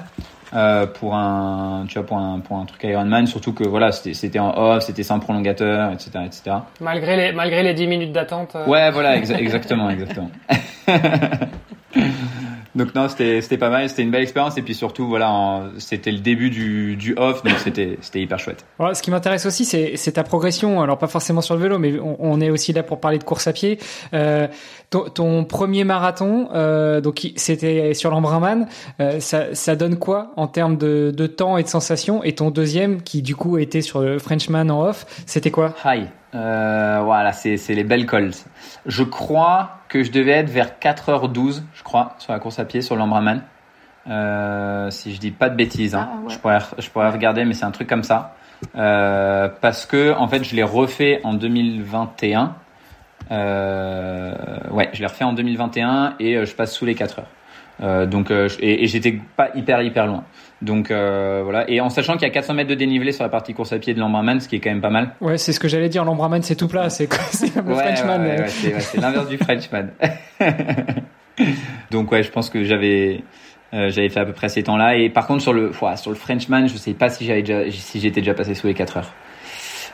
Euh, 0.54 0.86
pour 0.86 1.16
un 1.16 1.84
tu 1.88 1.98
vois 1.98 2.06
pour 2.06 2.16
un 2.16 2.38
pour 2.38 2.56
un 2.58 2.64
truc 2.64 2.84
Ironman 2.84 3.26
surtout 3.26 3.52
que 3.52 3.64
voilà 3.64 3.90
c'était 3.90 4.14
c'était 4.14 4.38
en 4.38 4.56
off 4.56 4.84
c'était 4.84 5.02
sans 5.02 5.18
prolongateur 5.18 5.90
etc 5.92 6.10
etc 6.26 6.56
Malgré 6.80 7.16
les, 7.16 7.32
malgré 7.32 7.64
les 7.64 7.74
10 7.74 7.86
minutes 7.88 8.12
d'attente. 8.12 8.54
euh, 8.54 8.64
Ouais, 8.66 8.90
voilà, 8.92 9.18
exa- 9.18 9.36
exactement, 9.36 9.90
exactement. 9.90 10.30
donc 12.74 12.94
non, 12.94 13.08
c'était 13.08 13.40
c'était 13.40 13.58
pas 13.58 13.70
mal, 13.70 13.88
c'était 13.88 14.02
une 14.02 14.10
belle 14.10 14.22
expérience 14.22 14.58
et 14.58 14.62
puis 14.62 14.74
surtout 14.74 15.06
voilà, 15.06 15.64
c'était 15.78 16.12
le 16.12 16.18
début 16.18 16.50
du 16.50 16.96
du 16.96 17.14
off, 17.16 17.42
donc 17.42 17.54
c'était 17.58 17.98
c'était 18.00 18.20
hyper 18.20 18.38
chouette. 18.38 18.64
Voilà, 18.78 18.94
ce 18.94 19.02
qui 19.02 19.10
m'intéresse 19.10 19.46
aussi, 19.46 19.64
c'est 19.64 20.12
ta 20.12 20.24
progression. 20.24 20.82
Alors 20.82 20.98
pas 20.98 21.06
forcément 21.06 21.40
sur 21.40 21.54
le 21.54 21.62
vélo, 21.62 21.78
mais 21.78 21.98
on, 21.98 22.16
on 22.18 22.40
est 22.40 22.50
aussi 22.50 22.72
là 22.72 22.82
pour 22.82 23.00
parler 23.00 23.18
de 23.18 23.24
course 23.24 23.46
à 23.46 23.52
pied. 23.52 23.78
Euh, 24.12 24.48
ton, 24.90 25.04
ton 25.04 25.44
premier 25.44 25.84
marathon, 25.84 26.48
euh, 26.54 27.00
donc 27.00 27.30
c'était 27.36 27.94
sur 27.94 28.10
l'Embrunman. 28.10 28.66
Euh, 29.00 29.20
ça, 29.20 29.54
ça 29.54 29.76
donne 29.76 29.96
quoi 29.98 30.32
en 30.36 30.46
termes 30.46 30.76
de, 30.76 31.12
de 31.16 31.26
temps 31.26 31.58
et 31.58 31.62
de 31.62 31.68
sensations? 31.68 32.22
Et 32.24 32.34
ton 32.34 32.50
deuxième, 32.50 33.02
qui 33.02 33.22
du 33.22 33.36
coup 33.36 33.58
était 33.58 33.82
sur 33.82 34.00
le 34.00 34.18
Frenchman 34.18 34.70
en 34.70 34.88
off, 34.88 35.06
c'était 35.26 35.50
quoi? 35.50 35.74
Hi. 35.84 36.06
Euh, 36.34 37.00
voilà, 37.04 37.32
c'est 37.32 37.56
les 37.74 37.84
belles 37.84 38.06
cols. 38.06 38.32
Je 38.86 39.02
crois 39.04 39.78
que 39.88 40.02
je 40.02 40.10
devais 40.10 40.32
être 40.32 40.50
vers 40.50 40.72
4h12, 40.80 41.62
je 41.72 41.82
crois, 41.82 42.14
sur 42.18 42.32
la 42.32 42.38
course 42.38 42.58
à 42.58 42.64
pied 42.64 42.80
sur 42.80 42.96
l'Embraman. 42.96 43.42
Euh, 44.08 44.90
si 44.90 45.14
je 45.14 45.20
dis 45.20 45.30
pas 45.30 45.48
de 45.48 45.56
bêtises, 45.56 45.94
hein. 45.94 46.08
Ah, 46.10 46.16
ouais. 46.24 46.34
je 46.34 46.38
pourrais 46.38 46.58
je 46.78 46.90
pourrais 46.90 47.10
regarder, 47.10 47.44
mais 47.44 47.54
c'est 47.54 47.64
un 47.64 47.70
truc 47.70 47.88
comme 47.88 48.02
ça. 48.02 48.34
Euh, 48.76 49.48
parce 49.60 49.86
que 49.86 50.14
en 50.14 50.28
fait, 50.28 50.44
je 50.44 50.54
l'ai 50.54 50.62
refait 50.62 51.20
en 51.24 51.34
2021. 51.34 52.54
Euh, 53.30 54.34
ouais, 54.70 54.90
je 54.92 55.00
l'ai 55.00 55.06
refait 55.06 55.24
en 55.24 55.32
2021 55.32 56.16
et 56.18 56.44
je 56.44 56.54
passe 56.54 56.74
sous 56.74 56.84
les 56.84 56.94
4 56.94 57.20
heures. 57.20 58.06
Donc 58.06 58.30
et, 58.30 58.84
et 58.84 58.86
j'étais 58.86 59.20
pas 59.36 59.48
hyper 59.54 59.82
hyper 59.82 60.06
loin. 60.06 60.24
Donc 60.64 60.90
euh, 60.90 61.42
voilà. 61.44 61.68
Et 61.70 61.80
en 61.80 61.90
sachant 61.90 62.14
qu'il 62.14 62.22
y 62.22 62.30
a 62.30 62.34
400 62.34 62.54
mètres 62.54 62.70
de 62.70 62.74
dénivelé 62.74 63.12
sur 63.12 63.22
la 63.22 63.28
partie 63.28 63.52
course 63.54 63.72
à 63.72 63.78
pied 63.78 63.92
de 63.94 64.00
l'Embraman, 64.00 64.40
ce 64.40 64.48
qui 64.48 64.56
est 64.56 64.60
quand 64.60 64.70
même 64.70 64.80
pas 64.80 64.90
mal. 64.90 65.10
Ouais, 65.20 65.36
c'est 65.38 65.52
ce 65.52 65.60
que 65.60 65.68
j'allais 65.68 65.88
dire. 65.88 66.04
L'Embrunman, 66.04 66.42
c'est 66.42 66.56
tout 66.56 66.68
plat. 66.68 66.88
C'est 66.90 67.08
c'est 67.30 67.50
comme 67.50 67.68
le 67.68 67.74
Ouais, 67.74 67.82
Frenchman. 67.94 68.20
ouais, 68.22 68.30
ouais, 68.40 68.74
ouais, 68.74 68.80
c'est 68.80 69.00
l'inverse 69.00 69.28
du 69.28 69.36
Frenchman. 69.38 69.90
Donc 71.90 72.10
ouais, 72.12 72.22
je 72.22 72.30
pense 72.30 72.50
que 72.50 72.64
j'avais 72.64 73.22
euh, 73.72 73.90
j'avais 73.90 74.08
fait 74.08 74.20
à 74.20 74.24
peu 74.24 74.32
près 74.32 74.48
ces 74.48 74.62
temps-là. 74.62 74.96
Et 74.96 75.10
par 75.10 75.26
contre 75.26 75.42
sur 75.42 75.52
le 75.52 75.72
sur 75.96 76.10
le 76.10 76.16
Frenchman, 76.16 76.66
je 76.68 76.76
sais 76.76 76.92
pas 76.94 77.10
si 77.10 77.24
j'avais 77.24 77.42
déjà 77.42 77.70
si 77.70 78.00
j'étais 78.00 78.20
déjà 78.20 78.34
passé 78.34 78.54
sous 78.54 78.66
les 78.66 78.74
4 78.74 78.96
heures. 78.98 79.12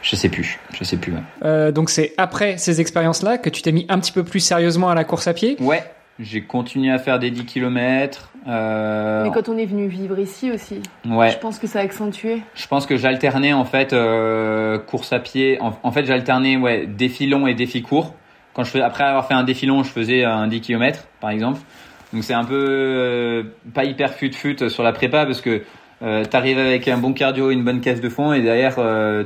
Je 0.03 0.17
sais 0.17 0.29
plus, 0.31 0.59
je 0.73 0.83
sais 0.85 0.97
plus. 0.97 1.13
Ouais. 1.13 1.19
Euh, 1.45 1.73
donc 1.73 1.91
c'est 1.91 2.15
après 2.17 2.57
ces 2.57 2.81
expériences-là 2.81 3.37
que 3.39 3.51
tu 3.51 3.61
t'es 3.61 3.73
mis 3.73 3.85
un 3.91 3.99
petit 3.99 4.13
peu 4.13 4.25
plus 4.25 4.41
sérieusement 4.41 4.89
à 4.89 4.95
la 4.95 5.05
course 5.05 5.27
à 5.29 5.35
pied. 5.35 5.57
Ouais, 5.61 5.83
j'ai 6.21 6.43
continué 6.43 6.91
à 6.91 6.99
faire 6.99 7.19
des 7.19 7.31
10 7.31 7.45
km. 7.47 8.31
Euh, 8.47 9.25
Mais 9.25 9.31
quand 9.31 9.49
on 9.49 9.57
est 9.57 9.67
venu 9.67 9.89
vivre 9.89 10.19
ici 10.19 10.51
aussi, 10.51 10.81
ouais. 11.07 11.31
je 11.31 11.39
pense 11.39 11.59
que 11.59 11.67
ça 11.67 11.81
a 11.81 11.83
accentué. 11.83 12.43
Je 12.55 12.67
pense 12.67 12.87
que 12.87 12.97
j'alternais 12.97 13.53
en 13.53 13.65
fait 13.65 13.93
euh, 13.93 14.79
course 14.79 15.13
à 15.13 15.19
pied. 15.19 15.61
En, 15.61 15.73
en 15.83 15.93
fait, 15.93 16.05
j'alternais 16.05 16.57
ouais 16.57 16.87
défi 16.87 17.27
long 17.27 17.47
et 17.47 17.55
défi 17.55 17.83
court. 17.83 18.15
Quand 18.53 18.65
je 18.65 18.71
fais, 18.71 18.81
après 18.81 19.05
avoir 19.05 19.27
fait 19.27 19.35
un 19.35 19.45
défi 19.45 19.67
long, 19.67 19.83
je 19.83 19.91
faisais 19.91 20.25
un 20.25 20.47
10 20.47 20.61
km 20.61 21.07
par 21.21 21.31
exemple. 21.31 21.61
Donc 22.13 22.25
c'est 22.25 22.35
un 22.35 22.45
peu 22.45 22.67
euh, 22.69 23.43
pas 23.73 23.85
hyper 23.85 24.13
fut 24.13 24.33
fut 24.33 24.69
sur 24.69 24.83
la 24.83 24.93
prépa 24.93 25.25
parce 25.25 25.41
que 25.41 25.63
euh, 26.03 26.25
t'arrives 26.25 26.59
avec 26.59 26.89
un 26.89 26.99
bon 26.99 27.13
cardio, 27.13 27.51
une 27.51 27.63
bonne 27.63 27.81
caisse 27.81 28.01
de 28.01 28.09
fond 28.09 28.33
et 28.33 28.41
derrière 28.43 28.77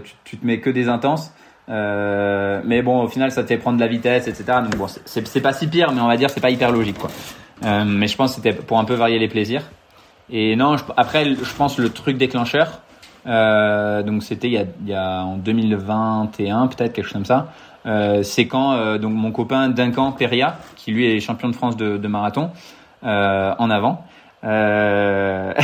tu, 0.02 0.12
tu 0.24 0.36
te 0.36 0.46
mets 0.46 0.60
que 0.60 0.70
des 0.70 0.88
intenses. 0.88 1.32
Euh, 1.68 2.60
mais 2.64 2.82
bon, 2.82 3.02
au 3.02 3.08
final, 3.08 3.30
ça 3.30 3.42
te 3.42 3.54
prendre 3.54 3.76
de 3.76 3.82
la 3.82 3.88
vitesse, 3.88 4.28
etc. 4.28 4.44
Donc 4.62 4.76
bon, 4.76 4.86
c'est- 4.86 5.40
pas 5.40 5.52
si 5.52 5.66
pire, 5.66 5.92
mais 5.92 6.00
on 6.00 6.08
va 6.08 6.16
dire 6.16 6.30
c'est 6.30 6.40
pas 6.40 6.50
hyper 6.50 6.72
logique 6.72 6.98
quoi. 6.98 7.10
Euh, 7.64 7.84
mais 7.86 8.06
je 8.06 8.16
pense 8.16 8.30
que 8.30 8.42
c'était 8.42 8.52
pour 8.52 8.78
un 8.78 8.84
peu 8.84 8.94
varier 8.94 9.18
les 9.18 9.28
plaisirs. 9.28 9.62
Et 10.30 10.56
non, 10.56 10.76
après, 10.96 11.34
je 11.34 11.54
pense 11.56 11.78
le 11.78 11.90
truc 11.90 12.16
déclencheur. 12.16 12.80
Euh, 13.26 14.02
donc 14.02 14.22
c'était 14.22 14.48
il 14.48 14.66
y 14.86 14.94
a, 14.94 15.24
en 15.24 15.36
2021 15.36 16.66
peut-être 16.66 16.92
quelque 16.92 17.04
chose 17.04 17.12
comme 17.12 17.24
ça. 17.24 17.52
C'est 18.22 18.46
quand 18.46 18.96
donc 18.96 19.12
mon 19.12 19.30
copain 19.30 19.68
Duncan 19.68 20.12
Peria, 20.12 20.56
qui 20.76 20.92
lui 20.92 21.06
est 21.06 21.20
champion 21.20 21.48
de 21.48 21.54
France 21.54 21.76
de, 21.76 22.08
marathon 22.08 22.50
en 23.02 23.70
avant, 23.70 24.04
a 24.42 25.54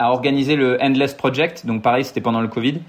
organisé 0.00 0.56
le 0.56 0.82
Endless 0.82 1.14
Project. 1.14 1.66
Donc 1.66 1.82
pareil, 1.82 2.04
c'était 2.04 2.20
pendant 2.20 2.40
le 2.40 2.48
Covid. 2.48 2.80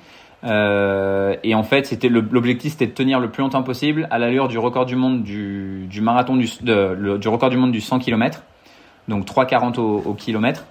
Euh, 0.43 1.35
et 1.43 1.55
en 1.55 1.63
fait, 1.63 1.85
c'était 1.85 2.09
l'objectif, 2.09 2.73
c'était 2.73 2.87
de 2.87 2.91
tenir 2.91 3.19
le 3.19 3.29
plus 3.29 3.41
longtemps 3.41 3.63
possible 3.63 4.07
à 4.11 4.19
l'allure 4.19 4.47
du 4.47 4.57
record 4.57 4.85
du 4.85 4.95
monde 4.95 5.23
du, 5.23 5.85
du 5.89 6.01
marathon 6.01 6.35
du, 6.35 6.49
du 6.61 7.27
record 7.27 7.49
du 7.49 7.57
monde 7.57 7.71
du 7.71 7.81
100 7.81 7.99
km. 7.99 8.43
Donc 9.07 9.25
3,40 9.25 9.79
au, 9.79 10.01
au 10.05 10.13
kilomètre. 10.13 10.65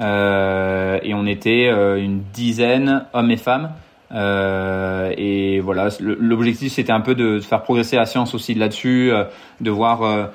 Euh, 0.00 0.98
et 1.02 1.12
on 1.14 1.26
était 1.26 1.68
euh, 1.68 1.96
une 1.96 2.22
dizaine, 2.32 3.04
hommes 3.12 3.30
et 3.30 3.36
femmes. 3.36 3.70
Et 4.10 5.60
voilà, 5.60 5.88
l'objectif 6.00 6.72
c'était 6.72 6.92
un 6.92 7.02
peu 7.02 7.14
de 7.14 7.40
faire 7.40 7.62
progresser 7.62 7.96
la 7.96 8.06
science 8.06 8.34
aussi 8.34 8.54
là-dessus, 8.54 9.12
de 9.60 9.70
voir 9.70 10.30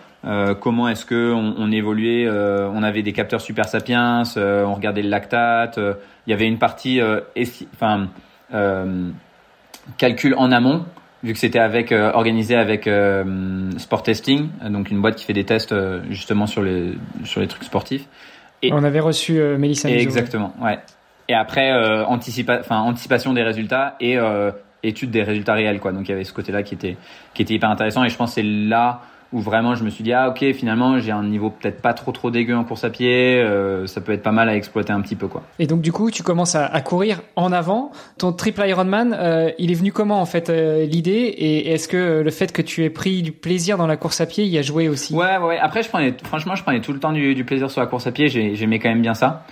comment 0.59 0.87
est-ce 0.89 1.05
que 1.05 1.33
on, 1.33 1.71
évoluait. 1.71 2.29
on 2.29 2.83
avait 2.83 3.01
des 3.01 3.13
capteurs 3.13 3.41
super 3.41 3.65
sapiens, 3.65 4.21
on 4.35 4.75
regardait 4.75 5.01
le 5.01 5.09
lactate. 5.09 5.79
il 6.27 6.29
y 6.29 6.33
avait 6.33 6.45
une 6.45 6.59
partie, 6.59 7.01
enfin, 7.73 8.09
calcul 9.97 10.35
en 10.37 10.51
amont, 10.51 10.85
vu 11.23 11.33
que 11.33 11.39
c'était 11.39 11.59
avec 11.59 11.91
euh, 11.91 12.11
organisé 12.13 12.55
avec 12.55 12.87
euh, 12.87 13.71
Sport 13.77 14.03
Testing, 14.03 14.49
donc 14.69 14.91
une 14.91 15.01
boîte 15.01 15.15
qui 15.15 15.25
fait 15.25 15.33
des 15.33 15.45
tests 15.45 15.71
euh, 15.71 16.01
justement 16.09 16.47
sur 16.47 16.61
les 16.61 16.93
sur 17.23 17.41
les 17.41 17.47
trucs 17.47 17.63
sportifs. 17.63 18.05
Et- 18.61 18.71
On 18.71 18.83
avait 18.83 18.99
reçu 18.99 19.39
euh, 19.39 19.57
Mélissa 19.57 19.89
Et 19.89 19.99
exactement, 19.99 20.53
ouais. 20.61 20.79
Et 21.29 21.33
après, 21.33 21.71
euh, 21.71 22.05
anticipa 22.05 22.61
anticipation 22.69 23.33
des 23.33 23.43
résultats 23.43 23.95
et 23.99 24.17
euh, 24.17 24.51
étude 24.83 25.11
des 25.11 25.23
résultats 25.23 25.53
réels, 25.53 25.79
quoi. 25.79 25.91
Donc 25.93 26.07
il 26.07 26.11
y 26.11 26.13
avait 26.13 26.25
ce 26.25 26.33
côté-là 26.33 26.63
qui 26.63 26.73
était, 26.73 26.97
qui 27.33 27.41
était 27.41 27.53
hyper 27.53 27.69
intéressant. 27.69 28.03
Et 28.03 28.09
je 28.09 28.17
pense 28.17 28.31
que 28.31 28.35
c'est 28.35 28.43
là 28.43 29.01
où 29.33 29.39
vraiment 29.41 29.75
je 29.75 29.83
me 29.83 29.89
suis 29.89 30.03
dit, 30.03 30.13
ah 30.13 30.29
ok, 30.29 30.53
finalement 30.53 30.99
j'ai 30.99 31.11
un 31.11 31.23
niveau 31.23 31.49
peut-être 31.49 31.81
pas 31.81 31.93
trop 31.93 32.11
trop 32.13 32.31
dégueu 32.31 32.55
en 32.55 32.63
course 32.63 32.83
à 32.85 32.89
pied, 32.89 33.41
euh, 33.41 33.85
ça 33.87 33.99
peut 33.99 34.13
être 34.13 34.23
pas 34.23 34.31
mal 34.31 34.47
à 34.47 34.55
exploiter 34.55 34.93
un 34.93 35.01
petit 35.01 35.15
peu, 35.15 35.27
quoi. 35.27 35.43
Et 35.59 35.67
donc 35.67 35.81
du 35.81 35.91
coup, 35.91 36.11
tu 36.11 36.23
commences 36.23 36.55
à, 36.55 36.65
à 36.65 36.81
courir 36.81 37.21
en 37.35 37.51
avant. 37.51 37.91
Ton 38.17 38.31
triple 38.31 38.61
Ironman, 38.65 39.13
euh, 39.19 39.49
il 39.59 39.71
est 39.71 39.75
venu 39.75 39.91
comment 39.91 40.21
en 40.21 40.25
fait 40.25 40.49
euh, 40.49 40.85
l'idée? 40.85 41.11
Et 41.11 41.73
est-ce 41.73 41.87
que 41.87 41.97
euh, 41.97 42.23
le 42.23 42.31
fait 42.31 42.51
que 42.53 42.61
tu 42.61 42.83
aies 42.85 42.89
pris 42.89 43.21
du 43.23 43.31
plaisir 43.31 43.77
dans 43.77 43.87
la 43.87 43.97
course 43.97 44.21
à 44.21 44.25
pied 44.25 44.45
y 44.45 44.57
a 44.57 44.61
joué 44.61 44.87
aussi? 44.87 45.13
Ouais, 45.13 45.37
ouais, 45.37 45.45
ouais. 45.47 45.57
Après, 45.59 45.83
je 45.83 45.89
prenais, 45.89 46.13
franchement, 46.23 46.55
je 46.55 46.63
prenais 46.63 46.79
tout 46.81 46.93
le 46.93 46.99
temps 46.99 47.11
du, 47.11 47.33
du 47.35 47.43
plaisir 47.43 47.69
sur 47.71 47.81
la 47.81 47.87
course 47.87 48.07
à 48.07 48.11
pied. 48.11 48.27
J'ai- 48.27 48.55
J'aimais 48.55 48.79
quand 48.79 48.89
même 48.89 49.01
bien 49.01 49.13
ça. 49.15 49.45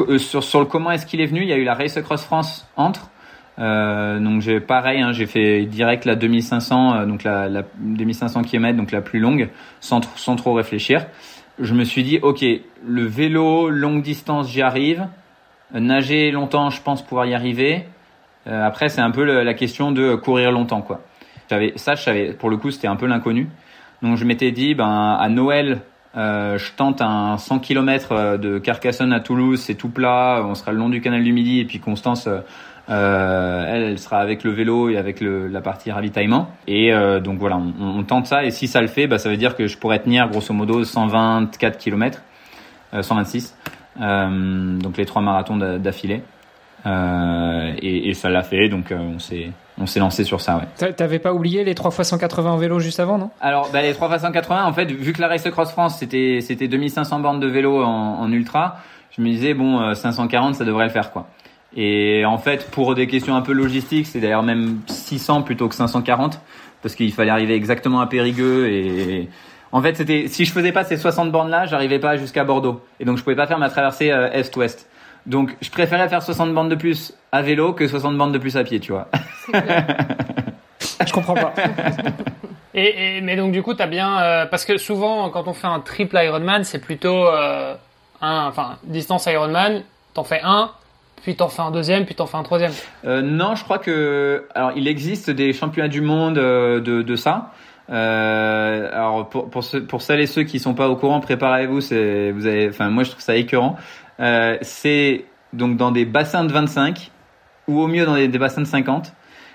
Euh, 0.00 0.18
sur, 0.18 0.42
sur 0.42 0.60
le 0.60 0.66
comment 0.66 0.90
est-ce 0.90 1.06
qu'il 1.06 1.20
est 1.20 1.26
venu, 1.26 1.42
il 1.42 1.48
y 1.48 1.52
a 1.52 1.56
eu 1.56 1.64
la 1.64 1.74
Race 1.74 1.96
Across 1.96 2.24
France 2.24 2.66
entre. 2.76 3.10
Euh, 3.58 4.18
donc 4.20 4.42
j'ai 4.42 4.60
pareil, 4.60 5.00
hein, 5.00 5.12
j'ai 5.12 5.26
fait 5.26 5.64
direct 5.64 6.04
la 6.04 6.14
2500, 6.14 6.94
euh, 6.94 7.06
donc 7.06 7.24
la, 7.24 7.48
la 7.48 7.62
2500 7.78 8.42
km, 8.42 8.76
donc 8.76 8.92
la 8.92 9.00
plus 9.00 9.18
longue, 9.18 9.48
sans, 9.80 10.00
sans 10.16 10.36
trop 10.36 10.52
réfléchir. 10.52 11.06
Je 11.58 11.72
me 11.72 11.84
suis 11.84 12.02
dit, 12.02 12.18
ok, 12.20 12.44
le 12.86 13.06
vélo 13.06 13.70
longue 13.70 14.02
distance, 14.02 14.50
j'y 14.50 14.60
arrive. 14.60 15.06
Euh, 15.74 15.80
Nager 15.80 16.30
longtemps, 16.30 16.70
je 16.70 16.82
pense 16.82 17.02
pouvoir 17.02 17.26
y 17.26 17.34
arriver. 17.34 17.86
Euh, 18.46 18.64
après, 18.64 18.88
c'est 18.88 19.00
un 19.00 19.10
peu 19.10 19.24
la 19.24 19.54
question 19.54 19.90
de 19.90 20.14
courir 20.14 20.52
longtemps, 20.52 20.82
quoi. 20.82 21.00
J'avais 21.48 21.72
ça, 21.76 21.94
je 21.94 22.02
savais. 22.02 22.32
Pour 22.32 22.50
le 22.50 22.56
coup, 22.56 22.70
c'était 22.70 22.88
un 22.88 22.96
peu 22.96 23.06
l'inconnu. 23.06 23.48
Donc 24.02 24.16
je 24.16 24.24
m'étais 24.24 24.50
dit, 24.50 24.74
ben 24.74 25.16
à 25.18 25.28
Noël, 25.28 25.80
euh, 26.16 26.58
je 26.58 26.72
tente 26.72 27.00
un 27.00 27.38
100 27.38 27.60
km 27.60 28.36
de 28.36 28.58
Carcassonne 28.58 29.12
à 29.12 29.20
Toulouse, 29.20 29.60
c'est 29.60 29.74
tout 29.74 29.88
plat, 29.88 30.42
on 30.44 30.54
sera 30.54 30.72
le 30.72 30.78
long 30.78 30.88
du 30.88 31.00
canal 31.00 31.24
du 31.24 31.32
Midi 31.32 31.60
et 31.60 31.64
puis 31.64 31.78
Constance, 31.78 32.28
euh, 32.88 33.64
elle, 33.68 33.82
elle 33.82 33.98
sera 33.98 34.18
avec 34.18 34.44
le 34.44 34.50
vélo 34.52 34.88
et 34.88 34.96
avec 34.96 35.20
le, 35.20 35.48
la 35.48 35.60
partie 35.60 35.90
ravitaillement. 35.90 36.48
Et 36.66 36.92
euh, 36.92 37.20
donc 37.20 37.38
voilà, 37.38 37.56
on, 37.56 37.72
on 37.98 38.02
tente 38.04 38.26
ça 38.26 38.44
et 38.44 38.50
si 38.50 38.68
ça 38.68 38.80
le 38.80 38.86
fait, 38.86 39.06
bah, 39.06 39.18
ça 39.18 39.28
veut 39.28 39.36
dire 39.36 39.56
que 39.56 39.66
je 39.66 39.76
pourrais 39.78 39.98
tenir 39.98 40.28
grosso 40.28 40.52
modo 40.54 40.84
124 40.84 41.78
km, 41.78 42.22
euh, 42.94 43.02
126, 43.02 43.56
euh, 44.00 44.78
donc 44.78 44.96
les 44.96 45.06
trois 45.06 45.22
marathons 45.22 45.56
d'a- 45.56 45.78
d'affilée. 45.78 46.22
Euh, 46.84 47.72
et, 47.82 48.08
et 48.10 48.14
ça 48.14 48.28
l'a 48.30 48.42
fait, 48.42 48.68
donc 48.68 48.92
euh, 48.92 48.96
on 48.98 49.18
s'est 49.18 49.50
on 49.78 49.84
s'est 49.86 50.00
lancé 50.00 50.24
sur 50.24 50.40
ça, 50.40 50.56
ouais. 50.56 50.62
T'a- 50.78 50.92
T'avais 50.92 51.18
pas 51.18 51.34
oublié 51.34 51.62
les 51.64 51.74
3 51.74 51.90
x 51.90 52.02
180 52.08 52.50
en 52.50 52.56
vélo 52.56 52.78
juste 52.78 52.98
avant, 53.00 53.18
non? 53.18 53.30
Alors, 53.42 53.68
bah, 53.72 53.82
les 53.82 53.92
3 53.92 54.08
x 54.10 54.22
180, 54.22 54.64
en 54.64 54.72
fait, 54.72 54.86
vu 54.90 55.12
que 55.12 55.20
la 55.20 55.28
Race 55.28 55.42
Cross 55.50 55.72
France, 55.72 55.98
c'était, 55.98 56.38
c'était 56.40 56.66
2500 56.68 57.20
bornes 57.20 57.40
de 57.40 57.46
vélo 57.46 57.82
en, 57.82 58.20
en 58.20 58.32
ultra, 58.32 58.76
je 59.14 59.20
me 59.20 59.26
disais, 59.26 59.52
bon, 59.52 59.80
euh, 59.80 59.94
540, 59.94 60.54
ça 60.54 60.64
devrait 60.64 60.84
le 60.84 60.90
faire, 60.90 61.10
quoi. 61.10 61.26
Et 61.76 62.24
en 62.24 62.38
fait, 62.38 62.70
pour 62.70 62.94
des 62.94 63.06
questions 63.06 63.36
un 63.36 63.42
peu 63.42 63.52
logistiques, 63.52 64.06
c'est 64.06 64.20
d'ailleurs 64.20 64.42
même 64.42 64.80
600 64.86 65.42
plutôt 65.42 65.68
que 65.68 65.74
540 65.74 66.40
parce 66.82 66.94
qu'il 66.94 67.12
fallait 67.12 67.30
arriver 67.30 67.54
exactement 67.54 68.00
à 68.00 68.06
Périgueux 68.06 68.68
et 68.70 69.28
en 69.72 69.82
fait, 69.82 69.96
c'était 69.96 70.28
si 70.28 70.44
je 70.44 70.52
faisais 70.52 70.72
pas 70.72 70.84
ces 70.84 70.96
60 70.96 71.30
bornes 71.30 71.50
là, 71.50 71.66
j'arrivais 71.66 71.98
pas 71.98 72.16
jusqu'à 72.16 72.44
Bordeaux 72.44 72.80
et 73.00 73.04
donc 73.04 73.18
je 73.18 73.22
pouvais 73.22 73.36
pas 73.36 73.46
faire 73.46 73.58
ma 73.58 73.68
traversée 73.68 74.10
euh, 74.10 74.30
est-ouest. 74.30 74.88
Donc, 75.26 75.56
je 75.60 75.70
préférais 75.70 76.08
faire 76.08 76.22
60 76.22 76.54
bornes 76.54 76.68
de 76.68 76.76
plus 76.76 77.12
à 77.32 77.42
vélo 77.42 77.72
que 77.72 77.88
60 77.88 78.16
bornes 78.16 78.30
de 78.30 78.38
plus 78.38 78.56
à 78.56 78.62
pied, 78.62 78.78
tu 78.78 78.92
vois. 78.92 79.08
je 79.52 81.12
comprends 81.12 81.34
pas. 81.34 81.52
et, 82.74 83.20
mais 83.22 83.34
donc 83.34 83.50
du 83.50 83.62
coup, 83.62 83.74
t'as 83.74 83.88
bien 83.88 84.22
euh, 84.22 84.46
parce 84.46 84.64
que 84.64 84.76
souvent 84.78 85.28
quand 85.30 85.48
on 85.48 85.52
fait 85.52 85.66
un 85.66 85.80
triple 85.80 86.16
Ironman, 86.16 86.62
c'est 86.62 86.78
plutôt 86.78 87.26
euh, 87.26 87.74
un, 88.22 88.46
enfin 88.46 88.78
distance 88.84 89.26
Ironman, 89.26 89.82
t'en 90.14 90.24
fais 90.24 90.40
un, 90.44 90.70
puis 91.26 91.34
t'en 91.34 91.48
fais 91.48 91.62
un 91.62 91.72
deuxième, 91.72 92.04
puis 92.04 92.14
t'en 92.14 92.26
fais 92.26 92.36
un 92.36 92.44
troisième. 92.44 92.70
Euh, 93.04 93.20
non, 93.20 93.56
je 93.56 93.64
crois 93.64 93.80
que 93.80 94.46
alors 94.54 94.70
il 94.76 94.86
existe 94.86 95.28
des 95.28 95.52
championnats 95.52 95.88
du 95.88 96.00
monde 96.00 96.38
euh, 96.38 96.80
de, 96.80 97.02
de 97.02 97.16
ça. 97.16 97.50
Euh, 97.90 98.88
alors 98.92 99.28
pour 99.28 99.50
pour, 99.50 99.64
pour 99.88 100.02
celles 100.02 100.20
et 100.20 100.28
ceux 100.28 100.44
qui 100.44 100.60
sont 100.60 100.74
pas 100.74 100.88
au 100.88 100.94
courant, 100.94 101.18
préparez-vous. 101.18 101.80
C'est 101.80 102.30
vous 102.30 102.46
avez, 102.46 102.68
enfin 102.68 102.90
moi 102.90 103.02
je 103.02 103.10
trouve 103.10 103.22
ça 103.22 103.34
écœurant. 103.34 103.76
C'est 104.62 105.24
donc 105.52 105.76
dans 105.76 105.90
des 105.90 106.04
bassins 106.04 106.44
de 106.44 106.52
25 106.52 107.10
ou 107.66 107.80
au 107.80 107.88
mieux 107.88 108.06
dans 108.06 108.14
des, 108.14 108.28
bassins 108.28 108.62
de 108.62 108.66
50. 108.68 109.12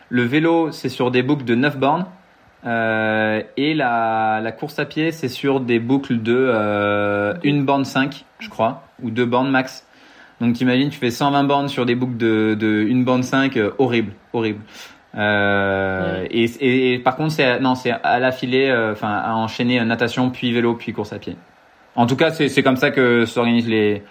Le 0.09 0.23
vélo 0.23 0.73
c'est 0.73 0.89
sur 0.89 1.09
des 1.09 1.23
boucles 1.23 1.45
de 1.45 1.55
9 1.55 1.77
bornes. 1.77 2.05
Et 2.65 3.73
la, 3.75 4.41
la 4.43 4.51
course 4.51 4.77
à 4.77 4.83
pied 4.83 5.13
c'est 5.13 5.29
sur 5.29 5.61
des 5.61 5.79
boucles 5.79 6.21
de 6.21 6.35
euh, 6.37 7.33
une 7.43 7.63
borne 7.63 7.85
5 7.85 8.25
je 8.39 8.49
crois 8.49 8.83
ou 9.01 9.09
deux 9.09 9.25
bornes 9.25 9.49
max. 9.49 9.85
Donc 10.41 10.55
t'imagines, 10.55 10.89
tu 10.89 10.97
fais 10.97 11.11
120 11.11 11.43
bornes 11.43 11.67
sur 11.69 11.85
des 11.85 11.93
boucles 11.93 12.17
de, 12.17 12.57
de 12.59 12.83
une 12.87 13.05
bande 13.05 13.23
5, 13.23 13.55
euh, 13.55 13.71
horrible, 13.77 14.13
horrible. 14.33 14.61
Euh, 15.15 16.25
et, 16.31 16.93
et, 16.93 16.99
par 16.99 17.15
contre, 17.15 17.31
c'est 17.31 17.59
non, 17.59 17.75
c'est 17.75 17.91
à 17.91 18.19
l'affilée, 18.19 18.69
euh, 18.69 18.93
enfin 18.93 19.11
à 19.11 19.35
enchaîner 19.35 19.83
natation, 19.85 20.31
puis 20.31 20.51
vélo, 20.51 20.73
puis 20.73 20.93
course 20.93 21.13
à 21.13 21.19
pied. 21.19 21.35
En 21.95 22.07
tout 22.07 22.15
cas, 22.15 22.31
c'est 22.31 22.63
comme 22.63 22.77
ça 22.77 22.89
que 22.89 23.25
s'organisent 23.25 23.67
les, 23.67 24.01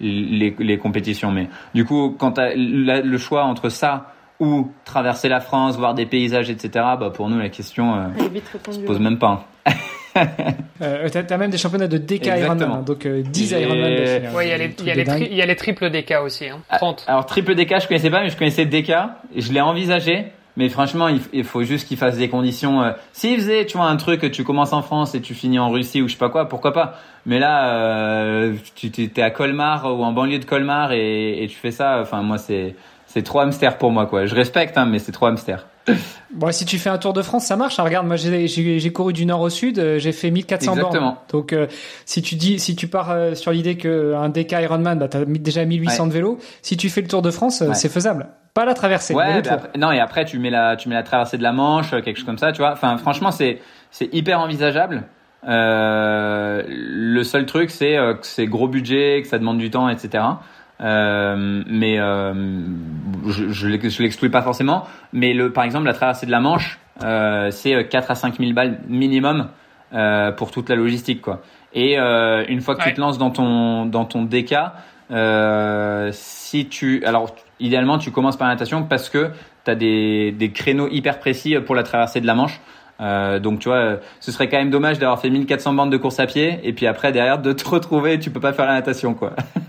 les, 0.00 0.56
les 0.58 0.78
compétitions. 0.78 1.32
Mais 1.32 1.48
du 1.74 1.84
coup, 1.84 2.14
quand 2.18 2.38
le 2.38 3.18
choix 3.18 3.44
entre 3.44 3.68
ça 3.68 4.12
ou 4.40 4.70
traverser 4.84 5.28
la 5.28 5.40
France, 5.40 5.76
voir 5.76 5.94
des 5.94 6.06
paysages, 6.06 6.48
etc. 6.48 6.70
Bah 6.98 7.10
pour 7.12 7.28
nous, 7.28 7.38
la 7.38 7.48
question 7.48 7.94
euh, 7.96 8.70
se 8.70 8.78
pose 8.80 9.00
même 9.00 9.18
pas. 9.18 9.46
euh, 10.82 11.08
t'as, 11.08 11.36
même 11.36 11.50
des 11.50 11.58
championnats 11.58 11.88
de 11.88 11.98
DK 11.98 12.26
Ironman, 12.26 12.62
hein, 12.62 12.82
donc 12.86 13.06
10 13.06 13.52
euh, 13.52 13.60
Ironman 13.60 14.34
Ouais, 14.34 14.46
il 14.46 14.50
y, 14.50 14.52
a 14.52 14.58
les, 14.58 14.74
y, 14.84 14.90
a 14.90 14.94
les 14.94 15.34
y 15.34 15.42
a 15.42 15.46
les 15.46 15.56
triples 15.56 15.90
DK 15.90 16.14
aussi, 16.22 16.48
hein, 16.48 16.60
30. 16.76 17.04
Ah, 17.06 17.12
alors, 17.12 17.26
triple 17.26 17.54
DK, 17.54 17.80
je 17.82 17.88
connaissais 17.88 18.10
pas, 18.10 18.22
mais 18.22 18.30
je 18.30 18.36
connaissais 18.36 18.66
DK, 18.66 18.90
et 19.34 19.40
je 19.40 19.52
l'ai 19.52 19.60
envisagé. 19.60 20.26
Mais 20.56 20.68
franchement, 20.68 21.08
il, 21.08 21.42
faut 21.42 21.64
juste 21.64 21.88
qu'il 21.88 21.96
fasse 21.96 22.16
des 22.16 22.28
conditions. 22.28 22.80
Euh, 22.80 22.92
S'il 23.12 23.36
faisait, 23.38 23.66
tu 23.66 23.76
vois, 23.76 23.86
un 23.86 23.96
truc, 23.96 24.30
tu 24.30 24.44
commences 24.44 24.72
en 24.72 24.82
France 24.82 25.16
et 25.16 25.20
tu 25.20 25.34
finis 25.34 25.58
en 25.58 25.68
Russie 25.68 26.00
ou 26.00 26.06
je 26.06 26.12
sais 26.12 26.18
pas 26.18 26.28
quoi, 26.28 26.48
pourquoi 26.48 26.72
pas. 26.72 26.94
Mais 27.26 27.40
là, 27.40 27.74
euh, 27.74 28.54
tu 28.76 28.92
t'es 28.92 29.22
à 29.22 29.30
Colmar 29.30 29.86
ou 29.86 30.04
en 30.04 30.12
banlieue 30.12 30.38
de 30.38 30.44
Colmar 30.44 30.92
et, 30.92 31.42
et 31.42 31.48
tu 31.48 31.56
fais 31.56 31.72
ça. 31.72 31.98
Enfin, 32.00 32.22
moi, 32.22 32.38
c'est 32.38 32.76
c'est 33.14 33.22
trop 33.22 33.40
hamster 33.40 33.78
pour 33.78 33.92
moi, 33.92 34.06
quoi. 34.06 34.26
Je 34.26 34.34
respecte, 34.34 34.76
hein, 34.76 34.86
mais 34.86 34.98
c'est 34.98 35.12
trop 35.12 35.26
hamster. 35.26 35.66
Bon, 36.34 36.50
si 36.50 36.64
tu 36.64 36.78
fais 36.78 36.90
un 36.90 36.98
Tour 36.98 37.12
de 37.12 37.22
France, 37.22 37.46
ça 37.46 37.56
marche. 37.56 37.78
Hein. 37.78 37.84
regarde, 37.84 38.06
moi 38.06 38.16
j'ai 38.16 38.92
couru 38.92 39.12
du 39.12 39.24
nord 39.24 39.40
au 39.40 39.50
sud, 39.50 39.78
euh, 39.78 39.98
j'ai 40.00 40.10
fait 40.10 40.32
1400 40.32 40.72
Exactement. 40.72 41.00
bornes. 41.00 41.16
Donc 41.30 41.52
euh, 41.52 41.68
si 42.06 42.22
tu 42.22 42.34
dis, 42.34 42.58
si 42.58 42.74
tu 42.74 42.88
pars 42.88 43.12
euh, 43.12 43.34
sur 43.34 43.52
l'idée 43.52 43.76
qu'un 43.76 44.28
DK 44.28 44.52
Ironman, 44.52 44.98
bah, 44.98 45.06
t'as 45.08 45.24
déjà 45.24 45.64
1800 45.64 46.08
de 46.08 46.12
vélo. 46.12 46.38
Si 46.60 46.76
tu 46.76 46.90
fais 46.90 47.02
le 47.02 47.08
Tour 47.08 47.22
de 47.22 47.30
France, 47.30 47.62
c'est 47.74 47.88
faisable. 47.88 48.26
Pas 48.52 48.64
la 48.64 48.74
traversée. 48.74 49.14
Ouais, 49.14 49.42
non 49.76 49.92
et 49.92 50.00
après 50.00 50.24
tu 50.24 50.38
mets 50.38 50.50
la, 50.50 50.76
tu 50.76 50.88
mets 50.88 50.94
la 50.94 51.02
traversée 51.02 51.38
de 51.38 51.42
la 51.42 51.52
Manche, 51.52 51.90
quelque 51.90 52.16
chose 52.16 52.26
comme 52.26 52.38
ça, 52.38 52.52
tu 52.52 52.58
vois. 52.58 52.72
Enfin, 52.72 52.96
franchement, 52.96 53.30
c'est 53.30 53.60
c'est 53.92 54.12
hyper 54.12 54.40
envisageable. 54.40 55.04
le 55.44 57.22
seul 57.22 57.46
truc, 57.46 57.70
c'est 57.70 57.94
que 57.94 58.26
c'est 58.26 58.46
gros 58.46 58.66
budget, 58.66 59.20
que 59.22 59.28
ça 59.28 59.38
demande 59.38 59.58
du 59.58 59.70
temps, 59.70 59.88
etc. 59.88 60.24
Euh, 60.80 61.62
mais 61.66 61.98
euh, 61.98 62.32
je, 63.28 63.48
je 63.50 63.68
l'exclus 63.68 64.30
pas 64.30 64.42
forcément. 64.42 64.86
Mais 65.12 65.32
le, 65.32 65.52
par 65.52 65.64
exemple, 65.64 65.86
la 65.86 65.94
traversée 65.94 66.26
de 66.26 66.30
la 66.30 66.40
Manche, 66.40 66.78
euh, 67.02 67.50
c'est 67.50 67.88
4 67.88 68.10
à 68.10 68.14
5 68.14 68.38
000 68.38 68.52
balles 68.52 68.80
minimum 68.88 69.48
euh, 69.92 70.32
pour 70.32 70.50
toute 70.50 70.68
la 70.68 70.76
logistique, 70.76 71.22
quoi. 71.22 71.42
Et 71.72 71.98
euh, 71.98 72.44
une 72.48 72.60
fois 72.60 72.76
que 72.76 72.84
tu 72.84 72.94
te 72.94 73.00
lances 73.00 73.18
dans 73.18 73.30
ton 73.30 73.86
dans 73.86 74.04
ton 74.04 74.22
DK, 74.22 74.54
si 76.12 76.66
tu, 76.68 77.04
alors 77.04 77.34
idéalement, 77.58 77.98
tu 77.98 78.10
commences 78.10 78.36
par 78.36 78.48
la 78.48 78.54
natation 78.54 78.84
parce 78.84 79.10
que 79.10 79.30
tu 79.64 79.70
as 79.70 79.74
des, 79.74 80.32
des 80.32 80.52
créneaux 80.52 80.88
hyper 80.88 81.18
précis 81.18 81.56
pour 81.66 81.74
la 81.74 81.82
traversée 81.82 82.20
de 82.20 82.26
la 82.26 82.34
Manche. 82.34 82.60
Euh, 83.00 83.38
donc 83.38 83.58
tu 83.58 83.68
vois, 83.68 83.96
ce 84.20 84.32
serait 84.32 84.48
quand 84.48 84.58
même 84.58 84.70
dommage 84.70 84.98
d'avoir 84.98 85.20
fait 85.20 85.30
1400 85.30 85.72
bandes 85.74 85.90
de 85.90 85.96
course 85.96 86.20
à 86.20 86.26
pied 86.26 86.60
et 86.62 86.72
puis 86.72 86.86
après 86.86 87.12
derrière 87.12 87.38
de 87.38 87.52
te 87.52 87.68
retrouver, 87.68 88.18
tu 88.18 88.30
peux 88.30 88.40
pas 88.40 88.52
faire 88.52 88.66
la 88.66 88.74
natation 88.74 89.14
quoi. 89.14 89.32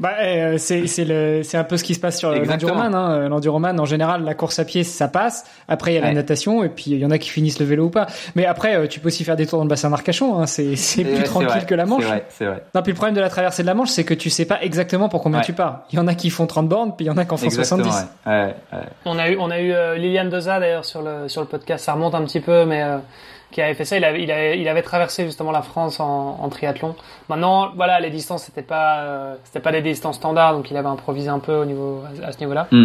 bah 0.00 0.14
euh, 0.22 0.56
c'est 0.58 0.86
c'est 0.86 1.04
le 1.04 1.42
c'est 1.42 1.56
un 1.56 1.64
peu 1.64 1.76
ce 1.76 1.84
qui 1.84 1.94
se 1.94 2.00
passe 2.00 2.18
sur 2.18 2.32
l'enduroman. 2.32 2.94
Hein. 2.94 3.10
Euh, 3.12 3.28
l'enduroman 3.28 3.78
en 3.78 3.84
général, 3.84 4.24
la 4.24 4.34
course 4.34 4.58
à 4.58 4.64
pied 4.64 4.84
ça 4.84 5.08
passe. 5.08 5.44
Après 5.68 5.92
il 5.92 5.94
y 5.96 5.98
a 5.98 6.02
la 6.02 6.12
natation 6.12 6.64
et 6.64 6.68
puis 6.68 6.92
il 6.92 6.98
y 6.98 7.06
en 7.06 7.10
a 7.10 7.18
qui 7.18 7.28
finissent 7.28 7.60
le 7.60 7.66
vélo 7.66 7.84
ou 7.84 7.90
pas. 7.90 8.06
Mais 8.34 8.46
après 8.46 8.76
euh, 8.76 8.86
tu 8.86 9.00
peux 9.00 9.08
aussi 9.08 9.24
faire 9.24 9.36
des 9.36 9.46
tours 9.46 9.58
dans 9.58 9.64
le 9.64 9.70
bassin 9.70 9.90
d'Arcachon. 9.90 10.38
Hein. 10.38 10.46
C'est 10.46 10.76
c'est 10.82 11.04
plus 11.04 11.24
tranquille 11.24 11.66
que 11.66 11.74
la 11.74 11.86
Manche. 11.86 12.02
C'est 12.02 12.08
vrai, 12.08 12.24
c'est 12.28 12.46
vrai. 12.46 12.62
Non 12.74 12.82
puis 12.82 12.92
le 12.92 12.96
problème 12.96 13.14
de 13.14 13.20
la 13.20 13.28
traversée 13.28 13.62
de 13.62 13.66
la 13.66 13.74
Manche 13.74 13.90
c'est 13.90 14.04
que 14.04 14.14
tu 14.14 14.30
sais 14.30 14.44
pas 14.44 14.62
exactement 14.62 15.08
pour 15.08 15.22
combien 15.22 15.40
tu 15.40 15.52
pars. 15.52 15.82
Il 15.92 15.96
y 15.96 15.98
en 15.98 16.06
a 16.06 16.14
qui 16.14 16.30
font 16.30 16.46
30 16.46 16.68
bornes 16.68 16.94
puis 16.96 17.06
il 17.06 17.08
y 17.08 17.10
en 17.10 17.16
a 17.18 17.24
qui 17.24 17.32
en 17.32 17.36
font 17.36 17.46
exactement, 17.46 17.84
70. 17.84 18.08
Ouais. 18.26 18.54
On 19.04 19.18
a 19.18 19.28
eu 19.28 19.36
on 19.38 19.50
a 19.50 19.60
eu 19.60 19.98
Liliane 19.98 20.30
Doza 20.30 20.58
d'ailleurs 20.58 20.84
sur 20.84 21.02
le 21.02 21.28
sur 21.28 21.42
le 21.42 21.46
podcast. 21.46 21.84
Ça 21.84 21.92
remonte 21.92 22.14
un 22.14 22.21
un 22.22 22.26
petit 22.26 22.40
peu, 22.40 22.64
mais 22.64 22.82
euh, 22.82 22.98
qui 23.50 23.60
avait 23.60 23.74
fait 23.74 23.84
ça. 23.84 23.96
Il 23.96 24.04
avait, 24.04 24.58
il 24.58 24.68
avait, 24.68 24.82
traversé 24.82 25.24
justement 25.24 25.52
la 25.52 25.62
France 25.62 26.00
en, 26.00 26.48
triathlon. 26.48 26.96
Maintenant, 27.28 27.70
voilà, 27.76 28.00
les 28.00 28.10
distances 28.10 28.44
c'était 28.44 28.62
pas, 28.62 29.00
euh, 29.00 29.34
c'était 29.44 29.60
pas 29.60 29.72
des 29.72 29.82
distances 29.82 30.16
standards, 30.16 30.54
donc 30.54 30.70
il 30.70 30.76
avait 30.76 30.88
improvisé 30.88 31.28
un 31.28 31.38
peu 31.38 31.54
au 31.54 31.64
niveau 31.64 32.02
à, 32.24 32.32
ce 32.32 32.38
niveau-là. 32.40 32.66
Mm. 32.70 32.84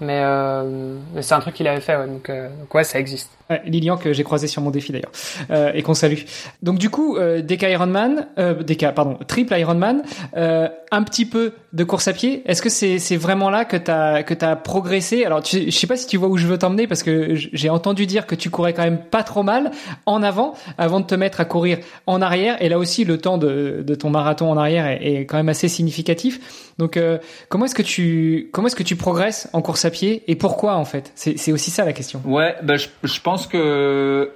Mais, 0.00 0.20
euh, 0.22 0.98
mais 1.14 1.22
c'est 1.22 1.34
un 1.34 1.40
truc 1.40 1.54
qu'il 1.54 1.68
avait 1.68 1.80
fait, 1.80 1.96
ouais, 1.96 2.06
donc, 2.06 2.30
ouais, 2.74 2.84
ça 2.84 2.98
existe. 2.98 3.30
Lilian 3.66 3.96
que 3.96 4.12
j'ai 4.12 4.24
croisé 4.24 4.46
sur 4.46 4.62
mon 4.62 4.70
défi 4.70 4.92
d'ailleurs 4.92 5.12
euh, 5.50 5.72
et 5.74 5.82
qu'on 5.82 5.94
salue. 5.94 6.20
Donc 6.62 6.78
du 6.78 6.88
coup, 6.88 7.16
euh, 7.16 7.42
DK 7.42 7.62
Ironman, 7.62 8.26
euh, 8.38 8.54
DK 8.62 8.94
pardon, 8.94 9.18
triple 9.26 9.54
Ironman, 9.54 10.02
euh, 10.36 10.68
un 10.90 11.02
petit 11.02 11.26
peu 11.26 11.52
de 11.72 11.84
course 11.84 12.08
à 12.08 12.12
pied. 12.12 12.42
Est-ce 12.46 12.62
que 12.62 12.70
c'est 12.70 13.16
vraiment 13.16 13.50
là 13.50 13.64
que 13.64 13.76
t'as 13.76 14.22
que 14.22 14.32
t'as 14.32 14.56
progressé? 14.56 15.24
Alors 15.24 15.42
tu, 15.42 15.64
je 15.66 15.70
sais 15.70 15.86
pas 15.86 15.96
si 15.96 16.06
tu 16.06 16.16
vois 16.16 16.28
où 16.28 16.36
je 16.36 16.46
veux 16.46 16.58
t'emmener 16.58 16.86
parce 16.86 17.02
que 17.02 17.34
j'ai 17.34 17.68
entendu 17.68 18.06
dire 18.06 18.26
que 18.26 18.34
tu 18.34 18.48
courais 18.48 18.72
quand 18.72 18.84
même 18.84 18.98
pas 18.98 19.22
trop 19.22 19.42
mal 19.42 19.72
en 20.06 20.22
avant 20.22 20.54
avant 20.78 21.00
de 21.00 21.06
te 21.06 21.14
mettre 21.14 21.40
à 21.40 21.44
courir 21.44 21.78
en 22.06 22.22
arrière 22.22 22.62
et 22.62 22.68
là 22.68 22.78
aussi 22.78 23.04
le 23.04 23.18
temps 23.18 23.38
de, 23.38 23.84
ton 23.98 24.10
marathon 24.10 24.50
en 24.50 24.56
arrière 24.56 24.86
est, 24.86 25.26
quand 25.26 25.36
même 25.36 25.48
assez 25.48 25.68
significatif. 25.68 26.72
Donc 26.78 26.96
euh, 26.96 27.18
comment 27.48 27.66
est-ce 27.66 27.74
que 27.74 27.82
tu 27.82 28.48
comment 28.52 28.68
est-ce 28.68 28.76
que 28.76 28.82
tu 28.82 28.96
progresses 28.96 29.48
en 29.52 29.62
course 29.62 29.83
et 30.26 30.36
pourquoi 30.36 30.76
en 30.76 30.84
fait? 30.84 31.12
C'est 31.14 31.52
aussi 31.52 31.70
ça 31.70 31.84
la 31.84 31.92
question. 31.92 32.20
Ouais, 32.24 32.56
bah 32.62 32.74
je, 32.76 33.20
pense 33.20 33.46
que 33.46 34.32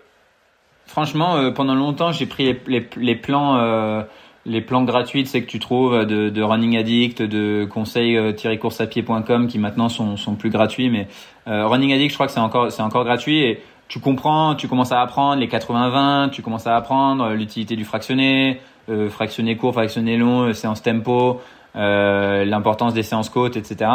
franchement, 0.86 1.36
euh, 1.36 1.50
pendant 1.50 1.74
longtemps, 1.74 2.12
j'ai 2.12 2.26
pris 2.26 2.56
les, 2.66 3.14
plans, 3.14 3.58
euh, 3.58 4.02
les 4.46 4.60
plans 4.60 4.84
gratuits, 4.84 5.26
c'est 5.26 5.42
que 5.42 5.46
tu 5.46 5.58
trouves 5.58 6.04
de, 6.04 6.42
Running 6.42 6.76
Addict, 6.76 7.22
de 7.22 7.66
conseils-courseapied.com 7.70 9.48
qui 9.48 9.58
maintenant 9.58 9.88
sont, 9.88 10.16
sont 10.16 10.34
plus 10.34 10.50
gratuits. 10.50 10.90
Mais 10.90 11.08
euh, 11.46 11.66
Running 11.66 11.92
Addict, 11.92 12.10
je 12.10 12.16
crois 12.16 12.26
que 12.26 12.32
c'est 12.32 12.40
encore, 12.40 12.72
c'est 12.72 12.82
encore 12.82 13.04
gratuit 13.04 13.40
et 13.42 13.62
tu 13.88 14.00
comprends, 14.00 14.54
tu 14.54 14.68
commences 14.68 14.92
à 14.92 15.00
apprendre 15.00 15.40
les 15.40 15.48
80-20, 15.48 16.30
tu 16.30 16.42
commences 16.42 16.66
à 16.66 16.76
apprendre 16.76 17.30
l'utilité 17.30 17.74
du 17.74 17.86
fractionné, 17.86 18.60
fractionné 19.08 19.56
court, 19.56 19.72
fractionné 19.72 20.18
long, 20.18 20.52
séance 20.52 20.82
tempo, 20.82 21.40
l'importance 21.74 22.92
des 22.92 23.02
séances 23.02 23.30
côtes, 23.30 23.56
etc. 23.56 23.90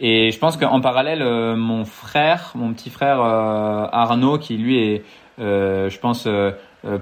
Et 0.00 0.30
je 0.32 0.38
pense 0.38 0.56
qu'en 0.56 0.80
parallèle, 0.80 1.22
euh, 1.22 1.56
mon 1.56 1.84
frère, 1.84 2.52
mon 2.54 2.72
petit 2.72 2.90
frère 2.90 3.20
euh, 3.20 3.86
Arnaud, 3.92 4.38
qui 4.38 4.56
lui 4.56 4.78
est, 4.78 5.04
euh, 5.38 5.88
je 5.88 5.98
pense, 5.98 6.28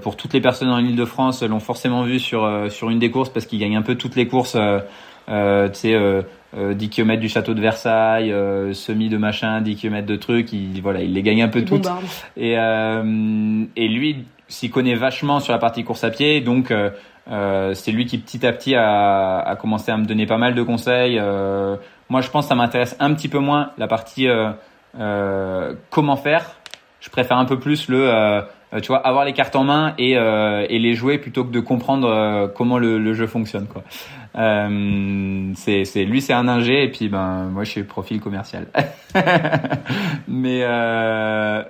pour 0.01 0.15
toutes 0.15 0.33
les 0.33 0.41
personnes 0.41 0.69
en 0.69 0.79
Ile-de-France, 0.79 1.43
l'ont 1.43 1.59
forcément 1.59 2.03
vu 2.03 2.19
sur 2.19 2.49
sur 2.69 2.89
une 2.89 2.99
des 2.99 3.11
courses 3.11 3.29
parce 3.29 3.45
qu'il 3.45 3.59
gagne 3.59 3.75
un 3.75 3.81
peu 3.81 3.95
toutes 3.95 4.15
les 4.15 4.27
courses. 4.27 4.55
Euh, 5.29 5.69
tu 5.69 5.79
sais, 5.79 6.75
10 6.75 6.89
km 6.89 7.19
du 7.19 7.29
château 7.29 7.53
de 7.53 7.61
Versailles, 7.61 8.33
semi 8.73 9.09
de 9.09 9.17
machin, 9.17 9.61
10 9.61 9.75
km 9.75 10.05
de 10.05 10.15
trucs, 10.15 10.53
il, 10.53 10.81
voilà, 10.81 11.01
il 11.01 11.13
les 11.13 11.21
gagne 11.21 11.43
un 11.43 11.47
peu 11.49 11.65
toutes. 11.65 11.87
Et, 12.37 12.53
et 12.53 13.87
lui 13.87 14.25
s'y 14.47 14.69
connaît 14.69 14.95
vachement 14.95 15.39
sur 15.39 15.51
la 15.51 15.59
partie 15.59 15.83
course 15.83 16.03
à 16.03 16.11
pied, 16.11 16.39
donc 16.41 16.73
c'est 17.27 17.91
lui 17.91 18.05
qui 18.05 18.19
petit 18.19 18.45
à 18.45 18.53
petit 18.53 18.75
a, 18.75 19.39
a, 19.39 19.55
commencé 19.55 19.91
à 19.91 19.97
me 19.97 20.05
donner 20.05 20.25
pas 20.25 20.37
mal 20.37 20.55
de 20.55 20.63
conseils. 20.63 21.19
Moi, 22.13 22.21
je 22.21 22.29
pense 22.29 22.45
que 22.45 22.49
ça 22.49 22.53
m'intéresse 22.53 22.95
un 22.99 23.11
petit 23.15 23.27
peu 23.27 23.39
moins 23.39 23.71
la 23.79 23.87
partie 23.87 24.27
euh, 24.27 24.51
euh, 24.99 25.73
comment 25.89 26.15
faire. 26.15 26.57
Je 26.99 27.09
préfère 27.09 27.39
un 27.39 27.45
peu 27.45 27.57
plus 27.57 27.89
le, 27.89 28.07
euh, 28.07 28.41
tu 28.83 28.89
vois, 28.89 28.99
avoir 28.99 29.25
les 29.25 29.33
cartes 29.33 29.55
en 29.55 29.63
main 29.63 29.95
et, 29.97 30.11
et 30.11 30.77
les 30.77 30.93
jouer 30.93 31.17
plutôt 31.17 31.43
que 31.43 31.51
de 31.51 31.59
comprendre 31.59 32.51
comment 32.55 32.77
le, 32.77 33.13
jeu 33.15 33.25
fonctionne, 33.25 33.65
quoi. 33.65 33.81
C'est, 34.35 35.85
c'est 35.85 36.05
lui, 36.05 36.21
c'est 36.21 36.33
un 36.33 36.47
ingé 36.47 36.83
et 36.83 36.91
puis 36.91 37.09
ben 37.09 37.49
moi 37.51 37.63
je 37.63 37.71
suis 37.71 37.83
profil 37.83 38.19
commercial. 38.21 38.67
mais 40.27 40.63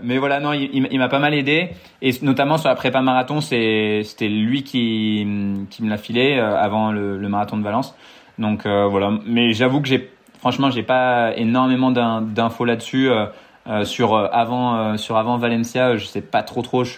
mais 0.03 0.17
voilà, 0.17 0.41
non, 0.41 0.51
il, 0.51 0.99
m'a 0.99 1.07
pas 1.07 1.19
mal 1.19 1.33
aidé 1.33 1.69
et 2.01 2.11
notamment 2.21 2.57
sur 2.57 2.67
la 2.67 2.75
prépa 2.75 3.01
marathon, 3.01 3.39
c'était 3.39 4.27
lui 4.27 4.63
qui 4.63 5.25
qui 5.69 5.83
me 5.83 5.89
l'a 5.89 5.97
filé 5.97 6.37
avant 6.37 6.91
le, 6.91 7.17
marathon 7.29 7.55
de 7.55 7.63
Valence. 7.63 7.95
Donc 8.37 8.67
voilà, 8.67 9.11
mais 9.25 9.53
j'avoue 9.53 9.81
que 9.81 9.87
j'ai 9.87 10.11
franchement 10.43 10.69
j'ai 10.69 10.83
pas 10.83 11.33
énormément 11.37 11.91
d'infos 11.91 12.65
là-dessus. 12.65 13.09
Euh, 13.09 13.27
euh, 13.65 13.85
sur 13.85 14.13
avant 14.13 14.97
sur 14.97 15.15
avant 15.15 15.37
Valencia, 15.37 15.95
je 15.95 16.05
sais 16.05 16.19
pas 16.19 16.43
trop 16.43 16.61
trop. 16.61 16.83
Je, 16.83 16.95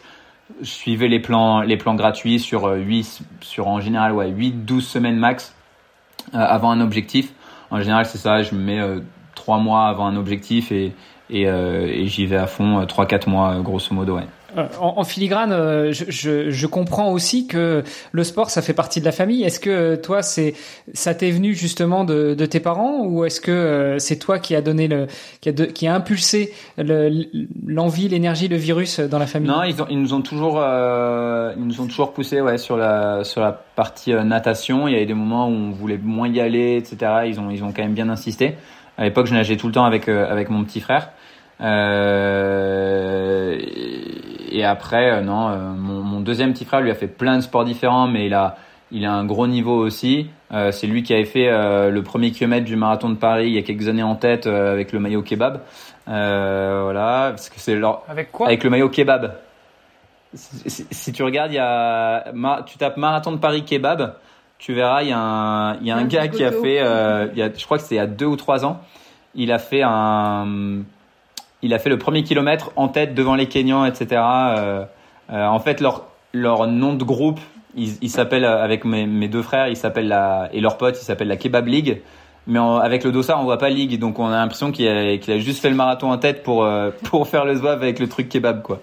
je 0.62 0.66
suivais 0.66 1.08
les 1.08 1.20
plans 1.20 1.62
les 1.62 1.78
plans 1.78 1.94
gratuits 1.94 2.40
sur 2.40 2.66
8 2.66 3.22
sur 3.42 3.68
en 3.68 3.80
général 3.80 4.14
ouais 4.14 4.30
8 4.30 4.66
12 4.66 4.84
semaines 4.84 5.18
max 5.18 5.56
euh, 6.34 6.40
avant 6.40 6.72
un 6.72 6.82
objectif. 6.82 7.34
En 7.70 7.80
général, 7.80 8.06
c'est 8.06 8.18
ça, 8.18 8.42
je 8.42 8.56
me 8.56 8.60
mets 8.60 8.80
euh, 8.80 9.00
trois 9.36 9.60
mois 9.60 9.88
avant 9.88 10.08
un 10.08 10.16
objectif 10.16 10.72
et, 10.72 10.94
et, 11.30 11.48
euh, 11.48 11.88
et 11.88 12.08
j'y 12.08 12.26
vais 12.26 12.38
à 12.38 12.48
fond 12.48 12.84
trois 12.88 13.06
quatre 13.06 13.28
mois 13.28 13.60
grosso 13.62 13.94
modo. 13.94 14.16
Ouais. 14.16 14.26
Euh, 14.58 14.68
en, 14.80 15.04
filigrane, 15.04 15.52
euh, 15.52 15.92
je, 15.92 16.06
je, 16.10 16.50
je, 16.50 16.68
comprends 16.68 17.12
aussi 17.12 17.48
que 17.48 17.84
le 18.12 18.24
sport, 18.24 18.50
ça 18.50 18.62
fait 18.62 18.74
partie 18.74 19.00
de 19.00 19.06
la 19.06 19.12
famille. 19.12 19.44
Est-ce 19.44 19.60
que 19.60 19.96
toi, 19.96 20.22
c'est 20.22 20.54
ça 20.94 21.14
t'est 21.14 21.32
venu 21.32 21.54
justement 21.54 22.06
de, 22.06 22.36
de, 22.36 22.46
tes 22.46 22.60
parents 22.60 23.04
ou 23.06 23.26
est-ce 23.26 23.42
que 23.42 23.52
euh, 23.52 24.00
c'est 24.00 24.18
toi 24.18 24.40
qui 24.40 24.56
a 24.56 24.62
donné 24.62 24.88
le 24.88 25.08
qui 25.42 25.50
a, 25.50 25.54
qui 25.54 25.88
a 25.88 25.96
impulsé 25.96 26.54
l'envie, 26.78 28.08
l'énergie, 28.08 28.48
le 28.48 28.56
virus 28.56 29.00
dans 29.00 29.20
la 29.20 29.28
famille? 29.28 29.50
Non, 29.50 29.64
ils, 29.64 29.82
ont, 29.82 29.88
ils 29.90 30.00
nous 30.00 30.14
ont 30.14 30.22
toujours 30.22 30.60
euh, 30.60 31.54
ils 31.58 31.66
nous 31.66 31.82
ont 31.82 31.88
toujours 31.88 32.14
poussé 32.14 32.40
ouais 32.40 32.58
sur 32.58 32.78
la 32.78 33.24
sur 33.24 33.42
la 33.42 33.52
partie 33.52 34.14
natation. 34.14 34.88
Il 34.88 34.94
y 34.94 34.96
avait 34.96 35.06
des 35.06 35.14
moments 35.14 35.48
où 35.48 35.52
on 35.52 35.72
voulait 35.72 36.00
moins 36.02 36.30
y 36.30 36.40
aller, 36.40 36.78
etc. 36.78 37.24
Ils 37.28 37.40
ont 37.40 37.50
ils 37.50 37.64
ont 37.64 37.74
quand 37.74 37.84
même 37.84 37.94
bien 37.94 38.10
insisté. 38.10 38.56
À 38.98 39.04
l'époque, 39.04 39.26
je 39.26 39.34
nageais 39.34 39.58
tout 39.58 39.68
le 39.68 39.74
temps 39.74 39.86
avec 39.86 40.08
avec 40.08 40.50
mon 40.50 40.64
petit 40.64 40.80
frère. 40.80 41.10
Euh, 41.62 43.56
et 44.56 44.64
après, 44.64 45.12
euh, 45.12 45.22
non, 45.22 45.50
euh, 45.50 45.58
mon, 45.78 46.02
mon, 46.02 46.20
deuxième 46.22 46.54
petit 46.54 46.66
frère 46.66 46.82
lui 46.82 46.92
a 46.92 46.96
fait 46.96 47.08
plein 47.08 47.36
de 47.36 47.42
sports 47.42 47.66
différents, 47.66 48.08
mais 48.08 48.26
il 48.26 48.34
a, 48.34 48.56
il 48.92 49.06
a 49.06 49.14
un 49.14 49.26
gros 49.26 49.48
niveau 49.48 49.76
aussi. 49.76 50.30
Euh, 50.54 50.72
c'est 50.72 50.88
lui 50.88 51.04
qui 51.04 51.14
avait 51.14 51.26
fait 51.26 51.50
euh, 51.50 51.90
le 51.90 52.04
premier 52.04 52.32
kilomètre 52.32 52.66
du 52.66 52.76
marathon 52.76 53.10
de 53.10 53.16
Paris 53.16 53.48
il 53.48 53.54
y 53.54 53.58
a 53.58 53.64
quelques 53.64 53.88
années 53.88 54.04
en 54.04 54.16
tête 54.16 54.48
avec 54.48 54.94
le 54.94 55.00
maillot 55.00 55.24
kebab. 55.24 55.62
voilà, 56.08 57.32
parce 57.32 57.50
que 57.50 57.60
c'est 57.60 57.76
leur... 57.76 58.04
Avec 58.08 58.32
quoi? 58.32 58.48
Avec 58.48 58.64
le 58.64 58.70
maillot 58.70 58.90
kebab. 58.90 59.36
Si, 60.34 60.86
si, 60.92 61.14
tu 61.14 61.24
regardes, 61.24 61.52
il 61.52 61.56
y 61.56 61.60
a, 61.60 62.26
tu 62.66 62.78
tapes 62.78 62.98
marathon 62.98 63.32
de 63.32 63.38
Paris 63.38 63.64
kebab, 63.64 64.16
tu 64.58 64.74
verras, 64.74 65.02
il 65.04 65.10
y 65.10 65.14
a 65.14 65.20
un, 65.20 65.76
il 65.80 65.88
y 65.88 65.92
a 65.92 65.96
un, 65.96 66.00
un 66.00 66.06
gars 66.06 66.28
qui 66.28 66.44
a 66.44 66.52
fait, 66.52 66.78
il 67.34 67.38
y 67.38 67.42
a, 67.42 67.50
je 67.54 67.66
crois 67.66 67.78
que 67.78 67.84
c'est 67.84 67.96
il 67.96 68.00
y 68.00 68.02
a 68.02 68.08
deux 68.08 68.26
ou 68.26 68.36
trois 68.36 68.66
ans, 68.66 68.82
il 69.34 69.52
a 69.52 69.60
fait 69.60 69.82
un 69.84 70.84
il 71.66 71.74
a 71.74 71.80
fait 71.80 71.90
le 71.90 71.98
premier 71.98 72.24
kilomètre 72.24 72.72
en 72.76 72.88
tête 72.88 73.16
devant 73.16 73.34
les 73.34 73.48
Kenyans, 73.48 73.86
etc. 73.86 74.22
Euh, 74.22 74.86
euh, 75.32 75.46
en 75.46 75.60
fait, 75.60 75.82
leur, 75.82 76.68
nom 76.68 76.94
de 76.94 77.04
groupe, 77.04 77.40
ils, 77.76 78.10
s'appellent, 78.10 78.46
avec 78.46 78.86
mes, 78.86 79.28
deux 79.28 79.42
frères, 79.42 79.68
ils 79.68 79.76
s'appellent 79.76 80.08
la, 80.08 80.48
et 80.54 80.62
leurs 80.62 80.78
potes, 80.78 80.98
ils 81.02 81.04
s'appellent 81.04 81.28
la 81.28 81.38
Kebab 81.38 81.68
League. 81.68 82.02
Mais 82.48 82.60
avec 82.60 83.04
le 83.04 83.12
dossard, 83.12 83.42
on 83.42 83.44
voit 83.44 83.58
pas 83.58 83.70
League, 83.70 83.98
donc 84.00 84.20
on 84.20 84.28
a 84.28 84.38
l'impression 84.38 84.72
qu'il 84.72 84.88
a, 84.88 84.92
a 84.92 85.38
juste 85.40 85.60
fait 85.60 85.70
le 85.70 85.76
marathon 85.76 86.12
en 86.12 86.18
tête 86.20 86.44
pour, 86.44 86.64
euh, 86.64 86.92
faire 87.26 87.46
le 87.46 87.56
zouave 87.56 87.82
avec 87.82 87.98
le 87.98 88.08
truc 88.08 88.30
kebab, 88.30 88.62
quoi. 88.62 88.80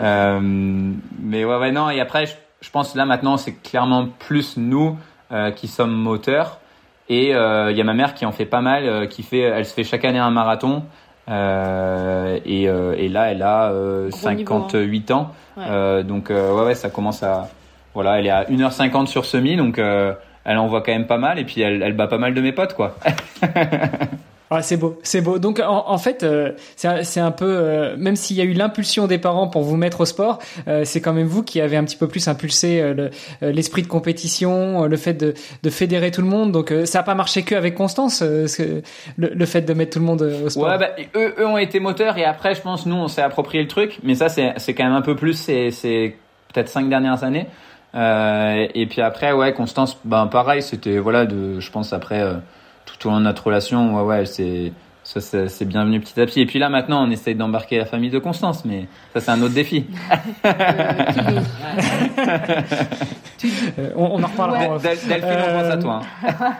Euh, 0.00 0.40
mais 0.42 1.44
ouais, 1.44 1.56
ouais, 1.56 1.70
non, 1.70 1.88
et 1.90 2.00
après, 2.00 2.26
je, 2.26 2.32
je 2.60 2.70
pense 2.70 2.96
là 2.96 3.04
maintenant, 3.04 3.36
c'est 3.36 3.54
clairement 3.54 4.08
plus 4.18 4.56
nous 4.56 4.98
euh, 5.30 5.52
qui 5.52 5.68
sommes 5.68 5.94
moteurs. 5.94 6.58
Et 7.08 7.28
il 7.28 7.76
y 7.76 7.80
a 7.80 7.84
ma 7.84 7.94
mère 7.94 8.14
qui 8.14 8.26
en 8.26 8.32
fait 8.32 8.46
pas 8.46 8.60
mal, 8.60 9.08
qui 9.08 9.22
fait, 9.22 9.38
elle 9.38 9.64
se 9.64 9.72
fait 9.72 9.84
chaque 9.84 10.04
année 10.04 10.18
un 10.18 10.32
marathon. 10.32 10.82
Euh, 11.28 12.38
et, 12.44 12.68
euh, 12.68 12.94
et, 12.96 13.08
là, 13.08 13.30
elle 13.32 13.42
a 13.42 13.72
58 14.10 15.10
hein. 15.10 15.14
ans. 15.14 15.32
Ouais. 15.56 16.04
donc, 16.04 16.30
ouais, 16.30 16.64
ouais, 16.64 16.74
ça 16.74 16.90
commence 16.90 17.22
à. 17.22 17.48
Voilà, 17.94 18.18
elle 18.18 18.26
est 18.26 18.30
à 18.30 18.44
1h50 18.44 19.06
sur 19.06 19.24
semi, 19.24 19.56
donc 19.56 19.78
elle 19.78 20.58
en 20.58 20.66
voit 20.66 20.82
quand 20.82 20.92
même 20.92 21.06
pas 21.06 21.18
mal. 21.18 21.38
Et 21.38 21.44
puis, 21.44 21.60
elle, 21.60 21.82
elle 21.82 21.94
bat 21.94 22.08
pas 22.08 22.18
mal 22.18 22.34
de 22.34 22.40
mes 22.40 22.52
potes, 22.52 22.74
quoi. 22.74 22.96
Ah, 24.50 24.62
c'est 24.62 24.76
beau, 24.76 24.98
c'est 25.02 25.20
beau. 25.20 25.38
Donc 25.38 25.58
en, 25.58 25.88
en 25.88 25.98
fait, 25.98 26.22
euh, 26.22 26.52
c'est 26.76 27.20
un 27.20 27.30
peu, 27.32 27.46
euh, 27.48 27.96
même 27.96 28.14
s'il 28.14 28.36
y 28.36 28.40
a 28.40 28.44
eu 28.44 28.52
l'impulsion 28.52 29.08
des 29.08 29.18
parents 29.18 29.48
pour 29.48 29.62
vous 29.62 29.76
mettre 29.76 30.02
au 30.02 30.04
sport, 30.04 30.38
euh, 30.68 30.84
c'est 30.84 31.00
quand 31.00 31.12
même 31.12 31.26
vous 31.26 31.42
qui 31.42 31.60
avez 31.60 31.76
un 31.76 31.84
petit 31.84 31.96
peu 31.96 32.06
plus 32.06 32.28
impulsé 32.28 32.94
l'esprit 33.42 33.82
de 33.82 33.88
compétition, 33.88 34.84
le 34.84 34.96
fait 34.96 35.14
de, 35.14 35.34
de, 35.62 35.70
fédérer 35.70 36.12
tout 36.12 36.20
le 36.20 36.28
monde. 36.28 36.52
Donc 36.52 36.72
ça 36.84 37.00
n'a 37.00 37.02
pas 37.02 37.14
marché 37.14 37.42
que 37.42 37.56
avec 37.56 37.74
Constance, 37.74 38.22
le, 38.22 38.82
le, 39.16 39.46
fait 39.46 39.62
de 39.62 39.74
mettre 39.74 39.94
tout 39.94 39.98
le 39.98 40.04
monde 40.04 40.22
au 40.22 40.48
sport. 40.48 40.68
Ouais, 40.68 40.78
bah, 40.78 40.90
eux, 41.16 41.34
eux 41.38 41.46
ont 41.46 41.58
été 41.58 41.80
moteurs 41.80 42.16
et 42.16 42.24
après, 42.24 42.54
je 42.54 42.60
pense, 42.60 42.86
nous, 42.86 42.94
on 42.94 43.08
s'est 43.08 43.22
approprié 43.22 43.62
le 43.62 43.68
truc. 43.68 43.98
Mais 44.04 44.14
ça, 44.14 44.28
c'est 44.28 44.74
quand 44.74 44.84
même 44.84 44.92
un 44.92 45.02
peu 45.02 45.16
plus, 45.16 45.34
c'est 45.34 46.14
peut-être 46.52 46.68
cinq 46.68 46.88
dernières 46.88 47.24
années. 47.24 47.46
et 47.94 48.86
puis 48.88 49.00
après, 49.00 49.32
ouais, 49.32 49.52
Constance, 49.52 49.98
ben 50.04 50.28
pareil, 50.28 50.62
c'était 50.62 50.98
voilà, 50.98 51.26
de, 51.26 51.58
je 51.58 51.70
pense 51.72 51.92
après 51.92 52.22
tout 52.98 53.08
au 53.08 53.10
long 53.10 53.18
de 53.18 53.24
notre 53.24 53.46
relation, 53.46 53.96
ouais, 53.96 54.02
ouais, 54.02 54.24
c'est 54.26 54.72
ça 55.04 55.20
c'est 55.48 55.64
bienvenu 55.64 56.00
petit 56.00 56.20
à 56.20 56.26
petit. 56.26 56.40
Et 56.40 56.46
puis 56.46 56.58
là 56.58 56.68
maintenant, 56.68 57.06
on 57.06 57.10
essaye 57.10 57.36
d'embarquer 57.36 57.78
la 57.78 57.84
famille 57.84 58.10
de 58.10 58.18
Constance, 58.18 58.64
mais 58.64 58.88
ça 59.14 59.20
c'est 59.20 59.30
un 59.30 59.40
autre 59.40 59.54
défi. 59.54 59.86
euh, 60.44 60.52
on, 63.94 64.04
on, 64.04 64.20
en 64.22 64.26
reparlera. 64.26 64.76
Ouais. 64.76 64.82
Delphine, 64.82 65.22
on 65.48 65.52
pense 65.60 65.72
à 65.72 65.76
toi. 65.76 66.00
Hein. 66.24 66.54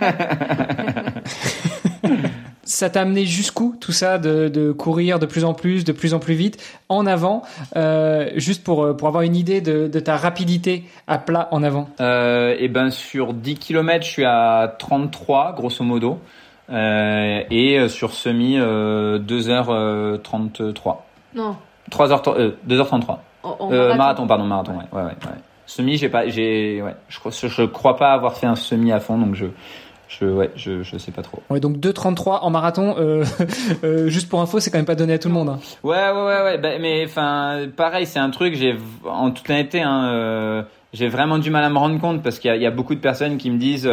ça 2.66 2.90
t'a 2.90 3.02
amené 3.02 3.24
jusqu'où 3.24 3.74
tout 3.80 3.92
ça 3.92 4.18
de, 4.18 4.48
de, 4.48 4.72
courir 4.72 5.18
de 5.18 5.26
plus 5.26 5.44
en 5.44 5.54
plus, 5.54 5.84
de 5.84 5.92
plus 5.92 6.14
en 6.14 6.18
plus 6.18 6.34
vite, 6.34 6.58
en 6.88 7.06
avant, 7.06 7.42
euh, 7.76 8.30
juste 8.36 8.64
pour, 8.64 8.96
pour 8.96 9.08
avoir 9.08 9.22
une 9.22 9.36
idée 9.36 9.60
de, 9.60 9.86
de, 9.86 10.00
ta 10.00 10.16
rapidité 10.16 10.84
à 11.06 11.18
plat 11.18 11.48
en 11.52 11.62
avant? 11.62 11.88
Euh, 12.00 12.56
Et 12.58 12.68
ben 12.68 12.90
sur 12.90 13.32
10 13.32 13.54
km, 13.56 14.04
je 14.04 14.10
suis 14.10 14.24
à 14.24 14.74
33 14.78 15.54
grosso 15.54 15.84
modo, 15.84 16.18
euh, 16.70 17.40
et 17.50 17.88
sur 17.88 18.12
semi 18.12 18.58
2h33. 18.58 20.96
Non. 21.34 21.56
3h 21.90 22.52
2h33. 22.68 23.18
En, 23.44 23.70
marathon. 23.70 23.96
marathon. 23.96 24.26
pardon, 24.26 24.44
marathon, 24.44 24.72
ouais, 24.72 24.78
ouais, 24.92 25.02
ouais. 25.02 25.08
ouais. 25.10 25.38
Semi, 25.66 25.96
j'ai 25.96 26.08
pas, 26.08 26.28
j'ai, 26.28 26.80
ouais, 26.82 26.94
je, 27.08 27.18
je 27.48 27.62
crois 27.64 27.96
pas 27.96 28.12
avoir 28.12 28.36
fait 28.36 28.46
un 28.46 28.54
semi 28.54 28.92
à 28.92 29.00
fond, 29.00 29.18
donc 29.18 29.34
je 29.34 29.46
je, 30.09 30.24
ouais, 30.24 30.50
je, 30.57 30.82
je 30.82 30.98
sais 30.98 31.11
pas 31.11 31.22
trop. 31.22 31.42
Ouais, 31.50 31.61
donc 31.61 31.78
2,33 31.78 32.40
en 32.42 32.50
marathon, 32.50 32.94
euh, 32.98 33.24
euh, 33.84 34.09
juste 34.09 34.28
pour 34.28 34.40
info, 34.40 34.61
c'est 34.61 34.70
quand 34.70 34.78
même 34.78 34.86
pas 34.86 34.94
donné 34.94 35.14
à 35.14 35.18
tout 35.18 35.28
le 35.28 35.34
monde. 35.34 35.48
Hein. 35.48 35.59
Ouais, 35.82 35.96
ouais, 35.96 36.12
ouais, 36.12 36.42
ouais. 36.42 36.59
Bah, 36.59 36.78
mais 36.80 37.04
enfin, 37.04 37.66
pareil, 37.76 38.07
c'est 38.07 38.18
un 38.18 38.30
truc, 38.30 38.54
j'ai, 38.54 38.76
en 39.04 39.30
toute 39.30 39.48
l'année, 39.48 39.82
hein, 39.82 40.11
euh, 40.12 40.62
j'ai 40.92 41.09
vraiment 41.09 41.38
du 41.38 41.50
mal 41.50 41.64
à 41.64 41.70
me 41.70 41.78
rendre 41.78 42.00
compte 42.00 42.22
parce 42.22 42.38
qu'il 42.38 42.54
y, 42.54 42.59
y, 42.59 42.66
a 42.66 42.70
beaucoup 42.70 42.94
de 42.94 43.00
personnes 43.00 43.36
qui 43.36 43.50
me 43.50 43.59
disent 43.59 43.90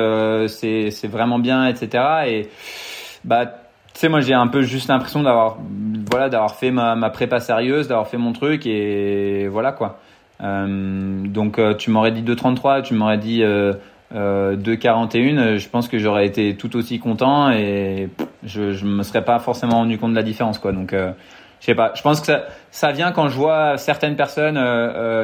c'est, 0.47 0.91
c'est 0.91 1.07
vraiment 1.07 1.39
bien, 1.39 1.68
etc. 1.68 2.03
Et 2.28 2.49
bah, 3.24 3.45
tu 3.45 3.99
sais, 3.99 4.09
moi, 4.09 4.22
j'ai 4.22 4.34
un 4.34 4.47
peu 4.47 4.61
juste 4.61 4.89
l'impression 4.89 5.24
d'avoir, 5.24 5.57
voilà, 6.11 6.30
d'avoir 6.30 6.55
fait 6.55 6.70
ma, 6.70 6.95
ma 6.95 7.09
prépa 7.09 7.39
sérieuse, 7.39 7.88
d'avoir 7.88 8.07
fait 8.07 8.18
mon 8.18 8.34
truc 8.34 8.66
et 8.68 9.47
voilà 9.47 9.72
quoi. 9.72 9.99
Donc, 10.39 11.59
tu 11.78 11.89
m'aurais 11.89 12.11
dit 12.11 12.22
2,33, 12.22 12.84
tu 12.84 12.93
m'aurais 12.93 13.18
dit 13.18 13.43
euh, 14.14 14.55
2,41, 14.55 15.57
je 15.57 15.70
pense 15.70 15.88
que 15.88 15.97
j'aurais 15.97 16.26
été 16.26 16.55
tout 16.55 16.76
aussi 16.76 16.99
content 16.99 17.51
et 17.51 18.09
je, 18.43 18.74
je 18.74 18.86
me 18.86 19.03
serais 19.03 19.26
pas 19.26 19.39
forcément 19.39 19.78
rendu 19.78 19.97
compte 19.97 20.11
de 20.11 20.16
la 20.16 20.24
différence, 20.24 20.59
quoi. 20.59 20.72
Donc, 20.72 20.93
euh, 20.93 21.11
je 21.64 21.68
sais 21.68 21.76
pas. 21.76 21.93
Je 21.95 22.01
pense 22.01 22.20
que 22.20 22.26
ça, 22.26 22.43
ça 22.72 22.91
vient 22.91 23.14
quand 23.14 23.30
je 23.30 23.38
vois 23.38 23.78
certaines 23.78 24.18
personnes 24.18 24.57
euh, 24.57 24.61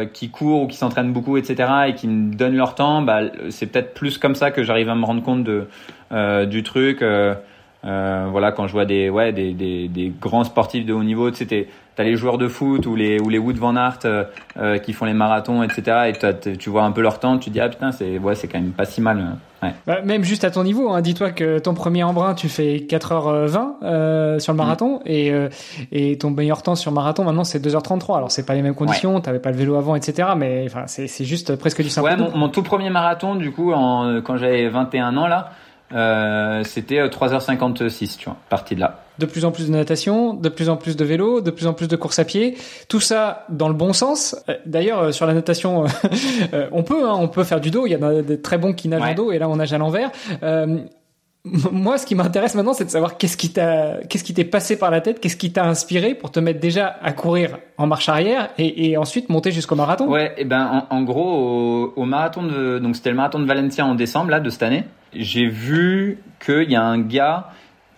euh, 0.01 0.05
qui 0.05 0.29
courent 0.29 0.61
ou 0.63 0.67
qui 0.67 0.77
s'entraînent 0.77 1.11
beaucoup, 1.11 1.35
etc., 1.35 1.69
et 1.87 1.95
qui 1.95 2.07
me 2.07 2.33
donnent 2.33 2.55
leur 2.55 2.75
temps. 2.75 3.01
Bah, 3.01 3.23
c'est 3.49 3.65
peut-être 3.65 3.93
plus 3.93 4.17
comme 4.17 4.35
ça 4.35 4.49
que 4.49 4.63
j'arrive 4.63 4.87
à 4.87 4.95
me 4.95 5.03
rendre 5.03 5.21
compte 5.21 5.43
de 5.43 5.67
euh, 6.13 6.45
du 6.45 6.63
truc. 6.63 7.01
Euh, 7.01 7.35
voilà, 7.83 8.53
quand 8.53 8.67
je 8.67 8.71
vois 8.71 8.85
des 8.85 9.09
ouais 9.09 9.33
des, 9.33 9.53
des, 9.53 9.89
des 9.89 10.13
grands 10.17 10.45
sportifs 10.45 10.85
de 10.85 10.93
haut 10.93 11.03
niveau, 11.03 11.29
c'était 11.33 11.67
t'as 11.99 12.05
les 12.05 12.15
joueurs 12.15 12.37
de 12.37 12.47
foot 12.47 12.85
ou 12.85 12.95
les 12.95 13.19
ou 13.19 13.27
les 13.27 13.37
Wood 13.37 13.57
Van 13.57 13.75
Aert 13.75 13.99
euh, 14.05 14.23
euh, 14.57 14.77
qui 14.77 14.93
font 14.93 15.03
les 15.03 15.13
marathons, 15.13 15.63
etc. 15.63 16.13
Et 16.13 16.57
tu 16.57 16.69
vois 16.69 16.83
un 16.83 16.91
peu 16.93 17.01
leur 17.01 17.19
temps, 17.19 17.37
tu 17.37 17.49
te 17.49 17.53
dis 17.53 17.59
ah 17.59 17.67
putain 17.67 17.91
c'est 17.91 18.17
ouais 18.17 18.35
c'est 18.35 18.47
quand 18.47 18.57
même 18.57 18.71
pas 18.71 18.85
si 18.85 19.01
mal. 19.01 19.35
Ouais. 19.61 19.73
Bah, 19.85 19.99
même 20.05 20.23
juste 20.23 20.45
à 20.45 20.51
ton 20.51 20.63
niveau, 20.63 20.91
hein, 20.91 21.01
dis-toi 21.01 21.31
que 21.31 21.59
ton 21.59 21.73
premier 21.73 22.03
embrun 22.03 22.35
tu 22.35 22.47
fais 22.47 22.77
4h20 22.77 23.83
euh, 23.83 24.39
sur 24.39 24.53
le 24.53 24.57
marathon 24.57 24.99
mmh. 24.99 25.07
et 25.07 25.31
euh, 25.33 25.49
et 25.91 26.17
ton 26.17 26.31
meilleur 26.31 26.63
temps 26.63 26.75
sur 26.75 26.93
marathon 26.93 27.25
maintenant 27.25 27.43
c'est 27.43 27.59
2h33. 27.59 28.15
Alors 28.15 28.31
c'est 28.31 28.45
pas 28.45 28.53
les 28.53 28.61
mêmes 28.61 28.75
conditions, 28.75 29.15
ouais. 29.15 29.21
t'avais 29.21 29.39
pas 29.39 29.51
le 29.51 29.57
vélo 29.57 29.75
avant, 29.75 29.95
etc. 29.95 30.29
Mais 30.37 30.63
enfin 30.67 30.83
c'est 30.87 31.07
c'est 31.07 31.25
juste 31.25 31.57
presque 31.57 31.81
du 31.81 31.89
simple. 31.89 32.07
Ouais, 32.07 32.15
mon, 32.15 32.31
mon, 32.33 32.47
tout 32.47 32.63
premier 32.63 32.89
marathon 32.89 33.35
du 33.35 33.51
coup 33.51 33.73
en, 33.73 34.21
quand 34.21 34.37
j'avais 34.37 34.69
21 34.69 35.17
ans 35.17 35.27
là. 35.27 35.51
Euh, 35.93 36.63
c'était 36.63 37.05
3h56, 37.07 38.17
tu 38.17 38.25
vois, 38.25 38.37
partie 38.49 38.75
de 38.75 38.79
là. 38.79 39.03
de 39.17 39.25
plus 39.25 39.43
en 39.43 39.51
plus 39.51 39.67
de 39.67 39.71
natation, 39.71 40.33
de 40.33 40.49
plus 40.49 40.69
en 40.69 40.77
plus 40.77 40.95
de 40.95 41.03
vélo, 41.03 41.41
de 41.41 41.51
plus 41.51 41.67
en 41.67 41.73
plus 41.73 41.87
de 41.87 41.95
course 41.95 42.19
à 42.19 42.25
pied. 42.25 42.57
Tout 42.87 42.99
ça 42.99 43.45
dans 43.49 43.67
le 43.67 43.73
bon 43.73 43.91
sens. 43.93 44.35
Euh, 44.49 44.55
d'ailleurs, 44.65 44.99
euh, 44.99 45.11
sur 45.11 45.25
la 45.25 45.33
natation, 45.33 45.85
on 46.71 46.83
peut, 46.83 47.07
hein, 47.07 47.15
on 47.19 47.27
peut 47.27 47.43
faire 47.43 47.59
du 47.59 47.71
dos. 47.71 47.85
Il 47.85 47.91
y 47.91 47.95
en 47.95 48.03
a 48.03 48.21
des 48.21 48.41
très 48.41 48.57
bons 48.57 48.73
qui 48.73 48.87
nagent 48.87 49.11
en 49.11 49.13
dos, 49.15 49.31
et 49.31 49.39
là 49.39 49.49
on 49.49 49.55
nage 49.55 49.73
à 49.73 49.77
l'envers. 49.77 50.11
moi, 51.71 51.97
ce 51.97 52.05
qui 52.05 52.15
m'intéresse 52.15 52.55
maintenant, 52.55 52.73
c'est 52.73 52.85
de 52.85 52.89
savoir 52.89 53.17
qu'est-ce 53.17 53.37
qui 53.37 53.51
t'a, 53.51 53.97
qu'est-ce 54.09 54.23
qui 54.23 54.33
t'est 54.33 54.43
passé 54.43 54.77
par 54.77 54.91
la 54.91 55.01
tête, 55.01 55.19
qu'est-ce 55.19 55.37
qui 55.37 55.51
t'a 55.51 55.65
inspiré 55.65 56.15
pour 56.15 56.31
te 56.31 56.39
mettre 56.39 56.59
déjà 56.59 56.97
à 57.01 57.11
courir 57.11 57.57
en 57.77 57.87
marche 57.87 58.09
arrière 58.09 58.49
et, 58.57 58.97
ensuite 58.97 59.29
monter 59.29 59.51
jusqu'au 59.51 59.75
marathon. 59.75 60.07
Ouais, 60.07 60.33
et 60.37 60.45
ben 60.45 60.85
en, 60.89 61.01
gros 61.03 61.93
au, 61.95 62.05
marathon 62.05 62.43
de, 62.43 62.79
donc 62.79 62.95
c'était 62.95 63.09
le 63.09 63.15
marathon 63.15 63.39
de 63.39 63.45
Valencia 63.45 63.85
en 63.85 63.95
décembre 63.95 64.31
là 64.31 64.39
de 64.39 64.49
cette 64.49 64.63
année. 64.63 64.83
J'ai 65.13 65.47
vu 65.47 66.19
qu'il 66.43 66.69
y 66.69 66.75
a 66.75 66.83
un 66.83 66.99
gars, 66.99 67.49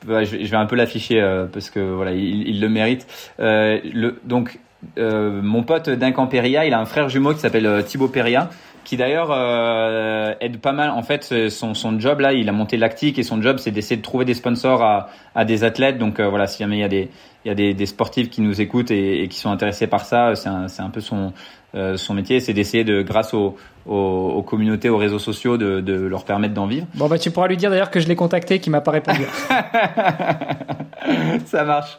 bah, 0.06 0.24
je, 0.24 0.38
vais 0.38 0.58
un 0.58 0.66
peu 0.66 0.76
l'afficher 0.76 1.22
euh, 1.22 1.46
parce 1.46 1.70
que 1.70 1.80
voilà, 1.80 2.12
il, 2.12 2.62
le 2.62 2.70
mérite. 2.70 3.08
Euh, 3.40 3.80
donc 4.24 4.60
euh, 4.98 5.42
mon 5.42 5.64
pote 5.64 5.90
Duncan 5.90 6.28
il 6.32 6.74
a 6.74 6.80
un 6.80 6.86
frère 6.86 7.10
jumeau 7.10 7.34
qui 7.34 7.40
s'appelle 7.40 7.84
Thibaut 7.86 8.08
Peria 8.08 8.50
qui 8.84 8.98
d'ailleurs 8.98 9.30
euh, 9.32 10.34
aide 10.40 10.60
pas 10.60 10.72
mal. 10.72 10.90
En 10.90 11.04
fait, 11.04 11.50
son, 11.50 11.74
son 11.74 12.00
job 12.00 12.20
là, 12.20 12.34
il 12.34 12.50
a 12.50 12.52
monté 12.52 12.78
Lactique 12.78 13.20
et 13.20 13.24
son 13.24 13.42
job 13.42 13.58
c'est 13.60 13.72
d'essayer 13.72 13.98
de 13.98 14.02
trouver 14.02 14.26
des 14.26 14.34
sponsors 14.34 14.84
à, 14.84 15.46
des 15.46 15.64
athlètes. 15.64 15.98
Donc 15.98 16.20
euh, 16.20 16.28
voilà, 16.28 16.48
si 16.48 16.60
jamais 16.60 16.78
il 16.78 17.10
y 17.46 17.50
a 17.50 17.56
des 17.74 17.86
sportifs 17.86 18.30
qui 18.30 18.42
nous 18.42 18.62
écoutent 18.62 18.92
et, 18.92 19.28
qui 19.30 19.40
sont 19.40 19.52
intéressés 19.52 19.88
par 19.88 20.06
ça, 20.06 20.36
c'est 20.36 20.50
un, 20.50 20.68
c'est 20.68 20.82
un 20.82 20.90
peu 20.90 21.02
son 21.02 21.34
euh, 21.74 21.98
son 21.98 22.14
métier, 22.14 22.40
c'est 22.40 22.54
d'essayer 22.54 22.84
de, 22.84 23.02
grâce 23.02 23.34
aux, 23.34 23.58
aux, 23.86 24.34
aux, 24.36 24.42
communautés, 24.44 24.90
aux 24.90 24.98
réseaux 24.98 25.20
sociaux, 25.20 25.58
de, 25.58 25.80
de 25.80 25.94
leur 25.94 26.26
permettre 26.26 26.54
d'en 26.54 26.68
vivre. 26.68 26.86
Bon 26.96 27.08
bah 27.08 27.18
tu 27.18 27.32
pourras 27.32 27.48
lui 27.48 27.58
dire 27.58 27.70
d'ailleurs 27.70 27.92
que 27.92 28.00
je 28.00 28.08
l'ai 28.08 28.16
contacté, 28.16 28.60
qui 28.60 28.70
m'a 28.70 28.82
pas 28.82 28.92
répondu. 28.92 29.22
ça 31.46 31.64
marche. 31.64 31.98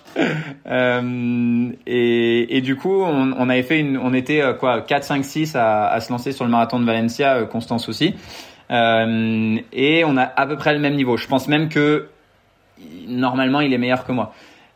Euh, 0.66 1.70
et, 1.86 2.56
et, 2.56 2.60
du 2.60 2.76
coup, 2.76 3.02
on, 3.02 3.32
on, 3.32 3.48
avait 3.48 3.62
fait 3.62 3.80
une, 3.80 3.96
on 3.96 4.12
était 4.14 4.42
euh, 4.42 4.52
quoi, 4.52 4.82
4, 4.82 5.04
5, 5.04 5.24
6 5.24 5.56
à, 5.56 5.88
à, 5.88 6.00
se 6.00 6.12
lancer 6.12 6.32
sur 6.32 6.44
le 6.44 6.50
marathon 6.50 6.78
de 6.78 6.84
Valencia, 6.84 7.44
Constance 7.44 7.88
aussi. 7.88 8.14
Euh, 8.70 9.58
et 9.72 10.04
on 10.04 10.16
a 10.16 10.22
à 10.22 10.46
peu 10.46 10.56
près 10.56 10.72
le 10.72 10.80
même 10.80 10.94
niveau. 10.94 11.16
Je 11.16 11.26
pense 11.26 11.48
même 11.48 11.68
que 11.68 12.08
normalement, 13.06 13.60
il 13.60 13.72
est 13.72 13.78
meilleur 13.78 14.04
que 14.04 14.12
moi. 14.12 14.34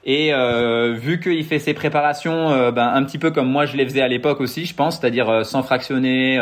Et 0.09 0.33
euh, 0.33 0.95
vu 0.97 1.19
qu'il 1.19 1.45
fait 1.45 1.59
ses 1.59 1.75
préparations 1.75 2.53
euh, 2.53 2.71
ben, 2.71 2.87
un 2.95 3.03
petit 3.03 3.19
peu 3.19 3.33
comme 3.33 3.49
moi 3.49 3.67
je 3.67 3.77
les 3.77 3.85
faisais 3.85 4.03
à 4.03 4.09
l'époque 4.09 4.41
aussi, 4.41 4.65
je 4.65 4.73
pense, 4.73 5.01
c'est-à-dire 5.01 5.29
euh, 5.29 5.43
sans 5.43 5.65
fractionner, 5.65 6.39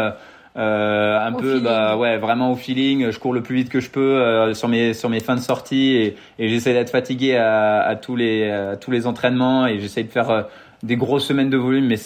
euh, 0.58 1.18
un 1.18 1.32
peu 1.32 1.60
bah 1.60 1.96
ouais 1.96 2.18
vraiment 2.18 2.52
au 2.52 2.56
feeling. 2.56 3.10
Je 3.10 3.18
cours 3.18 3.32
le 3.32 3.42
plus 3.42 3.56
vite 3.56 3.70
que 3.70 3.80
je 3.80 3.88
peux 3.88 4.52
sur 4.52 4.68
mes 4.68 4.92
sur 4.92 5.08
mes 5.08 5.20
fins 5.20 5.34
de 5.34 5.40
sortie 5.40 5.96
et, 5.96 6.16
et 6.38 6.48
j'essaie 6.50 6.74
d'être 6.74 6.90
fatigué 6.90 7.36
à, 7.36 7.80
à, 7.80 7.96
tous 7.96 8.16
les 8.16 8.50
à 8.50 8.76
tous 8.76 8.90
les 8.90 9.06
entraînements 9.06 9.66
et 9.66 9.80
j'essaie 9.80 10.04
de 10.04 10.10
faire 10.10 10.46
des 10.82 10.96
grosses 10.96 11.26
semaines 11.26 11.50
de 11.50 11.56
volume, 11.56 11.86
mais 11.86 11.96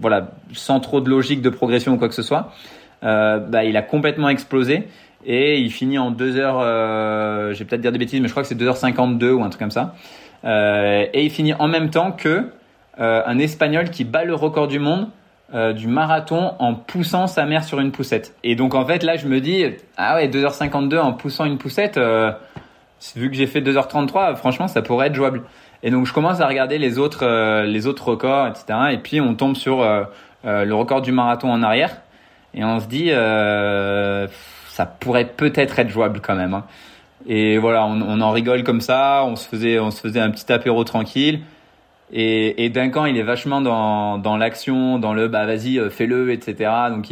voilà 0.00 0.30
sans 0.54 0.80
trop 0.80 1.02
de 1.02 1.10
logique 1.10 1.42
de 1.42 1.50
progression 1.50 1.92
ou 1.92 1.96
quoi 1.98 2.08
que 2.08 2.14
ce 2.14 2.22
soit. 2.22 2.54
bah 3.02 3.64
il 3.64 3.76
a 3.76 3.82
complètement 3.82 4.30
explosé 4.30 4.88
et 5.24 5.60
il 5.60 5.70
finit 5.70 5.98
en 5.98 6.10
2 6.10 6.38
heures. 6.38 7.52
je 7.52 7.58
vais 7.58 7.64
peut-être 7.66 7.82
dire 7.82 7.92
des 7.92 7.98
bêtises, 7.98 8.20
mais 8.20 8.28
je 8.28 8.32
crois 8.32 8.42
que 8.42 8.48
c'est 8.48 8.58
2h52 8.58 9.30
ou 9.30 9.44
un 9.44 9.50
truc 9.50 9.60
comme 9.60 9.70
ça. 9.70 9.94
Euh, 10.44 11.06
et 11.12 11.24
il 11.24 11.30
finit 11.30 11.54
en 11.54 11.68
même 11.68 11.90
temps 11.90 12.12
que 12.12 12.50
euh, 13.00 13.22
un 13.24 13.38
Espagnol 13.38 13.90
qui 13.90 14.04
bat 14.04 14.24
le 14.24 14.34
record 14.34 14.68
du 14.68 14.78
monde 14.78 15.08
euh, 15.54 15.72
du 15.72 15.86
marathon 15.86 16.54
en 16.58 16.74
poussant 16.74 17.26
sa 17.26 17.44
mère 17.44 17.64
sur 17.64 17.80
une 17.80 17.92
poussette. 17.92 18.34
Et 18.42 18.54
donc 18.54 18.74
en 18.74 18.84
fait 18.84 19.02
là 19.02 19.16
je 19.16 19.26
me 19.26 19.40
dis 19.40 19.64
ah 19.96 20.16
ouais 20.16 20.28
2h52 20.28 20.98
en 20.98 21.12
poussant 21.12 21.44
une 21.44 21.58
poussette 21.58 21.98
vu 23.16 23.30
que 23.30 23.36
j'ai 23.36 23.46
fait 23.46 23.60
2h33 23.60 24.36
franchement 24.36 24.68
ça 24.68 24.82
pourrait 24.82 25.08
être 25.08 25.14
jouable. 25.14 25.42
Et 25.82 25.90
donc 25.90 26.06
je 26.06 26.12
commence 26.12 26.40
à 26.40 26.46
regarder 26.46 26.78
les 26.78 26.98
autres 26.98 27.62
les 27.64 27.86
autres 27.86 28.08
records 28.08 28.48
etc. 28.48 28.78
Et 28.92 28.98
puis 28.98 29.20
on 29.20 29.34
tombe 29.34 29.56
sur 29.56 29.84
le 30.44 30.72
record 30.72 31.02
du 31.02 31.12
marathon 31.12 31.50
en 31.50 31.62
arrière 31.62 31.98
et 32.54 32.64
on 32.64 32.80
se 32.80 32.86
dit 32.86 33.10
ça 34.68 34.86
pourrait 34.86 35.26
peut-être 35.26 35.78
être 35.78 35.90
jouable 35.90 36.20
quand 36.20 36.34
même. 36.34 36.54
Hein. 36.54 36.64
Et 37.26 37.58
voilà, 37.58 37.86
on, 37.86 38.20
en 38.20 38.30
rigole 38.30 38.64
comme 38.64 38.80
ça, 38.80 39.24
on 39.26 39.36
se 39.36 39.46
faisait, 39.48 39.78
on 39.78 39.90
se 39.90 40.00
faisait 40.00 40.20
un 40.20 40.30
petit 40.30 40.52
apéro 40.52 40.84
tranquille. 40.84 41.40
Et, 42.12 42.64
et 42.64 42.68
Duncan, 42.68 43.06
il 43.06 43.16
est 43.16 43.22
vachement 43.22 43.60
dans, 43.60 44.18
dans 44.18 44.36
l'action, 44.36 44.98
dans 44.98 45.14
le 45.14 45.28
bah 45.28 45.46
vas-y, 45.46 45.78
euh, 45.78 45.88
fais-le, 45.88 46.30
etc. 46.30 46.70
Donc 46.90 47.06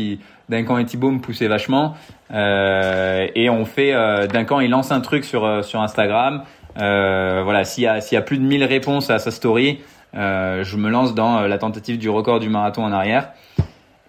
Duncan 0.51 0.79
et 0.79 0.85
Thibaut 0.85 1.11
me 1.11 1.21
poussaient 1.21 1.49
vachement. 1.49 1.95
Euh, 2.33 3.27
et 3.35 3.49
on 3.49 3.65
fait, 3.65 3.95
euh, 3.95 4.27
Duncan, 4.27 4.61
il 4.61 4.71
lance 4.71 4.93
un 4.93 5.01
truc 5.01 5.25
sur 5.25 5.45
euh, 5.45 5.63
sur 5.63 5.81
Instagram. 5.81 6.43
Voilà, 6.77 7.65
s'il 7.65 7.85
y 7.85 7.87
a 7.87 8.01
s'il 8.01 8.17
y 8.17 8.19
a 8.19 8.23
plus 8.23 8.39
de 8.39 8.45
1000 8.45 8.65
réponses 8.65 9.11
à 9.11 9.19
sa 9.19 9.31
story, 9.31 9.81
je 10.13 10.77
me 10.77 10.91
lance 10.91 11.15
dans 11.15 11.41
la 11.41 11.59
tentative 11.59 11.99
du 11.99 12.11
record 12.11 12.41
du 12.41 12.49
marathon 12.49 12.85
en 12.85 12.93
arrière. 12.93 13.31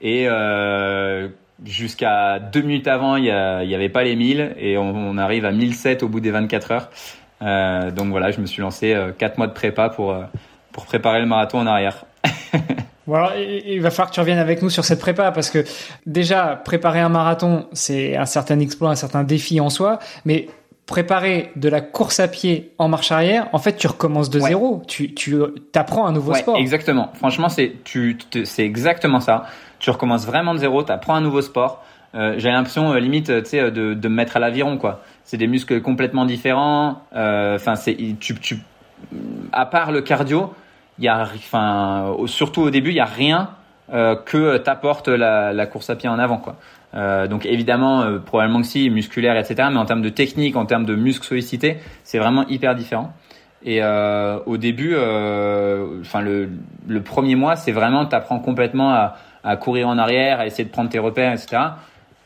Et 0.02 0.28
jusqu'à 1.66 2.40
deux 2.40 2.62
minutes 2.62 2.88
avant, 2.88 3.16
il 3.16 3.24
n'y 3.24 3.76
avait 3.76 3.90
pas 3.90 4.04
les 4.04 4.16
1000 4.16 4.56
et 4.58 4.78
on, 4.78 4.96
on, 4.96 5.18
arrive 5.18 5.46
à 5.46 5.52
1007 5.52 6.04
au 6.04 6.10
bout 6.10 6.20
des 6.20 6.32
24 6.32 6.72
heures. 6.72 6.90
Euh, 7.42 7.92
donc 7.92 8.10
voilà, 8.10 8.32
je 8.32 8.40
me 8.40 8.46
suis 8.46 8.62
lancé 8.62 8.94
euh, 8.94 9.12
quatre 9.12 9.38
mois 9.38 9.48
de 9.48 9.54
prépa 9.54 9.90
pour, 9.90 10.12
euh, 10.12 10.24
pour 10.72 10.86
préparer 10.86 11.20
le 11.20 11.26
marathon 11.26 11.60
en 11.60 11.68
arrière. 11.68 12.06
Voilà, 13.08 13.34
il 13.40 13.82
va 13.82 13.90
falloir 13.90 14.10
que 14.10 14.14
tu 14.14 14.20
reviennes 14.20 14.38
avec 14.38 14.62
nous 14.62 14.70
sur 14.70 14.86
cette 14.86 15.00
prépa 15.00 15.32
parce 15.32 15.50
que 15.50 15.66
déjà 16.06 16.56
préparer 16.64 17.00
un 17.00 17.10
marathon, 17.10 17.66
c'est 17.74 18.16
un 18.16 18.28
certain 18.28 18.60
exploit, 18.60 18.92
un 18.92 18.96
certain 18.96 19.24
défi 19.24 19.60
en 19.60 19.72
soi, 19.72 19.98
mais 20.24 20.48
préparer 20.86 21.52
de 21.56 21.68
la 21.68 21.82
course 21.82 22.20
à 22.20 22.28
pied 22.28 22.72
en 22.78 22.88
marche 22.88 23.12
arrière, 23.12 23.50
en 23.54 23.58
fait, 23.58 23.76
tu 23.76 23.88
recommences 23.88 24.30
de 24.30 24.40
zéro. 24.40 24.84
Tu, 24.88 25.16
tu 25.16 25.36
apprends 25.74 26.06
un 26.06 26.12
nouveau 26.12 26.34
ouais, 26.34 26.40
sport. 26.40 26.58
Exactement. 26.58 27.12
Franchement, 27.16 27.50
c'est 27.50 27.74
tu, 27.84 28.18
c'est 28.46 28.64
exactement 28.64 29.20
ça 29.20 29.48
tu 29.82 29.90
recommences 29.90 30.26
vraiment 30.26 30.54
de 30.54 30.60
zéro, 30.60 30.84
tu 30.84 30.92
apprends 30.92 31.16
un 31.16 31.22
nouveau 31.22 31.42
sport. 31.42 31.84
Euh, 32.14 32.36
j'ai 32.38 32.50
l'impression 32.50 32.94
euh, 32.94 33.00
limite 33.00 33.28
tu 33.44 33.50
sais 33.50 33.72
de, 33.72 33.94
de 33.94 34.08
me 34.08 34.16
mettre 34.16 34.38
à 34.38 34.40
l'aviron 34.40 34.78
quoi. 34.78 35.02
C'est 35.24 35.38
des 35.38 35.48
muscles 35.48 35.82
complètement 35.82 36.26
différents. 36.26 37.02
Euh, 37.16 37.56
enfin 37.56 37.76
c'est 37.76 37.98
tu, 38.20 38.36
tu 38.36 38.60
à 39.52 39.66
part 39.66 39.92
le 39.92 40.02
cardio, 40.02 40.54
il 41.00 41.06
y 41.06 41.08
a 41.08 41.24
enfin 41.24 42.16
surtout 42.28 42.62
au 42.62 42.70
début 42.70 42.92
il 42.92 42.96
y 42.96 43.00
a 43.02 43.06
rien 43.06 43.50
euh, 43.94 44.16
que 44.16 44.58
t'apporte 44.58 45.08
la, 45.08 45.52
la 45.52 45.66
course 45.66 45.90
à 45.90 45.96
pied 45.96 46.10
en 46.10 46.20
avant 46.20 46.38
quoi. 46.38 46.58
Euh, 46.94 47.28
donc 47.28 47.46
évidemment 47.46 48.02
euh, 48.02 48.20
probablement 48.20 48.62
que 48.62 48.68
si 48.68 48.90
musculaire 48.90 49.38
etc. 49.38 49.70
Mais 49.72 49.78
en 49.80 49.86
termes 49.86 50.02
de 50.02 50.10
technique, 50.10 50.56
en 50.58 50.66
termes 50.66 50.86
de 50.86 50.96
muscles 50.96 51.26
sollicités, 51.26 51.78
c'est 52.04 52.20
vraiment 52.20 52.46
hyper 52.48 52.76
différent. 52.76 53.14
Et 53.64 53.82
euh, 53.82 54.40
au 54.46 54.58
début, 54.58 54.96
enfin 54.96 56.22
le, 56.22 56.50
le 56.88 57.02
premier 57.02 57.36
mois, 57.36 57.56
c'est 57.56 57.72
vraiment 57.72 58.06
t'apprends 58.06 58.40
complètement 58.40 58.92
à 58.92 59.16
à 59.44 59.56
courir 59.58 59.88
en 59.88 59.98
arrière, 59.98 60.40
à 60.40 60.46
essayer 60.46 60.66
de 60.66 60.70
prendre 60.70 60.90
tes 60.90 61.00
repères, 61.00 61.34
etc. 61.34 61.62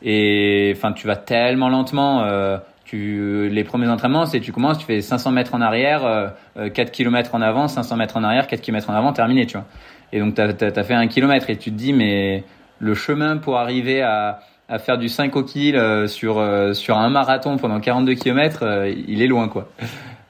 Et 0.02 0.72
enfin, 0.76 0.92
tu 0.92 1.06
vas 1.06 1.16
tellement 1.16 1.68
lentement. 1.68 2.22
Euh, 2.22 2.58
tu, 2.86 3.48
les 3.50 3.64
premiers 3.64 3.88
entraînements, 3.88 4.26
c'est 4.26 4.38
tu 4.38 4.52
commences, 4.52 4.78
tu 4.78 4.86
fais 4.86 5.00
500 5.00 5.32
mètres 5.32 5.54
en 5.54 5.60
arrière, 5.60 6.04
euh, 6.04 6.28
4 6.70 6.88
euh, 6.88 6.90
km 6.92 7.34
en 7.34 7.42
avant, 7.42 7.66
500 7.66 7.96
mètres 7.96 8.16
en 8.16 8.22
arrière, 8.22 8.46
4 8.46 8.60
km 8.60 8.90
en 8.90 8.94
avant, 8.94 9.12
terminé, 9.12 9.44
tu 9.46 9.56
vois. 9.56 9.66
Et 10.12 10.20
donc, 10.20 10.36
tu 10.36 10.40
as, 10.40 10.84
fait 10.84 10.94
un 10.94 11.08
kilomètre 11.08 11.50
et 11.50 11.56
tu 11.56 11.72
te 11.72 11.76
dis, 11.76 11.92
mais 11.92 12.44
le 12.78 12.94
chemin 12.94 13.38
pour 13.38 13.58
arriver 13.58 14.02
à, 14.02 14.38
à 14.68 14.78
faire 14.78 14.98
du 14.98 15.08
5 15.08 15.34
au 15.34 15.42
kill 15.42 15.74
euh, 15.74 16.06
sur, 16.06 16.38
euh, 16.38 16.74
sur 16.74 16.96
un 16.96 17.10
marathon 17.10 17.56
pendant 17.56 17.80
42 17.80 18.14
km, 18.14 18.86
il 19.08 19.20
est 19.20 19.26
loin, 19.26 19.48
quoi. 19.48 19.68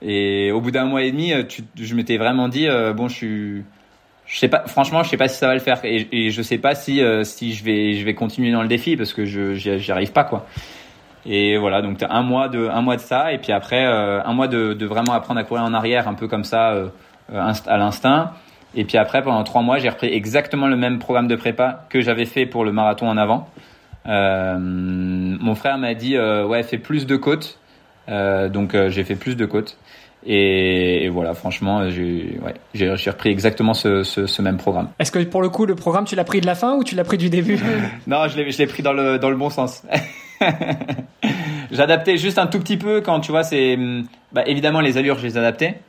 Et 0.01 0.51
au 0.51 0.62
bout 0.62 0.70
d'un 0.70 0.87
mois 0.87 1.03
et 1.03 1.11
demi, 1.11 1.32
tu, 1.49 1.62
je 1.78 1.95
m'étais 1.95 2.16
vraiment 2.16 2.49
dit, 2.49 2.68
bon, 2.95 3.09
je 3.09 3.14
suis 3.14 3.64
je 4.27 4.39
sais 4.39 4.49
pas 4.49 4.64
franchement 4.66 5.03
je 5.03 5.09
sais 5.09 5.16
pas 5.16 5.29
si 5.29 5.39
ça 5.39 5.47
va 5.47 5.55
le 5.55 5.61
faire 5.61 5.79
et, 5.85 6.09
et 6.11 6.31
je 6.31 6.43
sais 6.43 6.59
pas 6.59 6.74
si 6.74 7.01
euh, 7.01 7.22
si 7.24 7.55
je 7.55 7.64
vais 7.64 7.95
je 7.95 8.05
vais 8.05 8.14
continuer 8.14 8.51
dans 8.51 8.62
le 8.62 8.68
défi 8.68 8.97
parce 8.97 9.12
que 9.12 9.24
je 9.24 9.55
j'y 9.55 9.93
arrive 9.93 10.12
pas 10.12 10.24
quoi. 10.24 10.47
Et 11.24 11.57
voilà 11.57 11.83
donc 11.83 11.99
un 12.09 12.22
mois 12.22 12.49
de 12.49 12.68
un 12.68 12.83
mois 12.83 12.97
de 12.97 13.01
ça 13.01 13.33
et 13.33 13.39
puis 13.39 13.53
après 13.53 13.87
euh, 13.87 14.22
un 14.22 14.33
mois 14.33 14.49
de, 14.49 14.74
de 14.74 14.87
vraiment 14.87 15.12
apprendre 15.12 15.41
à 15.41 15.45
courir 15.45 15.64
en 15.64 15.74
arrière 15.74 16.09
un 16.09 16.14
peu 16.14 16.29
comme 16.29 16.45
ça 16.45 16.70
euh, 16.72 16.89
à 17.33 17.77
l'instinct. 17.77 18.33
Et 18.74 18.85
puis 18.85 18.99
après 18.99 19.22
pendant 19.22 19.45
trois 19.45 19.62
mois 19.62 19.79
j'ai 19.79 19.89
repris 19.89 20.09
exactement 20.09 20.66
le 20.66 20.77
même 20.77 20.99
programme 20.99 21.29
de 21.29 21.37
prépa 21.37 21.87
que 21.89 22.01
j'avais 22.01 22.27
fait 22.27 22.47
pour 22.47 22.64
le 22.64 22.72
marathon 22.72 23.09
en 23.09 23.16
avant. 23.16 23.49
Mon 24.05 25.55
frère 25.55 25.79
m'a 25.79 25.95
dit 25.95 26.18
ouais 26.18 26.62
fais 26.62 26.79
plus 26.79 27.07
de 27.07 27.16
côtes. 27.16 27.59
Donc 28.09 28.77
j'ai 28.89 29.03
fait 29.05 29.16
plus 29.16 29.37
de 29.37 29.47
côtes 29.47 29.79
et, 30.27 31.05
et, 31.05 31.09
voilà, 31.09 31.35
franchement, 31.35 31.89
j'ai 31.89 32.39
ouais, 32.43 32.95
repris 33.07 33.31
exactement 33.31 33.74
ce, 33.74 34.03
ce, 34.03 34.27
ce 34.27 34.43
même 34.43 34.57
programme. 34.57 34.89
Est-ce 34.99 35.12
que 35.12 35.18
pour 35.20 35.43
le 35.43 35.49
coup, 35.49 35.66
le 35.66 35.74
programme, 35.74 36.05
tu 36.05 36.16
l'as 36.16 36.24
pris 36.24 36.41
de 36.41 36.47
la 36.47 36.55
fin 36.55 36.74
ou 36.74 36.85
tu 36.85 36.95
l'as 36.95 37.05
pris 37.05 37.18
du 37.18 37.31
début 37.31 37.59
Non, 38.07 38.27
je 38.29 38.37
l'ai 38.37 38.66
pris 38.66 38.83
dans 38.83 38.93
le, 38.93 39.18
dans 39.18 39.31
le 39.31 39.37
bon 39.37 39.51
sens. 39.51 39.85
J'adaptais 41.70 42.16
juste 42.16 42.39
un 42.39 42.47
tout 42.47 42.59
petit 42.59 42.77
peu 42.77 43.01
quand 43.01 43.20
tu 43.20 43.31
vois, 43.31 43.43
c'est 43.43 43.79
bah, 44.33 44.43
évidemment 44.47 44.81
les 44.81 44.99
allures, 44.99 45.18
je 45.18 45.27
les 45.27 45.39
adaptais. 45.39 45.81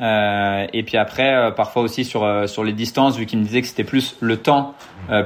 Euh, 0.00 0.66
et 0.72 0.82
puis 0.82 0.96
après, 0.96 1.34
euh, 1.34 1.50
parfois 1.50 1.82
aussi 1.82 2.04
sur, 2.04 2.24
euh, 2.24 2.46
sur 2.46 2.64
les 2.64 2.72
distances, 2.72 3.16
vu 3.16 3.26
qu'il 3.26 3.38
me 3.38 3.44
disait 3.44 3.60
que 3.60 3.66
c'était 3.66 3.84
plus 3.84 4.16
le 4.20 4.36
temps 4.36 4.74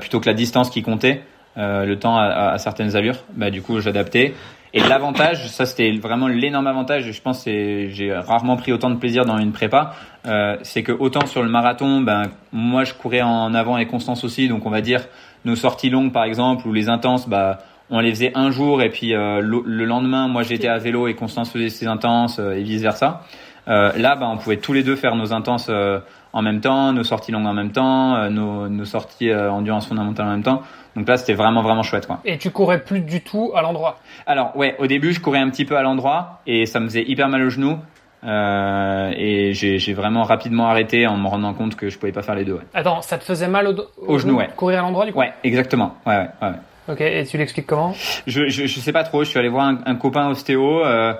plutôt 0.00 0.20
que 0.20 0.26
la 0.26 0.34
distance 0.34 0.70
qui 0.70 0.82
comptait, 0.82 1.22
le 1.56 1.94
temps 1.96 2.16
à, 2.16 2.52
à, 2.52 2.58
certaines 2.58 2.96
allures, 2.96 3.22
bah, 3.34 3.50
du 3.50 3.60
coup 3.60 3.80
j'adaptais. 3.80 4.34
Et 4.76 4.80
l'avantage, 4.80 5.48
ça 5.48 5.64
c'était 5.64 5.90
vraiment 5.92 6.28
l'énorme 6.28 6.66
avantage, 6.66 7.08
et 7.08 7.12
je 7.14 7.22
pense 7.22 7.42
que 7.46 7.88
j'ai 7.88 8.12
rarement 8.12 8.58
pris 8.58 8.72
autant 8.72 8.90
de 8.90 8.96
plaisir 8.96 9.24
dans 9.24 9.38
une 9.38 9.52
prépa, 9.52 9.94
euh, 10.26 10.58
c'est 10.64 10.82
que 10.82 10.92
autant 10.92 11.24
sur 11.24 11.42
le 11.42 11.48
marathon, 11.48 12.02
ben 12.02 12.24
moi 12.52 12.84
je 12.84 12.92
courais 12.92 13.22
en 13.22 13.54
avant 13.54 13.78
et 13.78 13.86
Constance 13.86 14.22
aussi, 14.22 14.48
donc 14.48 14.66
on 14.66 14.70
va 14.70 14.82
dire 14.82 15.06
nos 15.46 15.56
sorties 15.56 15.88
longues 15.88 16.12
par 16.12 16.24
exemple 16.24 16.68
ou 16.68 16.74
les 16.74 16.90
intenses, 16.90 17.26
bah 17.26 17.56
on 17.88 18.00
les 18.00 18.10
faisait 18.10 18.32
un 18.34 18.50
jour 18.50 18.82
et 18.82 18.90
puis 18.90 19.14
euh, 19.14 19.40
le, 19.40 19.84
lendemain, 19.86 20.28
moi 20.28 20.42
j'étais 20.42 20.68
à 20.68 20.76
vélo 20.76 21.08
et 21.08 21.14
Constance 21.14 21.50
faisait 21.50 21.70
ses 21.70 21.86
intenses 21.86 22.38
euh, 22.38 22.52
et 22.52 22.62
vice 22.62 22.82
versa. 22.82 23.22
Euh, 23.68 23.92
là, 23.96 24.14
bah, 24.14 24.28
on 24.30 24.36
pouvait 24.36 24.58
tous 24.58 24.74
les 24.74 24.82
deux 24.82 24.94
faire 24.94 25.16
nos 25.16 25.32
intenses 25.32 25.70
en 26.36 26.42
même 26.42 26.60
temps, 26.60 26.92
nos 26.92 27.02
sorties 27.02 27.32
longues 27.32 27.46
en 27.46 27.54
même 27.54 27.72
temps, 27.72 28.30
nos, 28.30 28.68
nos 28.68 28.84
sorties 28.84 29.34
endurance 29.34 29.86
fondamentale 29.86 30.26
en 30.26 30.30
même 30.30 30.42
temps. 30.42 30.62
Donc 30.94 31.08
là, 31.08 31.16
c'était 31.16 31.34
vraiment 31.34 31.62
vraiment 31.62 31.82
chouette 31.82 32.06
quoi. 32.06 32.20
Et 32.24 32.38
tu 32.38 32.50
courais 32.50 32.84
plus 32.84 33.00
du 33.00 33.22
tout 33.22 33.52
à 33.54 33.62
l'endroit? 33.62 33.98
Alors 34.26 34.56
ouais, 34.56 34.76
au 34.78 34.86
début, 34.86 35.12
je 35.12 35.20
courais 35.20 35.40
un 35.40 35.50
petit 35.50 35.64
peu 35.64 35.76
à 35.76 35.82
l'endroit 35.82 36.40
et 36.46 36.66
ça 36.66 36.78
me 36.80 36.86
faisait 36.86 37.04
hyper 37.06 37.28
mal 37.28 37.42
au 37.42 37.50
genou. 37.50 37.78
Euh, 38.24 39.12
et 39.16 39.52
j'ai 39.52 39.92
vraiment 39.92 40.24
rapidement 40.24 40.68
arrêté 40.68 41.06
en 41.06 41.16
me 41.16 41.28
rendant 41.28 41.54
compte 41.54 41.76
que 41.76 41.90
je 41.90 41.98
pouvais 41.98 42.12
pas 42.12 42.22
faire 42.22 42.34
les 42.34 42.44
deux. 42.44 42.54
Ouais. 42.54 42.64
Attends, 42.74 43.00
ça 43.02 43.18
te 43.18 43.24
faisait 43.24 43.46
mal 43.46 43.68
au, 43.68 43.74
au, 44.06 44.18
genou, 44.18 44.36
ouais. 44.36 44.48
Courir 44.56 44.80
à 44.80 44.82
l'endroit 44.82 45.06
du 45.06 45.12
coup? 45.12 45.20
Ouais, 45.20 45.32
exactement. 45.44 45.94
Ouais, 46.06 46.16
ouais, 46.18 46.48
ouais. 46.48 46.92
Ok, 46.92 47.00
et 47.00 47.24
tu 47.24 47.36
l'expliques 47.36 47.66
comment? 47.66 47.92
Je, 48.26 48.48
je, 48.48 48.66
je 48.66 48.80
sais 48.80 48.92
pas 48.92 49.04
trop. 49.04 49.22
Je 49.22 49.28
suis 49.28 49.38
allé 49.38 49.48
voir 49.48 49.66
un, 49.66 49.78
un 49.86 49.94
copain 49.96 50.28
ostéo. 50.28 50.84
Euh, 50.84 51.14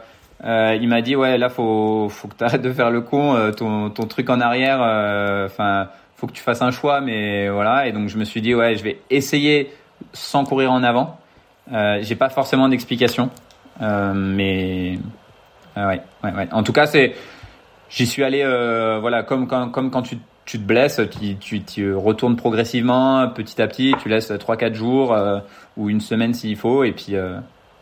euh, 0.44 0.76
il 0.80 0.88
m'a 0.88 1.00
dit 1.00 1.16
ouais 1.16 1.38
là 1.38 1.48
faut 1.48 2.08
faut 2.10 2.28
que 2.28 2.34
t'arrêtes 2.34 2.62
de 2.62 2.72
faire 2.72 2.90
le 2.90 3.00
con. 3.00 3.34
Euh, 3.34 3.52
ton 3.52 3.90
ton 3.90 4.06
truc 4.06 4.28
en 4.30 4.40
arrière. 4.40 4.78
Euh, 4.82 5.46
enfin, 5.46 5.88
faut 6.16 6.26
que 6.26 6.32
tu 6.32 6.42
fasses 6.42 6.62
un 6.62 6.70
choix. 6.70 7.00
Mais 7.00 7.48
voilà. 7.48 7.86
Et 7.86 7.92
donc 7.92 8.08
je 8.08 8.18
me 8.18 8.24
suis 8.24 8.42
dit 8.42 8.54
ouais 8.54 8.76
je 8.76 8.84
vais 8.84 9.00
essayer 9.10 9.72
sans 10.12 10.44
courir 10.44 10.72
en 10.72 10.82
avant. 10.82 11.18
J'ai 11.70 12.16
pas 12.16 12.28
forcément 12.28 12.68
d'explication. 12.68 13.30
mais 13.80 14.98
ouais, 15.76 16.00
ouais, 16.24 16.32
ouais. 16.32 16.48
En 16.52 16.62
tout 16.62 16.72
cas 16.72 16.86
c'est 16.86 17.14
j'y 17.88 18.06
suis 18.06 18.24
allé 18.24 18.44
voilà 19.00 19.22
comme 19.22 19.46
quand 19.46 19.68
comme 19.70 19.90
quand 19.90 20.02
tu 20.02 20.18
tu 20.44 20.60
te 20.60 20.62
blesses, 20.62 21.00
tu, 21.40 21.60
tu, 21.64 21.92
retournes 21.92 22.36
progressivement, 22.36 23.28
petit 23.30 23.60
à 23.60 23.66
petit, 23.66 23.96
tu 24.00 24.08
laisses 24.08 24.30
3-4 24.30 24.74
jours 24.74 25.18
ou 25.76 25.90
une 25.90 26.00
semaine 26.00 26.34
s'il 26.34 26.54
faut, 26.54 26.84
et 26.84 26.92
puis 26.92 27.16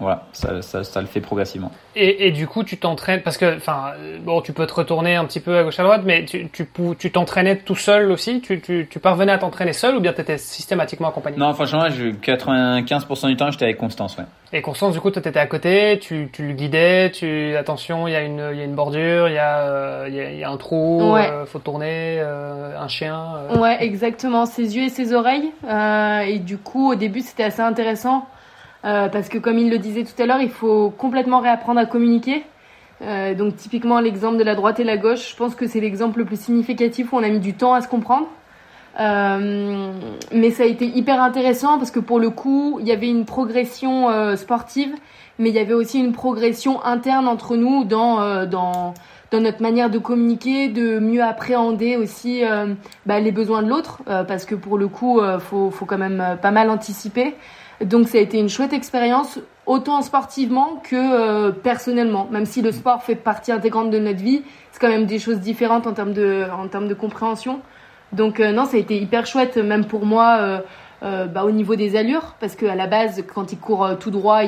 voilà, 0.00 0.24
ça, 0.32 0.60
ça, 0.60 0.82
ça, 0.82 1.00
le 1.00 1.06
fait 1.06 1.20
progressivement. 1.20 1.70
Et, 1.94 2.26
et 2.26 2.30
du 2.32 2.48
coup, 2.48 2.64
tu 2.64 2.76
t'entraînes 2.76 3.22
parce 3.22 3.38
que, 3.38 3.56
enfin, 3.56 3.92
bon, 4.20 4.40
tu 4.40 4.52
peux 4.52 4.66
te 4.66 4.74
retourner 4.74 5.14
un 5.14 5.24
petit 5.24 5.38
peu 5.38 5.56
à 5.56 5.62
gauche 5.62 5.78
à 5.78 5.84
droite, 5.84 6.02
mais 6.04 6.24
tu 6.24 6.48
tu 6.50 6.66
tu 6.98 7.12
t'entraînais 7.12 7.56
tout 7.56 7.76
seul 7.76 8.10
aussi? 8.10 8.40
Tu 8.40 8.60
tu, 8.60 8.88
tu 8.90 8.98
parvenais 8.98 9.32
à 9.32 9.38
t'entraîner 9.38 9.72
seul 9.72 9.96
ou 9.96 10.00
bien 10.00 10.12
tu 10.12 10.20
étais 10.20 10.36
systématiquement 10.36 11.08
accompagné? 11.08 11.36
Non, 11.38 11.54
franchement, 11.54 11.88
je, 11.90 12.06
95% 12.06 13.28
du 13.28 13.36
temps, 13.36 13.50
j'étais 13.52 13.66
avec 13.66 13.78
Constance, 13.78 14.18
ouais. 14.18 14.24
Et 14.52 14.62
Constance, 14.62 14.94
du 14.94 15.00
coup, 15.00 15.10
toi, 15.10 15.22
t'étais 15.22 15.38
à 15.38 15.46
côté, 15.46 15.98
tu 16.00 16.28
tu 16.32 16.46
le 16.48 16.54
guidais, 16.54 17.10
tu 17.12 17.56
attention, 17.56 18.08
il 18.08 18.12
y 18.12 18.16
a 18.16 18.22
une 18.22 18.50
il 18.52 18.58
y 18.58 18.62
a 18.62 18.64
une 18.64 18.74
bordure, 18.74 19.28
il 19.28 19.34
y 19.34 19.38
a 19.38 19.58
euh, 19.60 20.06
il 20.08 20.14
y, 20.14 20.20
a, 20.20 20.30
y, 20.32 20.44
a, 20.44 20.50
un 20.50 20.56
trou, 20.56 21.12
ouais. 21.12 21.28
euh, 21.30 21.46
faut 21.46 21.58
tourner, 21.58 22.18
euh, 22.20 22.78
un 22.78 22.88
chien. 22.88 23.36
Euh. 23.50 23.58
Ouais, 23.58 23.76
exactement, 23.80 24.46
ses 24.46 24.76
yeux 24.76 24.84
et 24.84 24.88
ses 24.88 25.12
oreilles. 25.12 25.52
et 26.26 26.38
du 26.38 26.58
coup, 26.58 26.90
au 26.92 26.94
début, 26.94 27.20
c'était 27.20 27.44
assez 27.44 27.62
intéressant 27.62 28.26
euh, 28.84 29.08
parce 29.08 29.28
que 29.28 29.38
comme 29.38 29.58
il 29.58 29.70
le 29.70 29.78
disait 29.78 30.04
tout 30.04 30.20
à 30.22 30.26
l'heure, 30.26 30.40
il 30.40 30.50
faut 30.50 30.90
complètement 30.90 31.40
réapprendre 31.40 31.80
à 31.80 31.86
communiquer. 31.86 32.44
Euh, 33.02 33.34
donc 33.34 33.56
typiquement 33.56 33.98
l'exemple 34.00 34.36
de 34.36 34.44
la 34.44 34.54
droite 34.54 34.80
et 34.80 34.84
la 34.84 34.96
gauche, 34.96 35.30
je 35.30 35.36
pense 35.36 35.54
que 35.54 35.66
c'est 35.66 35.80
l'exemple 35.80 36.20
le 36.20 36.24
plus 36.24 36.40
significatif 36.40 37.12
où 37.12 37.16
on 37.16 37.22
a 37.22 37.28
mis 37.28 37.40
du 37.40 37.54
temps 37.54 37.74
à 37.74 37.80
se 37.80 37.88
comprendre. 37.88 38.28
Euh, 39.00 39.92
mais 40.32 40.50
ça 40.50 40.62
a 40.62 40.66
été 40.66 40.86
hyper 40.86 41.20
intéressant 41.20 41.78
parce 41.78 41.90
que 41.90 42.00
pour 42.00 42.20
le 42.20 42.30
coup, 42.30 42.78
il 42.80 42.86
y 42.86 42.92
avait 42.92 43.08
une 43.08 43.24
progression 43.24 44.08
euh, 44.08 44.36
sportive, 44.36 44.94
mais 45.38 45.48
il 45.48 45.54
y 45.54 45.58
avait 45.58 45.74
aussi 45.74 45.98
une 45.98 46.12
progression 46.12 46.84
interne 46.84 47.26
entre 47.26 47.56
nous 47.56 47.84
dans 47.84 48.20
euh, 48.20 48.46
dans 48.46 48.94
notre 49.32 49.62
manière 49.62 49.90
de 49.90 49.98
communiquer, 49.98 50.68
de 50.68 51.00
mieux 51.00 51.20
appréhender 51.20 51.96
aussi 51.96 52.44
bah, 53.04 53.18
les 53.18 53.32
besoins 53.32 53.64
de 53.64 53.68
l'autre, 53.68 54.00
parce 54.06 54.44
que 54.44 54.54
pour 54.54 54.78
le 54.78 54.86
coup, 54.86 55.20
faut 55.40 55.72
faut 55.72 55.86
quand 55.86 55.98
même 55.98 56.38
pas 56.40 56.52
mal 56.52 56.70
anticiper. 56.70 57.34
Donc 57.84 58.08
ça 58.08 58.18
a 58.18 58.20
été 58.20 58.38
une 58.38 58.48
chouette 58.48 58.72
expérience, 58.72 59.38
autant 59.66 60.00
sportivement 60.02 60.80
que 60.82 60.96
euh, 60.96 61.52
personnellement. 61.52 62.26
Même 62.30 62.46
si 62.46 62.62
le 62.62 62.72
sport 62.72 63.02
fait 63.02 63.14
partie 63.14 63.52
intégrante 63.52 63.90
de 63.90 63.98
notre 63.98 64.20
vie, 64.20 64.42
c'est 64.72 64.80
quand 64.80 64.88
même 64.88 65.06
des 65.06 65.18
choses 65.18 65.40
différentes 65.40 65.86
en 65.86 65.92
termes 65.92 66.12
de, 66.12 66.46
en 66.50 66.66
termes 66.68 66.88
de 66.88 66.94
compréhension. 66.94 67.60
Donc 68.12 68.40
euh, 68.40 68.52
non, 68.52 68.64
ça 68.64 68.76
a 68.76 68.80
été 68.80 68.96
hyper 68.96 69.26
chouette, 69.26 69.58
même 69.58 69.84
pour 69.84 70.06
moi, 70.06 70.62
euh, 71.02 71.26
bah, 71.26 71.44
au 71.44 71.50
niveau 71.50 71.76
des 71.76 71.96
allures, 71.96 72.36
parce 72.40 72.56
qu'à 72.56 72.74
la 72.74 72.86
base, 72.86 73.22
quand 73.34 73.52
il 73.52 73.58
court 73.58 73.98
tout 74.00 74.10
droit, 74.10 74.40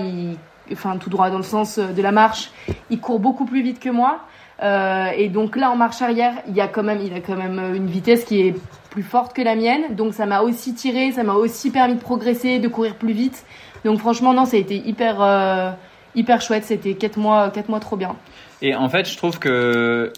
enfin 0.73 0.97
tout 0.97 1.11
droit 1.11 1.29
dans 1.29 1.37
le 1.37 1.43
sens 1.43 1.79
de 1.79 2.03
la 2.03 2.13
marche, 2.13 2.51
il 2.89 3.01
court 3.01 3.21
beaucoup 3.21 3.45
plus 3.45 3.63
vite 3.63 3.81
que 3.81 3.91
moi. 3.91 4.21
Et 4.63 5.29
donc 5.29 5.57
là, 5.57 5.71
en 5.71 5.77
marche 5.77 6.01
arrière, 6.01 6.33
il 6.49 6.53
y 6.53 6.57
il 6.57 6.61
a 6.63 6.69
quand 6.69 6.83
même 6.83 7.75
une 7.75 7.87
vitesse 7.89 8.25
qui 8.25 8.41
est 8.41 8.55
plus 8.97 9.03
forte 9.03 9.37
que 9.37 9.43
la 9.43 9.57
mienne. 9.57 9.95
Donc 9.95 10.15
ça 10.15 10.25
m'a 10.25 10.41
aussi 10.41 10.75
tiré, 10.75 11.13
ça 11.13 11.23
m'a 11.23 11.35
aussi 11.35 11.71
permis 11.71 11.97
de 11.97 12.01
progresser, 12.01 12.59
de 12.59 12.69
courir 12.69 12.95
plus 12.95 13.13
vite. 13.13 13.45
Donc 13.85 13.99
franchement, 13.99 14.33
non, 14.33 14.47
ça 14.47 14.57
a 14.57 14.61
été 14.61 14.77
hyper, 14.77 15.21
euh, 15.21 15.71
hyper 16.15 16.41
chouette. 16.41 16.65
C'était 16.65 16.95
quatre 16.95 17.19
mois, 17.19 17.51
quatre 17.51 17.69
mois 17.69 17.79
trop 17.79 17.97
bien. 17.97 18.17
Et 18.63 18.75
en 18.75 18.89
fait, 18.89 19.07
je 19.07 19.15
trouve 19.19 19.39
que 19.39 20.15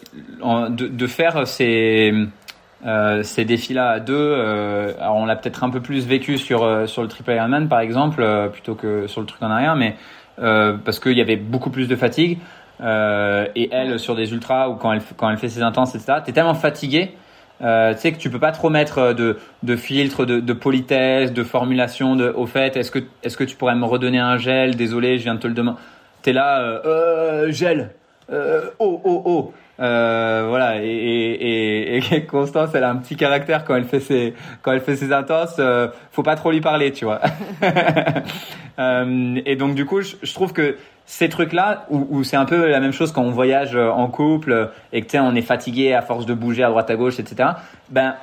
de, 0.71 1.07
faire 1.09 1.49
ces 1.49 2.15
euh, 2.87 3.25
ces 3.25 3.45
défis-là 3.45 3.91
à 3.91 3.99
deux, 3.99 4.15
euh, 4.15 4.93
alors 5.01 5.17
on 5.17 5.27
l'a 5.27 5.35
peut-être 5.35 5.65
un 5.65 5.71
peu 5.71 5.81
plus 5.81 6.07
vécu 6.07 6.39
sur 6.39 6.89
sur 6.89 7.03
le 7.03 7.09
triple 7.09 7.33
Ironman 7.33 7.67
par 7.69 7.81
exemple, 7.81 8.25
plutôt 8.53 8.77
que 8.77 9.09
sur 9.09 9.21
le 9.21 9.27
truc 9.27 9.43
en 9.43 9.51
arrière, 9.51 9.75
mais 9.75 9.97
parce 10.37 11.01
qu'il 11.01 11.19
y 11.19 11.21
avait 11.21 11.35
beaucoup 11.35 11.71
plus 11.71 11.89
de 11.89 11.97
fatigue. 11.97 12.39
et 12.81 13.69
elle 13.73 13.99
sur 13.99 14.15
des 14.15 14.33
ultras 14.33 14.69
ou 14.69 14.77
quand 14.77 14.93
elle 14.93 15.03
quand 15.17 15.29
elle 15.29 15.39
fait 15.39 15.49
ses 15.49 15.63
intenses, 15.63 15.97
etc. 15.97 16.21
T'es 16.25 16.31
tellement 16.31 16.55
fatigué 16.55 17.17
euh, 17.63 17.93
tu 17.95 18.01
sais 18.01 18.13
que 18.13 18.19
tu 18.19 18.31
peux 18.31 18.39
pas 18.39 18.53
trop 18.53 18.71
mettre 18.71 18.99
euh, 18.99 19.15
de, 19.15 19.39
de 19.63 19.77
filtre, 19.77 20.25
de, 20.25 20.41
de 20.41 20.53
politesse, 20.53 21.33
de 21.33 21.43
formulation. 21.43 22.17
De, 22.17 22.31
au 22.31 22.47
fait, 22.47 22.77
est-ce 22.77 22.91
que 22.91 23.01
est-ce 23.23 23.37
que 23.37 23.45
tu 23.45 23.57
pourrais 23.57 23.75
me 23.75 23.85
redonner 23.85 24.19
un 24.19 24.39
gel? 24.39 24.77
Désolé, 24.77 25.19
je 25.19 25.25
viens 25.25 25.35
de 25.35 25.41
te 25.41 25.49
le 25.49 25.55
demander. 25.55 25.79
T'es 26.23 26.33
là, 26.33 26.61
euh, 26.61 26.81
euh, 26.87 27.53
gel. 27.53 27.91
Euh, 28.31 28.71
oh 28.79 29.01
oh 29.05 29.23
oh. 29.25 29.53
Euh, 29.81 30.47
voilà 30.49 30.83
et, 30.83 30.89
et, 30.89 31.97
et, 31.97 32.25
Constance 32.27 32.71
elle 32.75 32.83
a 32.83 32.91
un 32.91 32.97
petit 32.97 33.15
caractère 33.15 33.65
quand 33.65 33.77
elle 33.77 33.85
fait 33.85 34.01
ses 34.01 34.35
quand 34.61 34.73
elle 34.73 34.81
fait 34.81 34.97
ses 34.97 35.13
intenses 35.13 35.55
euh, 35.61 35.87
faut 36.11 36.25
pas 36.25 36.35
trop 36.35 36.51
lui 36.51 36.61
parler 36.61 36.91
tu 36.91 37.05
vois 37.05 37.21
euh, 38.81 39.41
et 39.47 39.55
donc 39.55 39.77
du 39.77 39.87
coup 39.87 40.01
je, 40.01 40.17
je 40.21 40.35
trouve 40.35 40.53
que 40.53 40.77
ces 41.09 41.31
trucs-là, 41.31 41.87
où, 41.89 42.07
où 42.11 42.23
c'est 42.23 42.37
un 42.37 42.45
peu 42.45 42.69
la 42.69 42.81
même 42.81 42.93
chose 42.93 43.13
quand 43.13 43.23
on 43.23 43.31
voyage 43.31 43.75
euh, 43.75 43.89
en 43.91 44.09
couple 44.09 44.71
et 44.93 45.01
que 45.01 45.19
on 45.19 45.35
est 45.35 45.43
fatigué 45.43 45.95
à 45.95 46.03
force 46.03 46.27
de 46.27 46.35
bouger 46.35 46.63
à 46.63 46.69
droite 46.69 46.91
à 46.91 46.97
gauche, 46.97 47.19
etc. 47.19 47.49
Ben 47.89 48.15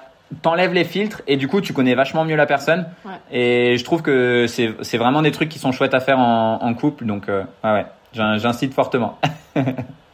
t'enlèves 0.44 0.74
les 0.74 0.84
filtres 0.84 1.24
et 1.28 1.36
du 1.36 1.48
coup 1.48 1.62
tu 1.62 1.74
connais 1.74 1.96
vachement 1.96 2.26
mieux 2.26 2.36
la 2.36 2.46
personne. 2.46 2.86
Ouais. 3.04 3.12
Et 3.32 3.78
je 3.78 3.84
trouve 3.84 4.04
que 4.04 4.46
c'est 4.48 4.98
vraiment 4.98 5.24
des 5.24 5.32
trucs 5.32 5.50
qui 5.50 5.58
sont 5.58 5.72
chouettes 5.72 5.96
à 5.96 6.00
faire 6.00 6.20
en, 6.20 6.60
en 6.62 6.74
couple, 6.76 7.06
donc 7.06 7.28
euh, 7.28 7.44
ouais, 7.64 7.88
j'incite 8.16 8.74
fortement. 8.74 9.20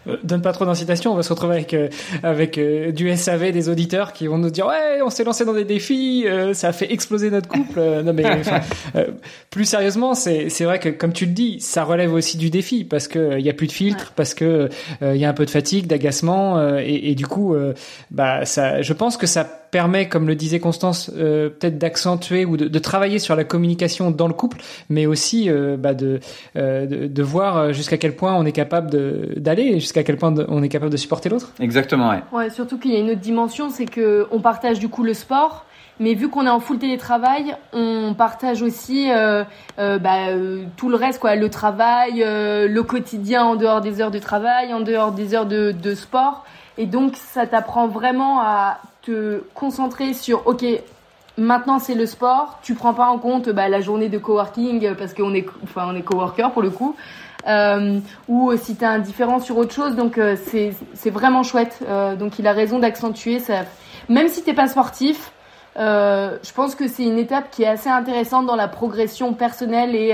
Euh, 0.07 0.17
donne 0.23 0.41
pas 0.41 0.51
trop 0.51 0.65
d'incitation, 0.65 1.11
on 1.11 1.15
va 1.15 1.23
se 1.23 1.29
retrouver 1.29 1.55
avec 1.55 1.73
euh, 1.73 1.89
avec 2.23 2.57
euh, 2.57 2.91
du 2.91 3.15
SAV 3.15 3.51
des 3.51 3.69
auditeurs 3.69 4.13
qui 4.13 4.27
vont 4.27 4.37
nous 4.37 4.49
dire 4.49 4.65
ouais, 4.67 5.01
on 5.03 5.09
s'est 5.09 5.23
lancé 5.23 5.45
dans 5.45 5.53
des 5.53 5.65
défis, 5.65 6.23
euh, 6.25 6.53
ça 6.53 6.69
a 6.69 6.73
fait 6.73 6.91
exploser 6.91 7.29
notre 7.29 7.47
couple. 7.47 7.79
non 8.03 8.13
mais 8.13 8.23
plus 9.51 9.65
sérieusement, 9.65 10.15
c'est 10.15 10.49
c'est 10.49 10.65
vrai 10.65 10.79
que 10.79 10.89
comme 10.89 11.13
tu 11.13 11.25
le 11.25 11.33
dis, 11.33 11.59
ça 11.59 11.83
relève 11.83 12.13
aussi 12.13 12.37
du 12.37 12.49
défi 12.49 12.83
parce 12.83 13.07
que 13.07 13.37
il 13.37 13.45
y 13.45 13.49
a 13.49 13.53
plus 13.53 13.67
de 13.67 13.71
filtre, 13.71 14.05
ouais. 14.05 14.13
parce 14.15 14.33
que 14.33 14.69
il 15.01 15.17
y 15.17 15.25
a 15.25 15.29
un 15.29 15.33
peu 15.33 15.45
de 15.45 15.51
fatigue, 15.51 15.87
d'agacement 15.87 16.77
et, 16.79 17.11
et, 17.11 17.15
du 17.15 17.27
coup 17.27 17.55
bah 18.09 18.45
ça 18.45 18.81
je 18.81 18.93
pense 18.93 19.17
que 19.17 19.27
ça 19.27 19.60
permet, 19.71 20.07
comme 20.07 20.27
le 20.27 20.35
disait 20.35 20.59
Constance, 20.59 21.09
euh, 21.15 21.49
peut-être 21.49 21.77
d'accentuer 21.77 22.45
ou 22.45 22.57
de, 22.57 22.67
de, 22.67 22.79
travailler 22.79 23.19
sur 23.19 23.35
la 23.35 23.43
communication 23.43 24.11
dans 24.11 24.27
le 24.27 24.33
couple, 24.33 24.57
mais 24.89 25.05
aussi 25.05 25.49
euh, 25.49 25.77
bah 25.77 25.93
de, 25.93 26.19
euh, 26.55 26.85
de, 26.85 27.07
de, 27.07 27.23
voir 27.23 27.73
jusqu'à 27.73 27.97
quel 27.97 28.15
point 28.15 28.35
on 28.35 28.45
est 28.45 28.51
capable 28.51 28.89
d'aller, 29.39 29.79
jusqu'à 29.79 30.03
quel 30.03 30.17
point 30.17 30.33
on 30.49 30.61
est 30.61 30.69
capable 30.69 30.91
de 30.91 30.97
supporter 30.97 31.29
l'autre. 31.29 31.53
Exactement, 31.59 32.09
ouais. 32.09 32.21
Ouais, 32.31 32.49
surtout 32.49 32.77
qu'il 32.77 32.91
y 32.91 32.95
a 32.95 32.99
une 32.99 33.09
autre 33.09 33.21
dimension, 33.21 33.69
c'est 33.69 33.85
que 33.85 34.27
on 34.31 34.41
partage 34.41 34.79
du 34.79 34.89
coup 34.89 35.03
le 35.03 35.13
sport. 35.13 35.65
Mais 36.01 36.15
vu 36.15 36.29
qu'on 36.29 36.47
est 36.47 36.49
en 36.49 36.59
full 36.59 36.79
télétravail, 36.79 37.55
on 37.73 38.15
partage 38.17 38.63
aussi 38.63 39.11
euh, 39.11 39.43
euh, 39.77 39.99
bah, 39.99 40.29
euh, 40.29 40.63
tout 40.75 40.89
le 40.89 40.95
reste, 40.95 41.19
quoi, 41.19 41.35
le 41.35 41.47
travail, 41.47 42.23
euh, 42.23 42.67
le 42.67 42.81
quotidien 42.81 43.43
en 43.43 43.55
dehors 43.55 43.81
des 43.81 44.01
heures 44.01 44.09
de 44.09 44.17
travail, 44.17 44.73
en 44.73 44.79
dehors 44.79 45.11
des 45.11 45.35
heures 45.35 45.45
de, 45.45 45.71
de 45.71 45.93
sport. 45.93 46.43
Et 46.79 46.87
donc, 46.87 47.15
ça 47.15 47.45
t'apprend 47.45 47.87
vraiment 47.87 48.39
à 48.41 48.79
te 49.01 49.43
concentrer 49.53 50.13
sur, 50.13 50.45
ok, 50.47 50.65
maintenant 51.37 51.79
c'est 51.79 51.95
le 51.95 52.05
sport, 52.05 52.59
tu 52.61 52.75
prends 52.75 52.93
pas 52.93 53.07
en 53.07 53.17
compte 53.17 53.49
bah, 53.49 53.69
la 53.69 53.81
journée 53.81 54.09
de 54.09 54.17
coworking 54.17 54.95
parce 54.95 55.13
qu'on 55.13 55.33
est, 55.33 55.45
enfin, 55.63 55.85
on 55.87 55.95
est 55.95 56.01
coworker 56.01 56.51
pour 56.51 56.61
le 56.61 56.69
coup, 56.69 56.95
euh, 57.47 57.99
ou 58.27 58.55
si 58.57 58.75
tu 58.75 58.85
as 58.85 58.91
un 58.91 58.99
différent 58.99 59.39
sur 59.39 59.57
autre 59.57 59.73
chose, 59.73 59.95
donc 59.95 60.17
euh, 60.17 60.35
c'est 60.45 61.09
vraiment 61.09 61.43
chouette. 61.43 61.79
Euh, 61.87 62.15
donc 62.15 62.39
il 62.39 62.47
a 62.47 62.53
raison 62.53 62.79
d'accentuer 62.79 63.39
ça. 63.39 63.65
Même 64.09 64.27
si 64.27 64.43
t'es 64.43 64.53
pas 64.53 64.67
sportif, 64.67 65.31
euh, 65.77 66.37
je 66.43 66.51
pense 66.51 66.75
que 66.75 66.87
c'est 66.87 67.03
une 67.03 67.17
étape 67.17 67.49
qui 67.49 67.63
est 67.63 67.67
assez 67.67 67.89
intéressante 67.89 68.45
dans 68.45 68.55
la 68.55 68.67
progression 68.67 69.33
personnelle 69.33 69.95
et 69.95 70.13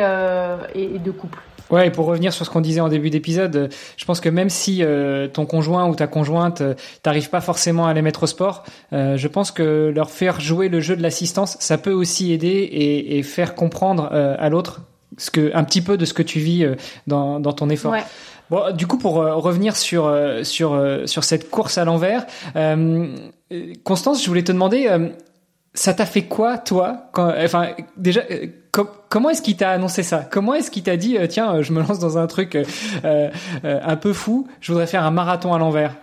de 0.99 1.11
couple. 1.11 1.39
Ouais, 1.69 1.87
et 1.87 1.91
pour 1.91 2.05
revenir 2.05 2.33
sur 2.33 2.45
ce 2.45 2.49
qu'on 2.49 2.61
disait 2.61 2.79
en 2.79 2.89
début 2.89 3.09
d'épisode, 3.09 3.69
je 3.97 4.05
pense 4.05 4.19
que 4.19 4.29
même 4.29 4.49
si 4.49 4.83
ton 5.33 5.45
conjoint 5.45 5.87
ou 5.87 5.95
ta 5.95 6.07
conjointe 6.07 6.63
t'arrive 7.03 7.29
pas 7.29 7.41
forcément 7.41 7.87
à 7.87 7.93
les 7.93 8.01
mettre 8.01 8.23
au 8.23 8.27
sport, 8.27 8.63
je 8.91 9.27
pense 9.27 9.51
que 9.51 9.91
leur 9.93 10.09
faire 10.09 10.39
jouer 10.39 10.69
le 10.69 10.79
jeu 10.79 10.95
de 10.95 11.01
l'assistance, 11.01 11.57
ça 11.59 11.77
peut 11.77 11.91
aussi 11.91 12.31
aider 12.31 12.47
et, 12.47 13.17
et 13.17 13.23
faire 13.23 13.55
comprendre 13.55 14.09
à 14.11 14.49
l'autre 14.49 14.81
ce 15.17 15.29
que 15.29 15.51
un 15.53 15.63
petit 15.63 15.81
peu 15.81 15.97
de 15.97 16.05
ce 16.05 16.13
que 16.13 16.23
tu 16.23 16.39
vis 16.39 16.65
dans, 17.05 17.39
dans 17.39 17.53
ton 17.53 17.69
effort. 17.69 17.91
Ouais. 17.91 18.03
Bon, 18.49 18.73
du 18.73 18.87
coup, 18.87 18.97
pour 18.97 19.21
euh, 19.21 19.35
revenir 19.35 19.75
sur 19.75 20.05
euh, 20.05 20.43
sur 20.43 20.73
euh, 20.73 21.05
sur 21.05 21.23
cette 21.23 21.49
course 21.49 21.77
à 21.77 21.85
l'envers, 21.85 22.25
Constance, 23.83 24.21
je 24.21 24.27
voulais 24.27 24.43
te 24.43 24.51
demander, 24.51 24.89
ça 25.73 25.93
t'a 25.93 26.05
fait 26.05 26.23
quoi, 26.23 26.57
toi 26.57 27.09
quand, 27.13 27.33
Enfin, 27.39 27.69
déjà, 27.95 28.23
comment 29.09 29.29
est-ce 29.29 29.41
qu'il 29.41 29.57
t'a 29.57 29.71
annoncé 29.71 30.03
ça? 30.03 30.25
Comment 30.29 30.53
est-ce 30.53 30.71
qu'il 30.71 30.83
t'a 30.83 30.97
dit, 30.97 31.17
tiens, 31.29 31.61
je 31.61 31.73
me 31.73 31.81
lance 31.81 31.99
dans 31.99 32.17
un 32.17 32.27
truc 32.27 32.57
un 33.03 33.95
peu 33.95 34.13
fou, 34.13 34.47
je 34.61 34.71
voudrais 34.71 34.87
faire 34.87 35.03
un 35.03 35.11
marathon 35.11 35.53
à 35.53 35.59
l'envers? 35.59 35.93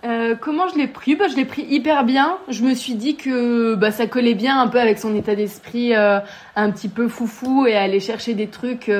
Comment 0.41 0.67
je 0.67 0.77
l'ai 0.77 0.87
pris? 0.87 1.15
Bah, 1.15 1.25
Je 1.29 1.35
l'ai 1.35 1.45
pris 1.45 1.63
hyper 1.69 2.03
bien. 2.03 2.37
Je 2.49 2.63
me 2.63 2.73
suis 2.73 2.95
dit 2.95 3.15
que 3.15 3.75
bah, 3.75 3.91
ça 3.91 4.07
collait 4.07 4.33
bien 4.33 4.59
un 4.59 4.67
peu 4.67 4.79
avec 4.79 4.99
son 4.99 5.15
état 5.15 5.35
d'esprit 5.35 5.93
un 5.95 6.71
petit 6.71 6.89
peu 6.89 7.07
foufou 7.07 7.65
et 7.67 7.75
aller 7.75 7.99
chercher 7.99 8.33
des 8.33 8.47
trucs 8.47 8.91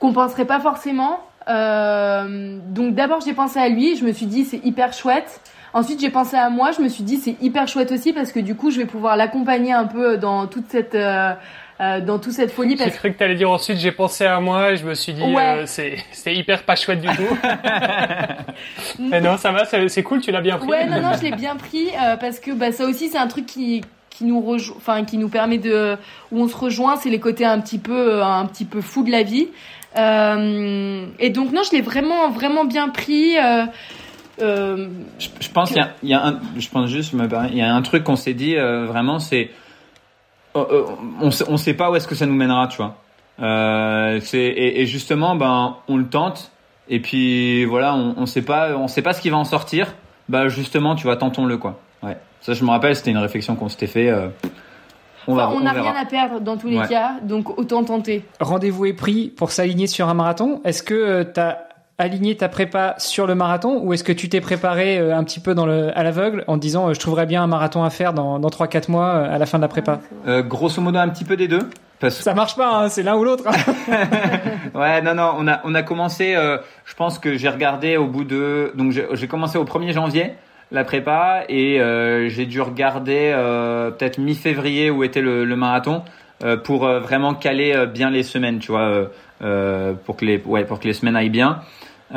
qu'on 0.00 0.12
penserait 0.12 0.44
pas 0.44 0.60
forcément. 0.60 1.20
Euh, 1.48 2.58
donc 2.70 2.94
d'abord 2.94 3.20
j'ai 3.20 3.34
pensé 3.34 3.58
à 3.58 3.68
lui, 3.68 3.96
je 3.96 4.04
me 4.04 4.12
suis 4.12 4.26
dit 4.26 4.44
c'est 4.44 4.64
hyper 4.64 4.92
chouette. 4.92 5.40
Ensuite 5.72 6.00
j'ai 6.00 6.10
pensé 6.10 6.36
à 6.36 6.50
moi, 6.50 6.70
je 6.70 6.80
me 6.80 6.88
suis 6.88 7.04
dit 7.04 7.16
c'est 7.16 7.36
hyper 7.42 7.68
chouette 7.68 7.92
aussi 7.92 8.12
parce 8.12 8.32
que 8.32 8.40
du 8.40 8.54
coup 8.54 8.70
je 8.70 8.78
vais 8.78 8.86
pouvoir 8.86 9.16
l'accompagner 9.16 9.72
un 9.72 9.86
peu 9.86 10.16
dans 10.16 10.46
toute 10.46 10.66
cette 10.68 10.94
euh, 10.94 11.32
euh 11.80 12.00
dans 12.00 12.18
toute 12.18 12.32
cette 12.32 12.50
folie. 12.50 12.76
J'ai 12.78 12.90
cru 12.90 13.12
que 13.12 13.18
t'allais 13.18 13.34
dire 13.34 13.50
ensuite 13.50 13.78
j'ai 13.78 13.92
pensé 13.92 14.24
à 14.24 14.40
moi 14.40 14.72
et 14.72 14.76
je 14.76 14.86
me 14.86 14.94
suis 14.94 15.12
dit 15.12 15.22
euh, 15.22 15.64
c'est 15.66 15.96
c'est 16.12 16.34
hyper 16.34 16.62
pas 16.62 16.76
chouette 16.76 17.00
du 17.00 17.08
tout. 17.08 17.38
Mais 18.98 19.20
non 19.20 19.36
ça 19.36 19.52
va, 19.52 19.64
c'est 19.64 20.02
cool, 20.02 20.20
tu 20.20 20.30
l'as 20.30 20.40
bien 20.40 20.58
pris. 20.58 20.68
Ouais 20.68 20.86
non 20.86 21.00
non 21.00 21.12
je 21.16 21.22
l'ai 21.22 21.32
bien 21.32 21.56
pris 21.56 21.88
euh, 22.02 22.16
parce 22.16 22.38
que 22.38 22.52
bah 22.52 22.72
ça 22.72 22.84
aussi 22.84 23.08
c'est 23.08 23.18
un 23.18 23.28
truc 23.28 23.46
qui 23.46 23.82
qui 24.10 24.24
nous 24.24 24.40
rejoint, 24.40 24.76
enfin 24.76 25.04
qui 25.04 25.18
nous 25.18 25.28
permet 25.28 25.58
de 25.58 25.96
où 26.30 26.40
on 26.40 26.48
se 26.48 26.56
rejoint, 26.56 26.96
c'est 26.96 27.10
les 27.10 27.20
côtés 27.20 27.44
un 27.44 27.60
petit 27.60 27.78
peu 27.78 28.22
un 28.22 28.46
petit 28.46 28.64
peu 28.64 28.80
fou 28.80 29.02
de 29.02 29.10
la 29.10 29.22
vie. 29.22 29.48
Euh, 29.96 31.06
et 31.18 31.30
donc 31.30 31.52
non, 31.52 31.62
je 31.62 31.72
l'ai 31.72 31.82
vraiment 31.82 32.30
vraiment 32.30 32.64
bien 32.64 32.88
pris. 32.88 33.36
Euh, 33.38 33.64
euh, 34.42 34.88
je, 35.18 35.48
pense 35.50 35.70
qu'il 35.70 35.86
y, 36.02 36.08
y, 36.08 36.14
a 36.14 36.26
un, 36.26 36.40
je 36.58 36.68
pense 36.68 36.90
juste, 36.90 37.12
il 37.12 37.56
y 37.56 37.62
a 37.62 37.72
un 37.72 37.82
truc 37.82 38.02
qu'on 38.02 38.16
s'est 38.16 38.34
dit 38.34 38.56
vraiment, 38.56 39.18
c'est 39.18 39.50
on, 40.54 41.30
on 41.48 41.56
sait 41.56 41.74
pas 41.74 41.90
où 41.90 41.96
est-ce 41.96 42.08
que 42.08 42.14
ça 42.14 42.26
nous 42.26 42.34
mènera, 42.34 42.68
tu 42.68 42.78
vois. 42.78 42.96
c'est 44.20 44.38
et, 44.38 44.80
et, 44.80 44.86
justement, 44.86 45.36
ben 45.36 45.76
on 45.88 45.96
le 45.96 46.06
tente 46.06 46.52
et 46.88 47.00
puis 47.00 47.64
voilà, 47.64 47.94
on, 47.94 48.14
on 48.16 48.26
sait 48.26 48.42
pas, 48.42 48.76
on 48.76 48.88
sait 48.88 49.02
pas 49.02 49.12
ce 49.12 49.20
qui 49.20 49.30
va 49.30 49.36
en 49.36 49.44
sortir. 49.44 49.94
Bah 50.28 50.48
justement, 50.48 50.94
tu 50.94 51.04
vois, 51.04 51.16
tentons-le 51.16 51.58
quoi. 51.58 51.78
Ouais. 52.02 52.16
Ça, 52.40 52.52
je 52.52 52.64
me 52.64 52.70
rappelle, 52.70 52.94
c'était 52.94 53.10
une 53.10 53.18
réflexion 53.18 53.56
qu'on 53.56 53.68
s'était 53.68 53.86
fait. 53.86 54.10
On 55.26 55.34
n'a 55.34 55.72
rien 55.72 55.94
à 55.94 56.04
perdre 56.04 56.40
dans 56.40 56.56
tous 56.56 56.68
les 56.68 56.80
cas, 56.88 57.16
donc 57.22 57.58
autant 57.58 57.84
tenter. 57.84 58.24
Rendez-vous 58.40 58.86
est 58.86 58.92
pris 58.92 59.28
pour 59.28 59.50
s'aligner 59.50 59.86
sur 59.86 60.08
un 60.08 60.14
marathon. 60.14 60.60
Est-ce 60.64 60.82
que 60.82 60.94
euh, 60.94 61.24
tu 61.24 61.40
as 61.40 61.68
aligné 61.98 62.36
ta 62.36 62.48
prépa 62.48 62.94
sur 62.98 63.26
le 63.26 63.34
marathon 63.34 63.80
ou 63.82 63.92
est-ce 63.92 64.04
que 64.04 64.12
tu 64.12 64.28
t'es 64.28 64.40
préparé 64.40 64.98
euh, 64.98 65.16
un 65.16 65.22
petit 65.24 65.40
peu 65.40 65.54
dans 65.54 65.66
le, 65.66 65.96
à 65.96 66.02
l'aveugle 66.02 66.44
en 66.48 66.56
te 66.56 66.60
disant 66.60 66.88
euh, 66.88 66.94
je 66.94 67.00
trouverais 67.00 67.26
bien 67.26 67.42
un 67.42 67.46
marathon 67.46 67.84
à 67.84 67.90
faire 67.90 68.12
dans, 68.12 68.38
dans 68.38 68.48
3-4 68.48 68.90
mois 68.90 69.12
à 69.12 69.38
la 69.38 69.46
fin 69.46 69.58
de 69.58 69.62
la 69.62 69.68
prépa? 69.68 70.00
Grosso 70.26 70.80
modo 70.80 70.98
un 70.98 71.08
petit 71.08 71.24
peu 71.24 71.36
des 71.36 71.48
deux. 71.48 71.70
Parce... 72.00 72.16
Ça 72.16 72.34
marche 72.34 72.56
pas, 72.56 72.74
hein, 72.74 72.88
c'est 72.88 73.02
l'un 73.02 73.16
ou 73.16 73.24
l'autre. 73.24 73.44
ouais, 74.74 75.00
non, 75.02 75.14
non, 75.14 75.34
on 75.38 75.46
a, 75.46 75.60
on 75.64 75.74
a 75.74 75.82
commencé, 75.82 76.34
je 76.34 76.94
pense 76.94 77.18
que 77.18 77.36
j'ai 77.36 77.48
regardé 77.48 77.96
au 77.96 78.06
bout 78.06 78.24
de... 78.24 78.72
Donc 78.74 78.92
j'ai 78.92 79.28
commencé 79.28 79.58
au 79.58 79.64
1er 79.64 79.92
janvier 79.92 80.34
la 80.74 80.84
prépa 80.84 81.44
et 81.48 81.80
euh, 81.80 82.28
j'ai 82.28 82.46
dû 82.46 82.60
regarder 82.60 83.32
euh, 83.32 83.90
peut-être 83.90 84.18
mi-février 84.18 84.90
où 84.90 85.04
était 85.04 85.20
le, 85.20 85.44
marathon 85.56 86.02
euh, 86.42 86.56
pour 86.56 86.86
vraiment 86.86 87.34
caler 87.34 87.86
bien 87.92 88.10
les 88.10 88.22
semaines, 88.22 88.58
tu 88.58 88.72
vois, 88.72 89.08
pour 90.04 90.16
que 90.16 90.24
les 90.24 90.42
ouais 90.44 90.64
pour 90.64 90.80
que 90.80 90.86
les 90.86 90.92
semaines 90.92 91.16
aillent 91.16 91.30
bien, 91.30 91.60
les, 92.12 92.16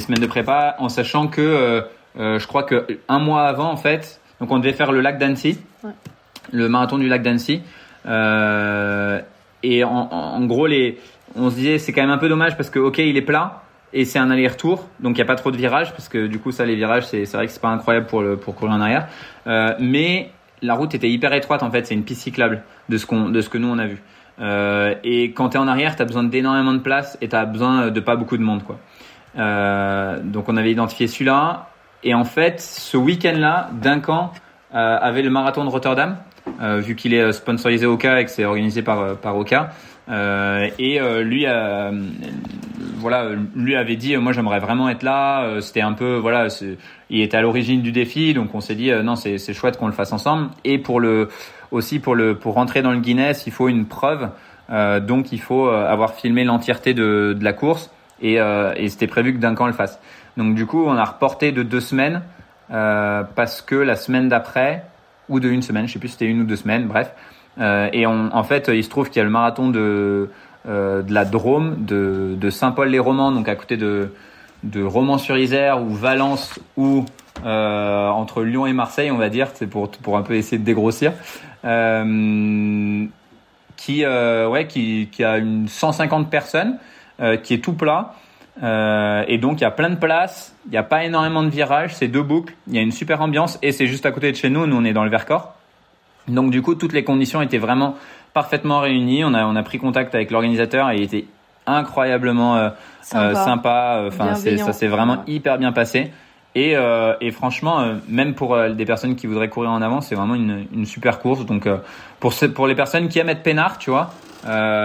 semaines 0.00 0.20
de 0.20 0.26
prépa, 0.26 0.76
en 0.78 0.88
sachant 0.88 1.28
que 1.28 1.84
je 2.16 2.46
crois 2.46 2.62
que 2.64 2.86
un 3.08 3.18
mois 3.18 3.42
avant 3.42 3.70
en 3.70 3.76
fait, 3.76 4.20
donc 4.40 4.50
on 4.50 4.58
devait 4.58 4.72
faire 4.72 4.92
le 4.92 5.00
lac 5.00 5.18
d'Annecy, 5.18 5.58
le 6.52 6.68
marathon 6.68 6.98
du 6.98 7.08
lac 7.08 7.22
d'Annecy, 7.22 7.62
et 8.04 9.84
en, 9.84 10.08
en, 10.10 10.44
gros 10.46 10.66
les 10.66 10.98
on 11.36 11.50
se 11.50 11.54
disait 11.56 11.78
c'est 11.78 11.92
quand 11.92 12.02
même 12.02 12.10
un 12.10 12.18
peu 12.18 12.28
dommage 12.28 12.56
parce 12.56 12.70
que 12.70 12.78
ok 12.78 12.98
il 12.98 13.16
est 13.16 13.22
plat 13.22 13.62
et 13.92 14.04
c'est 14.04 14.18
un 14.18 14.30
aller-retour, 14.30 14.86
donc 15.00 15.16
il 15.16 15.20
n'y 15.20 15.22
a 15.22 15.26
pas 15.26 15.36
trop 15.36 15.50
de 15.50 15.56
virages 15.56 15.92
parce 15.92 16.08
que 16.08 16.26
du 16.26 16.38
coup 16.38 16.52
ça 16.52 16.64
les 16.66 16.74
virages 16.74 17.06
c'est 17.06 17.24
vrai 17.32 17.46
que 17.46 17.52
c'est 17.52 17.62
pas 17.62 17.68
incroyable 17.68 18.06
pour 18.06 18.22
le, 18.22 18.36
pour 18.36 18.54
courir 18.54 18.74
en 18.74 18.80
arrière, 18.80 19.08
euh, 19.46 19.74
mais 19.80 20.30
la 20.60 20.74
route 20.74 20.94
était 20.94 21.08
hyper 21.08 21.32
étroite 21.32 21.62
en 21.62 21.70
fait, 21.70 21.86
c'est 21.86 21.94
une 21.94 22.04
piste 22.04 22.22
cyclable 22.22 22.62
de 22.88 22.98
ce 22.98 23.06
qu'on 23.06 23.30
de 23.30 23.40
ce 23.40 23.48
que 23.48 23.58
nous 23.58 23.68
on 23.68 23.78
a 23.78 23.86
vu. 23.86 24.02
Euh, 24.40 24.94
et 25.04 25.32
quand 25.32 25.50
tu 25.50 25.56
es 25.56 25.60
en 25.60 25.68
arrière, 25.68 25.96
tu 25.96 26.02
as 26.02 26.04
besoin 26.04 26.24
d'énormément 26.24 26.72
de 26.72 26.78
place 26.78 27.18
et 27.20 27.28
tu 27.28 27.36
as 27.36 27.44
besoin 27.44 27.90
de 27.90 28.00
pas 28.00 28.16
beaucoup 28.16 28.36
de 28.36 28.42
monde 28.42 28.62
quoi. 28.62 28.78
Euh, 29.36 30.20
donc 30.22 30.48
on 30.48 30.56
avait 30.56 30.70
identifié 30.70 31.06
celui-là 31.06 31.68
et 32.02 32.14
en 32.14 32.24
fait 32.24 32.60
ce 32.60 32.96
week-end-là, 32.96 33.70
Duncan 33.72 34.32
euh, 34.74 34.98
avait 35.00 35.22
le 35.22 35.30
marathon 35.30 35.64
de 35.64 35.70
Rotterdam 35.70 36.16
vu 36.60 36.96
qu'il 36.96 37.12
est 37.12 37.32
sponsorisé 37.32 37.84
Oka 37.84 38.20
et 38.20 38.24
que 38.24 38.30
c'est 38.30 38.46
organisé 38.46 38.80
par 38.80 39.16
par 39.16 39.36
Oka. 39.36 39.70
Et 40.08 40.98
lui, 41.22 41.44
euh, 41.46 41.90
voilà, 42.98 43.30
lui 43.54 43.76
avait 43.76 43.96
dit, 43.96 44.16
moi 44.16 44.32
j'aimerais 44.32 44.60
vraiment 44.60 44.88
être 44.88 45.02
là. 45.02 45.60
C'était 45.60 45.80
un 45.80 45.92
peu, 45.92 46.16
voilà, 46.16 46.48
il 47.10 47.20
était 47.20 47.36
à 47.36 47.42
l'origine 47.42 47.82
du 47.82 47.92
défi, 47.92 48.34
donc 48.34 48.54
on 48.54 48.60
s'est 48.60 48.74
dit, 48.74 48.90
non, 49.02 49.16
c'est 49.16 49.52
chouette 49.54 49.78
qu'on 49.78 49.86
le 49.86 49.92
fasse 49.92 50.12
ensemble. 50.12 50.50
Et 50.64 50.78
pour 50.78 51.00
le, 51.00 51.28
aussi 51.70 51.98
pour 51.98 52.14
le, 52.14 52.34
pour 52.36 52.54
rentrer 52.54 52.82
dans 52.82 52.92
le 52.92 53.00
Guinness, 53.00 53.46
il 53.46 53.52
faut 53.52 53.68
une 53.68 53.86
preuve. 53.86 54.28
donc 54.68 55.32
il 55.32 55.40
faut 55.40 55.68
avoir 55.68 56.14
filmé 56.14 56.44
l'entièreté 56.44 56.94
de, 56.94 57.36
de, 57.38 57.44
la 57.44 57.52
course 57.52 57.90
et, 58.20 58.34
et 58.34 58.88
c'était 58.88 59.06
prévu 59.06 59.34
que 59.34 59.38
Duncan 59.38 59.66
le 59.66 59.72
fasse. 59.72 59.98
Donc 60.36 60.54
du 60.54 60.66
coup, 60.66 60.84
on 60.86 60.96
a 60.96 61.04
reporté 61.04 61.52
de 61.52 61.62
deux 61.62 61.80
semaines 61.80 62.22
parce 62.68 63.62
que 63.62 63.74
la 63.74 63.96
semaine 63.96 64.28
d'après 64.28 64.84
ou 65.28 65.40
de 65.40 65.48
une 65.48 65.62
semaine, 65.62 65.86
je 65.86 65.92
sais 65.92 65.98
plus 65.98 66.08
c'était 66.08 66.26
une 66.26 66.40
ou 66.40 66.44
deux 66.44 66.56
semaines, 66.56 66.86
bref, 66.86 67.12
euh, 67.60 67.88
et 67.92 68.06
en 68.06 68.42
fait, 68.44 68.70
il 68.72 68.84
se 68.84 68.88
trouve 68.88 69.08
qu'il 69.08 69.16
y 69.16 69.20
a 69.20 69.24
le 69.24 69.30
marathon 69.30 69.68
de, 69.68 70.30
euh, 70.66 71.02
de 71.02 71.14
la 71.14 71.24
Drôme, 71.24 71.84
de, 71.84 72.50
Saint-Paul-les-Romans, 72.50 73.32
donc 73.32 73.48
à 73.48 73.54
côté 73.54 73.76
de, 73.76 74.10
Romans-sur-Isère 74.76 75.80
ou 75.82 75.90
Valence 75.90 76.58
ou 76.76 77.04
euh, 77.44 78.08
entre 78.08 78.42
Lyon 78.42 78.66
et 78.66 78.72
Marseille, 78.72 79.10
on 79.10 79.16
va 79.16 79.28
dire, 79.28 79.48
c'est 79.54 79.68
pour, 79.68 79.90
pour 79.90 80.16
un 80.16 80.22
peu 80.22 80.34
essayer 80.34 80.58
de 80.58 80.64
dégrossir, 80.64 81.12
euh, 81.64 83.06
qui, 83.76 84.04
ouais, 84.04 84.66
qui, 84.66 85.08
qui 85.12 85.24
a 85.24 85.38
une 85.38 85.68
150 85.68 86.28
personnes, 86.28 86.78
qui 87.42 87.54
est 87.54 87.62
tout 87.62 87.74
plat. 87.74 88.14
et 88.60 89.38
donc 89.38 89.60
il 89.60 89.62
y 89.62 89.66
a 89.66 89.70
plein 89.70 89.90
de 89.90 89.96
places, 89.96 90.54
il 90.66 90.72
n'y 90.72 90.78
a 90.78 90.82
pas 90.82 91.04
énormément 91.04 91.44
de 91.44 91.50
virages, 91.50 91.94
c'est 91.94 92.08
deux 92.08 92.22
boucles, 92.22 92.54
il 92.66 92.74
y 92.74 92.78
a 92.78 92.82
une 92.82 92.92
super 92.92 93.22
ambiance 93.22 93.58
et 93.62 93.70
c'est 93.70 93.86
juste 93.86 94.06
à 94.06 94.10
côté 94.10 94.32
de 94.32 94.36
chez 94.36 94.50
nous, 94.50 94.66
nous 94.66 94.76
on 94.76 94.84
est 94.84 94.92
dans 94.92 95.04
le 95.04 95.10
Vercors. 95.10 95.54
Donc 96.28 96.50
du 96.50 96.62
coup, 96.62 96.74
toutes 96.74 96.92
les 96.92 97.04
conditions 97.04 97.42
étaient 97.42 97.58
vraiment 97.58 97.96
parfaitement 98.38 98.78
réunies. 98.78 99.24
On 99.24 99.34
a, 99.34 99.44
on 99.46 99.56
a 99.56 99.62
pris 99.64 99.78
contact 99.78 100.14
avec 100.14 100.30
l'organisateur 100.30 100.90
et 100.90 100.98
il 100.98 101.02
était 101.02 101.24
incroyablement 101.66 102.56
euh, 102.56 102.70
euh, 103.16 103.34
sympa. 103.34 104.04
Enfin, 104.06 104.36
ça 104.36 104.72
s'est 104.72 104.86
vraiment 104.86 105.24
hyper 105.26 105.58
bien 105.58 105.72
passé. 105.72 106.12
Et, 106.54 106.76
euh, 106.76 107.14
et 107.20 107.32
franchement, 107.32 107.84
même 108.08 108.34
pour 108.34 108.56
des 108.70 108.84
personnes 108.84 109.16
qui 109.16 109.26
voudraient 109.26 109.48
courir 109.48 109.70
en 109.70 109.82
avant, 109.82 110.00
c'est 110.00 110.14
vraiment 110.14 110.36
une, 110.36 110.66
une, 110.72 110.86
super 110.86 111.18
course. 111.18 111.46
Donc 111.46 111.68
pour 112.20 112.32
pour 112.54 112.66
les 112.68 112.76
personnes 112.76 113.08
qui 113.08 113.18
aiment 113.18 113.28
être 113.28 113.42
peinard, 113.42 113.78
tu 113.78 113.90
vois, 113.90 114.10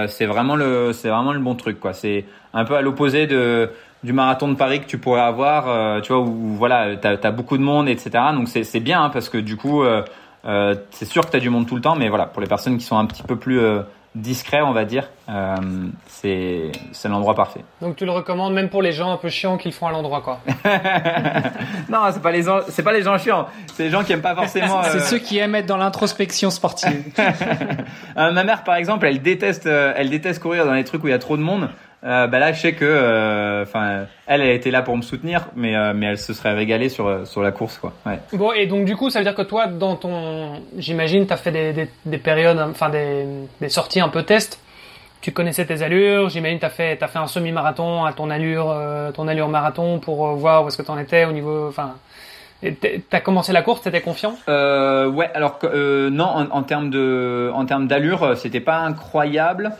c'est 0.08 0.26
vraiment 0.26 0.56
le 0.56 0.92
c'est 0.94 1.10
vraiment 1.10 1.34
le 1.34 1.40
bon 1.40 1.54
truc 1.54 1.80
quoi. 1.80 1.94
C'est 1.94 2.26
un 2.56 2.66
peu 2.66 2.76
à 2.76 2.82
l'opposé 2.82 3.28
de 3.28 3.70
du 4.04 4.14
marathon 4.14 4.50
de 4.50 4.56
Paris 4.56 4.82
que 4.82 4.88
tu 4.88 4.98
pourrais 4.98 5.22
avoir, 5.22 6.02
tu 6.02 6.12
vois, 6.12 6.22
où, 6.22 6.56
voilà, 6.56 6.98
t'as 6.98 7.16
as 7.24 7.32
beaucoup 7.32 7.58
de 7.58 7.64
monde, 7.64 7.88
etc. 7.88 8.12
Donc 8.34 8.48
c'est 8.50 8.80
bien 8.80 9.04
hein, 9.04 9.10
parce 9.12 9.30
que 9.30 9.38
du 9.38 9.58
coup 9.58 9.84
euh, 10.46 10.76
c'est 10.92 11.06
sûr 11.06 11.26
que 11.26 11.32
tu 11.32 11.38
as 11.38 11.40
du 11.40 11.50
monde 11.50 11.68
tout 11.68 11.76
le 11.76 11.82
temps, 11.82 11.96
mais 11.96 12.10
voilà, 12.10 12.26
pour 12.26 12.42
les 12.42 12.48
personnes 12.48 12.78
qui 12.78 12.86
sont 12.86 12.98
un 12.98 13.06
petit 13.06 13.24
peu 13.24 13.38
plus 13.38 13.60
euh, 13.60 13.82
discrets, 14.14 14.62
on 14.62 14.74
va 14.74 14.84
dire, 14.84 15.10
euh, 15.30 15.56
c'est 16.08 16.72
l'endroit 17.06 17.34
parfait. 17.34 17.62
Donc 17.82 17.96
tu 17.96 18.06
le 18.06 18.12
recommandes 18.12 18.54
même 18.54 18.70
pour 18.70 18.82
les 18.82 18.92
gens 18.92 19.12
un 19.12 19.18
peu 19.18 19.30
chiants 19.30 19.58
qu'ils 19.58 19.72
font 19.72 19.88
à 19.88 19.92
l'endroit, 19.92 20.22
quoi. 20.22 20.40
non, 21.90 22.00
c'est 22.12 22.22
pas 22.22 22.32
les 22.32 22.44
c'est 22.68 22.84
pas 22.84 22.92
les 22.92 23.04
gens 23.04 23.18
chiants, 23.18 23.48
c'est 23.74 23.84
les 23.84 23.90
gens 23.90 24.04
qui 24.04 24.12
aiment 24.12 24.22
pas 24.22 24.36
forcément. 24.36 24.84
c'est 24.92 25.00
ceux 25.00 25.20
qui 25.20 25.38
aiment 25.38 25.56
être 25.56 25.66
dans 25.66 25.78
l'introspection 25.78 26.50
sportive. 26.50 27.14
ma 28.16 28.44
mère, 28.44 28.66
par 28.66 28.76
exemple, 28.76 29.06
elle 29.06 29.22
déteste, 29.22 29.66
elle 29.66 30.10
déteste 30.10 30.42
courir 30.42 30.66
dans 30.66 30.74
les 30.74 30.84
trucs 30.84 31.04
où 31.04 31.08
il 31.08 31.12
y 31.12 31.14
a 31.14 31.20
trop 31.20 31.38
de 31.38 31.42
monde. 31.42 31.70
Euh, 32.06 32.28
bah 32.28 32.40
là, 32.40 32.52
je 32.52 32.60
sais 32.60 32.74
que, 32.74 32.84
euh, 32.84 33.64
enfin, 33.64 34.06
elle, 34.28 34.42
elle 34.42 34.50
était 34.56 34.72
là 34.72 34.82
pour 34.82 34.98
me 34.98 35.02
soutenir, 35.02 35.48
mais 35.56 35.74
euh, 35.76 35.94
mais 35.96 36.08
elle 36.08 36.18
se 36.18 36.34
serait 36.34 36.54
régalée 36.54 36.90
sur 36.90 37.26
sur 37.26 37.42
la 37.42 37.52
course, 37.52 37.78
quoi. 37.78 37.94
Ouais. 38.06 38.20
Bon, 38.34 38.52
et 38.52 38.66
donc 38.68 38.84
du 38.86 38.96
coup, 38.98 39.10
ça 39.10 39.20
veut 39.20 39.26
dire 39.26 39.36
que 39.36 39.42
toi, 39.42 39.68
dans 39.68 39.96
ton, 39.96 40.62
j'imagine, 40.78 41.26
t'as 41.28 41.38
fait 41.38 41.52
des, 41.52 41.72
des, 41.72 41.90
des 42.06 42.18
périodes, 42.18 42.60
enfin 42.60 42.90
des, 42.90 43.26
des 43.62 43.70
sorties 43.70 44.02
un 44.02 44.10
peu 44.10 44.24
test. 44.24 44.60
tu 45.22 45.32
connaissais 45.32 45.66
tes 45.66 45.82
allures. 45.82 46.28
J'imagine 46.30 46.60
t'as 46.60 46.70
fait 46.70 46.98
t'as 46.98 47.08
fait 47.08 47.20
un 47.20 47.28
semi-marathon 47.28 48.04
à 48.04 48.12
ton 48.12 48.30
allure 48.30 48.70
euh, 48.70 49.12
ton 49.14 49.30
allure 49.30 49.48
marathon 49.48 50.00
pour 50.00 50.28
euh, 50.28 50.34
voir 50.34 50.66
où 50.66 50.68
est-ce 50.68 50.78
que 50.78 50.84
t'en 50.84 50.98
étais 50.98 51.24
au 51.24 51.32
niveau. 51.32 51.68
Enfin, 51.70 51.96
t'as 53.10 53.20
commencé 53.22 53.54
la 53.54 53.62
course, 53.62 53.82
t'étais 53.82 54.02
confiant? 54.02 54.36
Euh, 54.50 55.08
ouais, 55.10 55.30
alors 55.34 55.60
non, 55.64 56.26
en, 56.26 56.50
en 56.52 56.64
termes 56.64 56.90
de, 56.90 57.50
en 57.54 57.66
termes 57.66 57.88
d'allure, 57.88 58.36
c'était 58.38 58.60
pas 58.60 58.78
incroyable. 58.80 59.72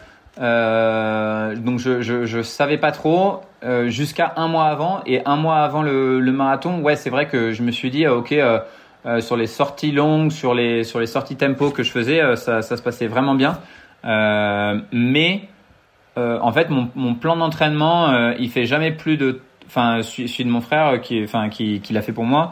Euh, 0.42 1.56
donc 1.56 1.80
je, 1.80 2.02
je, 2.02 2.42
savais 2.42 2.80
pas 2.80 2.92
trop 2.92 3.42
euh, 3.64 3.90
jusqu'à 3.90 4.34
un 4.36 4.48
mois 4.48 4.66
avant 4.66 5.02
et 5.06 5.22
un 5.26 5.36
mois 5.36 5.58
avant 5.58 5.84
le, 5.84 6.20
marathon. 6.32 6.80
Ouais, 6.82 6.96
c'est 6.96 7.10
vrai 7.10 7.28
que 7.28 7.52
je 7.52 7.62
me 7.62 7.72
suis 7.72 7.92
dit, 7.92 8.06
euh, 8.06 8.16
ok, 8.16 8.34
sur 9.22 9.38
les 9.38 9.48
sorties 9.48 9.92
longues, 9.92 10.32
sur 10.32 10.54
les 10.54 10.84
sur 10.84 11.00
les 11.00 11.08
sorties 11.08 11.36
tempo 11.36 11.70
que 11.72 11.84
je 11.84 11.92
faisais, 11.92 12.36
ça, 12.36 12.62
se 12.62 12.82
passait 12.82 13.08
vraiment 13.08 13.36
bien. 13.36 13.60
Mais 14.04 15.42
en 16.16 16.52
fait, 16.52 16.70
mon, 16.70 17.16
plan 17.16 17.36
d'entraînement, 17.36 18.34
il 18.40 18.50
fait 18.50 18.66
jamais 18.66 18.92
plus 18.92 19.18
de, 19.18 19.42
enfin, 19.68 20.02
celui, 20.02 20.46
de 20.46 20.50
mon 20.50 20.62
frère 20.62 21.02
qui, 21.02 21.24
enfin, 21.24 21.50
qui, 21.50 21.80
qui 21.82 21.94
l'a 21.94 22.02
fait 22.02 22.14
pour 22.14 22.26
moi 22.26 22.52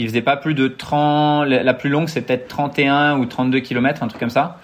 il 0.00 0.06
faisait 0.06 0.22
pas 0.22 0.36
plus 0.36 0.54
de 0.54 0.68
30 0.68 1.48
la 1.48 1.74
plus 1.74 1.90
longue 1.90 2.08
c'est 2.08 2.22
peut-être 2.22 2.46
31 2.46 3.18
ou 3.18 3.26
32 3.26 3.58
km 3.58 4.04
un 4.04 4.06
truc 4.06 4.20
comme 4.20 4.30
ça 4.30 4.58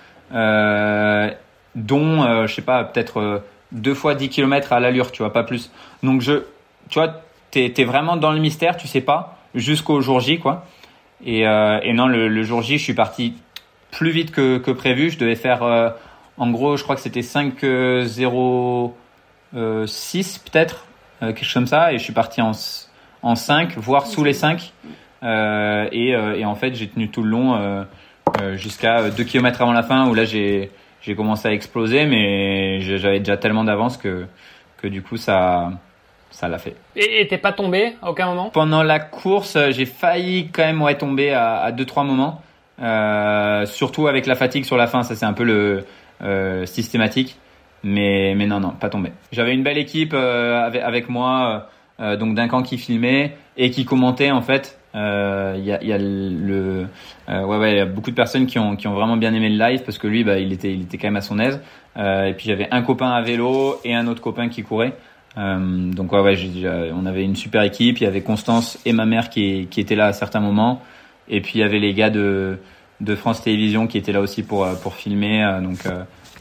dont 1.74 2.22
euh, 2.22 2.46
je 2.46 2.54
sais 2.54 2.62
pas 2.62 2.84
peut-être 2.84 3.20
euh, 3.20 3.38
deux 3.72 3.94
fois 3.94 4.14
10 4.14 4.28
km 4.28 4.72
à 4.72 4.80
l'allure 4.80 5.12
tu 5.12 5.22
vois 5.22 5.32
pas 5.32 5.42
plus. 5.42 5.70
Donc 6.02 6.20
je 6.20 6.44
tu 6.88 6.98
vois 6.98 7.22
t'es 7.50 7.72
es 7.76 7.84
vraiment 7.84 8.16
dans 8.16 8.32
le 8.32 8.40
mystère 8.40 8.76
tu 8.76 8.86
sais 8.86 9.00
pas 9.00 9.38
jusqu'au 9.54 10.00
jour 10.00 10.20
J 10.20 10.38
quoi. 10.38 10.66
Et, 11.24 11.46
euh, 11.46 11.80
et 11.82 11.92
non 11.92 12.06
le, 12.06 12.42
jour 12.42 12.62
J 12.62 12.78
je 12.78 12.84
suis 12.84 12.94
parti 12.94 13.34
plus 13.90 14.10
vite 14.10 14.30
que, 14.30 14.58
que 14.58 14.70
prévu. 14.70 15.10
Je 15.10 15.18
devais 15.18 15.36
faire 15.36 15.94
en 16.36 16.50
gros 16.50 16.76
je 16.76 16.82
crois 16.82 16.96
que 16.96 17.02
c'était 17.02 17.22
5 17.22 17.54
0 18.04 18.96
6 19.86 20.38
peut-être 20.38 20.86
quelque 21.20 21.44
chose 21.44 21.54
comme 21.54 21.66
ça. 21.66 21.92
Et 21.92 21.98
je 21.98 22.04
suis 22.04 22.12
parti 22.12 22.40
en 22.42 22.52
en 23.22 23.36
5 23.36 23.78
voire 23.78 24.06
sous 24.06 24.22
les 24.22 24.34
5 24.34 24.72
euh, 25.22 25.88
et, 25.90 26.10
et 26.10 26.44
en 26.44 26.54
fait, 26.54 26.74
j'ai 26.74 26.88
tenu 26.88 27.08
tout 27.08 27.22
le 27.22 27.30
long 27.30 27.86
jusqu'à 28.56 29.10
2 29.10 29.24
km 29.24 29.62
avant 29.62 29.72
la 29.72 29.82
fin 29.82 30.08
où 30.08 30.14
là, 30.14 30.24
j'ai 30.24 30.70
j'ai 31.04 31.14
commencé 31.14 31.48
à 31.48 31.52
exploser, 31.52 32.06
mais 32.06 32.80
j'avais 32.80 33.18
déjà 33.18 33.36
tellement 33.36 33.64
d'avance 33.64 33.96
que, 33.96 34.26
que 34.78 34.88
du 34.88 35.02
coup, 35.02 35.16
ça 35.16 35.70
ça 36.30 36.48
l'a 36.48 36.58
fait. 36.58 36.74
Et 36.96 37.26
t'es 37.28 37.38
pas 37.38 37.52
tombé 37.52 37.92
à 38.02 38.10
aucun 38.10 38.26
moment? 38.26 38.50
Pendant 38.50 38.82
la 38.82 38.98
course, 38.98 39.54
euh, 39.56 39.70
j'ai 39.70 39.86
failli 39.86 40.48
quand 40.52 40.64
même 40.64 40.82
ouais, 40.82 40.96
tomber 40.96 41.30
à, 41.30 41.60
à 41.60 41.70
deux 41.70 41.84
trois 41.84 42.02
moments, 42.02 42.42
euh, 42.82 43.66
surtout 43.66 44.08
avec 44.08 44.26
la 44.26 44.34
fatigue 44.34 44.64
sur 44.64 44.76
la 44.76 44.86
fin. 44.86 45.02
Ça, 45.04 45.14
c'est 45.14 45.26
un 45.26 45.32
peu 45.32 45.44
le 45.44 45.84
euh, 46.22 46.66
systématique. 46.66 47.36
Mais, 47.84 48.34
mais 48.34 48.46
non, 48.46 48.60
non, 48.60 48.70
pas 48.70 48.88
tombé. 48.88 49.12
J'avais 49.30 49.52
une 49.52 49.62
belle 49.62 49.76
équipe 49.76 50.14
euh, 50.14 50.64
avec, 50.64 50.82
avec 50.82 51.08
moi, 51.10 51.68
donc 52.00 52.34
d'un 52.34 52.48
camp 52.48 52.62
qui 52.62 52.78
filmait 52.78 53.36
et 53.56 53.70
qui 53.70 53.84
commentait 53.84 54.30
en 54.30 54.40
fait. 54.40 54.80
Euh, 54.94 55.54
Il 55.58 55.64
y, 55.64 55.72
a, 55.72 55.82
y 55.82 55.92
a 55.92 55.98
le, 55.98 56.86
euh, 57.28 57.44
ouais, 57.44 57.58
ouais, 57.58 57.76
y 57.76 57.80
a 57.80 57.86
beaucoup 57.86 58.10
de 58.10 58.16
personnes 58.16 58.46
qui 58.46 58.58
ont, 58.58 58.76
qui 58.76 58.86
ont 58.86 58.94
vraiment 58.94 59.16
bien 59.16 59.34
aimé 59.34 59.48
le 59.48 59.58
live 59.58 59.82
parce 59.84 59.98
que 59.98 60.06
lui, 60.06 60.22
bah, 60.24 60.38
il 60.38 60.52
était, 60.52 60.72
il 60.72 60.82
était 60.82 60.98
quand 60.98 61.08
même 61.08 61.16
à 61.16 61.20
son 61.20 61.38
aise. 61.38 61.60
Euh, 61.96 62.26
et 62.26 62.34
puis 62.34 62.46
j'avais 62.46 62.68
un 62.70 62.82
copain 62.82 63.10
à 63.10 63.22
vélo 63.22 63.80
et 63.84 63.94
un 63.94 64.06
autre 64.06 64.20
copain 64.20 64.48
qui 64.48 64.62
courait. 64.62 64.94
Euh, 65.36 65.92
donc 65.92 66.12
ouais, 66.12 66.20
ouais, 66.20 66.36
on 66.94 67.06
avait 67.06 67.24
une 67.24 67.34
super 67.36 67.62
équipe. 67.62 67.98
Il 68.00 68.04
y 68.04 68.06
avait 68.06 68.20
Constance 68.22 68.78
et 68.84 68.92
ma 68.92 69.04
mère 69.06 69.30
qui, 69.30 69.66
qui 69.70 69.80
étaient 69.80 69.96
là 69.96 70.06
à 70.06 70.12
certains 70.12 70.40
moments. 70.40 70.80
Et 71.28 71.40
puis 71.40 71.52
il 71.56 71.60
y 71.60 71.64
avait 71.64 71.80
les 71.80 71.92
gars 71.94 72.10
de, 72.10 72.58
de 73.00 73.14
France 73.16 73.42
Télévisions 73.42 73.86
qui 73.88 73.98
étaient 73.98 74.12
là 74.12 74.20
aussi 74.20 74.42
pour, 74.44 74.64
euh, 74.64 74.74
pour 74.74 74.94
filmer. 74.94 75.42
euh, 75.44 75.60
donc 75.60 75.78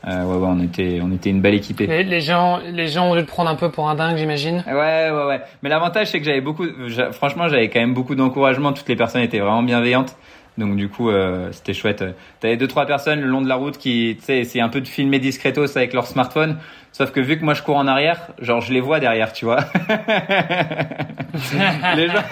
euh, 0.08 0.24
ouais, 0.26 0.36
ouais, 0.36 0.48
on 0.50 0.60
était, 0.62 1.00
on 1.02 1.12
était 1.14 1.30
une 1.30 1.42
belle 1.42 1.54
équipée. 1.54 1.88
les, 1.88 2.04
les 2.04 2.22
gens 2.22 2.60
les 2.72 2.88
gens 2.88 3.12
ont 3.12 3.16
dû 3.16 3.22
te 3.24 3.28
prendre 3.28 3.50
un 3.50 3.56
peu 3.56 3.72
pour 3.72 3.90
un 3.90 3.96
dingue, 3.96 4.18
j'imagine. 4.18 4.64
Ouais, 4.68 5.10
ouais, 5.12 5.26
ouais. 5.28 5.42
Mais 5.62 5.70
l'avantage, 5.70 6.08
c'est 6.08 6.20
que 6.20 6.26
j'avais 6.26 6.42
beaucoup, 6.42 6.66
franchement, 7.12 7.48
j'avais 7.48 7.70
quand 7.70 7.80
même 7.80 7.94
beaucoup 7.94 8.16
d'encouragement. 8.16 8.74
Toutes 8.74 8.90
les 8.90 8.96
personnes 8.96 9.22
étaient 9.22 9.40
vraiment 9.40 9.64
bienveillantes. 9.64 10.16
Donc 10.58 10.76
du 10.76 10.90
coup, 10.90 11.10
euh, 11.10 11.52
c'était 11.52 11.74
chouette. 11.74 12.04
T'avais 12.40 12.58
deux 12.58 12.68
trois 12.68 12.86
personnes 12.86 13.22
le 13.22 13.28
long 13.28 13.42
de 13.42 13.48
la 13.48 13.56
route 13.56 13.78
qui, 13.78 14.16
tu 14.20 14.26
sais, 14.26 14.40
essayaient 14.40 14.64
un 14.64 14.70
peu 14.70 14.82
de 14.82 14.88
filmer 14.88 15.20
discretos 15.20 15.78
avec 15.78 15.94
leur 15.94 16.06
smartphone. 16.06 16.58
Sauf 16.92 17.12
que 17.12 17.20
vu 17.20 17.40
que 17.40 17.46
moi 17.46 17.56
je 17.56 17.64
cours 17.64 17.78
en 17.78 17.88
arrière, 17.88 18.28
genre 18.40 18.62
je 18.62 18.72
les 18.72 18.82
vois 18.82 19.00
derrière, 19.00 19.34
tu 19.34 19.46
vois. 19.46 19.62
les 21.96 22.08
gens, 22.08 22.24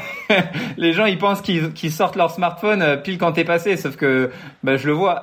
les 0.77 0.93
gens, 0.93 1.05
ils 1.05 1.17
pensent 1.17 1.41
qu'ils 1.41 1.73
qu'ils 1.73 1.91
sortent 1.91 2.15
leur 2.15 2.29
smartphone 2.29 2.83
euh, 2.83 2.95
pile 2.95 3.17
quand 3.17 3.31
t'es 3.31 3.43
passé. 3.43 3.75
Sauf 3.75 3.95
que, 3.95 4.29
bah, 4.61 4.77
je 4.77 4.85
le 4.85 4.93
vois. 4.93 5.19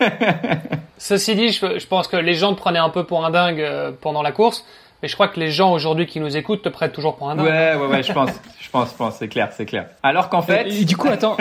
Ceci 1.04 1.34
dit, 1.34 1.48
je, 1.48 1.80
je 1.80 1.86
pense 1.88 2.06
que 2.06 2.16
les 2.16 2.34
gens 2.34 2.54
te 2.54 2.60
prenaient 2.60 2.78
un 2.78 2.88
peu 2.88 3.02
pour 3.02 3.24
un 3.24 3.30
dingue 3.30 3.60
euh, 3.60 3.90
pendant 4.00 4.22
la 4.22 4.30
course, 4.30 4.64
mais 5.02 5.08
je 5.08 5.14
crois 5.14 5.26
que 5.26 5.40
les 5.40 5.50
gens 5.50 5.72
aujourd'hui 5.72 6.06
qui 6.06 6.20
nous 6.20 6.36
écoutent 6.36 6.62
te 6.62 6.68
prennent 6.68 6.92
toujours 6.92 7.16
pour 7.16 7.28
un 7.28 7.34
dingue. 7.34 7.46
ouais, 7.46 7.74
ouais, 7.74 7.86
ouais. 7.88 8.02
Je 8.04 8.12
pense, 8.12 8.30
je 8.60 8.70
pense, 8.70 8.90
je 8.92 8.94
pense. 8.94 9.16
C'est 9.16 9.26
clair, 9.26 9.48
c'est 9.50 9.66
clair. 9.66 9.86
Alors 10.04 10.28
qu'en 10.28 10.42
fait, 10.42 10.68
Et 10.68 10.84
du 10.84 10.96
coup, 10.96 11.08
attends. 11.12 11.36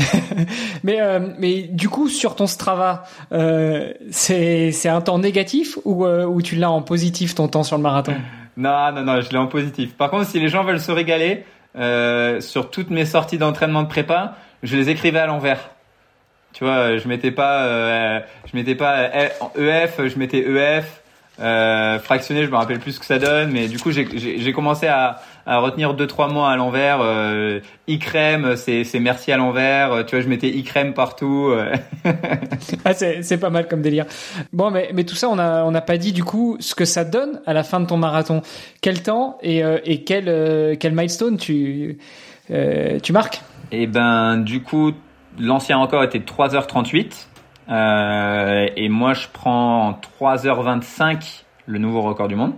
Mais 0.84 1.02
euh, 1.02 1.20
mais 1.38 1.62
du 1.64 1.90
coup, 1.90 2.08
sur 2.08 2.34
ton 2.34 2.46
Strava, 2.46 3.04
euh, 3.32 3.92
c'est 4.10 4.72
c'est 4.72 4.88
un 4.88 5.02
temps 5.02 5.18
négatif 5.18 5.76
ou 5.84 6.06
euh, 6.06 6.24
ou 6.24 6.40
tu 6.40 6.56
l'as 6.56 6.70
en 6.70 6.80
positif 6.80 7.34
ton 7.34 7.48
temps 7.48 7.62
sur 7.62 7.76
le 7.76 7.82
marathon? 7.82 8.14
Non, 8.56 8.90
non, 8.90 9.02
non, 9.02 9.20
je 9.20 9.28
l'ai 9.30 9.38
en 9.38 9.48
positif. 9.48 9.94
Par 9.98 10.08
contre, 10.10 10.26
si 10.26 10.40
les 10.40 10.48
gens 10.48 10.64
veulent 10.64 10.80
se 10.80 10.92
régaler, 10.92 11.44
euh, 11.76 12.40
sur 12.40 12.70
toutes 12.70 12.88
mes 12.88 13.04
sorties 13.04 13.36
d'entraînement 13.36 13.82
de 13.82 13.88
prépa, 13.88 14.36
je 14.62 14.76
les 14.76 14.88
écrivais 14.88 15.18
à 15.18 15.26
l'envers. 15.26 15.75
Tu 16.56 16.64
vois, 16.64 16.96
je 16.96 17.06
mettais 17.06 17.32
pas, 17.32 17.64
euh, 17.64 18.20
je 18.50 18.56
mettais 18.56 18.74
pas 18.74 19.10
euh, 19.14 19.28
en 19.40 19.52
EF, 19.60 20.00
je 20.06 20.18
mettais 20.18 20.38
EF. 20.38 21.02
Euh, 21.38 21.98
fractionné, 21.98 22.44
je 22.46 22.50
me 22.50 22.56
rappelle 22.56 22.78
plus 22.78 22.92
ce 22.92 22.98
que 23.00 23.04
ça 23.04 23.18
donne, 23.18 23.50
mais 23.52 23.68
du 23.68 23.78
coup, 23.78 23.90
j'ai- 23.90 24.52
commencé 24.54 24.86
à, 24.86 25.20
à 25.44 25.58
retenir 25.58 25.92
deux 25.92 26.06
trois 26.06 26.28
mots 26.28 26.44
à 26.46 26.56
l'envers. 26.56 27.00
Euh, 27.02 27.60
crème 28.00 28.56
c'est 28.56 28.84
c'est 28.84 29.00
merci 29.00 29.32
à 29.32 29.36
l'envers. 29.36 29.92
Euh, 29.92 30.02
Tu 30.02 30.16
vois, 30.16 30.24
je 30.24 30.30
mettais 30.30 30.50
crème 30.62 30.94
partout. 30.94 31.50
euh. 31.50 31.74
Ah, 32.86 32.94
c'est 32.94 33.36
pas 33.38 33.50
mal 33.50 33.68
comme 33.68 33.82
délire. 33.82 34.06
Bon, 34.54 34.70
mais 34.70 34.88
mais 34.94 35.04
tout 35.04 35.14
ça, 35.14 35.28
on 35.28 35.38
a 35.38 35.62
on 35.64 35.72
n'a 35.72 35.82
pas 35.82 35.98
dit 35.98 36.14
du 36.14 36.24
coup 36.24 36.56
ce 36.58 36.74
que 36.74 36.86
ça 36.86 37.04
donne 37.04 37.42
à 37.44 37.52
la 37.52 37.64
fin 37.64 37.80
de 37.80 37.86
ton 37.86 37.98
marathon. 37.98 38.40
Quel 38.80 39.02
temps 39.02 39.36
et 39.42 39.62
euh, 39.62 39.76
et 39.84 40.04
quel 40.04 40.30
euh, 40.30 40.74
quel 40.80 40.94
milestone 40.94 41.36
tu 41.36 41.98
euh, 42.50 42.98
tu 43.02 43.12
marques? 43.12 43.42
Et 43.72 43.86
ben, 43.86 44.38
du 44.38 44.62
coup, 44.62 44.92
l'ancien 45.38 45.78
record 45.78 46.04
était 46.04 46.18
de 46.18 46.24
3h38. 46.24 47.26
Euh, 47.68 48.66
et 48.76 48.88
moi, 48.88 49.12
je 49.14 49.26
prends 49.32 49.88
en 49.88 49.92
3h25 49.92 51.44
le 51.66 51.78
nouveau 51.78 52.02
record 52.02 52.28
du 52.28 52.36
monde. 52.36 52.54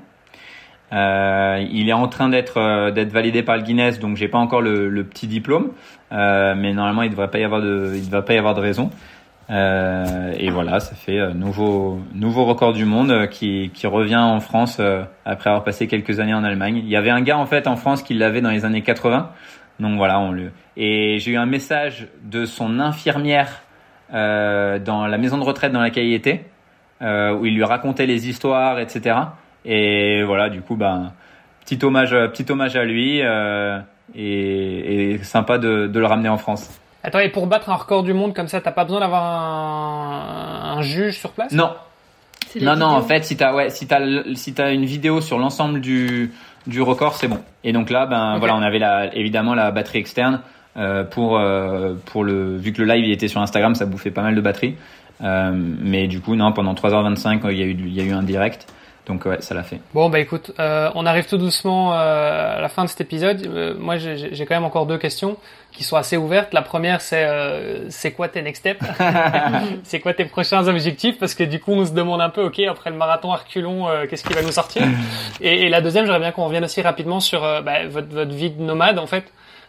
Euh, 0.92 1.62
il 1.70 1.88
est 1.88 1.94
en 1.94 2.08
train 2.08 2.30
d'être 2.30 2.56
euh, 2.56 2.90
d'être 2.90 3.12
validé 3.12 3.42
par 3.42 3.56
le 3.56 3.62
Guinness, 3.62 3.98
donc 3.98 4.16
j'ai 4.16 4.28
pas 4.28 4.38
encore 4.38 4.62
le, 4.62 5.04
petit 5.04 5.26
diplôme, 5.26 5.72
euh, 6.12 6.54
mais 6.56 6.72
normalement 6.72 7.02
il 7.02 7.10
devrait 7.10 7.30
pas 7.30 7.38
y 7.38 7.44
avoir 7.44 7.60
de 7.60 7.92
il 7.94 8.06
devrait 8.06 8.24
pas 8.24 8.34
y 8.34 8.38
avoir 8.38 8.54
de 8.54 8.60
raison. 8.60 8.90
Euh, 9.50 10.32
et 10.38 10.50
voilà, 10.50 10.80
ça 10.80 10.94
fait 10.94 11.18
euh, 11.18 11.32
nouveau 11.32 12.00
nouveau 12.14 12.44
record 12.44 12.72
du 12.72 12.86
monde 12.86 13.28
qui 13.28 13.70
qui 13.74 13.86
revient 13.86 14.16
en 14.16 14.40
France 14.40 14.80
après 15.26 15.50
avoir 15.50 15.64
passé 15.64 15.88
quelques 15.88 16.20
années 16.20 16.34
en 16.34 16.44
Allemagne. 16.44 16.76
Il 16.78 16.88
y 16.88 16.96
avait 16.96 17.10
un 17.10 17.20
gars 17.20 17.38
en 17.38 17.46
fait 17.46 17.66
en 17.66 17.76
France 17.76 18.02
qui 18.02 18.14
l'avait 18.14 18.40
dans 18.40 18.50
les 18.50 18.64
années 18.64 18.82
80. 18.82 19.30
Donc 19.80 19.96
voilà, 19.96 20.18
on 20.18 20.32
le 20.32 20.50
et 20.76 21.18
j'ai 21.18 21.32
eu 21.32 21.36
un 21.36 21.46
message 21.46 22.08
de 22.22 22.44
son 22.44 22.80
infirmière 22.80 23.62
euh, 24.12 24.78
dans 24.78 25.06
la 25.06 25.18
maison 25.18 25.38
de 25.38 25.44
retraite 25.44 25.72
dans 25.72 25.80
laquelle 25.80 26.06
il 26.06 26.14
était, 26.14 26.46
euh, 27.02 27.34
où 27.34 27.46
il 27.46 27.54
lui 27.54 27.64
racontait 27.64 28.06
les 28.06 28.28
histoires, 28.28 28.78
etc. 28.78 29.16
Et 29.64 30.22
voilà, 30.24 30.48
du 30.48 30.62
coup, 30.62 30.76
ben, 30.76 31.12
petit 31.64 31.84
hommage, 31.84 32.10
petit 32.10 32.50
hommage 32.50 32.76
à 32.76 32.84
lui 32.84 33.20
euh, 33.22 33.78
et, 34.14 35.12
et 35.12 35.18
sympa 35.24 35.58
de, 35.58 35.86
de 35.86 36.00
le 36.00 36.06
ramener 36.06 36.28
en 36.28 36.38
France. 36.38 36.80
Attends, 37.04 37.20
et 37.20 37.28
pour 37.28 37.46
battre 37.46 37.70
un 37.70 37.76
record 37.76 38.02
du 38.02 38.12
monde 38.12 38.34
comme 38.34 38.48
ça, 38.48 38.60
t'as 38.60 38.72
pas 38.72 38.84
besoin 38.84 39.00
d'avoir 39.00 39.24
un, 39.24 40.78
un 40.78 40.82
juge 40.82 41.18
sur 41.18 41.30
place? 41.30 41.52
Non, 41.52 41.72
non, 42.60 42.76
non. 42.76 42.86
En 42.86 43.02
fait, 43.02 43.24
si 43.24 43.36
t'as 43.36 43.54
ouais, 43.54 43.70
si 43.70 43.86
si 44.34 44.54
t'as 44.54 44.72
une 44.72 44.84
vidéo 44.84 45.20
sur 45.20 45.38
l'ensemble 45.38 45.80
du 45.80 46.32
du 46.68 46.82
record, 46.82 47.16
c'est 47.16 47.28
bon. 47.28 47.40
Et 47.64 47.72
donc 47.72 47.90
là, 47.90 48.06
ben 48.06 48.38
voilà, 48.38 48.54
on 48.54 48.62
avait 48.62 48.78
la, 48.78 49.14
évidemment 49.16 49.54
la 49.54 49.70
batterie 49.70 49.98
externe 49.98 50.40
euh, 50.76 51.02
pour 51.02 51.38
euh, 51.38 51.94
pour 52.04 52.22
le 52.22 52.56
vu 52.56 52.72
que 52.72 52.82
le 52.82 52.92
live 52.92 53.06
il 53.06 53.10
était 53.10 53.26
sur 53.26 53.40
Instagram, 53.40 53.74
ça 53.74 53.86
bouffait 53.86 54.10
pas 54.10 54.22
mal 54.22 54.34
de 54.34 54.40
batterie. 54.40 54.76
Euh, 55.22 55.50
mais 55.52 56.06
du 56.06 56.20
coup, 56.20 56.36
non, 56.36 56.52
pendant 56.52 56.74
3h25, 56.74 57.40
il 57.50 57.58
y 57.58 57.62
a 57.62 57.66
eu 57.66 57.70
il 57.70 57.94
y 57.94 58.00
a 58.00 58.04
eu 58.04 58.12
un 58.12 58.22
direct. 58.22 58.66
Donc 59.09 59.24
ouais, 59.24 59.40
ça 59.40 59.54
l'a 59.54 59.62
fait. 59.62 59.80
Bon 59.94 60.11
bah 60.11 60.20
écoute, 60.20 60.52
euh, 60.59 60.90
on 60.94 61.06
arrive 61.06 61.26
tout 61.26 61.38
doucement 61.38 61.94
euh, 61.94 62.59
à 62.59 62.61
la 62.61 62.68
fin 62.68 62.84
de 62.84 62.90
cet 62.90 63.00
épisode. 63.00 63.46
Euh, 63.46 63.74
moi 63.78 63.96
j'ai 63.96 64.44
quand 64.46 64.54
même 64.54 64.64
encore 64.64 64.84
deux 64.84 64.98
questions 64.98 65.38
qui 65.72 65.82
sont 65.82 65.96
assez 65.96 66.18
ouvertes. 66.18 66.52
La 66.52 66.61
première 66.61 67.00
c'est 67.00 67.24
euh, 67.24 67.88
c'est 67.88 68.12
quoi 68.12 68.28
tes 68.28 68.42
next 68.42 68.61
steps? 68.61 68.84
C'est 69.84 70.00
quoi 70.00 70.12
tes 70.12 70.26
prochains 70.26 70.66
objectifs? 70.68 71.18
Parce 71.18 71.34
que 71.34 71.44
du 71.44 71.59
coup 71.59 71.72
on 71.72 71.86
se 71.86 71.92
demande 71.92 72.20
un 72.20 72.28
peu, 72.28 72.42
ok 72.44 72.61
après 72.68 72.90
le 72.90 72.96
marathon 72.96 73.32
Arculon, 73.32 73.88
euh, 73.88 74.06
qu'est-ce 74.06 74.24
qui 74.24 74.34
va 74.34 74.42
nous 74.42 74.52
sortir? 74.52 74.82
Et, 75.40 75.66
et 75.66 75.68
la 75.68 75.80
deuxième, 75.80 76.04
j'aimerais 76.04 76.20
bien 76.20 76.32
qu'on 76.32 76.44
revienne 76.44 76.64
aussi 76.64 76.82
rapidement 76.82 77.20
sur 77.20 77.44
euh, 77.44 77.62
bah, 77.62 77.86
votre 77.88 78.09
votre 78.09 78.32
vie 78.34 78.50
de 78.50 78.61
nomade 78.61 78.98
en 78.98 79.06
fait. 79.06 79.24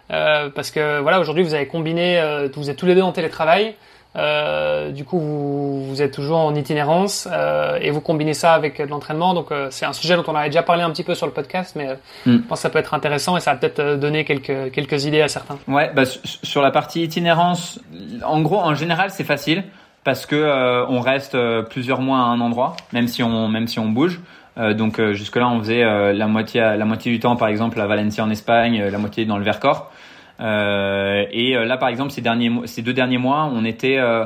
parce 0.09 0.71
que 0.71 0.99
voilà, 0.99 1.19
aujourd'hui 1.19 1.43
vous 1.43 1.53
avez 1.53 1.67
combiné, 1.67 2.19
vous 2.55 2.69
êtes 2.69 2.77
tous 2.77 2.87
les 2.87 2.95
deux 2.95 3.03
en 3.03 3.11
télétravail. 3.13 3.75
Euh, 4.15 4.91
du 4.91 5.05
coup, 5.05 5.19
vous, 5.19 5.85
vous, 5.85 6.01
êtes 6.01 6.13
toujours 6.13 6.39
en 6.39 6.55
itinérance 6.55 7.27
euh, 7.31 7.77
et 7.79 7.91
vous 7.91 8.01
combinez 8.01 8.33
ça 8.33 8.53
avec 8.53 8.79
l'entraînement. 8.79 9.35
Donc, 9.35 9.51
euh, 9.51 9.67
c'est 9.69 9.85
un 9.85 9.93
sujet 9.93 10.15
dont 10.15 10.23
on 10.27 10.35
avait 10.35 10.49
déjà 10.49 10.63
parlé 10.63 10.81
un 10.81 10.89
petit 10.89 11.03
peu 11.03 11.13
sur 11.13 11.27
le 11.27 11.31
podcast, 11.31 11.75
mais 11.75 11.93
mm. 12.25 12.31
je 12.31 12.37
pense 12.37 12.57
que 12.57 12.61
ça 12.63 12.69
peut 12.69 12.79
être 12.79 12.95
intéressant 12.95 13.37
et 13.37 13.39
ça 13.39 13.51
va 13.51 13.57
peut-être 13.57 13.99
donner 13.99 14.25
quelques 14.25 14.71
quelques 14.71 15.05
idées 15.05 15.21
à 15.21 15.27
certains. 15.27 15.59
Ouais, 15.67 15.91
bah, 15.93 16.03
sur 16.05 16.61
la 16.63 16.71
partie 16.71 17.03
itinérance, 17.03 17.79
en 18.25 18.41
gros, 18.41 18.59
en 18.59 18.73
général, 18.73 19.11
c'est 19.11 19.23
facile 19.23 19.63
parce 20.03 20.25
que 20.25 20.85
on 20.89 21.01
reste 21.01 21.37
plusieurs 21.69 22.01
mois 22.01 22.17
à 22.19 22.21
un 22.21 22.41
endroit, 22.41 22.75
même 22.93 23.07
si 23.07 23.21
on 23.21 23.47
même 23.47 23.67
si 23.67 23.79
on 23.79 23.89
bouge. 23.89 24.19
donc 24.57 24.99
jusque 25.11 25.35
là, 25.35 25.49
on 25.49 25.59
faisait 25.59 25.83
la 26.13 26.27
moitié 26.27 26.61
la 26.61 26.85
moitié 26.85 27.11
du 27.11 27.19
temps, 27.19 27.35
par 27.35 27.49
exemple, 27.49 27.79
à 27.79 27.85
Valencia 27.85 28.23
en 28.23 28.29
Espagne, 28.29 28.81
la 28.81 28.97
moitié 28.97 29.25
dans 29.25 29.37
le 29.37 29.43
Vercors. 29.43 29.91
Euh, 30.39 31.25
et 31.31 31.55
euh, 31.55 31.65
là, 31.65 31.77
par 31.77 31.89
exemple, 31.89 32.11
ces, 32.11 32.21
derniers, 32.21 32.51
ces 32.65 32.81
deux 32.81 32.93
derniers 32.93 33.17
mois, 33.17 33.49
on 33.53 33.65
était 33.65 33.97
euh, 33.97 34.25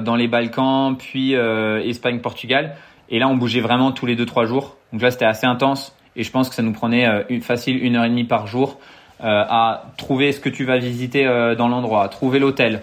dans 0.00 0.16
les 0.16 0.28
Balkans, 0.28 0.96
puis 0.96 1.32
Espagne, 1.32 2.20
Portugal. 2.20 2.76
Et 3.08 3.18
là, 3.18 3.28
on 3.28 3.36
bougeait 3.36 3.60
vraiment 3.60 3.92
tous 3.92 4.06
les 4.06 4.14
deux 4.14 4.26
trois 4.26 4.44
jours. 4.44 4.76
Donc 4.92 5.02
là, 5.02 5.10
c'était 5.10 5.24
assez 5.24 5.46
intense. 5.46 5.96
Et 6.16 6.22
je 6.22 6.30
pense 6.30 6.48
que 6.48 6.54
ça 6.54 6.62
nous 6.62 6.72
prenait 6.72 7.06
une, 7.28 7.40
facile 7.40 7.82
une 7.82 7.96
heure 7.96 8.04
et 8.04 8.08
demie 8.08 8.24
par 8.24 8.46
jour 8.46 8.78
à 9.22 9.84
trouver 9.96 10.32
ce 10.32 10.40
que 10.40 10.48
tu 10.48 10.64
vas 10.64 10.78
visiter 10.78 11.24
dans 11.56 11.68
l'endroit, 11.68 12.08
trouver 12.08 12.38
l'hôtel. 12.38 12.82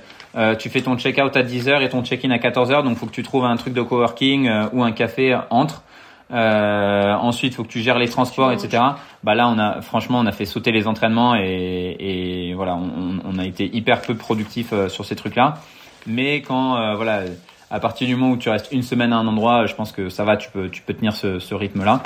tu 0.60 0.70
fais 0.70 0.82
ton 0.82 0.98
check-out 0.98 1.36
à 1.36 1.44
10h 1.44 1.84
et 1.84 1.90
ton 1.90 2.04
check-in 2.04 2.32
à 2.32 2.38
14h, 2.38 2.84
donc 2.84 2.98
faut 2.98 3.06
que 3.06 3.12
tu 3.12 3.24
trouves 3.24 3.46
un 3.46 3.58
truc 3.58 3.74
de 3.74 3.82
coworking 3.82 4.50
ou 4.74 4.84
un 4.84 4.92
café 4.92 5.38
entre. 5.50 5.84
Euh, 6.32 7.14
ensuite, 7.14 7.54
il 7.54 7.56
faut 7.56 7.64
que 7.64 7.70
tu 7.70 7.80
gères 7.80 8.00
les 8.00 8.10
transports, 8.10 8.52
etc. 8.52 8.84
Bah 9.24 9.36
là, 9.36 9.48
on 9.48 9.58
a 9.58 9.82
franchement, 9.82 10.20
on 10.20 10.26
a 10.26 10.32
fait 10.32 10.46
sauter 10.46 10.72
les 10.72 10.88
entraînements 10.88 11.36
et, 11.36 11.96
et 12.00 12.54
voilà, 12.54 12.76
on, 12.76 13.20
on, 13.24 13.40
a 13.40 13.46
été 13.46 13.66
hyper 13.74 14.02
peu 14.02 14.16
productif 14.16 14.74
euh, 14.74 14.90
sur 14.90 15.06
ces 15.06 15.16
trucs-là. 15.16 15.60
Mais 16.06 16.42
quand 16.42 16.76
euh, 16.76 16.96
voilà, 16.96 17.24
à 17.70 17.80
partir 17.80 18.08
du 18.08 18.16
moment 18.16 18.34
où 18.34 18.38
tu 18.38 18.50
restes 18.50 18.70
une 18.72 18.82
semaine 18.82 19.14
à 19.14 19.18
un 19.18 19.28
endroit, 19.28 19.66
je 19.68 19.76
pense 19.76 19.92
que 19.92 20.10
ça 20.10 20.24
va, 20.24 20.38
tu 20.38 20.50
peux 20.52 20.70
tu 20.70 20.82
peux 20.82 20.94
tenir 20.94 21.16
ce, 21.16 21.40
ce 21.40 21.56
rythme-là 21.56 22.04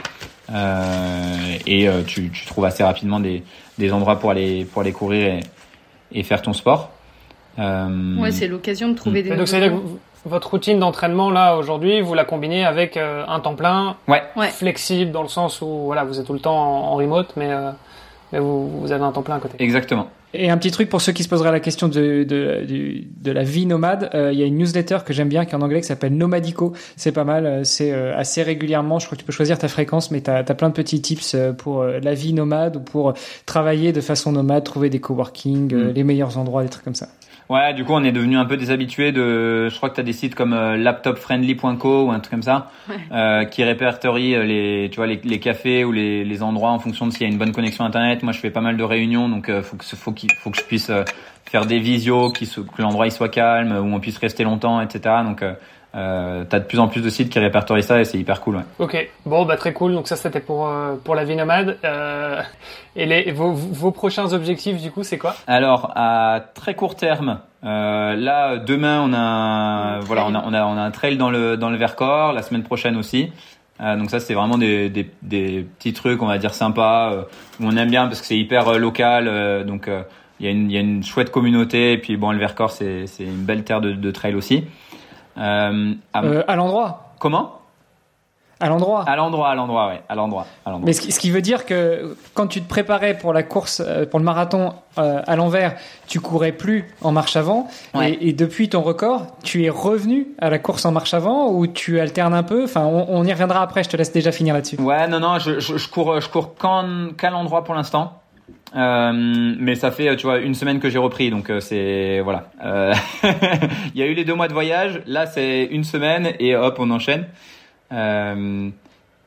euh, 0.52 1.58
et 1.66 1.88
euh, 1.88 2.04
tu, 2.04 2.30
tu 2.30 2.46
trouves 2.46 2.66
assez 2.66 2.84
rapidement 2.84 3.20
des, 3.20 3.44
des 3.78 3.94
endroits 3.94 4.20
pour 4.20 4.32
aller 4.32 4.66
pour 4.66 4.82
aller 4.82 4.92
courir 4.92 5.28
et, 5.28 5.40
et 6.12 6.24
faire 6.24 6.42
ton 6.42 6.54
sport. 6.54 6.92
ouais, 7.58 8.32
c'est 8.32 8.48
l'occasion 8.48 8.90
de 8.90 8.96
trouver 8.96 9.22
hmm. 9.22 9.30
des. 9.30 9.36
Votre 10.26 10.52
routine 10.52 10.80
d'entraînement 10.80 11.32
là 11.32 11.58
aujourd'hui, 11.58 12.02
vous 12.02 12.14
la 12.14 12.26
combinez 12.26 12.64
avec 12.64 12.96
euh, 12.96 13.24
un 13.28 13.40
temps 13.40 13.56
plein, 13.56 13.96
ouais. 14.08 14.22
flexible 14.52 15.12
dans 15.12 15.24
le 15.24 15.28
sens 15.28 15.62
où 15.62 15.86
voilà, 15.86 16.04
vous 16.04 16.20
êtes 16.20 16.28
tout 16.28 16.34
le 16.34 16.40
temps 16.40 16.56
en, 16.56 16.96
remote, 16.96 17.34
mais, 17.36 17.52
euh, 17.52 17.72
mais 18.32 18.40
vous, 18.40 18.70
vous, 18.82 18.92
avez 18.92 19.04
un 19.04 19.12
temps 19.12 19.24
plein 19.24 19.38
à 19.38 19.40
côté. 19.40 19.56
Exactement. 19.58 20.10
Et 20.36 20.52
un 20.52 20.58
petit 20.58 20.70
truc 20.70 20.90
pour 20.90 21.02
ceux 21.02 21.12
qui 21.12 21.24
se 21.24 21.28
poseraient 21.28 21.52
la 21.52 21.60
question 21.60 21.88
de, 21.88 22.24
de, 22.24 22.66
de, 22.66 23.02
de 23.20 23.32
la 23.32 23.44
vie 23.44 23.66
nomade, 23.66 24.12
euh, 24.14 24.32
il 24.32 24.40
y 24.40 24.44
a 24.44 24.46
une 24.46 24.58
newsletter 24.58 25.00
que 25.04 25.12
j'aime 25.12 25.28
bien 25.28 25.44
qui 25.44 25.52
est 25.52 25.56
en 25.56 25.62
anglais 25.62 25.82
qui 25.82 25.88
s'appelle 25.88 26.16
Nomadico. 26.16 26.74
C'est 26.96 27.12
pas 27.12 27.24
mal, 27.24 27.66
c'est 27.66 27.92
assez 27.92 28.44
régulièrement, 28.44 29.00
je 29.00 29.08
crois 29.08 29.16
que 29.16 29.22
tu 29.22 29.26
peux 29.26 29.34
choisir 29.34 29.58
ta 29.58 29.68
fréquence, 29.70 30.12
mais 30.12 30.22
tu 30.22 30.30
as, 30.30 30.44
plein 30.44 30.70
de 30.70 30.76
petits 30.76 31.02
tips 31.02 31.36
pour 31.58 31.84
la 31.84 32.14
vie 32.14 32.34
nomade 32.34 32.76
ou 32.76 32.80
pour 32.80 33.16
travailler 33.48 33.92
de 33.92 34.02
façon 34.02 34.32
nomade, 34.32 34.64
trouver 34.64 34.92
des 34.92 35.00
coworking, 35.00 35.74
mm. 35.74 35.92
les 35.94 36.04
meilleurs 36.04 36.38
endroits, 36.38 36.62
des 36.64 36.70
trucs 36.70 36.86
comme 36.86 36.96
ça. 36.96 37.08
Ouais, 37.52 37.74
du 37.74 37.84
coup, 37.84 37.92
on 37.92 38.04
est 38.06 38.14
devenu 38.14 38.38
un 38.38 38.46
peu 38.46 38.56
des 38.56 38.72
habitués 38.72 39.12
de. 39.12 39.68
Je 39.68 39.76
crois 39.76 39.90
que 39.90 39.96
tu 39.96 40.00
as 40.00 40.06
des 40.06 40.14
sites 40.14 40.36
comme 40.36 40.54
euh, 40.54 40.78
laptopfriendly.co 40.78 42.06
ou 42.06 42.12
un 42.12 42.22
truc 42.22 42.32
comme 42.32 42.44
ça, 42.44 42.72
euh, 43.12 43.44
qui 43.44 43.66
répertorient 43.66 44.36
euh, 44.36 44.44
les, 44.44 44.90
tu 44.90 44.96
vois, 44.96 45.06
les, 45.06 45.20
les 45.22 45.40
cafés 45.42 45.84
ou 45.84 45.92
les, 45.92 46.24
les, 46.24 46.44
endroits 46.44 46.72
en 46.72 46.80
fonction 46.80 47.08
de 47.08 47.12
s'il 47.12 47.24
y 47.24 47.26
a 47.26 47.28
une 47.28 47.38
bonne 47.38 47.52
connexion 47.52 47.84
internet. 47.84 48.24
Moi, 48.24 48.32
je 48.32 48.40
fais 48.40 48.52
pas 48.52 48.62
mal 48.62 48.78
de 48.78 48.84
réunions, 48.86 49.28
donc 49.28 49.50
euh, 49.50 49.62
faut 49.64 49.76
que 49.76 49.84
faut 49.84 50.14
qu'il 50.14 50.32
faut 50.32 50.50
que 50.50 50.60
je 50.60 50.64
puisse 50.64 50.90
euh, 50.90 51.04
faire 51.46 51.66
des 51.66 51.80
visios, 51.80 52.32
qui 52.32 52.48
que 52.48 52.82
l'endroit 52.82 53.08
il 53.08 53.12
soit 53.12 53.30
calme, 53.30 53.72
où 53.72 53.96
on 53.96 54.00
puisse 54.00 54.18
rester 54.18 54.44
longtemps, 54.44 54.82
etc. 54.82 55.16
Donc 55.24 55.44
euh, 55.94 56.46
t'as 56.48 56.60
de 56.60 56.64
plus 56.64 56.80
en 56.80 56.88
plus 56.88 57.02
de 57.02 57.10
sites 57.10 57.30
qui 57.30 57.40
répertorient 57.40 57.84
ça 57.84 58.00
et 58.00 58.06
c'est 58.06 58.18
hyper 58.18 58.40
cool. 58.40 58.56
Ouais. 58.56 58.64
Ok, 58.80 59.10
bon 59.26 59.44
bah 59.44 59.58
très 59.58 59.74
cool. 59.74 59.94
Donc 59.94 60.08
ça 60.08 60.16
c'était 60.16 60.40
pour 60.40 60.68
euh, 60.68 60.96
pour 61.04 61.16
la 61.16 61.26
vie 61.26 61.36
nomade. 61.36 61.78
Euh, 61.84 62.42
et 62.96 63.06
les 63.06 63.32
vos, 63.34 63.52
vos 63.52 63.92
prochains 63.92 64.32
objectifs 64.32 64.82
du 64.82 64.92
coup 64.92 65.04
c'est 65.04 65.18
quoi? 65.18 65.36
Alors 65.48 65.92
à 65.96 66.40
très 66.54 66.76
court 66.76 66.96
terme, 66.96 67.40
euh, 67.66 68.16
là 68.16 68.58
demain 68.58 69.02
on 69.02 69.14
a 69.14 70.00
voilà 70.00 70.26
on 70.28 70.34
a, 70.34 70.44
on 70.46 70.54
a 70.54 70.64
on 70.64 70.78
a 70.78 70.82
un 70.82 70.92
trail 70.92 71.18
dans 71.18 71.30
le 71.30 71.58
dans 71.58 71.70
le 71.70 71.76
Vercors. 71.78 72.32
La 72.32 72.42
semaine 72.42 72.64
prochaine 72.64 72.96
aussi. 72.96 73.30
Euh, 73.82 73.98
donc 73.98 74.12
ça 74.12 74.22
c'est 74.22 74.34
vraiment 74.34 74.58
des, 74.58 74.90
des, 74.90 75.12
des 75.24 75.68
petits 75.78 75.92
trucs 75.92 76.22
on 76.22 76.28
va 76.28 76.38
dire 76.38 76.54
sympas 76.54 77.26
où 77.60 77.66
on 77.66 77.76
aime 77.76 77.90
bien 77.90 78.08
parce 78.08 78.22
que 78.22 78.28
c'est 78.28 78.38
hyper 78.38 78.78
local. 78.78 79.66
donc 79.66 79.90
il 80.42 80.46
y 80.46 80.48
a 80.48 80.52
une 80.52 80.70
il 80.70 80.74
y 80.74 80.78
a 80.78 80.82
une 80.82 81.04
chouette 81.04 81.32
communauté 81.32 81.94
et 81.94 81.98
puis 82.00 82.18
bon 82.18 82.32
le 82.32 82.40
Vercors 82.40 82.72
c'est 82.72 83.06
une 83.20 83.46
belle 83.46 83.64
terre 83.64 83.80
de, 83.80 83.94
de 83.94 84.12
trail 84.12 84.36
aussi. 84.36 84.66
Euh, 85.38 85.94
à, 86.14 86.24
euh, 86.24 86.44
à 86.48 86.56
l'endroit. 86.56 87.14
Comment? 87.20 87.60
À 88.60 88.70
l'endroit. 88.70 89.04
À 89.08 89.16
l'endroit, 89.16 89.50
à 89.50 89.56
l'endroit, 89.56 89.88
ouais, 89.88 90.04
à 90.08 90.14
l'endroit, 90.14 90.46
Mais 90.84 90.94
ce 90.94 91.20
qui, 91.20 91.32
veut 91.32 91.42
dire 91.42 91.66
que 91.66 92.16
quand 92.36 92.46
tu 92.46 92.62
te 92.62 92.70
préparais 92.70 93.18
pour 93.18 93.34
la 93.34 93.42
course, 93.42 93.82
euh, 93.84 94.06
pour 94.06 94.20
le 94.20 94.26
marathon 94.26 94.74
à 94.98 95.36
l'envers, 95.36 95.78
tu 96.08 96.20
courais 96.20 96.52
plus 96.52 96.86
en 97.02 97.12
marche 97.12 97.36
avant, 97.36 97.68
et, 98.00 98.34
depuis 98.34 98.70
ton 98.70 98.82
record, 98.82 99.26
tu 99.42 99.64
es 99.64 99.70
revenu 99.70 100.28
à 100.38 100.52
la 100.52 100.60
course 100.60 100.86
en 100.86 100.92
marche 100.92 101.16
avant 101.16 101.50
ou 101.50 101.66
tu 101.66 102.00
alternes 102.00 102.36
un 102.36 102.44
peu? 102.44 102.66
Enfin, 102.66 102.86
on, 102.86 103.24
y 103.24 103.32
reviendra 103.32 103.64
après. 103.64 103.84
Je 103.84 103.90
te 103.90 103.98
laisse 103.98 104.12
déjà 104.12 104.32
finir 104.32 104.54
là-dessus. 104.54 104.80
Ouais, 104.80 105.08
non, 105.08 105.20
non, 105.20 105.40
je, 105.40 105.60
je, 105.60 105.78
je 105.78 105.90
cours, 105.90 106.22
je 106.22 106.30
cours 106.30 106.54
qu'à 107.18 107.30
l'endroit 107.32 107.64
pour 107.64 107.74
l'instant. 107.74 108.21
Euh, 108.76 109.12
mais 109.60 109.76
ça 109.76 109.92
fait, 109.92 110.16
tu 110.16 110.26
vois, 110.26 110.40
une 110.40 110.56
semaine 110.56 110.80
que 110.80 110.90
j'ai 110.90 110.98
repris, 110.98 111.30
donc 111.30 111.50
euh, 111.50 111.60
c'est 111.60 112.22
voilà. 112.22 112.50
Euh, 112.64 112.94
il 113.94 114.00
y 114.00 114.04
a 114.04 114.06
eu 114.06 114.14
les 114.14 114.24
deux 114.24 114.34
mois 114.34 114.48
de 114.48 114.54
voyage, 114.54 115.02
là 115.08 115.26
c'est 115.26 115.66
une 115.66 115.84
semaine 115.84 116.32
et 116.40 116.56
hop, 116.56 116.78
on 116.80 116.90
enchaîne. 116.92 117.26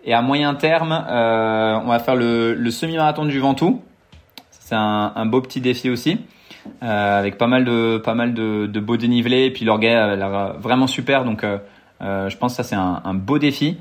Et 0.07 0.13
à 0.13 0.23
moyen 0.23 0.55
terme, 0.55 0.93
on 0.93 1.89
va 1.89 1.99
faire 1.99 2.17
le, 2.17 2.71
semi-marathon 2.71 3.27
du 3.27 3.39
Ventoux. 3.39 3.83
C'est 4.51 4.75
un, 4.75 5.27
beau 5.27 5.43
petit 5.43 5.61
défi 5.61 5.91
aussi, 5.91 6.19
avec 6.81 7.37
pas 7.37 7.47
mal 7.47 7.65
de 7.67 7.99
pas 7.99 8.15
mal 8.15 8.33
de 8.33 8.81
beaux 8.81 8.97
dénivelés. 8.97 9.47
Et 9.47 9.51
puis 9.51 9.67
l'orgueil 9.67 9.95
a 9.95 10.17
l'air 10.17 10.55
vraiment 10.59 10.87
super, 10.87 11.25
donc 11.27 11.45
je 12.01 12.37
pense 12.39 12.53
que 12.53 12.57
ça 12.57 12.63
c'est 12.63 12.75
un, 12.75 13.03
un, 13.05 13.13
beau 13.13 13.39
défi. 13.39 13.77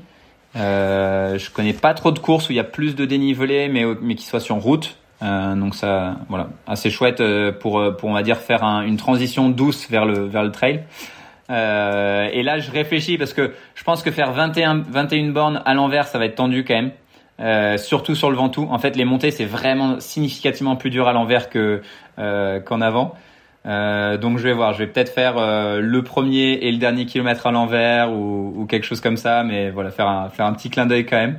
je 0.54 1.50
connais 1.50 1.72
pas 1.72 1.94
trop 1.94 2.10
de 2.10 2.18
courses 2.18 2.50
où 2.50 2.52
il 2.52 2.56
y 2.56 2.60
a 2.60 2.64
plus 2.64 2.94
de 2.94 3.06
dénivelé, 3.06 3.68
mais 3.68 3.84
mais 4.02 4.14
qui 4.14 4.26
soit 4.26 4.40
sur 4.40 4.56
route. 4.56 4.98
Euh, 5.22 5.54
donc 5.54 5.74
ça, 5.74 6.16
voilà, 6.28 6.48
assez 6.66 6.90
chouette 6.90 7.20
euh, 7.20 7.52
pour, 7.52 7.78
euh, 7.78 7.92
pour 7.92 8.08
on 8.08 8.12
va 8.12 8.22
dire 8.22 8.38
faire 8.38 8.62
une 8.62 8.96
transition 8.96 9.48
douce 9.48 9.88
vers 9.88 10.04
le 10.04 10.26
vers 10.26 10.42
le 10.42 10.50
trail. 10.50 10.82
Et 11.50 12.42
là, 12.42 12.58
je 12.58 12.70
réfléchis 12.70 13.18
parce 13.18 13.32
que 13.32 13.52
je 13.74 13.84
pense 13.84 14.02
que 14.02 14.10
faire 14.10 14.32
21 14.32 14.82
21 14.88 15.30
bornes 15.30 15.62
à 15.64 15.74
l'envers, 15.74 16.06
ça 16.06 16.18
va 16.18 16.24
être 16.24 16.36
tendu 16.36 16.64
quand 16.64 16.74
même. 16.74 17.78
Surtout 17.78 18.14
sur 18.14 18.30
le 18.30 18.36
Ventoux. 18.36 18.66
En 18.70 18.78
fait, 18.78 18.96
les 18.96 19.04
montées, 19.04 19.30
c'est 19.30 19.44
vraiment 19.44 20.00
significativement 20.00 20.76
plus 20.76 20.90
dur 20.90 21.06
à 21.06 21.12
l'envers 21.12 21.50
que 21.50 21.82
qu'en 22.16 22.80
avant. 22.80 23.14
donc, 23.66 24.38
je 24.38 24.42
vais 24.42 24.54
voir. 24.54 24.72
Je 24.72 24.78
vais 24.78 24.86
peut-être 24.86 25.12
faire 25.12 25.34
le 25.36 26.02
premier 26.02 26.54
et 26.54 26.72
le 26.72 26.78
dernier 26.78 27.04
kilomètre 27.04 27.46
à 27.46 27.52
l'envers 27.52 28.10
ou, 28.10 28.66
quelque 28.68 28.86
chose 28.86 29.02
comme 29.02 29.18
ça. 29.18 29.44
Mais 29.44 29.70
voilà, 29.70 29.90
faire 29.90 30.30
faire 30.32 30.46
un 30.46 30.54
petit 30.54 30.70
clin 30.70 30.86
d'œil 30.86 31.04
quand 31.04 31.18
même. 31.18 31.38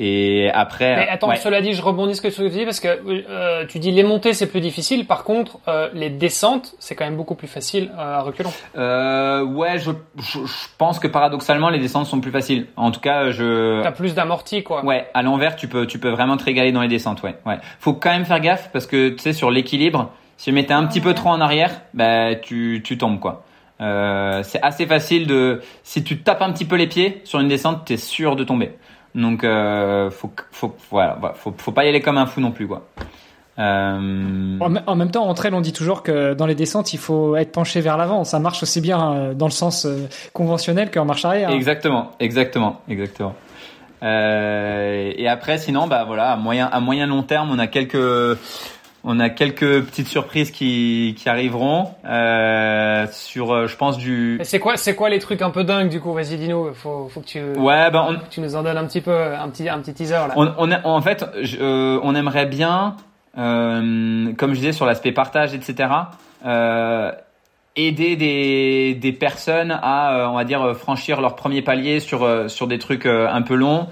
Et 0.00 0.48
après. 0.54 0.94
Mais 0.94 1.08
attends, 1.08 1.34
cela 1.34 1.60
dit, 1.60 1.72
je 1.72 1.82
rebondis 1.82 2.14
ce 2.14 2.22
que 2.22 2.28
tu 2.28 2.48
dis 2.48 2.64
parce 2.64 2.78
que 2.78 2.88
euh, 2.88 3.66
tu 3.66 3.80
dis 3.80 3.90
les 3.90 4.04
montées 4.04 4.32
c'est 4.32 4.46
plus 4.46 4.60
difficile. 4.60 5.06
Par 5.08 5.24
contre, 5.24 5.58
euh, 5.66 5.88
les 5.92 6.08
descentes 6.08 6.76
c'est 6.78 6.94
quand 6.94 7.04
même 7.04 7.16
beaucoup 7.16 7.34
plus 7.34 7.48
facile 7.48 7.90
euh, 7.98 8.18
à 8.18 8.20
reculons. 8.20 8.52
Euh, 8.76 9.42
ouais, 9.42 9.80
je, 9.80 9.90
je, 10.18 10.38
pense 10.78 11.00
que 11.00 11.08
paradoxalement 11.08 11.68
les 11.68 11.80
descentes 11.80 12.06
sont 12.06 12.20
plus 12.20 12.30
faciles. 12.30 12.68
En 12.76 12.92
tout 12.92 13.00
cas, 13.00 13.32
je. 13.32 13.82
T'as 13.82 13.90
plus 13.90 14.14
d'amorti 14.14 14.62
quoi. 14.62 14.84
Ouais, 14.84 15.08
à 15.14 15.22
l'envers 15.22 15.56
tu 15.56 15.66
peux 15.66 15.84
tu 15.84 15.98
peux 15.98 16.10
vraiment 16.10 16.36
te 16.36 16.44
régaler 16.44 16.70
dans 16.70 16.82
les 16.82 16.88
descentes. 16.88 17.24
Ouais, 17.24 17.34
ouais. 17.44 17.58
Faut 17.80 17.94
quand 17.94 18.10
même 18.10 18.24
faire 18.24 18.38
gaffe 18.38 18.70
parce 18.72 18.86
que 18.86 19.08
tu 19.08 19.18
sais 19.18 19.32
sur 19.32 19.50
l'équilibre, 19.50 20.12
si 20.36 20.44
tu 20.44 20.52
mettais 20.52 20.74
un 20.74 20.86
petit 20.86 21.00
peu 21.00 21.12
trop 21.12 21.30
en 21.30 21.40
arrière, 21.40 21.72
bah 21.92 22.36
tu 22.36 22.82
tu 22.84 22.98
tombes 22.98 23.18
quoi. 23.18 23.42
C'est 23.80 24.62
assez 24.62 24.86
facile 24.86 25.26
de 25.26 25.60
si 25.82 26.04
tu 26.04 26.20
tapes 26.20 26.42
un 26.42 26.52
petit 26.52 26.66
peu 26.66 26.76
les 26.76 26.86
pieds 26.86 27.20
sur 27.24 27.40
une 27.40 27.48
descente, 27.48 27.84
t'es 27.84 27.96
sûr 27.96 28.36
de 28.36 28.44
tomber. 28.44 28.76
Donc, 29.14 29.44
euh, 29.44 30.10
faut, 30.10 30.30
faut, 30.52 30.76
voilà, 30.90 31.16
bah, 31.20 31.32
faut, 31.34 31.54
faut 31.56 31.72
pas 31.72 31.84
y 31.84 31.88
aller 31.88 32.00
comme 32.00 32.18
un 32.18 32.26
fou 32.26 32.40
non 32.40 32.52
plus, 32.52 32.68
quoi. 32.68 32.86
Euh... 33.58 34.58
En, 34.60 34.96
même 34.96 35.10
temps, 35.10 35.28
entre 35.28 35.46
elles, 35.46 35.54
on 35.54 35.60
dit 35.60 35.72
toujours 35.72 36.02
que 36.02 36.34
dans 36.34 36.46
les 36.46 36.54
descentes, 36.54 36.92
il 36.92 36.98
faut 36.98 37.34
être 37.34 37.50
penché 37.50 37.80
vers 37.80 37.96
l'avant. 37.96 38.22
Ça 38.24 38.38
marche 38.38 38.62
aussi 38.62 38.80
bien 38.80 39.12
euh, 39.12 39.34
dans 39.34 39.46
le 39.46 39.52
sens 39.52 39.84
euh, 39.84 40.06
conventionnel 40.32 40.90
qu'en 40.92 41.04
marche 41.04 41.24
arrière. 41.24 41.50
Exactement, 41.50 42.12
exactement, 42.20 42.80
exactement. 42.88 43.34
Euh, 44.04 45.12
et 45.16 45.26
après, 45.26 45.58
sinon, 45.58 45.88
bah 45.88 46.04
voilà, 46.04 46.30
à 46.30 46.36
moyen, 46.36 46.66
à 46.66 46.78
moyen 46.78 47.06
long 47.06 47.24
terme, 47.24 47.50
on 47.50 47.58
a 47.58 47.66
quelques 47.66 48.38
on 49.04 49.20
a 49.20 49.30
quelques 49.30 49.84
petites 49.84 50.08
surprises 50.08 50.50
qui, 50.50 51.14
qui 51.16 51.28
arriveront 51.28 51.94
euh, 52.04 53.06
sur, 53.12 53.52
euh, 53.52 53.66
je 53.66 53.76
pense 53.76 53.96
du. 53.96 54.40
C'est 54.42 54.58
quoi, 54.58 54.76
c'est 54.76 54.94
quoi 54.94 55.08
les 55.08 55.20
trucs 55.20 55.40
un 55.40 55.50
peu 55.50 55.62
dingues 55.64 55.88
du 55.88 56.00
coup? 56.00 56.12
Vas-y, 56.12 56.36
dis-nous. 56.36 56.74
Faut, 56.74 57.08
faut 57.08 57.20
que 57.20 57.26
tu. 57.26 57.40
Ouais, 57.40 57.90
ben 57.90 58.20
tu 58.30 58.40
nous 58.40 58.56
en 58.56 58.62
donnes 58.62 58.76
un 58.76 58.86
petit 58.86 59.00
peu, 59.00 59.14
un 59.14 59.48
petit, 59.48 59.68
un 59.68 59.78
petit 59.78 59.94
teaser 59.94 60.14
là. 60.14 60.34
On, 60.36 60.52
on 60.58 60.72
en 60.84 61.00
fait, 61.00 61.24
euh, 61.60 62.00
on 62.02 62.14
aimerait 62.14 62.46
bien 62.46 62.96
euh, 63.38 64.32
comme 64.34 64.50
je 64.50 64.58
disais 64.58 64.72
sur 64.72 64.84
l'aspect 64.84 65.12
partage, 65.12 65.54
etc. 65.54 65.90
Aider 67.76 68.16
des, 68.16 68.94
des 68.94 69.12
personnes 69.12 69.70
à, 69.70 70.28
on 70.32 70.34
va 70.34 70.42
dire, 70.42 70.76
franchir 70.76 71.20
leur 71.20 71.36
premier 71.36 71.62
palier 71.62 72.00
sur 72.00 72.50
sur 72.50 72.66
des 72.66 72.80
trucs 72.80 73.06
un 73.06 73.42
peu 73.42 73.54
longs. 73.54 73.86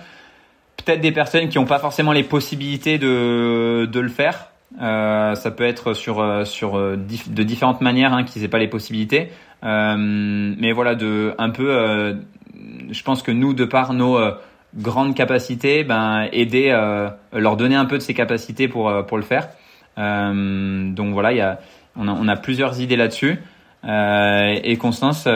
Peut-être 0.85 1.01
des 1.01 1.13
personnes 1.13 1.49
qui 1.49 1.59
n'ont 1.59 1.67
pas 1.67 1.79
forcément 1.79 2.11
les 2.11 2.25
possibilités 2.25 2.99
de 2.99 3.89
de 3.91 4.01
le 4.01 4.09
faire. 4.09 4.51
Ça 4.79 5.51
peut 5.57 5.65
être 5.65 5.95
sur 5.95 6.47
sur 6.47 6.79
de 6.79 7.43
différentes 7.43 7.81
manières 7.81 8.13
hein, 8.13 8.25
qu'ils 8.25 8.43
n'aient 8.43 8.49
pas 8.49 8.59
les 8.59 8.69
possibilités. 8.69 9.31
mais 9.63 10.73
voilà, 10.73 10.95
de 10.95 11.35
un 11.39 11.51
peu. 11.51 12.17
je 12.91 13.03
pense 13.03 13.23
que 13.23 13.31
nous, 13.31 13.55
de 13.55 13.65
par 13.65 13.93
nos 13.93 14.19
grande 14.77 15.15
capacité, 15.15 15.85
ben 15.85 16.29
aider, 16.33 16.69
euh, 16.71 17.09
leur 17.33 17.57
donner 17.57 17.77
un 17.77 17.87
peu 17.87 17.99
de 17.99 18.03
ses 18.03 18.15
capacités 18.15 18.69
pour 18.69 18.89
euh, 18.89 19.03
pour 19.03 19.17
le 19.17 19.23
faire. 19.23 19.49
Euh, 19.99 20.91
donc 20.93 21.13
voilà, 21.13 21.33
il 21.33 21.39
y 21.39 21.41
a, 21.41 21.59
on 21.97 22.09
a, 22.09 22.13
on 22.13 22.29
a 22.29 22.37
plusieurs 22.37 22.81
idées 22.81 22.97
là-dessus. 22.97 23.41
et 23.85 24.77
Constance, 24.79 25.29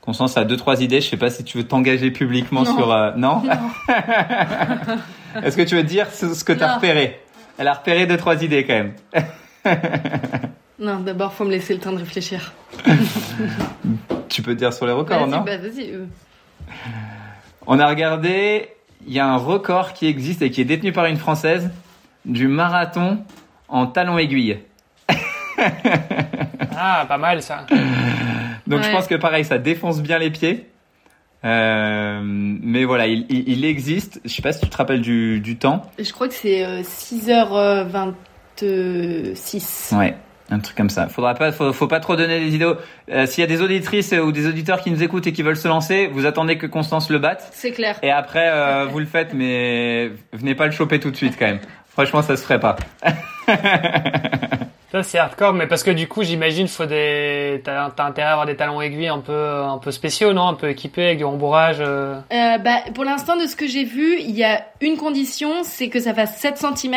Constance 0.00 0.36
a 0.36 0.44
deux 0.44 0.56
trois 0.56 0.82
idées. 0.82 1.00
Je 1.00 1.08
sais 1.08 1.16
pas 1.16 1.30
si 1.30 1.44
tu 1.44 1.58
veux 1.58 1.64
t'engager 1.64 2.10
publiquement 2.10 2.64
sur 2.64 2.88
non? 3.16 3.42
non 3.42 3.42
Est-ce 5.42 5.56
que 5.56 5.62
tu 5.62 5.74
veux 5.76 5.82
dire 5.82 6.10
ce, 6.10 6.44
que 6.44 6.52
tu 6.52 6.62
as 6.62 6.74
repéré? 6.74 7.20
Elle 7.58 7.68
a 7.68 7.74
repéré 7.74 8.06
deux 8.06 8.16
trois 8.16 8.42
idées 8.42 8.64
quand 8.64 8.74
même. 8.74 8.94
non, 10.78 11.00
d'abord 11.00 11.32
faut 11.32 11.44
me 11.44 11.50
laisser 11.50 11.74
le 11.74 11.80
temps 11.80 11.92
de 11.92 11.98
réfléchir. 11.98 12.52
tu 14.28 14.42
peux 14.42 14.54
dire 14.54 14.72
sur 14.72 14.86
les 14.86 14.92
records, 14.92 15.26
non 15.26 15.42
bah, 15.42 15.56
Vas-y. 15.56 15.94
On 17.66 17.78
a 17.78 17.86
regardé, 17.86 18.68
il 19.06 19.12
y 19.12 19.20
a 19.20 19.26
un 19.26 19.36
record 19.36 19.92
qui 19.92 20.06
existe 20.06 20.42
et 20.42 20.50
qui 20.50 20.60
est 20.60 20.66
détenu 20.66 20.92
par 20.92 21.06
une 21.06 21.16
Française 21.16 21.70
du 22.24 22.48
marathon 22.48 23.24
en 23.68 23.86
talon 23.86 24.18
aiguille. 24.18 24.58
ah, 26.76 27.04
pas 27.06 27.18
mal 27.18 27.42
ça. 27.42 27.66
Donc 28.66 28.82
je 28.82 28.90
pense 28.90 29.06
que 29.06 29.14
pareil, 29.14 29.44
ça 29.44 29.58
défonce 29.58 30.02
bien 30.02 30.18
les 30.18 30.30
pieds. 30.30 30.68
Euh, 31.44 32.20
mais 32.22 32.84
voilà, 32.84 33.06
il, 33.06 33.64
existe. 33.64 34.20
Je 34.24 34.32
sais 34.32 34.42
pas 34.42 34.52
si 34.52 34.60
tu 34.60 34.68
te 34.68 34.76
rappelles 34.76 35.02
du, 35.02 35.56
temps. 35.58 35.82
Je 35.98 36.12
crois 36.12 36.28
que 36.28 36.34
c'est 36.34 36.82
6h26. 36.82 38.14
Euh, 38.62 39.34
ouais. 39.98 40.16
Un 40.50 40.58
truc 40.58 40.76
comme 40.76 40.90
ça. 40.90 41.08
Faudra 41.08 41.34
pas, 41.34 41.52
faut, 41.52 41.86
pas 41.86 42.00
trop 42.00 42.16
donner 42.16 42.38
des 42.38 42.54
idées. 42.54 42.70
Euh, 43.10 43.26
S'il 43.26 43.40
y 43.40 43.44
a 43.44 43.46
des 43.46 43.62
auditrices 43.62 44.12
ou 44.12 44.30
des 44.30 44.46
auditeurs 44.46 44.82
qui 44.82 44.90
nous 44.90 45.02
écoutent 45.02 45.26
et 45.26 45.32
qui 45.32 45.42
veulent 45.42 45.56
se 45.56 45.68
lancer, 45.68 46.06
vous 46.06 46.26
attendez 46.26 46.58
que 46.58 46.66
Constance 46.66 47.10
le 47.10 47.18
batte. 47.18 47.48
C'est 47.52 47.72
clair. 47.72 47.98
Et 48.02 48.10
après, 48.10 48.50
euh, 48.50 48.84
vous 48.84 48.98
le 48.98 49.06
faites, 49.06 49.32
mais 49.32 50.10
venez 50.32 50.54
pas 50.54 50.66
le 50.66 50.72
choper 50.72 51.00
tout 51.00 51.10
de 51.10 51.16
suite 51.16 51.36
quand 51.38 51.46
même. 51.46 51.60
Franchement, 51.88 52.20
ça 52.22 52.36
se 52.36 52.42
ferait 52.42 52.60
pas. 52.60 52.76
ça 54.94 55.02
c'est 55.02 55.18
hardcore, 55.18 55.54
mais 55.54 55.66
parce 55.66 55.82
que 55.82 55.90
du 55.90 56.06
coup, 56.06 56.22
j'imagine, 56.22 56.68
faut 56.68 56.86
des, 56.86 57.60
t'as, 57.64 57.90
as 57.96 58.04
intérêt 58.04 58.28
à 58.28 58.32
avoir 58.32 58.46
des 58.46 58.54
talons 58.54 58.80
aiguilles 58.80 59.08
un 59.08 59.18
peu, 59.18 59.62
un 59.62 59.78
peu 59.78 59.90
spéciaux, 59.90 60.32
non, 60.32 60.46
un 60.46 60.54
peu 60.54 60.68
équipés 60.68 61.06
avec 61.06 61.18
du 61.18 61.24
rembourrage. 61.24 61.78
Euh... 61.80 62.14
euh 62.32 62.58
bah, 62.58 62.78
pour 62.94 63.02
l'instant, 63.02 63.36
de 63.36 63.46
ce 63.46 63.56
que 63.56 63.66
j'ai 63.66 63.82
vu, 63.82 64.20
il 64.20 64.36
y 64.36 64.44
a 64.44 64.64
une 64.80 64.96
condition, 64.96 65.64
c'est 65.64 65.88
que 65.88 65.98
ça 65.98 66.14
fasse 66.14 66.38
7 66.38 66.58
cm 66.58 66.94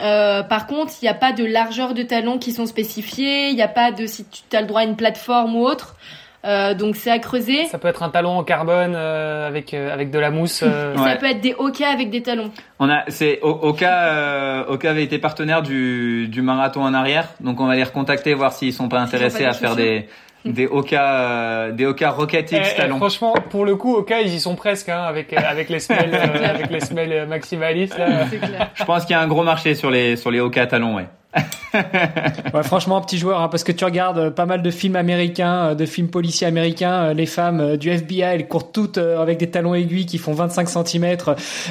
euh, 0.00 0.42
par 0.42 0.66
contre, 0.66 0.92
il 1.00 1.04
n'y 1.04 1.08
a 1.08 1.14
pas 1.14 1.32
de 1.32 1.44
largeur 1.44 1.94
de 1.94 2.02
talons 2.02 2.38
qui 2.38 2.50
sont 2.50 2.66
spécifiés, 2.66 3.50
il 3.50 3.54
n'y 3.54 3.62
a 3.62 3.68
pas 3.68 3.92
de 3.92 4.06
si 4.08 4.24
tu 4.24 4.56
as 4.56 4.60
le 4.60 4.66
droit 4.66 4.80
à 4.80 4.84
une 4.84 4.96
plateforme 4.96 5.54
ou 5.54 5.64
autre. 5.64 5.94
Euh, 6.44 6.74
donc 6.74 6.96
c'est 6.96 7.10
à 7.10 7.18
creuser. 7.18 7.66
Ça 7.66 7.78
peut 7.78 7.88
être 7.88 8.02
un 8.02 8.10
talon 8.10 8.38
en 8.38 8.44
carbone 8.44 8.94
euh, 8.94 9.48
avec 9.48 9.72
avec 9.74 10.10
de 10.10 10.18
la 10.18 10.30
mousse. 10.30 10.64
Ça 10.96 11.16
peut 11.16 11.26
être 11.26 11.40
des 11.40 11.54
Oka 11.54 11.88
avec 11.88 12.10
des 12.10 12.22
talons. 12.22 12.50
On 12.78 12.90
a 12.90 13.04
c'est 13.08 13.38
Oka 13.42 14.66
Oka 14.68 14.90
avait 14.90 15.04
été 15.04 15.18
partenaire 15.18 15.62
du 15.62 16.28
du 16.28 16.42
marathon 16.42 16.82
en 16.82 16.94
arrière, 16.94 17.28
donc 17.40 17.60
on 17.60 17.66
va 17.66 17.76
les 17.76 17.84
recontacter 17.84 18.34
voir 18.34 18.52
s'ils 18.52 18.72
sont 18.72 18.88
pas 18.88 19.00
intéressés 19.00 19.44
à 19.44 19.52
faire 19.52 19.76
des 19.76 20.06
des 20.44 20.66
Oka, 20.66 21.14
euh, 21.14 21.72
des 21.72 21.86
Oka 21.86 22.10
Rocket 22.10 22.52
X 22.52 22.60
eh, 22.62 22.72
eh, 22.72 22.76
talons. 22.76 22.96
franchement, 22.98 23.34
pour 23.50 23.64
le 23.64 23.76
coup, 23.76 23.94
Oka, 23.94 24.20
ils 24.20 24.34
y 24.34 24.40
sont 24.40 24.56
presque 24.56 24.88
hein, 24.88 25.02
avec 25.02 25.32
euh, 25.32 25.36
avec 25.36 25.68
les 25.68 25.80
semelles, 25.80 26.14
euh, 26.14 26.48
avec 26.48 26.70
les 26.70 26.80
semelles 26.80 27.26
maximalistes. 27.26 27.98
Là. 27.98 28.26
Je 28.74 28.84
pense 28.84 29.04
qu'il 29.04 29.14
y 29.14 29.18
a 29.18 29.22
un 29.22 29.26
gros 29.26 29.42
marché 29.42 29.74
sur 29.74 29.90
les 29.90 30.16
sur 30.16 30.30
les 30.30 30.40
Oka 30.40 30.66
talons, 30.66 30.96
ouais. 30.96 31.06
ouais, 31.74 32.62
franchement, 32.62 33.00
petit 33.00 33.18
joueur, 33.18 33.40
hein, 33.40 33.48
parce 33.48 33.64
que 33.64 33.72
tu 33.72 33.84
regardes 33.84 34.30
pas 34.30 34.46
mal 34.46 34.62
de 34.62 34.70
films 34.70 34.96
américains, 34.96 35.74
de 35.74 35.86
films 35.86 36.08
policiers 36.08 36.46
américains, 36.46 37.12
les 37.12 37.26
femmes 37.26 37.76
du 37.76 37.90
FBI, 37.90 38.20
elles 38.20 38.48
courent 38.48 38.70
toutes 38.70 38.98
avec 38.98 39.38
des 39.38 39.50
talons 39.50 39.74
aiguilles 39.74 40.06
qui 40.06 40.18
font 40.18 40.32
25 40.32 40.68
cm. 40.68 41.16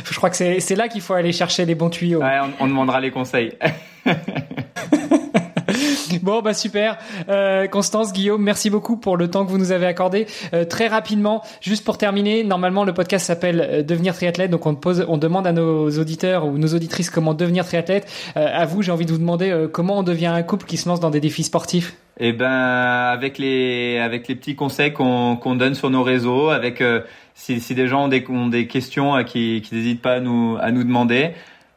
Je 0.09 0.15
crois 0.15 0.29
que 0.29 0.35
c'est 0.35 0.75
là 0.75 0.87
qu'il 0.87 1.01
faut 1.01 1.13
aller 1.13 1.31
chercher 1.31 1.65
les 1.65 1.75
bons 1.75 1.89
tuyaux. 1.89 2.19
Ouais, 2.19 2.39
on, 2.59 2.65
on 2.65 2.67
demandera 2.67 2.99
les 2.99 3.11
conseils. 3.11 3.53
Bon, 6.21 6.41
bah 6.41 6.53
super. 6.53 6.97
Euh, 7.29 7.67
Constance, 7.67 8.13
Guillaume, 8.13 8.41
merci 8.41 8.69
beaucoup 8.69 8.97
pour 8.97 9.17
le 9.17 9.29
temps 9.29 9.45
que 9.45 9.51
vous 9.51 9.57
nous 9.57 9.71
avez 9.71 9.85
accordé. 9.85 10.27
Euh, 10.53 10.65
très 10.65 10.87
rapidement, 10.87 11.43
juste 11.61 11.83
pour 11.83 11.97
terminer, 11.97 12.43
normalement 12.43 12.83
le 12.83 12.93
podcast 12.93 13.25
s'appelle 13.25 13.61
euh, 13.61 13.83
Devenir 13.83 14.13
triathlète, 14.13 14.51
donc 14.51 14.65
on 14.65 14.75
pose, 14.75 15.05
on 15.07 15.17
demande 15.17 15.47
à 15.47 15.51
nos 15.51 15.89
auditeurs 15.91 16.45
ou 16.45 16.57
nos 16.57 16.73
auditrices 16.73 17.09
comment 17.09 17.33
devenir 17.33 17.65
triathlète. 17.65 18.07
à 18.35 18.65
vous, 18.65 18.81
j'ai 18.81 18.91
envie 18.91 19.05
de 19.05 19.11
vous 19.11 19.17
demander 19.17 19.67
comment 19.71 19.99
on 19.99 20.03
devient 20.03 20.27
un 20.27 20.43
couple 20.43 20.65
qui 20.65 20.77
se 20.77 20.87
lance 20.87 20.99
dans 20.99 21.09
des 21.09 21.19
défis 21.19 21.43
sportifs. 21.43 21.95
Eh 22.19 22.31
ben, 22.31 22.47
avec 22.47 23.37
les 23.37 23.97
avec 23.97 24.27
les 24.27 24.35
petits 24.35 24.55
conseils 24.55 24.93
qu'on 24.93 25.35
qu'on 25.35 25.55
donne 25.55 25.73
sur 25.73 25.89
nos 25.89 26.03
réseaux, 26.03 26.49
avec 26.49 26.83
si, 27.33 27.59
si 27.59 27.75
des 27.75 27.87
gens 27.87 28.05
ont 28.05 28.07
des, 28.07 28.23
ont 28.29 28.47
des 28.47 28.67
questions, 28.67 29.23
qui 29.23 29.61
qui 29.61 29.75
n'hésitent 29.75 30.01
pas 30.01 30.13
à 30.13 30.19
nous 30.19 30.57
à 30.59 30.71
nous 30.71 30.83
demander. 30.83 31.31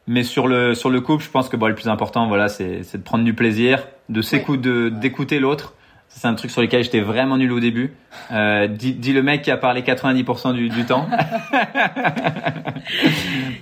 Mais 0.06 0.22
sur 0.22 0.46
le 0.46 0.74
sur 0.74 0.90
le 0.90 1.00
couple, 1.00 1.24
je 1.24 1.30
pense 1.30 1.48
que 1.48 1.56
bon, 1.56 1.66
le 1.66 1.74
plus 1.74 1.88
important, 1.88 2.28
voilà, 2.28 2.48
c'est 2.48 2.82
c'est 2.84 2.98
de 2.98 3.02
prendre 3.02 3.24
du 3.24 3.34
plaisir, 3.34 3.86
de 4.08 4.22
s'écouter, 4.22 4.90
d'écouter 4.90 5.38
l'autre. 5.38 5.74
C'est 6.08 6.28
un 6.28 6.34
truc 6.34 6.50
sur 6.50 6.62
lequel 6.62 6.82
j'étais 6.82 7.00
vraiment 7.00 7.36
nul 7.36 7.52
au 7.52 7.60
début. 7.60 7.92
Euh, 8.32 8.68
dis, 8.68 8.94
dis, 8.94 9.12
le 9.12 9.22
mec 9.22 9.42
qui 9.42 9.50
a 9.50 9.58
parlé 9.58 9.82
90% 9.82 10.54
du, 10.54 10.70
du 10.70 10.86
temps. 10.86 11.06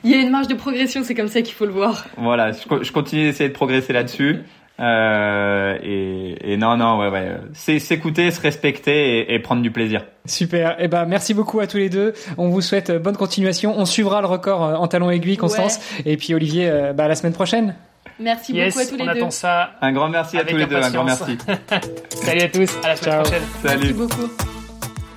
Il 0.04 0.10
y 0.10 0.14
a 0.14 0.18
une 0.18 0.30
marge 0.30 0.46
de 0.46 0.54
progression, 0.54 1.02
c'est 1.02 1.14
comme 1.14 1.28
ça 1.28 1.42
qu'il 1.42 1.54
faut 1.54 1.64
le 1.64 1.72
voir. 1.72 2.06
Voilà, 2.16 2.52
je, 2.52 2.58
je 2.82 2.92
continue 2.92 3.24
d'essayer 3.24 3.48
de 3.48 3.54
progresser 3.54 3.92
là-dessus. 3.92 4.40
Euh, 4.80 5.78
et, 5.82 6.52
et, 6.52 6.56
non, 6.56 6.76
non, 6.76 6.98
ouais, 6.98 7.08
ouais. 7.08 7.36
C'est 7.52 7.78
s'écouter, 7.78 8.30
se 8.30 8.40
respecter 8.40 9.20
et, 9.20 9.34
et, 9.34 9.38
prendre 9.38 9.62
du 9.62 9.70
plaisir. 9.70 10.04
Super. 10.26 10.76
Eh 10.80 10.88
ben, 10.88 11.04
merci 11.04 11.32
beaucoup 11.32 11.60
à 11.60 11.66
tous 11.66 11.76
les 11.76 11.88
deux. 11.88 12.12
On 12.38 12.48
vous 12.48 12.60
souhaite 12.60 12.90
euh, 12.90 12.98
bonne 12.98 13.16
continuation. 13.16 13.74
On 13.76 13.84
suivra 13.84 14.20
le 14.20 14.26
record 14.26 14.64
euh, 14.64 14.74
en 14.74 14.88
talon 14.88 15.10
aiguille, 15.10 15.36
Constance. 15.36 15.78
Et 16.04 16.16
puis 16.16 16.34
Olivier, 16.34 16.92
bah, 16.94 17.06
la 17.06 17.14
semaine 17.14 17.32
prochaine. 17.32 17.74
Merci 18.18 18.52
beaucoup 18.52 18.78
à 18.78 18.86
tous 18.86 18.96
les 18.96 19.20
deux. 19.20 19.30
Ça 19.30 19.72
un 19.80 19.92
grand 19.92 20.08
merci 20.08 20.38
à 20.38 20.44
tous 20.44 20.56
les 20.56 20.66
deux. 20.66 20.76
Un 20.76 20.90
grand 20.90 21.04
merci. 21.04 21.38
Salut 22.10 22.40
à 22.40 22.48
tous. 22.48 22.70
À 22.82 22.88
la 22.88 22.96
semaine 22.96 23.22
prochaine. 23.22 23.42
Salut. 23.62 23.78
Merci 23.80 23.92
beaucoup. 23.92 24.30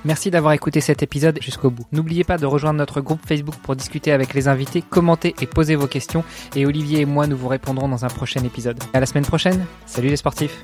Merci 0.04 0.30
d'avoir 0.30 0.52
écouté 0.52 0.80
cet 0.80 1.02
épisode 1.02 1.38
jusqu'au 1.42 1.70
bout. 1.70 1.84
N'oubliez 1.92 2.24
pas 2.24 2.38
de 2.38 2.46
rejoindre 2.46 2.78
notre 2.78 3.00
groupe 3.00 3.20
Facebook 3.26 3.56
pour 3.56 3.76
discuter 3.76 4.12
avec 4.12 4.32
les 4.32 4.48
invités, 4.48 4.80
commenter 4.82 5.34
et 5.40 5.46
poser 5.46 5.74
vos 5.74 5.86
questions. 5.86 6.24
Et 6.54 6.66
Olivier 6.66 7.00
et 7.00 7.04
moi, 7.04 7.26
nous 7.26 7.36
vous 7.36 7.48
répondrons 7.48 7.88
dans 7.88 8.04
un 8.04 8.08
prochain 8.08 8.42
épisode. 8.44 8.78
À 8.94 9.00
la 9.00 9.06
semaine 9.06 9.26
prochaine. 9.26 9.66
Salut 9.86 10.08
les 10.08 10.16
sportifs. 10.16 10.62